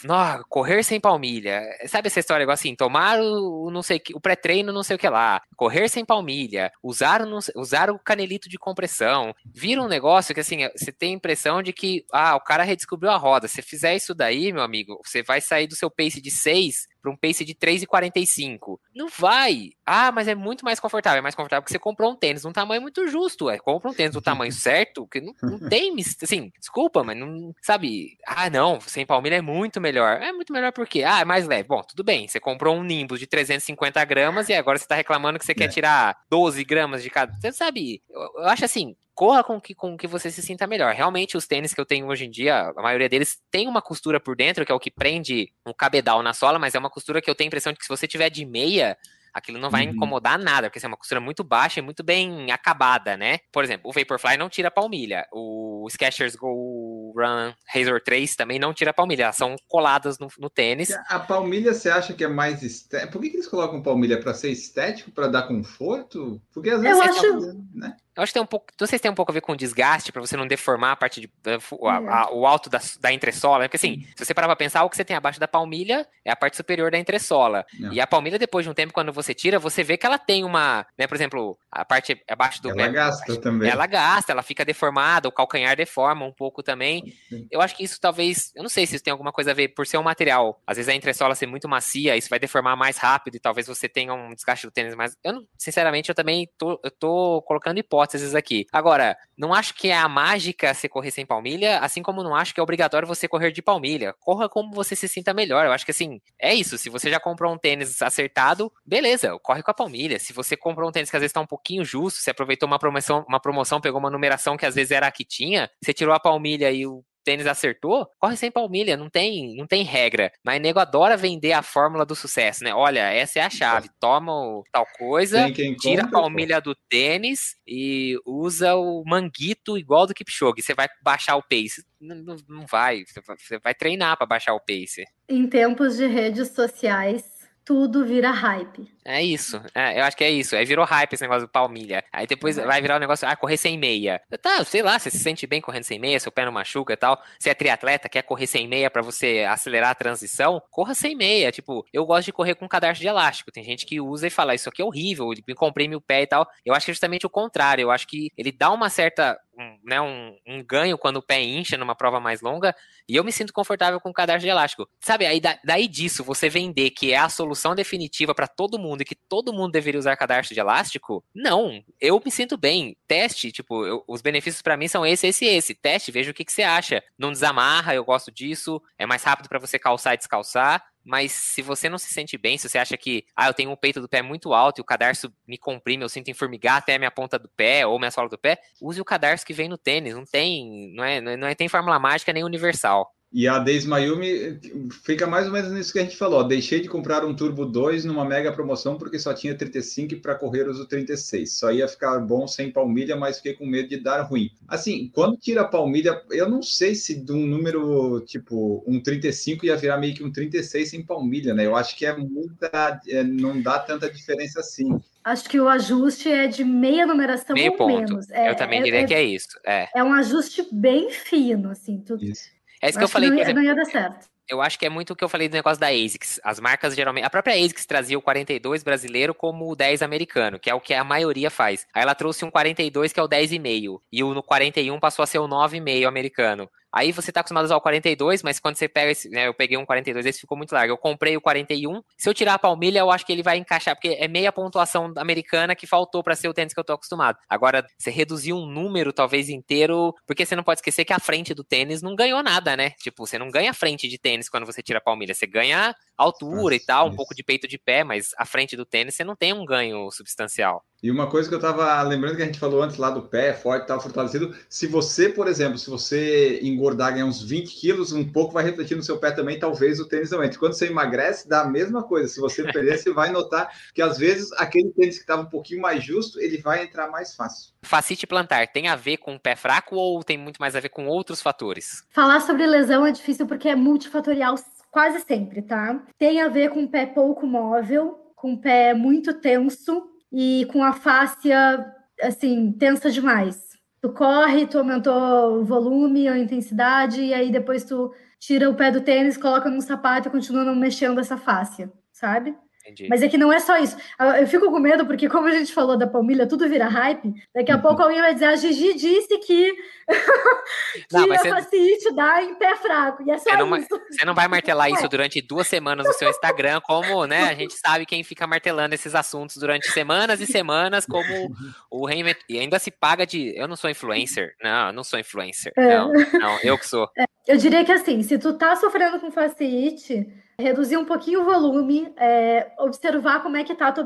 Não, 0.03 0.43
correr 0.49 0.83
sem 0.83 0.99
palmilha. 0.99 1.61
Sabe 1.87 2.07
essa 2.07 2.19
história 2.19 2.43
igual 2.43 2.53
assim? 2.53 2.75
Tomar 2.75 3.19
o, 3.19 3.69
não 3.71 3.81
sei 3.81 4.01
o 4.13 4.19
pré-treino, 4.19 4.71
não 4.71 4.83
sei 4.83 4.95
o 4.95 4.99
que 4.99 5.09
lá. 5.09 5.41
Correr 5.55 5.89
sem 5.89 6.05
palmilha. 6.05 6.71
Usar 6.81 7.21
o, 7.21 7.39
usar 7.55 7.89
o 7.89 7.99
canelito 7.99 8.47
de 8.49 8.57
compressão. 8.57 9.35
Vira 9.45 9.81
um 9.81 9.87
negócio 9.87 10.33
que 10.33 10.41
assim, 10.41 10.67
você 10.75 10.91
tem 10.91 11.11
a 11.11 11.17
impressão 11.17 11.61
de 11.61 11.73
que 11.73 12.05
ah, 12.11 12.35
o 12.35 12.41
cara 12.41 12.63
redescobriu 12.63 13.11
a 13.11 13.17
roda. 13.17 13.47
Se 13.47 13.61
fizer 13.61 13.95
isso 13.95 14.15
daí, 14.15 14.53
meu 14.53 14.63
amigo, 14.63 14.99
você 15.03 15.21
vai 15.21 15.41
sair 15.41 15.67
do 15.67 15.75
seu 15.75 15.89
pace 15.91 16.21
de 16.21 16.31
6 16.31 16.92
para 17.03 17.11
um 17.11 17.17
pace 17.17 17.43
de 17.43 17.53
3,45. 17.53 18.79
Não 18.95 19.09
vai. 19.09 19.71
Ah, 19.85 20.09
mas 20.09 20.29
é 20.29 20.33
muito 20.33 20.63
mais 20.63 20.79
confortável. 20.79 21.19
É 21.19 21.21
mais 21.21 21.35
confortável 21.35 21.61
porque 21.61 21.73
você 21.73 21.79
comprou 21.79 22.09
um 22.13 22.15
tênis 22.15 22.45
num 22.45 22.53
tamanho 22.53 22.81
muito 22.81 23.05
justo. 23.09 23.49
É, 23.49 23.59
compra 23.59 23.91
um 23.91 23.93
tênis 23.93 24.13
do 24.13 24.21
tamanho 24.21 24.51
certo, 24.53 25.05
que 25.07 25.19
não, 25.19 25.33
não 25.41 25.59
tem, 25.69 25.93
assim, 26.21 26.49
desculpa, 26.57 27.03
mas 27.03 27.17
não, 27.17 27.53
sabe, 27.61 28.17
ah, 28.25 28.49
não, 28.49 28.79
sem 28.79 29.05
palmilha 29.05 29.35
é 29.35 29.41
muito 29.41 29.81
melhor. 29.81 30.21
É 30.21 30.31
muito 30.31 30.53
melhor 30.53 30.71
porque, 30.71 31.03
ah, 31.03 31.19
é 31.19 31.25
mais 31.25 31.45
leve. 31.45 31.67
Bom, 31.67 31.81
tudo 31.81 32.03
bem, 32.03 32.27
você 32.27 32.39
comprou 32.39 32.75
um 32.75 32.83
Nimbus 32.83 33.19
de 33.19 33.27
350 33.27 34.03
gramas 34.05 34.47
e 34.47 34.53
agora 34.53 34.79
você 34.79 34.87
tá 34.87 34.95
reclamando 34.95 35.37
que 35.37 35.45
você 35.45 35.51
é. 35.51 35.55
quer 35.55 35.67
tirar 35.67 36.17
12 36.29 36.63
gramas 36.63 37.03
de 37.03 37.09
cada. 37.09 37.33
Você 37.33 37.51
sabe, 37.51 38.01
eu, 38.09 38.43
eu 38.43 38.47
acho 38.47 38.63
assim, 38.63 38.95
corra 39.14 39.43
com 39.43 39.59
que, 39.59 39.76
com 39.76 39.97
que 39.97 40.07
você 40.07 40.32
se 40.32 40.41
sinta 40.41 40.68
melhor. 40.68 40.93
Realmente, 40.93 41.38
os 41.38 41.47
tênis 41.47 41.74
que 41.74 41.80
eu 41.80 41.86
tenho 41.86 42.07
hoje 42.07 42.26
em 42.26 42.30
dia, 42.30 42.74
a 42.76 42.82
maioria 42.82 43.09
deles 43.09 43.38
tem 43.51 43.68
uma 43.68 43.82
costura 43.82 44.20
por 44.20 44.36
dentro, 44.36 44.66
que 44.66 44.72
é 44.72 44.76
o 44.76 44.80
que 44.80 44.91
prende 44.91 45.51
um 45.66 45.74
cabedal 45.74 46.24
na 46.24 46.34
sola, 46.34 46.59
mas 46.59 46.76
é 46.76 46.80
uma 46.80 46.89
costura 46.89 47.22
que 47.22 47.30
eu 47.30 47.36
tenho 47.36 47.47
a 47.47 47.49
impressão 47.49 47.72
de 47.72 47.80
que 47.80 47.86
se 47.86 47.89
você 47.89 48.07
tiver 48.07 48.30
de 48.30 48.45
meia, 48.45 48.97
aquilo 49.34 49.57
não 49.57 49.70
vai 49.70 49.88
uhum. 49.88 49.93
incomodar 49.93 50.38
nada, 50.38 50.68
porque 50.68 50.78
assim, 50.78 50.86
é 50.86 50.89
uma 50.89 50.97
costura 50.97 51.20
muito 51.20 51.43
baixa 51.43 51.80
e 51.80 51.84
muito 51.84 52.03
bem 52.03 52.51
acabada, 52.51 53.18
né? 53.18 53.39
Por 53.51 53.64
exemplo, 53.64 53.89
o 53.89 53.93
Vaporfly 53.93 54.38
não 54.38 54.47
tira 54.47 54.70
palmilha, 54.70 55.26
o 55.34 55.88
Skechers 55.89 56.36
Go 56.36 57.14
Run 57.18 57.53
Razor 57.68 58.01
3 58.01 58.36
também 58.36 58.59
não 58.59 58.74
tira 58.74 58.93
palmilha, 58.93 59.24
elas 59.24 59.36
são 59.36 59.55
coladas 59.68 60.20
no, 60.20 60.28
no 60.38 60.49
tênis. 60.49 60.91
A 61.07 61.20
palmilha 61.20 61.74
você 61.74 61.89
acha 61.89 62.14
que 62.14 62.24
é 62.24 62.28
mais 62.28 62.61
estético? 62.61 63.11
Por 63.14 63.22
que, 63.22 63.32
que 63.32 63.38
eles 63.38 63.47
colocam 63.47 63.82
palmilha? 63.82 64.20
Para 64.20 64.34
ser 64.34 64.51
estético, 64.51 65.11
para 65.11 65.28
dar 65.28 65.43
conforto? 65.43 66.39
Porque 66.53 66.70
às 66.70 66.82
vezes 66.82 66.97
eu 66.97 67.03
acho... 67.03 67.57
né? 67.74 67.95
Eu 68.16 68.24
acho 68.24 68.32
que 68.32 68.34
tem 68.34 68.43
um 68.43 68.47
pouco. 68.47 68.68
Não 68.80 68.88
sei 68.88 68.97
se 68.97 69.01
tem 69.01 69.11
um 69.11 69.16
pouco 69.16 69.32
a 69.32 69.34
ver 69.34 69.41
com 69.41 69.55
desgaste, 69.55 70.11
para 70.11 70.22
você 70.22 70.38
não 70.38 70.47
deformar 70.47 70.91
a 70.91 70.95
parte 70.95 71.22
de. 71.22 71.32
Eh, 71.45 71.57
a, 71.88 72.22
a, 72.22 72.34
o 72.34 72.45
alto 72.45 72.70
da, 72.70 72.80
da 72.99 73.11
entressola. 73.11 73.64
Porque 73.64 73.78
assim, 73.78 74.05
se 74.16 74.26
você 74.26 74.34
parar 74.34 74.47
pra 74.47 74.55
pensar, 74.55 74.84
o 74.84 74.89
que 74.89 74.95
você 74.95 75.03
tem 75.03 75.16
abaixo 75.16 75.39
da 75.39 75.47
palmilha 75.47 76.07
é 76.24 76.32
a 76.32 76.36
parte 76.36 76.55
superior 76.55 76.91
da 76.91 76.97
entressola. 76.97 77.66
Não. 77.80 77.91
E 77.91 77.99
a 77.99 78.05
palmilha, 78.05 78.38
depois 78.38 78.66
de 78.66 78.70
um 78.70 78.74
tempo, 78.74 78.93
quando 78.93 79.11
você 79.11 79.34
tira, 79.34 79.57
você 79.57 79.84
vê 79.84 79.97
que 79.97 80.05
ela 80.05 80.20
tem 80.20 80.43
uma. 80.43 80.86
Né, 80.97 81.07
por 81.07 81.16
exemplo, 81.16 81.57
a 81.72 81.84
parte 81.84 82.22
abaixo 82.30 82.61
do. 82.61 82.70
Ela 82.70 82.84
pé, 82.84 82.89
gasta 82.89 83.41
também. 83.41 83.70
Ela 83.70 83.88
gasta, 83.88 84.32
ela 84.32 84.43
fica 84.43 84.64
deformada, 84.64 85.28
o 85.28 85.32
calcanhar 85.32 85.76
deforma 85.76 86.26
um 86.26 86.32
pouco 86.32 86.61
também. 86.61 87.14
Sim. 87.30 87.47
Eu 87.49 87.61
acho 87.61 87.76
que 87.76 87.84
isso 87.84 87.99
talvez. 87.99 88.51
Eu 88.55 88.61
não 88.61 88.70
sei 88.70 88.86
se 88.86 88.95
isso 88.95 89.03
tem 89.03 89.11
alguma 89.11 89.32
coisa 89.32 89.51
a 89.51 89.53
ver 89.53 89.70
por 89.70 89.88
ser 89.88 89.97
um 89.97 90.03
material. 90.03 90.61
Às 90.68 90.78
vezes 90.78 90.89
a 90.89 90.95
entressola 90.95 91.34
ser 91.34 91.47
muito 91.47 91.68
macia, 91.68 92.16
isso 92.16 92.30
vai 92.30 92.39
deformar 92.39 92.76
mais 92.76 92.97
rápido 92.97 93.36
e 93.36 93.39
talvez 93.39 93.66
você 93.68 93.89
tenha 93.89 94.14
um 94.14 94.34
desgaste 94.34 94.68
do 94.68 94.72
tênis 94.72 94.93
mais. 94.93 95.18
Eu 95.24 95.34
não, 95.34 95.47
sinceramente, 95.57 96.09
eu 96.09 96.16
também 96.16 96.47
tô, 96.57 96.80
eu 96.84 96.91
tô 96.91 97.41
colocando 97.43 97.80
hipóteses 98.03 98.35
aqui. 98.35 98.67
Agora, 98.71 99.17
não 99.37 99.53
acho 99.53 99.73
que 99.73 99.87
é 99.87 99.97
a 99.97 100.07
mágica 100.07 100.73
você 100.73 100.89
correr 100.89 101.11
sem 101.11 101.25
palmilha, 101.25 101.79
assim 101.79 102.03
como 102.03 102.23
não 102.23 102.35
acho 102.35 102.53
que 102.53 102.59
é 102.59 102.63
obrigatório 102.63 103.07
você 103.07 103.27
correr 103.27 103.51
de 103.51 103.61
palmilha. 103.61 104.13
Corra 104.19 104.49
como 104.49 104.73
você 104.73 104.95
se 104.95 105.07
sinta 105.07 105.33
melhor. 105.33 105.65
Eu 105.65 105.71
acho 105.71 105.85
que 105.85 105.91
assim, 105.91 106.21
é 106.39 106.53
isso. 106.53 106.77
Se 106.77 106.89
você 106.89 107.09
já 107.09 107.19
comprou 107.19 107.53
um 107.53 107.57
tênis 107.57 108.01
acertado, 108.01 108.71
beleza, 108.85 109.37
corre 109.41 109.63
com 109.63 109.71
a 109.71 109.73
palmilha. 109.73 110.19
Se 110.19 110.33
você 110.33 110.55
comprou 110.55 110.89
um 110.89 110.91
tênis 110.91 111.09
que 111.09 111.15
às 111.15 111.21
vezes 111.21 111.31
está 111.31 111.41
um 111.41 111.47
pouquinho 111.47 111.83
justo, 111.83 112.19
você 112.19 112.31
aproveitou 112.31 112.67
uma 112.67 112.79
promoção, 112.79 113.25
uma 113.27 113.39
promoção, 113.39 113.81
pegou 113.81 113.99
uma 113.99 114.09
numeração 114.09 114.57
que 114.57 114.65
às 114.65 114.75
vezes 114.75 114.91
era 114.91 115.07
a 115.07 115.11
que 115.11 115.23
tinha, 115.23 115.69
você 115.81 115.93
tirou 115.93 116.13
a 116.13 116.19
palmilha 116.19 116.71
e 116.71 116.85
o 116.85 117.03
tênis 117.24 117.47
acertou, 117.47 118.07
corre 118.19 118.36
sem 118.36 118.51
palmilha, 118.51 118.97
não 118.97 119.09
tem, 119.09 119.55
não 119.55 119.65
tem 119.65 119.84
regra. 119.84 120.32
Mas 120.43 120.61
nego 120.61 120.80
adora 120.80 121.17
vender 121.17 121.53
a 121.53 121.61
fórmula 121.61 122.05
do 122.05 122.15
sucesso, 122.15 122.63
né? 122.63 122.74
Olha, 122.74 123.11
essa 123.11 123.39
é 123.39 123.41
a 123.41 123.49
chave. 123.49 123.89
Toma 123.99 124.32
o, 124.32 124.63
tal 124.71 124.86
coisa, 124.97 125.51
tira 125.51 126.03
compra, 126.03 126.03
a 126.03 126.21
palmilha 126.21 126.61
pô. 126.61 126.69
do 126.69 126.78
tênis 126.89 127.55
e 127.67 128.17
usa 128.26 128.76
o 128.76 129.03
manguito 129.05 129.78
igual 129.78 130.05
do 130.05 130.13
Kipchoge. 130.13 130.61
Você 130.61 130.74
vai 130.74 130.88
baixar 131.01 131.36
o 131.36 131.43
pace. 131.43 131.86
Não, 131.99 132.15
não, 132.15 132.36
não 132.47 132.65
vai. 132.65 133.03
Você 133.05 133.57
vai 133.59 133.74
treinar 133.74 134.17
para 134.17 134.26
baixar 134.26 134.53
o 134.53 134.59
pace. 134.59 135.05
Em 135.30 135.47
tempos 135.47 135.97
de 135.97 136.05
redes 136.05 136.49
sociais, 136.49 137.32
tudo 137.66 138.05
vira 138.05 138.32
hype. 138.32 138.91
É 139.05 139.22
isso. 139.22 139.61
É, 139.76 139.99
eu 139.99 140.03
acho 140.03 140.16
que 140.16 140.24
é 140.24 140.30
isso. 140.30 140.55
Aí 140.55 140.66
virou 140.66 140.86
hype 140.86 141.14
esse 141.14 141.24
negócio 141.24 141.47
do 141.47 141.51
palmilha. 141.51 142.03
Aí 142.11 142.26
depois 142.26 142.55
vai 142.55 142.82
virar 142.82 142.95
o 142.95 142.97
um 142.97 142.99
negócio, 142.99 143.28
ah, 143.28 143.36
correr 143.36 143.57
sem 143.57 143.78
meia. 143.78 144.22
Tá, 144.41 144.64
sei 144.64 144.82
lá, 144.82 144.97
você 144.97 145.09
se 145.09 145.20
sente 145.20 145.45
bem 145.45 145.61
correndo 145.61 145.84
sem 145.84 145.99
meia, 145.99 146.20
seu 146.20 146.32
pé 146.32 146.45
não 146.45 146.51
machuca 146.51 146.93
e 146.93 146.97
tal. 146.97 147.22
Você 147.38 147.49
é 147.49 147.53
triatleta, 147.53 148.09
quer 148.09 148.24
correr 148.24 148.47
sem 148.47 148.68
meia 148.68 148.89
para 148.89 149.01
você 149.01 149.45
acelerar 149.49 149.91
a 149.91 149.95
transição, 149.95 150.61
corra 150.72 150.93
sem 150.93 151.16
meia. 151.16 151.51
Tipo, 151.51 151.86
eu 151.91 152.05
gosto 152.05 152.26
de 152.26 152.34
correr 152.34 152.55
com 152.55 152.68
cadarço 152.68 153.01
de 153.01 153.07
elástico. 153.07 153.51
Tem 153.51 153.64
gente 153.64 153.86
que 153.86 153.99
usa 153.99 154.28
e 154.28 154.30
fala, 154.30 154.55
isso 154.55 154.70
aqui 154.70 154.82
é 154.82 154.86
horrível, 154.86 155.30
me 155.47 155.55
comprime 155.55 155.95
o 155.95 156.01
pé 156.01 156.22
e 156.24 156.28
tal. 156.28 156.47
Eu 156.66 156.74
acho 156.74 156.86
que 156.86 156.91
é 156.91 156.93
justamente 156.93 157.26
o 157.26 157.30
contrário. 157.30 157.84
Eu 157.84 157.91
acho 157.91 158.07
que 158.07 158.32
ele 158.38 158.51
dá 158.51 158.72
uma 158.72 158.89
certa 158.89 159.38
um, 159.57 159.79
né, 159.83 160.01
um, 160.01 160.37
um, 160.45 160.63
ganho 160.63 160.97
quando 160.97 161.17
o 161.17 161.21
pé 161.21 161.41
incha 161.41 161.77
numa 161.77 161.95
prova 161.95 162.19
mais 162.19 162.41
longa, 162.41 162.75
e 163.07 163.15
eu 163.15 163.23
me 163.23 163.31
sinto 163.31 163.53
confortável 163.53 163.99
com 163.99 164.09
o 164.09 164.13
cadarço 164.13 164.43
de 164.43 164.49
elástico. 164.49 164.87
Sabe, 164.99 165.25
aí 165.25 165.39
da, 165.39 165.57
daí 165.63 165.87
disso, 165.87 166.23
você 166.23 166.49
vender 166.49 166.91
que 166.91 167.11
é 167.11 167.17
a 167.17 167.29
solução 167.29 167.75
definitiva 167.75 168.33
para 168.33 168.47
todo 168.47 168.79
mundo 168.79 169.01
e 169.01 169.05
que 169.05 169.15
todo 169.15 169.53
mundo 169.53 169.71
deveria 169.71 169.99
usar 169.99 170.15
cadarço 170.15 170.53
de 170.53 170.59
elástico, 170.59 171.23
não, 171.33 171.83
eu 171.99 172.21
me 172.23 172.31
sinto 172.31 172.57
bem. 172.57 172.95
Teste, 173.07 173.51
tipo, 173.51 173.85
eu, 173.85 174.03
os 174.07 174.21
benefícios 174.21 174.61
para 174.61 174.77
mim 174.77 174.87
são 174.87 175.05
esse, 175.05 175.27
esse 175.27 175.45
esse. 175.45 175.75
Teste, 175.75 176.11
veja 176.11 176.31
o 176.31 176.33
que, 176.33 176.45
que 176.45 176.51
você 176.51 176.63
acha. 176.63 177.03
Não 177.17 177.31
desamarra, 177.31 177.93
eu 177.93 178.03
gosto 178.03 178.31
disso, 178.31 178.81
é 178.97 179.05
mais 179.05 179.23
rápido 179.23 179.49
para 179.49 179.59
você 179.59 179.77
calçar 179.77 180.13
e 180.13 180.17
descalçar 180.17 180.83
mas 181.03 181.31
se 181.31 181.61
você 181.61 181.89
não 181.89 181.97
se 181.97 182.13
sente 182.13 182.37
bem, 182.37 182.57
se 182.57 182.67
você 182.67 182.77
acha 182.77 182.97
que, 182.97 183.25
ah, 183.35 183.47
eu 183.47 183.53
tenho 183.53 183.71
um 183.71 183.75
peito 183.75 184.01
do 184.01 184.09
pé 184.09 184.21
muito 184.21 184.53
alto 184.53 184.79
e 184.79 184.81
o 184.81 184.85
cadarço 184.85 185.33
me 185.47 185.57
comprime, 185.57 186.03
eu 186.03 186.09
sinto 186.09 186.29
enformigar 186.29 186.77
até 186.77 186.95
a 186.95 186.99
minha 186.99 187.11
ponta 187.11 187.37
do 187.37 187.49
pé 187.49 187.85
ou 187.85 187.99
minha 187.99 188.11
sola 188.11 188.29
do 188.29 188.37
pé, 188.37 188.59
use 188.81 188.99
o 188.99 189.05
cadarço 189.05 189.45
que 189.45 189.53
vem 189.53 189.69
no 189.69 189.77
tênis, 189.77 190.15
não 190.15 190.25
tem, 190.25 190.93
não 190.95 191.03
é, 191.03 191.21
não 191.21 191.47
é 191.47 191.55
tem 191.55 191.67
fórmula 191.67 191.99
mágica 191.99 192.31
nem 192.31 192.43
universal. 192.43 193.12
E 193.34 193.47
a 193.47 193.57
Days 193.57 193.84
Mayumi 193.84 194.59
fica 195.03 195.25
mais 195.25 195.47
ou 195.47 195.51
menos 195.51 195.71
nisso 195.71 195.91
que 195.91 195.97
a 195.97 196.03
gente 196.03 196.15
falou. 196.15 196.43
Deixei 196.43 196.79
de 196.79 196.88
comprar 196.88 197.25
um 197.25 197.36
Turbo 197.36 197.65
2 197.65 198.05
numa 198.05 198.23
mega 198.23 198.51
promoção 198.51 198.95
porque 198.95 199.17
só 199.17 199.34
tinha 199.34 199.57
35 199.57 200.17
para 200.17 200.36
correr 200.36 200.67
uso 200.67 200.86
36. 200.86 201.51
Só 201.51 201.71
ia 201.71 201.88
ficar 201.88 202.19
bom 202.19 202.47
sem 202.47 202.71
palmilha, 202.71 203.15
mas 203.15 203.38
fiquei 203.38 203.53
com 203.53 203.65
medo 203.65 203.89
de 203.89 203.97
dar 203.97 204.21
ruim. 204.21 204.51
Assim, 204.67 205.09
quando 205.11 205.36
tira 205.36 205.61
a 205.61 205.67
palmilha, 205.67 206.21
eu 206.29 206.47
não 206.47 206.61
sei 206.61 206.93
se 206.93 207.15
de 207.15 207.31
um 207.31 207.47
número 207.47 208.21
tipo 208.21 208.84
um 208.86 209.01
35 209.01 209.65
ia 209.65 209.77
virar 209.77 209.97
meio 209.97 210.13
que 210.13 210.23
um 210.23 210.31
36 210.31 210.91
sem 210.91 211.03
palmilha, 211.03 211.55
né? 211.55 211.65
Eu 211.65 211.75
acho 211.75 211.97
que 211.97 212.05
é 212.05 212.15
muita, 212.15 213.01
é, 213.07 213.23
não 213.23 213.59
dá 213.59 213.79
tanta 213.79 214.11
diferença 214.11 214.59
assim. 214.59 214.95
Acho 215.23 215.49
que 215.49 215.59
o 215.59 215.67
ajuste 215.67 216.29
é 216.29 216.47
de 216.47 216.63
meia 216.63 217.07
numeração 217.07 217.55
Meio 217.55 217.71
ou 217.71 217.77
ponto. 217.77 217.95
menos. 217.95 218.29
É, 218.29 218.51
eu 218.51 218.55
também 218.55 218.84
diria 218.84 219.01
é, 219.01 219.05
que 219.05 219.13
é 219.13 219.23
isso. 219.23 219.59
É. 219.65 219.88
é 219.95 220.03
um 220.03 220.13
ajuste 220.13 220.67
bem 220.71 221.09
fino, 221.09 221.71
assim. 221.71 221.99
Tu... 222.05 222.17
Isso. 222.21 222.53
É 222.84 222.89
isso 222.89 222.97
que 222.97 223.03
eu 223.03 223.09
falei. 223.09 223.29
Não 223.29 223.38
ia, 223.38 223.53
não 223.53 223.63
ia 223.63 223.73
dar 223.73 223.86
certo. 223.86 224.27
Eu 224.49 224.61
acho 224.61 224.77
que 224.77 224.86
é 224.86 224.89
muito 224.89 225.13
o 225.13 225.15
que 225.15 225.23
eu 225.23 225.29
falei 225.29 225.47
do 225.47 225.53
negócio 225.53 225.79
da 225.79 225.88
ASICS. 225.88 226.41
As 226.43 226.59
marcas 226.59 226.93
geralmente. 226.93 227.23
A 227.23 227.29
própria 227.29 227.55
ASICS 227.55 227.86
trazia 227.86 228.17
o 228.17 228.21
42 228.21 228.84
brasileiro 228.84 229.34
como 229.34 229.71
o 229.71 229.75
10 229.75 230.01
americano, 230.01 230.59
que 230.59 230.69
é 230.69 230.75
o 230.75 230.81
que 230.81 230.93
a 230.93 231.01
maioria 231.01 231.49
faz. 231.49 231.88
Aí 231.93 232.03
ela 232.03 232.13
trouxe 232.13 232.43
um 232.43 232.51
42 232.51 233.13
que 233.13 233.19
é 233.21 233.23
o 233.23 233.29
10,5. 233.29 234.01
E 234.11 234.21
o 234.21 234.34
no 234.34 234.43
41 234.43 234.99
passou 234.99 235.23
a 235.23 235.25
ser 235.25 235.39
o 235.39 235.47
9,5 235.47 236.05
americano. 236.05 236.69
Aí 236.93 237.11
você 237.11 237.31
tá 237.31 237.39
acostumado 237.39 237.63
a 237.63 237.65
usar 237.65 237.75
o 237.75 237.81
42, 237.81 238.43
mas 238.43 238.59
quando 238.59 238.75
você 238.75 238.87
pega 238.87 239.11
esse, 239.11 239.27
né, 239.29 239.47
eu 239.47 239.53
peguei 239.53 239.77
um 239.77 239.85
42, 239.85 240.25
esse 240.27 240.39
ficou 240.39 240.55
muito 240.55 240.73
largo. 240.73 240.93
Eu 240.93 240.97
comprei 240.97 241.35
o 241.35 241.41
41. 241.41 242.03
Se 242.15 242.29
eu 242.29 242.33
tirar 242.33 242.53
a 242.53 242.59
palmilha, 242.59 242.99
eu 242.99 243.09
acho 243.09 243.25
que 243.25 243.31
ele 243.31 243.41
vai 243.41 243.57
encaixar, 243.57 243.95
porque 243.95 244.15
é 244.19 244.27
meia 244.27 244.51
pontuação 244.51 245.11
americana 245.17 245.75
que 245.75 245.87
faltou 245.87 246.21
para 246.23 246.35
ser 246.35 246.47
o 246.47 246.53
tênis 246.53 246.73
que 246.73 246.79
eu 246.79 246.83
tô 246.83 246.93
acostumado. 246.93 247.37
Agora, 247.49 247.83
você 247.97 248.11
reduzir 248.11 248.53
um 248.53 248.67
número 248.67 249.11
talvez 249.11 249.49
inteiro, 249.49 250.13
porque 250.27 250.45
você 250.45 250.55
não 250.55 250.63
pode 250.63 250.79
esquecer 250.79 251.03
que 251.03 251.13
a 251.13 251.19
frente 251.19 251.53
do 251.55 251.63
tênis 251.63 252.03
não 252.03 252.15
ganhou 252.15 252.43
nada, 252.43 252.77
né? 252.77 252.91
Tipo, 252.99 253.25
você 253.25 253.39
não 253.39 253.49
ganha 253.49 253.73
frente 253.73 254.07
de 254.07 254.19
tênis 254.19 254.47
quando 254.47 254.65
você 254.65 254.83
tira 254.83 254.99
a 254.99 255.01
palmilha, 255.01 255.33
você 255.33 255.47
ganha 255.47 255.95
altura 256.15 256.75
Nossa, 256.75 256.75
e 256.75 256.79
tal, 256.85 257.07
um 257.07 257.15
pouco 257.15 257.33
de 257.33 257.43
peito 257.43 257.67
de 257.67 257.79
pé, 257.79 258.03
mas 258.03 258.29
a 258.37 258.45
frente 258.45 258.77
do 258.77 258.85
tênis 258.85 259.15
você 259.15 259.23
não 259.23 259.35
tem 259.35 259.51
um 259.51 259.65
ganho 259.65 260.11
substancial. 260.11 260.83
E 261.03 261.11
uma 261.11 261.29
coisa 261.29 261.49
que 261.49 261.53
eu 261.53 261.59
estava 261.59 262.01
lembrando 262.03 262.37
que 262.37 262.41
a 262.41 262.45
gente 262.45 262.57
falou 262.57 262.81
antes 262.81 262.95
lá 262.95 263.09
do 263.09 263.23
pé, 263.23 263.51
forte, 263.51 263.87
tal, 263.87 263.99
fortalecido. 263.99 264.55
Se 264.69 264.87
você, 264.87 265.27
por 265.27 265.49
exemplo, 265.49 265.77
se 265.77 265.89
você 265.89 266.61
engordar, 266.63 267.11
ganhar 267.11 267.25
uns 267.25 267.43
20 267.43 267.75
quilos, 267.75 268.13
um 268.13 268.23
pouco 268.23 268.53
vai 268.53 268.63
refletir 268.63 268.95
no 268.95 269.03
seu 269.03 269.17
pé 269.17 269.31
também, 269.31 269.59
talvez 269.59 269.99
o 269.99 270.07
tênis 270.07 270.31
aumente. 270.31 270.57
Quando 270.57 270.75
você 270.75 270.87
emagrece, 270.87 271.49
dá 271.49 271.63
a 271.63 271.67
mesma 271.67 272.03
coisa. 272.03 272.29
Se 272.29 272.39
você 272.39 272.63
perder, 272.63 272.97
você 272.97 273.11
vai 273.11 273.33
notar 273.33 273.69
que 273.93 274.01
às 274.01 274.17
vezes 274.17 274.53
aquele 274.53 274.91
tênis 274.91 275.17
que 275.17 275.23
estava 275.23 275.41
um 275.41 275.49
pouquinho 275.49 275.81
mais 275.81 276.01
justo, 276.01 276.39
ele 276.39 276.59
vai 276.59 276.85
entrar 276.85 277.11
mais 277.11 277.35
fácil. 277.35 277.73
Facite 277.81 278.25
plantar 278.25 278.67
tem 278.67 278.87
a 278.87 278.95
ver 278.95 279.17
com 279.17 279.35
o 279.35 279.39
pé 279.39 279.57
fraco 279.57 279.97
ou 279.97 280.23
tem 280.23 280.37
muito 280.37 280.57
mais 280.57 280.73
a 280.73 280.79
ver 280.79 280.87
com 280.87 281.05
outros 281.05 281.41
fatores? 281.41 282.05
Falar 282.11 282.39
sobre 282.39 282.65
lesão 282.65 283.05
é 283.05 283.11
difícil 283.11 283.45
porque 283.45 283.67
é 283.67 283.75
multifatorial 283.75 284.55
quase 284.89 285.19
sempre, 285.19 285.61
tá? 285.63 286.01
Tem 286.17 286.41
a 286.41 286.47
ver 286.47 286.69
com 286.69 286.85
o 286.85 286.87
pé 286.87 287.05
pouco 287.05 287.45
móvel, 287.45 288.31
com 288.37 288.53
o 288.53 288.61
pé 288.61 288.93
muito 288.93 289.33
tenso 289.33 290.12
e 290.34 290.65
com 290.71 290.84
a 290.84 290.93
fáscia, 290.93 291.86
assim, 292.19 292.71
tensa 292.71 293.11
demais. 293.11 293.61
Tu 294.01 294.09
corre, 294.11 294.65
tu 294.65 294.79
aumentou 294.79 295.59
o 295.59 295.63
volume, 295.63 296.27
a 296.27 296.38
intensidade, 296.38 297.21
e 297.21 297.34
aí 297.34 297.51
depois 297.51 297.84
tu 297.86 298.11
tira 298.39 298.69
o 298.69 298.75
pé 298.75 298.91
do 298.91 299.01
tênis, 299.01 299.38
coloca 299.38 299.69
num 299.69 299.79
sapato 299.79 300.27
e 300.27 300.31
continua 300.31 300.65
não 300.65 300.75
mexendo 300.75 301.19
essa 301.19 301.38
fáscia, 301.38 301.93
sabe? 302.11 302.57
Entendi. 302.86 303.07
Mas 303.09 303.21
é 303.21 303.29
que 303.29 303.38
não 303.38 303.51
é 303.51 303.59
só 303.59 303.77
isso. 303.77 303.95
Eu 304.38 304.45
fico 304.45 304.69
com 304.69 304.77
medo 304.77 305.05
porque, 305.05 305.29
como 305.29 305.47
a 305.47 305.51
gente 305.51 305.73
falou 305.73 305.97
da 305.97 306.05
palmilha, 306.05 306.45
tudo 306.45 306.67
vira 306.67 306.86
hype. 306.86 307.34
Daqui 307.55 307.71
a 307.71 307.77
pouco 307.79 308.01
alguém 308.01 308.19
vai 308.19 308.34
dizer: 308.34 308.45
a 308.45 308.55
Gigi 308.57 308.93
disse 308.93 309.38
que, 309.38 309.71
que 311.09 311.13
não, 311.13 311.31
a 311.31 311.39
facite 311.39 312.13
dá 312.13 312.43
em 312.43 312.55
pé 312.55 312.75
fraco. 312.75 313.23
E 313.23 313.31
é 313.31 313.38
só 313.38 313.49
você 313.49 313.55
não, 313.55 313.77
isso. 313.77 314.01
Você 314.11 314.25
não 314.25 314.36
vai 314.36 314.49
martelar 314.49 314.91
isso 314.91 315.07
durante 315.07 315.41
duas 315.41 315.65
semanas 315.67 316.05
no 316.05 316.13
seu 316.13 316.29
Instagram, 316.29 316.81
como 316.81 317.25
né, 317.25 317.43
a 317.43 317.55
gente 317.55 317.73
sabe 317.79 318.05
quem 318.05 318.21
fica 318.21 318.45
martelando 318.45 318.93
esses 318.93 319.15
assuntos 319.15 319.55
durante 319.55 319.89
semanas 319.91 320.41
e 320.41 320.45
semanas, 320.45 321.05
como 321.05 321.55
o 321.89 322.05
reinvent... 322.05 322.38
E 322.49 322.59
ainda 322.59 322.79
se 322.79 322.91
paga 322.91 323.25
de. 323.25 323.57
Eu 323.57 323.67
não 323.67 323.77
sou 323.77 323.89
influencer. 323.89 324.55
Não, 324.61 324.88
eu 324.88 324.93
não 324.93 325.03
sou 325.05 325.17
influencer. 325.17 325.71
É. 325.77 325.97
Não, 325.97 326.11
não, 326.11 326.59
eu 326.63 326.77
que 326.77 326.86
sou. 326.86 327.09
É. 327.17 327.23
Eu 327.45 327.57
diria 327.57 327.83
que 327.83 327.91
assim, 327.91 328.23
se 328.23 328.37
tu 328.37 328.53
tá 328.57 328.75
sofrendo 328.75 329.19
com 329.19 329.31
fasciite 329.31 330.27
reduzir 330.57 330.97
um 330.97 331.05
pouquinho 331.05 331.41
o 331.41 331.45
volume, 331.45 332.13
é, 332.15 332.73
observar 332.79 333.41
como 333.41 333.57
é 333.57 333.63
que 333.63 333.73
está 333.73 333.87
a 333.87 333.91
tua 333.91 334.05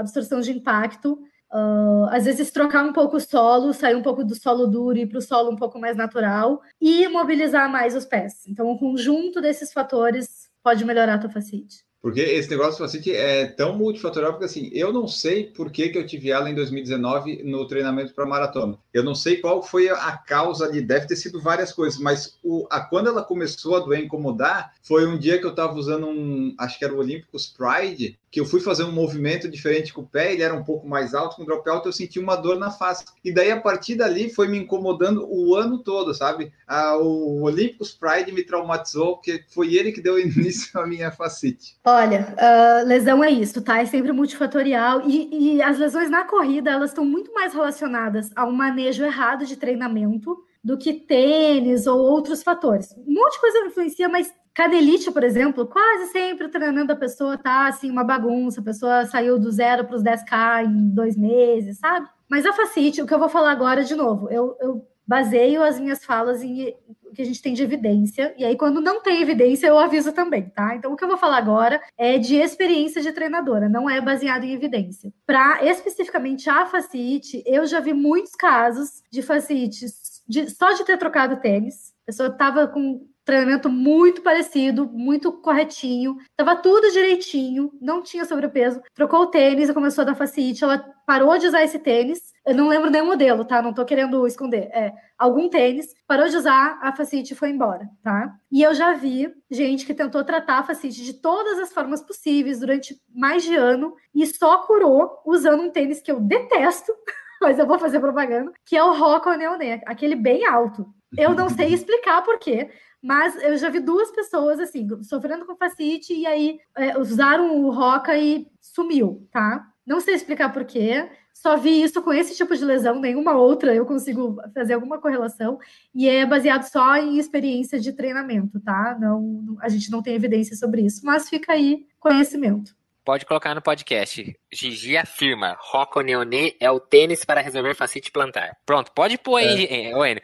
absorção 0.00 0.40
de 0.40 0.52
impacto, 0.52 1.18
uh, 1.52 2.04
às 2.10 2.24
vezes 2.24 2.50
trocar 2.50 2.84
um 2.84 2.92
pouco 2.92 3.16
o 3.16 3.20
solo, 3.20 3.72
sair 3.72 3.96
um 3.96 4.02
pouco 4.02 4.24
do 4.24 4.34
solo 4.34 4.66
duro 4.66 4.98
e 4.98 5.06
para 5.06 5.18
o 5.18 5.22
solo 5.22 5.50
um 5.50 5.56
pouco 5.56 5.78
mais 5.78 5.96
natural 5.96 6.60
e 6.80 7.08
mobilizar 7.08 7.70
mais 7.70 7.96
os 7.96 8.04
pés. 8.04 8.46
Então, 8.46 8.70
o 8.70 8.78
conjunto 8.78 9.40
desses 9.40 9.72
fatores 9.72 10.48
pode 10.62 10.84
melhorar 10.84 11.14
a 11.14 11.18
tua 11.18 11.30
facite. 11.30 11.84
Porque 12.02 12.20
esse 12.20 12.48
negócio 12.48 12.72
do 12.72 12.78
facite 12.78 13.14
é 13.14 13.46
tão 13.46 13.76
multifatorial, 13.76 14.32
porque 14.32 14.46
assim, 14.46 14.70
eu 14.72 14.92
não 14.92 15.06
sei 15.06 15.44
por 15.44 15.70
que, 15.70 15.90
que 15.90 15.98
eu 15.98 16.06
tive 16.06 16.30
ela 16.30 16.48
em 16.48 16.54
2019 16.54 17.42
no 17.42 17.66
treinamento 17.66 18.14
para 18.14 18.24
maratona. 18.24 18.78
Eu 18.92 19.02
não 19.02 19.14
sei 19.14 19.36
qual 19.36 19.62
foi 19.62 19.90
a 19.90 20.16
causa 20.16 20.64
ali, 20.64 20.80
deve 20.80 21.06
ter 21.06 21.16
sido 21.16 21.40
várias 21.40 21.72
coisas, 21.72 22.00
mas 22.00 22.38
o, 22.42 22.66
a, 22.70 22.80
quando 22.80 23.08
ela 23.08 23.22
começou 23.22 23.76
a 23.76 23.80
doer 23.80 24.02
incomodar, 24.02 24.74
foi 24.82 25.06
um 25.06 25.18
dia 25.18 25.38
que 25.38 25.44
eu 25.44 25.50
estava 25.50 25.74
usando 25.74 26.06
um, 26.06 26.54
acho 26.58 26.78
que 26.78 26.84
era 26.84 26.94
o 26.94 26.98
Olympus 26.98 27.46
Pride, 27.46 28.18
que 28.30 28.40
eu 28.40 28.44
fui 28.44 28.60
fazer 28.60 28.84
um 28.84 28.92
movimento 28.92 29.48
diferente 29.48 29.92
com 29.92 30.02
o 30.02 30.06
pé, 30.06 30.32
ele 30.32 30.42
era 30.42 30.54
um 30.54 30.62
pouco 30.62 30.86
mais 30.86 31.14
alto, 31.14 31.36
com 31.36 31.42
o 31.42 31.44
drop 31.44 31.68
alto 31.68 31.88
eu 31.88 31.92
senti 31.92 32.18
uma 32.20 32.36
dor 32.36 32.56
na 32.56 32.70
face. 32.70 33.04
E 33.24 33.32
daí, 33.32 33.50
a 33.50 33.60
partir 33.60 33.96
dali, 33.96 34.30
foi 34.30 34.46
me 34.46 34.58
incomodando 34.58 35.26
o 35.28 35.56
ano 35.56 35.78
todo, 35.78 36.14
sabe? 36.14 36.52
O 37.00 37.42
Olympus 37.42 37.90
Pride 37.92 38.30
me 38.30 38.44
traumatizou, 38.44 39.16
porque 39.16 39.44
foi 39.48 39.74
ele 39.74 39.90
que 39.90 40.00
deu 40.00 40.18
início 40.20 40.78
à 40.78 40.86
minha 40.86 41.10
facite. 41.10 41.76
Olha, 41.84 42.34
uh, 42.38 42.86
lesão 42.86 43.24
é 43.24 43.30
isso, 43.30 43.60
tá? 43.60 43.80
É 43.80 43.86
sempre 43.86 44.12
multifatorial. 44.12 45.02
E, 45.08 45.56
e 45.56 45.62
as 45.62 45.78
lesões 45.78 46.08
na 46.08 46.24
corrida, 46.24 46.70
elas 46.70 46.90
estão 46.90 47.04
muito 47.04 47.32
mais 47.34 47.52
relacionadas 47.52 48.30
a 48.36 48.44
um 48.46 48.52
manejo 48.52 49.04
errado 49.04 49.44
de 49.44 49.56
treinamento 49.56 50.36
do 50.62 50.76
que 50.76 50.92
tênis 50.92 51.86
ou 51.86 51.98
outros 51.98 52.42
fatores. 52.42 52.94
Um 52.96 53.14
monte 53.14 53.32
de 53.32 53.40
coisa 53.40 53.66
influencia, 53.66 54.08
mas 54.08 54.32
Canelite, 54.54 55.10
por 55.10 55.22
exemplo, 55.22 55.66
quase 55.66 56.12
sempre 56.12 56.46
o 56.46 56.50
treinamento 56.50 56.88
da 56.88 56.96
pessoa 56.96 57.38
tá 57.38 57.66
assim, 57.66 57.90
uma 57.90 58.04
bagunça, 58.04 58.60
a 58.60 58.64
pessoa 58.64 59.06
saiu 59.06 59.38
do 59.38 59.50
zero 59.50 59.84
para 59.84 59.96
os 59.96 60.02
10K 60.02 60.64
em 60.64 60.88
dois 60.90 61.16
meses, 61.16 61.78
sabe? 61.78 62.08
Mas 62.28 62.44
a 62.46 62.52
facite, 62.52 63.02
o 63.02 63.06
que 63.06 63.14
eu 63.14 63.18
vou 63.18 63.28
falar 63.28 63.50
agora 63.50 63.84
de 63.84 63.94
novo, 63.94 64.28
eu, 64.30 64.56
eu 64.60 64.86
baseio 65.06 65.62
as 65.62 65.80
minhas 65.80 66.04
falas 66.04 66.42
em 66.42 66.74
o 67.04 67.12
que 67.12 67.22
a 67.22 67.24
gente 67.24 67.42
tem 67.42 67.52
de 67.52 67.62
evidência, 67.64 68.32
e 68.38 68.44
aí 68.44 68.56
quando 68.56 68.80
não 68.80 69.02
tem 69.02 69.20
evidência 69.20 69.66
eu 69.66 69.76
aviso 69.76 70.12
também, 70.12 70.48
tá? 70.50 70.76
Então 70.76 70.92
o 70.92 70.96
que 70.96 71.02
eu 71.02 71.08
vou 71.08 71.16
falar 71.16 71.38
agora 71.38 71.82
é 71.98 72.16
de 72.18 72.36
experiência 72.36 73.02
de 73.02 73.10
treinadora, 73.10 73.68
não 73.68 73.90
é 73.90 74.00
baseado 74.00 74.44
em 74.44 74.52
evidência. 74.52 75.12
Para 75.26 75.64
especificamente 75.64 76.48
a 76.48 76.66
facite, 76.66 77.42
eu 77.44 77.66
já 77.66 77.80
vi 77.80 77.92
muitos 77.92 78.36
casos 78.36 79.02
de 79.10 79.22
facites 79.22 80.22
de, 80.28 80.48
só 80.48 80.70
de 80.72 80.84
ter 80.84 80.96
trocado 80.96 81.40
tênis, 81.40 81.92
a 82.04 82.06
pessoa 82.06 82.28
estava 82.28 82.68
com 82.68 83.04
treinamento 83.30 83.70
muito 83.70 84.22
parecido, 84.22 84.90
muito 84.92 85.30
corretinho, 85.30 86.16
tava 86.36 86.56
tudo 86.56 86.90
direitinho, 86.90 87.70
não 87.80 88.02
tinha 88.02 88.24
sobrepeso, 88.24 88.82
trocou 88.92 89.20
o 89.20 89.26
tênis 89.28 89.68
e 89.68 89.74
começou 89.74 90.02
a 90.02 90.06
dar 90.06 90.16
facite, 90.16 90.64
ela 90.64 90.84
parou 91.06 91.38
de 91.38 91.46
usar 91.46 91.62
esse 91.62 91.78
tênis, 91.78 92.18
eu 92.44 92.56
não 92.56 92.66
lembro 92.66 92.90
nem 92.90 93.02
o 93.02 93.06
modelo, 93.06 93.44
tá? 93.44 93.62
Não 93.62 93.72
tô 93.72 93.84
querendo 93.84 94.26
esconder, 94.26 94.68
é 94.72 94.92
algum 95.16 95.48
tênis, 95.48 95.94
parou 96.08 96.28
de 96.28 96.36
usar, 96.36 96.76
a 96.82 96.92
facite 96.92 97.36
foi 97.36 97.50
embora, 97.50 97.88
tá? 98.02 98.34
E 98.50 98.62
eu 98.62 98.74
já 98.74 98.94
vi 98.94 99.32
gente 99.48 99.86
que 99.86 99.94
tentou 99.94 100.24
tratar 100.24 100.58
a 100.58 100.64
facite 100.64 101.04
de 101.04 101.14
todas 101.14 101.56
as 101.60 101.72
formas 101.72 102.02
possíveis 102.02 102.58
durante 102.58 103.00
mais 103.14 103.44
de 103.44 103.54
ano 103.54 103.94
e 104.12 104.26
só 104.26 104.66
curou 104.66 105.22
usando 105.24 105.62
um 105.62 105.70
tênis 105.70 106.02
que 106.02 106.10
eu 106.10 106.18
detesto, 106.18 106.92
mas 107.40 107.60
eu 107.60 107.66
vou 107.66 107.78
fazer 107.78 108.00
propaganda, 108.00 108.50
que 108.66 108.76
é 108.76 108.82
o 108.82 108.92
Rocco 108.92 109.30
Neoné, 109.34 109.82
aquele 109.86 110.16
bem 110.16 110.44
alto. 110.44 110.84
Eu 111.16 111.34
não 111.34 111.48
sei 111.48 111.68
explicar 111.74 112.22
por 112.22 112.38
quê, 112.38 112.70
mas 113.02 113.34
eu 113.42 113.56
já 113.56 113.68
vi 113.68 113.80
duas 113.80 114.10
pessoas, 114.10 114.60
assim, 114.60 114.86
sofrendo 115.02 115.46
com 115.46 115.56
facite 115.56 116.12
e 116.12 116.26
aí 116.26 116.58
é, 116.76 116.98
usaram 116.98 117.64
o 117.64 117.70
Roca 117.70 118.16
e 118.18 118.46
sumiu, 118.60 119.26
tá? 119.30 119.66
Não 119.86 120.00
sei 120.00 120.14
explicar 120.14 120.52
por 120.52 120.64
quê. 120.64 121.10
Só 121.32 121.56
vi 121.56 121.82
isso 121.82 122.02
com 122.02 122.12
esse 122.12 122.36
tipo 122.36 122.54
de 122.54 122.62
lesão, 122.62 123.00
nenhuma 123.00 123.32
outra 123.32 123.74
eu 123.74 123.86
consigo 123.86 124.36
fazer 124.52 124.74
alguma 124.74 125.00
correlação. 125.00 125.58
E 125.94 126.06
é 126.06 126.26
baseado 126.26 126.64
só 126.64 126.96
em 126.96 127.18
experiência 127.18 127.80
de 127.80 127.92
treinamento, 127.94 128.60
tá? 128.60 128.96
Não, 129.00 129.56
a 129.60 129.68
gente 129.68 129.90
não 129.90 130.02
tem 130.02 130.14
evidência 130.14 130.54
sobre 130.54 130.82
isso, 130.82 131.00
mas 131.04 131.30
fica 131.30 131.54
aí 131.54 131.86
conhecimento. 131.98 132.76
Pode 133.04 133.24
colocar 133.24 133.54
no 133.54 133.62
podcast. 133.62 134.32
Gigi 134.52 134.96
afirma: 134.96 135.56
Rocco 135.58 136.00
Neoné 136.00 136.52
é 136.60 136.70
o 136.70 136.78
tênis 136.78 137.24
para 137.24 137.40
resolver 137.40 137.74
facite 137.74 138.10
plantar. 138.10 138.52
Pronto, 138.66 138.92
pode 138.94 139.16
pôr 139.18 139.36
aí, 139.36 139.64
é. 139.64 139.90
Enio. 139.90 140.20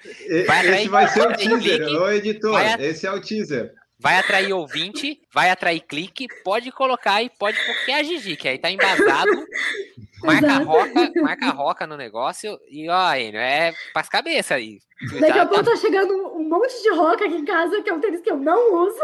Vai 0.46 0.66
esse 0.66 0.88
vai 0.88 1.08
ser 1.08 1.26
o 1.26 1.32
teaser, 1.34 2.02
ô 2.02 2.10
editor. 2.10 2.60
Esse 2.80 3.06
é 3.06 3.12
o 3.12 3.20
teaser. 3.20 3.72
Vai 3.98 4.18
atrair 4.18 4.52
ouvinte, 4.52 5.18
vai 5.32 5.48
atrair 5.48 5.80
clique, 5.80 6.26
pode 6.44 6.70
colocar 6.70 7.14
aí, 7.14 7.30
pode 7.38 7.58
porque 7.64 7.90
é 7.90 8.00
a 8.00 8.02
Gigi, 8.02 8.36
que 8.36 8.46
aí 8.46 8.58
tá 8.58 8.70
embasado. 8.70 9.30
Marca 10.22 10.52
a 10.52 10.58
roca, 10.58 11.12
marca 11.22 11.46
a 11.46 11.50
roca 11.50 11.86
no 11.86 11.96
negócio 11.96 12.58
e 12.70 12.88
ó, 12.88 13.14
Enio, 13.14 13.38
é 13.38 13.72
pras 13.92 14.08
cabeça 14.08 14.54
aí. 14.54 14.78
Daqui 15.20 15.34
tá, 15.34 15.42
a 15.42 15.46
pouco 15.46 15.64
tá 15.64 15.76
chegando 15.76 16.14
um 16.34 16.48
monte 16.48 16.82
de 16.82 16.90
roca 16.90 17.26
aqui 17.26 17.34
em 17.34 17.44
casa, 17.44 17.82
que 17.82 17.90
é 17.90 17.92
um 17.92 18.00
tênis 18.00 18.22
que 18.22 18.30
eu 18.30 18.38
não 18.38 18.86
uso. 18.86 18.98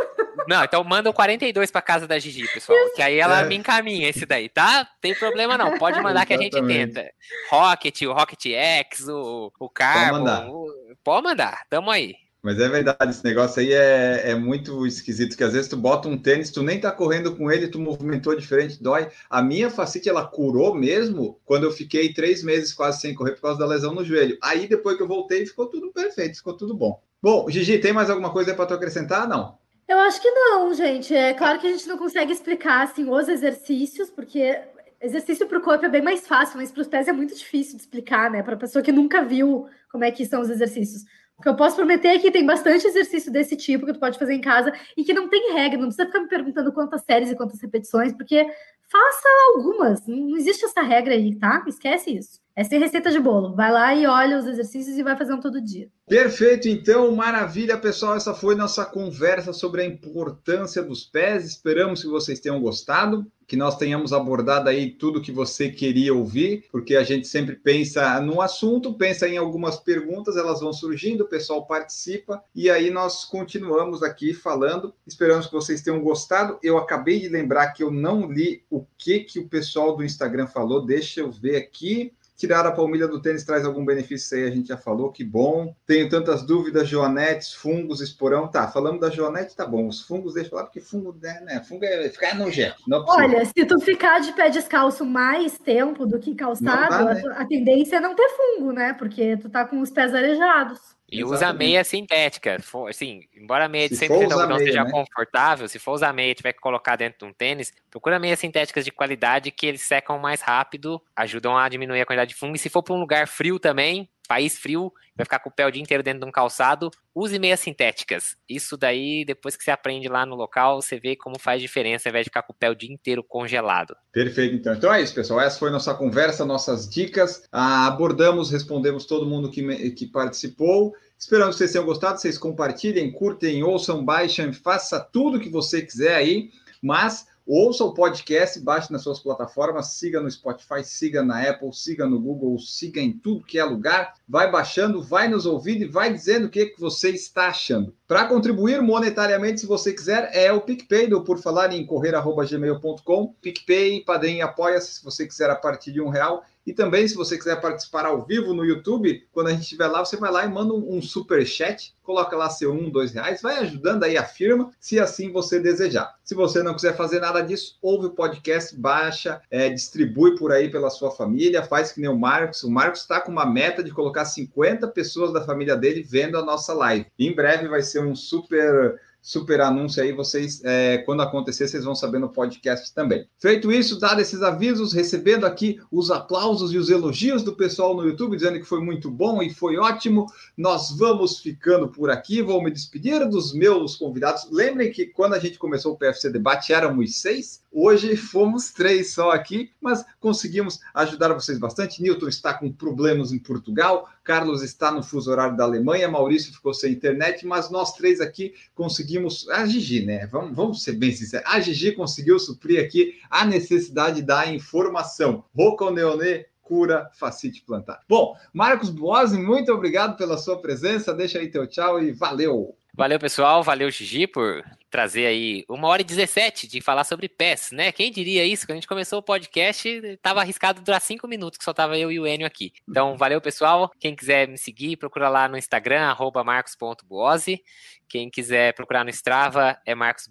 Não, 0.48 0.64
então 0.64 0.82
manda 0.82 1.10
o 1.10 1.12
42 1.12 1.70
pra 1.70 1.82
casa 1.82 2.06
da 2.08 2.18
Gigi, 2.18 2.48
pessoal. 2.48 2.78
Isso. 2.78 2.94
Que 2.94 3.02
aí 3.02 3.18
ela 3.18 3.42
é. 3.42 3.44
me 3.44 3.54
encaminha 3.54 4.08
esse 4.08 4.24
daí, 4.24 4.48
tá? 4.48 4.88
Tem 5.00 5.14
problema 5.14 5.58
não. 5.58 5.76
Pode 5.78 6.00
mandar 6.00 6.24
que 6.24 6.32
a 6.32 6.38
gente 6.38 6.60
tenta. 6.62 7.12
Rocket, 7.50 8.02
o 8.02 8.12
Rocket 8.12 8.46
X, 8.46 9.06
o, 9.08 9.52
o 9.60 9.68
Carbon. 9.68 10.24
Pode 10.24 10.24
mandar. 10.24 10.48
O... 10.48 10.66
Pode 11.04 11.22
mandar, 11.22 11.66
tamo 11.68 11.90
aí. 11.90 12.21
Mas 12.42 12.58
é 12.58 12.68
verdade, 12.68 13.08
esse 13.08 13.24
negócio 13.24 13.60
aí 13.60 13.72
é, 13.72 14.30
é 14.30 14.34
muito 14.34 14.84
esquisito, 14.84 15.36
que 15.36 15.44
às 15.44 15.52
vezes 15.52 15.68
tu 15.68 15.76
bota 15.76 16.08
um 16.08 16.18
tênis, 16.18 16.50
tu 16.50 16.60
nem 16.60 16.80
tá 16.80 16.90
correndo 16.90 17.36
com 17.36 17.48
ele, 17.52 17.68
tu 17.68 17.78
movimentou 17.78 18.34
diferente, 18.34 18.82
dói. 18.82 19.08
A 19.30 19.40
minha 19.40 19.70
facite, 19.70 20.08
ela 20.08 20.26
curou 20.26 20.74
mesmo 20.74 21.38
quando 21.44 21.62
eu 21.62 21.70
fiquei 21.70 22.12
três 22.12 22.42
meses 22.42 22.72
quase 22.72 23.00
sem 23.00 23.14
correr 23.14 23.32
por 23.32 23.42
causa 23.42 23.60
da 23.60 23.66
lesão 23.66 23.94
no 23.94 24.04
joelho. 24.04 24.36
Aí 24.42 24.66
depois 24.66 24.96
que 24.96 25.04
eu 25.04 25.08
voltei, 25.08 25.46
ficou 25.46 25.66
tudo 25.66 25.92
perfeito, 25.92 26.38
ficou 26.38 26.56
tudo 26.56 26.74
bom. 26.74 27.00
Bom, 27.22 27.48
Gigi, 27.48 27.78
tem 27.78 27.92
mais 27.92 28.10
alguma 28.10 28.32
coisa 28.32 28.52
para 28.52 28.66
tu 28.66 28.74
acrescentar? 28.74 29.28
Não? 29.28 29.56
Eu 29.86 29.98
acho 30.00 30.20
que 30.20 30.30
não, 30.30 30.74
gente. 30.74 31.14
É 31.14 31.34
claro 31.34 31.60
que 31.60 31.68
a 31.68 31.70
gente 31.70 31.86
não 31.86 31.96
consegue 31.96 32.32
explicar 32.32 32.82
assim 32.82 33.08
os 33.08 33.28
exercícios, 33.28 34.10
porque 34.10 34.58
exercício 35.00 35.46
para 35.46 35.58
o 35.58 35.62
corpo 35.62 35.86
é 35.86 35.88
bem 35.88 36.02
mais 36.02 36.26
fácil, 36.26 36.56
mas 36.56 36.72
para 36.72 36.80
os 36.80 36.88
pés 36.88 37.06
é 37.06 37.12
muito 37.12 37.36
difícil 37.36 37.76
de 37.76 37.82
explicar, 37.82 38.28
né? 38.30 38.42
Para 38.42 38.54
a 38.54 38.58
pessoa 38.58 38.82
que 38.82 38.90
nunca 38.90 39.22
viu 39.22 39.68
como 39.92 40.02
é 40.02 40.10
que 40.10 40.26
são 40.26 40.40
os 40.40 40.50
exercícios. 40.50 41.04
Que 41.42 41.48
eu 41.48 41.56
posso 41.56 41.76
prometer 41.76 42.08
é 42.08 42.18
que 42.18 42.30
tem 42.30 42.46
bastante 42.46 42.86
exercício 42.86 43.32
desse 43.32 43.56
tipo 43.56 43.84
que 43.84 43.92
tu 43.92 43.98
pode 43.98 44.18
fazer 44.18 44.34
em 44.34 44.40
casa 44.40 44.72
e 44.96 45.02
que 45.02 45.12
não 45.12 45.28
tem 45.28 45.52
regra, 45.52 45.78
não 45.78 45.88
precisa 45.88 46.06
ficar 46.06 46.20
me 46.20 46.28
perguntando 46.28 46.72
quantas 46.72 47.02
séries 47.02 47.30
e 47.30 47.36
quantas 47.36 47.60
repetições, 47.60 48.12
porque 48.12 48.46
faça 48.88 49.28
algumas. 49.54 50.06
Não 50.06 50.36
existe 50.36 50.64
essa 50.64 50.82
regra 50.82 51.14
aí, 51.14 51.34
tá? 51.34 51.64
Esquece 51.66 52.16
isso. 52.16 52.40
É 52.54 52.62
sem 52.62 52.78
receita 52.78 53.10
de 53.10 53.18
bolo. 53.18 53.54
Vai 53.54 53.72
lá 53.72 53.94
e 53.94 54.06
olha 54.06 54.38
os 54.38 54.46
exercícios 54.46 54.98
e 54.98 55.02
vai 55.02 55.16
fazendo 55.16 55.40
todo 55.40 55.60
dia. 55.60 55.88
Perfeito, 56.06 56.68
então, 56.68 57.10
maravilha, 57.16 57.78
pessoal. 57.78 58.14
Essa 58.14 58.34
foi 58.34 58.54
nossa 58.54 58.84
conversa 58.84 59.54
sobre 59.54 59.80
a 59.80 59.86
importância 59.86 60.82
dos 60.82 61.02
pés. 61.04 61.46
Esperamos 61.46 62.02
que 62.02 62.08
vocês 62.08 62.40
tenham 62.40 62.60
gostado, 62.60 63.26
que 63.52 63.56
nós 63.58 63.76
tenhamos 63.76 64.14
abordado 64.14 64.70
aí 64.70 64.88
tudo 64.90 65.20
que 65.20 65.30
você 65.30 65.68
queria 65.68 66.14
ouvir, 66.14 66.64
porque 66.72 66.96
a 66.96 67.02
gente 67.02 67.28
sempre 67.28 67.54
pensa 67.54 68.18
no 68.18 68.40
assunto, 68.40 68.94
pensa 68.94 69.28
em 69.28 69.36
algumas 69.36 69.76
perguntas, 69.76 70.38
elas 70.38 70.60
vão 70.60 70.72
surgindo, 70.72 71.24
o 71.24 71.28
pessoal 71.28 71.66
participa 71.66 72.42
e 72.54 72.70
aí 72.70 72.90
nós 72.90 73.26
continuamos 73.26 74.02
aqui 74.02 74.32
falando. 74.32 74.94
Esperamos 75.06 75.48
que 75.48 75.52
vocês 75.52 75.82
tenham 75.82 76.00
gostado. 76.00 76.58
Eu 76.62 76.78
acabei 76.78 77.20
de 77.20 77.28
lembrar 77.28 77.72
que 77.72 77.82
eu 77.82 77.90
não 77.90 78.32
li 78.32 78.64
o 78.70 78.86
que 78.96 79.20
que 79.20 79.38
o 79.38 79.46
pessoal 79.46 79.94
do 79.94 80.02
Instagram 80.02 80.46
falou. 80.46 80.86
Deixa 80.86 81.20
eu 81.20 81.30
ver 81.30 81.56
aqui 81.56 82.10
Tirar 82.42 82.66
a 82.66 82.72
palmilha 82.72 83.06
do 83.06 83.22
tênis 83.22 83.44
traz 83.44 83.64
algum 83.64 83.84
benefício 83.84 84.36
aí, 84.36 84.42
a 84.42 84.50
gente 84.50 84.66
já 84.66 84.76
falou, 84.76 85.12
que 85.12 85.22
bom. 85.22 85.72
Tenho 85.86 86.08
tantas 86.08 86.42
dúvidas, 86.42 86.88
joanetes, 86.88 87.54
fungos, 87.54 88.00
esporão. 88.00 88.48
Tá, 88.48 88.66
falamos 88.66 89.00
da 89.00 89.08
joanete, 89.10 89.54
tá 89.54 89.64
bom. 89.64 89.86
Os 89.86 90.02
fungos, 90.02 90.34
deixa 90.34 90.48
eu 90.48 90.50
falar, 90.50 90.64
porque 90.64 90.80
fungo, 90.80 91.16
né, 91.22 91.40
né 91.44 91.62
fungo 91.62 91.84
é 91.84 92.08
ficar 92.08 92.34
nojento. 92.34 92.82
Não 92.88 92.98
é 92.98 93.04
Olha, 93.06 93.44
se 93.44 93.64
tu 93.64 93.78
ficar 93.78 94.18
de 94.18 94.32
pé 94.32 94.50
descalço 94.50 95.04
mais 95.04 95.56
tempo 95.56 96.04
do 96.04 96.18
que 96.18 96.34
calçado, 96.34 96.90
dá, 96.90 97.14
né? 97.14 97.22
a, 97.28 97.42
a 97.42 97.46
tendência 97.46 97.98
é 97.98 98.00
não 98.00 98.16
ter 98.16 98.28
fungo, 98.30 98.72
né? 98.72 98.92
Porque 98.94 99.36
tu 99.36 99.48
tá 99.48 99.64
com 99.64 99.80
os 99.80 99.92
pés 99.92 100.12
arejados. 100.12 100.80
E 101.12 101.20
Exatamente. 101.20 101.34
usa 101.34 101.52
meia 101.52 101.84
sintética. 101.84 102.58
For, 102.62 102.88
assim, 102.88 103.20
embora 103.36 103.66
a 103.66 103.68
meia 103.68 103.86
de 103.86 103.96
130 103.96 104.34
algodão 104.34 104.58
seja 104.58 104.82
né? 104.82 104.90
confortável, 104.90 105.68
se 105.68 105.78
for 105.78 105.92
usar 105.92 106.10
meia 106.14 106.30
e 106.30 106.34
tiver 106.34 106.54
que 106.54 106.60
colocar 106.60 106.96
dentro 106.96 107.18
de 107.18 107.24
um 107.26 107.34
tênis, 107.34 107.70
procura 107.90 108.18
meias 108.18 108.38
sintéticas 108.38 108.82
de 108.82 108.90
qualidade 108.90 109.50
que 109.50 109.66
eles 109.66 109.82
secam 109.82 110.18
mais 110.18 110.40
rápido, 110.40 111.02
ajudam 111.14 111.54
a 111.58 111.68
diminuir 111.68 112.00
a 112.00 112.06
quantidade 112.06 112.30
de 112.30 112.34
fungo. 112.34 112.56
E 112.56 112.58
se 112.58 112.70
for 112.70 112.82
para 112.82 112.94
um 112.94 113.00
lugar 113.00 113.28
frio 113.28 113.58
também, 113.58 114.08
país 114.32 114.56
frio, 114.58 114.90
vai 115.14 115.26
ficar 115.26 115.40
com 115.40 115.50
o 115.50 115.52
pé 115.52 115.66
o 115.66 115.70
dia 115.70 115.82
inteiro 115.82 116.02
dentro 116.02 116.20
de 116.20 116.26
um 116.26 116.32
calçado, 116.32 116.90
use 117.14 117.38
meias 117.38 117.60
sintéticas. 117.60 118.34
Isso 118.48 118.78
daí, 118.78 119.26
depois 119.26 119.54
que 119.54 119.62
você 119.62 119.70
aprende 119.70 120.08
lá 120.08 120.24
no 120.24 120.34
local, 120.34 120.80
você 120.80 120.98
vê 120.98 121.14
como 121.14 121.38
faz 121.38 121.60
diferença 121.60 122.08
ao 122.08 122.12
invés 122.12 122.24
de 122.24 122.30
ficar 122.30 122.42
com 122.42 122.54
o 122.54 122.56
pé 122.56 122.70
o 122.70 122.74
dia 122.74 122.90
inteiro 122.90 123.22
congelado. 123.22 123.94
Perfeito, 124.10 124.54
então. 124.54 124.72
Então 124.72 124.94
é 124.94 125.02
isso, 125.02 125.14
pessoal. 125.14 125.38
Essa 125.38 125.58
foi 125.58 125.70
nossa 125.70 125.92
conversa, 125.92 126.46
nossas 126.46 126.88
dicas. 126.88 127.46
Ah, 127.52 127.86
abordamos, 127.86 128.50
respondemos 128.50 129.04
todo 129.04 129.26
mundo 129.26 129.50
que, 129.50 129.90
que 129.90 130.06
participou. 130.06 130.94
Esperamos 131.18 131.56
que 131.56 131.58
vocês 131.58 131.72
tenham 131.72 131.84
gostado. 131.84 132.18
Vocês 132.18 132.38
compartilhem, 132.38 133.12
curtem, 133.12 133.62
ouçam, 133.62 134.02
baixem, 134.02 134.50
faça 134.50 134.98
tudo 134.98 135.38
que 135.38 135.50
você 135.50 135.82
quiser 135.82 136.14
aí. 136.14 136.50
Mas 136.80 137.26
Ouça 137.54 137.84
o 137.84 137.92
podcast, 137.92 138.58
baixe 138.60 138.90
nas 138.90 139.02
suas 139.02 139.20
plataformas, 139.20 139.88
siga 139.88 140.22
no 140.22 140.30
Spotify, 140.30 140.82
siga 140.82 141.22
na 141.22 141.50
Apple, 141.50 141.70
siga 141.70 142.06
no 142.06 142.18
Google, 142.18 142.58
siga 142.58 142.98
em 142.98 143.12
tudo 143.12 143.44
que 143.44 143.58
é 143.58 143.64
lugar. 143.64 144.14
Vai 144.26 144.50
baixando, 144.50 145.02
vai 145.02 145.28
nos 145.28 145.44
ouvindo 145.44 145.82
e 145.82 145.86
vai 145.86 146.10
dizendo 146.10 146.46
o 146.46 146.48
que, 146.48 146.74
você 146.78 147.10
está 147.10 147.48
achando. 147.48 147.94
Para 148.08 148.24
contribuir 148.24 148.80
monetariamente, 148.80 149.60
se 149.60 149.66
você 149.66 149.92
quiser, 149.92 150.30
é 150.32 150.50
o 150.50 150.62
PicPay 150.62 151.08
do 151.08 151.22
Por 151.22 151.42
Falar 151.42 151.74
em 151.74 151.84
correr.gmail.com. 151.84 153.34
PicPay, 153.42 154.02
Padrinho 154.02 154.46
Apoia-se, 154.46 154.94
se 154.94 155.04
você 155.04 155.26
quiser 155.26 155.50
a 155.50 155.54
partir 155.54 155.92
de 155.92 156.00
um 156.00 156.08
real. 156.08 156.42
E 156.66 156.72
também, 156.72 157.06
se 157.08 157.14
você 157.14 157.36
quiser 157.36 157.60
participar 157.60 158.06
ao 158.06 158.24
vivo 158.24 158.54
no 158.54 158.64
YouTube, 158.64 159.26
quando 159.32 159.48
a 159.48 159.50
gente 159.50 159.62
estiver 159.62 159.88
lá, 159.88 160.04
você 160.04 160.16
vai 160.16 160.30
lá 160.30 160.44
e 160.44 160.48
manda 160.48 160.72
um, 160.72 161.02
super 161.02 161.44
chat, 161.44 161.94
coloca 162.02 162.36
lá 162.36 162.48
seu 162.48 162.72
um, 162.72 162.88
dois 162.88 163.12
reais, 163.12 163.42
vai 163.42 163.58
ajudando 163.58 164.04
aí 164.04 164.16
a 164.16 164.24
firma, 164.24 164.70
se 164.78 165.00
assim 165.00 165.32
você 165.32 165.58
desejar. 165.58 166.14
Se 166.22 166.34
você 166.34 166.62
não 166.62 166.74
quiser 166.74 166.96
fazer 166.96 167.20
nada 167.20 167.40
disso, 167.40 167.78
ouve 167.82 168.06
o 168.06 168.10
podcast, 168.10 168.76
baixa, 168.76 169.40
é, 169.50 169.68
distribui 169.70 170.36
por 170.36 170.52
aí 170.52 170.70
pela 170.70 170.88
sua 170.88 171.10
família, 171.10 171.64
faz 171.64 171.90
que 171.90 172.00
nem 172.00 172.10
o 172.10 172.18
Marcos. 172.18 172.62
O 172.62 172.70
Marcos 172.70 173.00
está 173.00 173.20
com 173.20 173.32
uma 173.32 173.44
meta 173.44 173.82
de 173.82 173.90
colocar 173.90 174.24
50 174.24 174.86
pessoas 174.88 175.32
da 175.32 175.44
família 175.44 175.76
dele 175.76 176.02
vendo 176.02 176.38
a 176.38 176.44
nossa 176.44 176.72
live. 176.72 177.06
Em 177.18 177.34
breve 177.34 177.66
vai 177.66 177.82
ser 177.82 178.04
um 178.04 178.14
super 178.14 179.00
super 179.22 179.60
anúncio 179.60 180.02
aí, 180.02 180.12
vocês, 180.12 180.60
é, 180.64 180.98
quando 180.98 181.22
acontecer, 181.22 181.68
vocês 181.68 181.84
vão 181.84 181.94
saber 181.94 182.18
no 182.18 182.28
podcast 182.28 182.92
também. 182.92 183.24
Feito 183.38 183.70
isso, 183.70 184.00
dado 184.00 184.20
esses 184.20 184.42
avisos, 184.42 184.92
recebendo 184.92 185.46
aqui 185.46 185.80
os 185.92 186.10
aplausos 186.10 186.72
e 186.72 186.76
os 186.76 186.90
elogios 186.90 187.44
do 187.44 187.54
pessoal 187.54 187.94
no 187.94 188.04
YouTube, 188.04 188.36
dizendo 188.36 188.58
que 188.58 188.66
foi 188.66 188.80
muito 188.80 189.08
bom 189.08 189.40
e 189.40 189.48
foi 189.48 189.76
ótimo, 189.76 190.26
nós 190.56 190.90
vamos 190.90 191.38
ficando 191.38 191.88
por 191.88 192.10
aqui, 192.10 192.42
vou 192.42 192.60
me 192.60 192.72
despedir 192.72 193.26
dos 193.28 193.54
meus 193.54 193.94
convidados. 193.94 194.48
Lembrem 194.50 194.90
que 194.90 195.06
quando 195.06 195.34
a 195.34 195.38
gente 195.38 195.56
começou 195.56 195.92
o 195.92 195.96
PFC 195.96 196.28
Debate 196.28 196.72
éramos 196.72 197.20
seis, 197.20 197.61
hoje 197.72 198.16
fomos 198.16 198.70
três 198.70 199.12
só 199.12 199.30
aqui, 199.30 199.70
mas 199.80 200.04
conseguimos 200.20 200.80
ajudar 200.94 201.32
vocês 201.32 201.58
bastante. 201.58 202.02
Newton 202.02 202.28
está 202.28 202.54
com 202.54 202.70
problemas 202.70 203.32
em 203.32 203.38
Portugal, 203.38 204.08
Carlos 204.22 204.62
está 204.62 204.92
no 204.92 205.02
fuso 205.02 205.30
horário 205.30 205.56
da 205.56 205.64
Alemanha, 205.64 206.08
Maurício 206.08 206.52
ficou 206.52 206.74
sem 206.74 206.92
internet, 206.92 207.46
mas 207.46 207.70
nós 207.70 207.92
três 207.94 208.20
aqui 208.20 208.54
conseguimos. 208.74 209.48
A 209.48 209.66
Gigi, 209.66 210.04
né? 210.04 210.26
Vamos, 210.26 210.54
vamos 210.54 210.82
ser 210.82 210.92
bem 210.92 211.12
sinceros. 211.12 211.46
A 211.48 211.60
Gigi 211.60 211.92
conseguiu 211.92 212.38
suprir 212.38 212.84
aqui 212.84 213.18
a 213.30 213.44
necessidade 213.44 214.22
da 214.22 214.46
informação. 214.46 215.44
Roconeone 215.56 216.44
cura 216.62 217.10
facite 217.12 217.62
plantar. 217.62 218.00
Bom, 218.08 218.34
Marcos 218.52 218.88
Boazzi, 218.88 219.38
muito 219.38 219.72
obrigado 219.72 220.16
pela 220.16 220.38
sua 220.38 220.60
presença. 220.60 221.12
Deixa 221.12 221.38
aí 221.38 221.48
teu 221.48 221.66
tchau 221.66 222.02
e 222.02 222.12
valeu. 222.12 222.74
Valeu, 222.94 223.18
pessoal. 223.18 223.62
Valeu, 223.62 223.90
Gigi, 223.90 224.26
por 224.26 224.62
trazer 224.90 225.24
aí 225.24 225.64
uma 225.66 225.88
hora 225.88 226.02
e 226.02 226.04
17 226.04 226.68
de 226.68 226.82
falar 226.82 227.04
sobre 227.04 227.26
pés, 227.26 227.70
né? 227.72 227.90
Quem 227.90 228.12
diria 228.12 228.44
isso? 228.44 228.66
Quando 228.66 228.72
a 228.72 228.74
gente 228.74 228.86
começou 228.86 229.18
o 229.18 229.22
podcast, 229.22 229.88
estava 229.88 230.40
arriscado 230.40 230.82
durar 230.82 231.00
cinco 231.00 231.26
minutos, 231.26 231.56
que 231.56 231.64
só 231.64 231.72
tava 231.72 231.96
eu 231.96 232.12
e 232.12 232.20
o 232.20 232.26
Enio 232.26 232.46
aqui. 232.46 232.70
Então, 232.86 233.16
valeu, 233.16 233.40
pessoal. 233.40 233.90
Quem 233.98 234.14
quiser 234.14 234.46
me 234.46 234.58
seguir, 234.58 234.98
procura 234.98 235.30
lá 235.30 235.48
no 235.48 235.56
Instagram, 235.56 236.14
marcos.boose. 236.44 237.62
Quem 238.06 238.28
quiser 238.28 238.74
procurar 238.74 239.04
no 239.04 239.10
Strava, 239.10 239.78
é 239.86 239.94
Marcos 239.94 240.28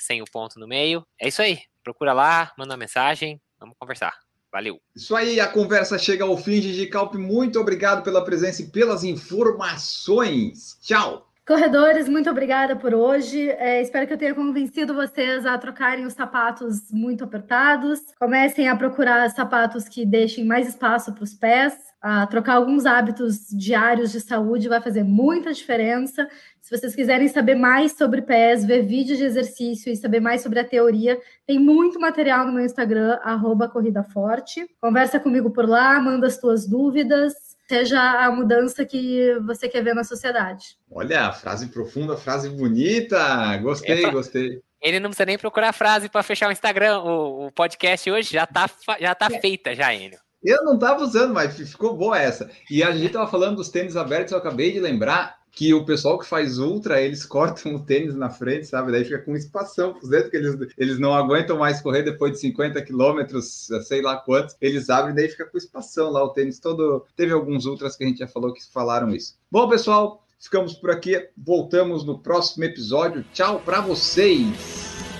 sem 0.00 0.22
o 0.22 0.24
ponto 0.24 0.58
no 0.58 0.66
meio. 0.66 1.06
É 1.20 1.28
isso 1.28 1.42
aí. 1.42 1.60
Procura 1.84 2.14
lá, 2.14 2.52
manda 2.56 2.72
uma 2.72 2.78
mensagem, 2.78 3.38
vamos 3.60 3.76
conversar. 3.78 4.14
Valeu. 4.50 4.80
Isso 4.96 5.14
aí, 5.14 5.38
a 5.38 5.46
conversa 5.46 5.98
chega 5.98 6.24
ao 6.24 6.38
fim, 6.38 6.62
Gigi 6.62 6.86
Calp. 6.86 7.16
Muito 7.16 7.60
obrigado 7.60 8.02
pela 8.02 8.24
presença 8.24 8.62
e 8.62 8.70
pelas 8.70 9.04
informações. 9.04 10.78
Tchau. 10.80 11.27
Corredores, 11.48 12.10
muito 12.10 12.28
obrigada 12.28 12.76
por 12.76 12.92
hoje. 12.92 13.48
É, 13.48 13.80
espero 13.80 14.06
que 14.06 14.12
eu 14.12 14.18
tenha 14.18 14.34
convencido 14.34 14.92
vocês 14.92 15.46
a 15.46 15.56
trocarem 15.56 16.04
os 16.04 16.12
sapatos 16.12 16.92
muito 16.92 17.24
apertados. 17.24 18.00
Comecem 18.20 18.68
a 18.68 18.76
procurar 18.76 19.30
sapatos 19.30 19.88
que 19.88 20.04
deixem 20.04 20.44
mais 20.44 20.68
espaço 20.68 21.10
para 21.10 21.24
os 21.24 21.32
pés. 21.32 21.74
A 22.02 22.26
trocar 22.26 22.56
alguns 22.56 22.84
hábitos 22.84 23.48
diários 23.48 24.12
de 24.12 24.20
saúde 24.20 24.68
vai 24.68 24.82
fazer 24.82 25.02
muita 25.04 25.50
diferença. 25.50 26.28
Se 26.60 26.76
vocês 26.76 26.94
quiserem 26.94 27.28
saber 27.28 27.54
mais 27.54 27.92
sobre 27.92 28.20
pés, 28.20 28.62
ver 28.62 28.82
vídeos 28.82 29.16
de 29.16 29.24
exercício 29.24 29.90
e 29.90 29.96
saber 29.96 30.20
mais 30.20 30.42
sobre 30.42 30.60
a 30.60 30.64
teoria, 30.64 31.18
tem 31.46 31.58
muito 31.58 31.98
material 31.98 32.44
no 32.44 32.52
meu 32.52 32.62
Instagram, 32.62 33.18
arroba 33.22 33.70
Corrida 33.70 34.02
Forte. 34.02 34.68
Conversa 34.82 35.18
comigo 35.18 35.50
por 35.50 35.66
lá, 35.66 35.98
manda 35.98 36.26
as 36.26 36.36
tuas 36.36 36.66
dúvidas 36.66 37.47
seja 37.68 38.00
a 38.00 38.30
mudança 38.30 38.84
que 38.84 39.34
você 39.46 39.68
quer 39.68 39.84
ver 39.84 39.94
na 39.94 40.02
sociedade. 40.02 40.78
Olha, 40.90 41.32
frase 41.32 41.66
profunda, 41.66 42.16
frase 42.16 42.48
bonita. 42.48 43.56
Gostei, 43.58 44.04
Epa. 44.04 44.10
gostei. 44.10 44.62
Ele 44.80 45.00
não 45.00 45.10
precisa 45.10 45.26
nem 45.26 45.36
procurar 45.36 45.72
frase 45.72 46.08
para 46.08 46.22
fechar 46.22 46.48
o 46.48 46.52
Instagram, 46.52 47.00
o, 47.00 47.46
o, 47.46 47.52
podcast 47.52 48.10
hoje 48.10 48.32
já 48.32 48.44
está 48.44 48.70
já 49.00 49.14
tá 49.14 49.28
é. 49.30 49.40
feita 49.40 49.74
já, 49.74 49.92
Enio. 49.92 50.18
Eu 50.42 50.64
não 50.64 50.74
estava 50.74 51.02
usando, 51.02 51.34
mas 51.34 51.56
ficou 51.56 51.96
boa 51.96 52.16
essa. 52.16 52.48
E 52.70 52.82
a 52.82 52.92
gente 52.92 53.06
estava 53.06 53.28
falando 53.28 53.56
dos 53.56 53.70
tênis 53.70 53.96
abertos, 53.96 54.32
eu 54.32 54.38
acabei 54.38 54.72
de 54.72 54.78
lembrar 54.78 55.37
que 55.58 55.74
o 55.74 55.84
pessoal 55.84 56.16
que 56.16 56.24
faz 56.24 56.58
ultra, 56.58 57.02
eles 57.02 57.26
cortam 57.26 57.74
o 57.74 57.84
tênis 57.84 58.14
na 58.14 58.30
frente, 58.30 58.68
sabe? 58.68 58.92
Daí 58.92 59.02
fica 59.04 59.18
com 59.18 59.34
espação 59.34 59.92
por 59.92 60.08
dentro, 60.08 60.30
que 60.30 60.36
eles, 60.36 60.56
eles 60.78 61.00
não 61.00 61.12
aguentam 61.12 61.58
mais 61.58 61.80
correr 61.80 62.04
depois 62.04 62.30
de 62.30 62.38
50 62.38 62.80
quilômetros, 62.82 63.66
sei 63.82 64.00
lá 64.00 64.18
quantos, 64.18 64.54
eles 64.60 64.88
abrem, 64.88 65.16
daí 65.16 65.28
fica 65.28 65.44
com 65.44 65.58
espação 65.58 66.12
lá 66.12 66.22
o 66.22 66.28
tênis 66.28 66.60
todo. 66.60 67.04
Teve 67.16 67.32
alguns 67.32 67.66
ultras 67.66 67.96
que 67.96 68.04
a 68.04 68.06
gente 68.06 68.20
já 68.20 68.28
falou 68.28 68.52
que 68.52 68.64
falaram 68.72 69.10
isso. 69.10 69.34
Bom, 69.50 69.68
pessoal, 69.68 70.24
ficamos 70.38 70.74
por 70.74 70.92
aqui, 70.92 71.28
voltamos 71.36 72.04
no 72.04 72.20
próximo 72.20 72.62
episódio. 72.62 73.24
Tchau 73.32 73.58
para 73.58 73.80
vocês! 73.80 75.17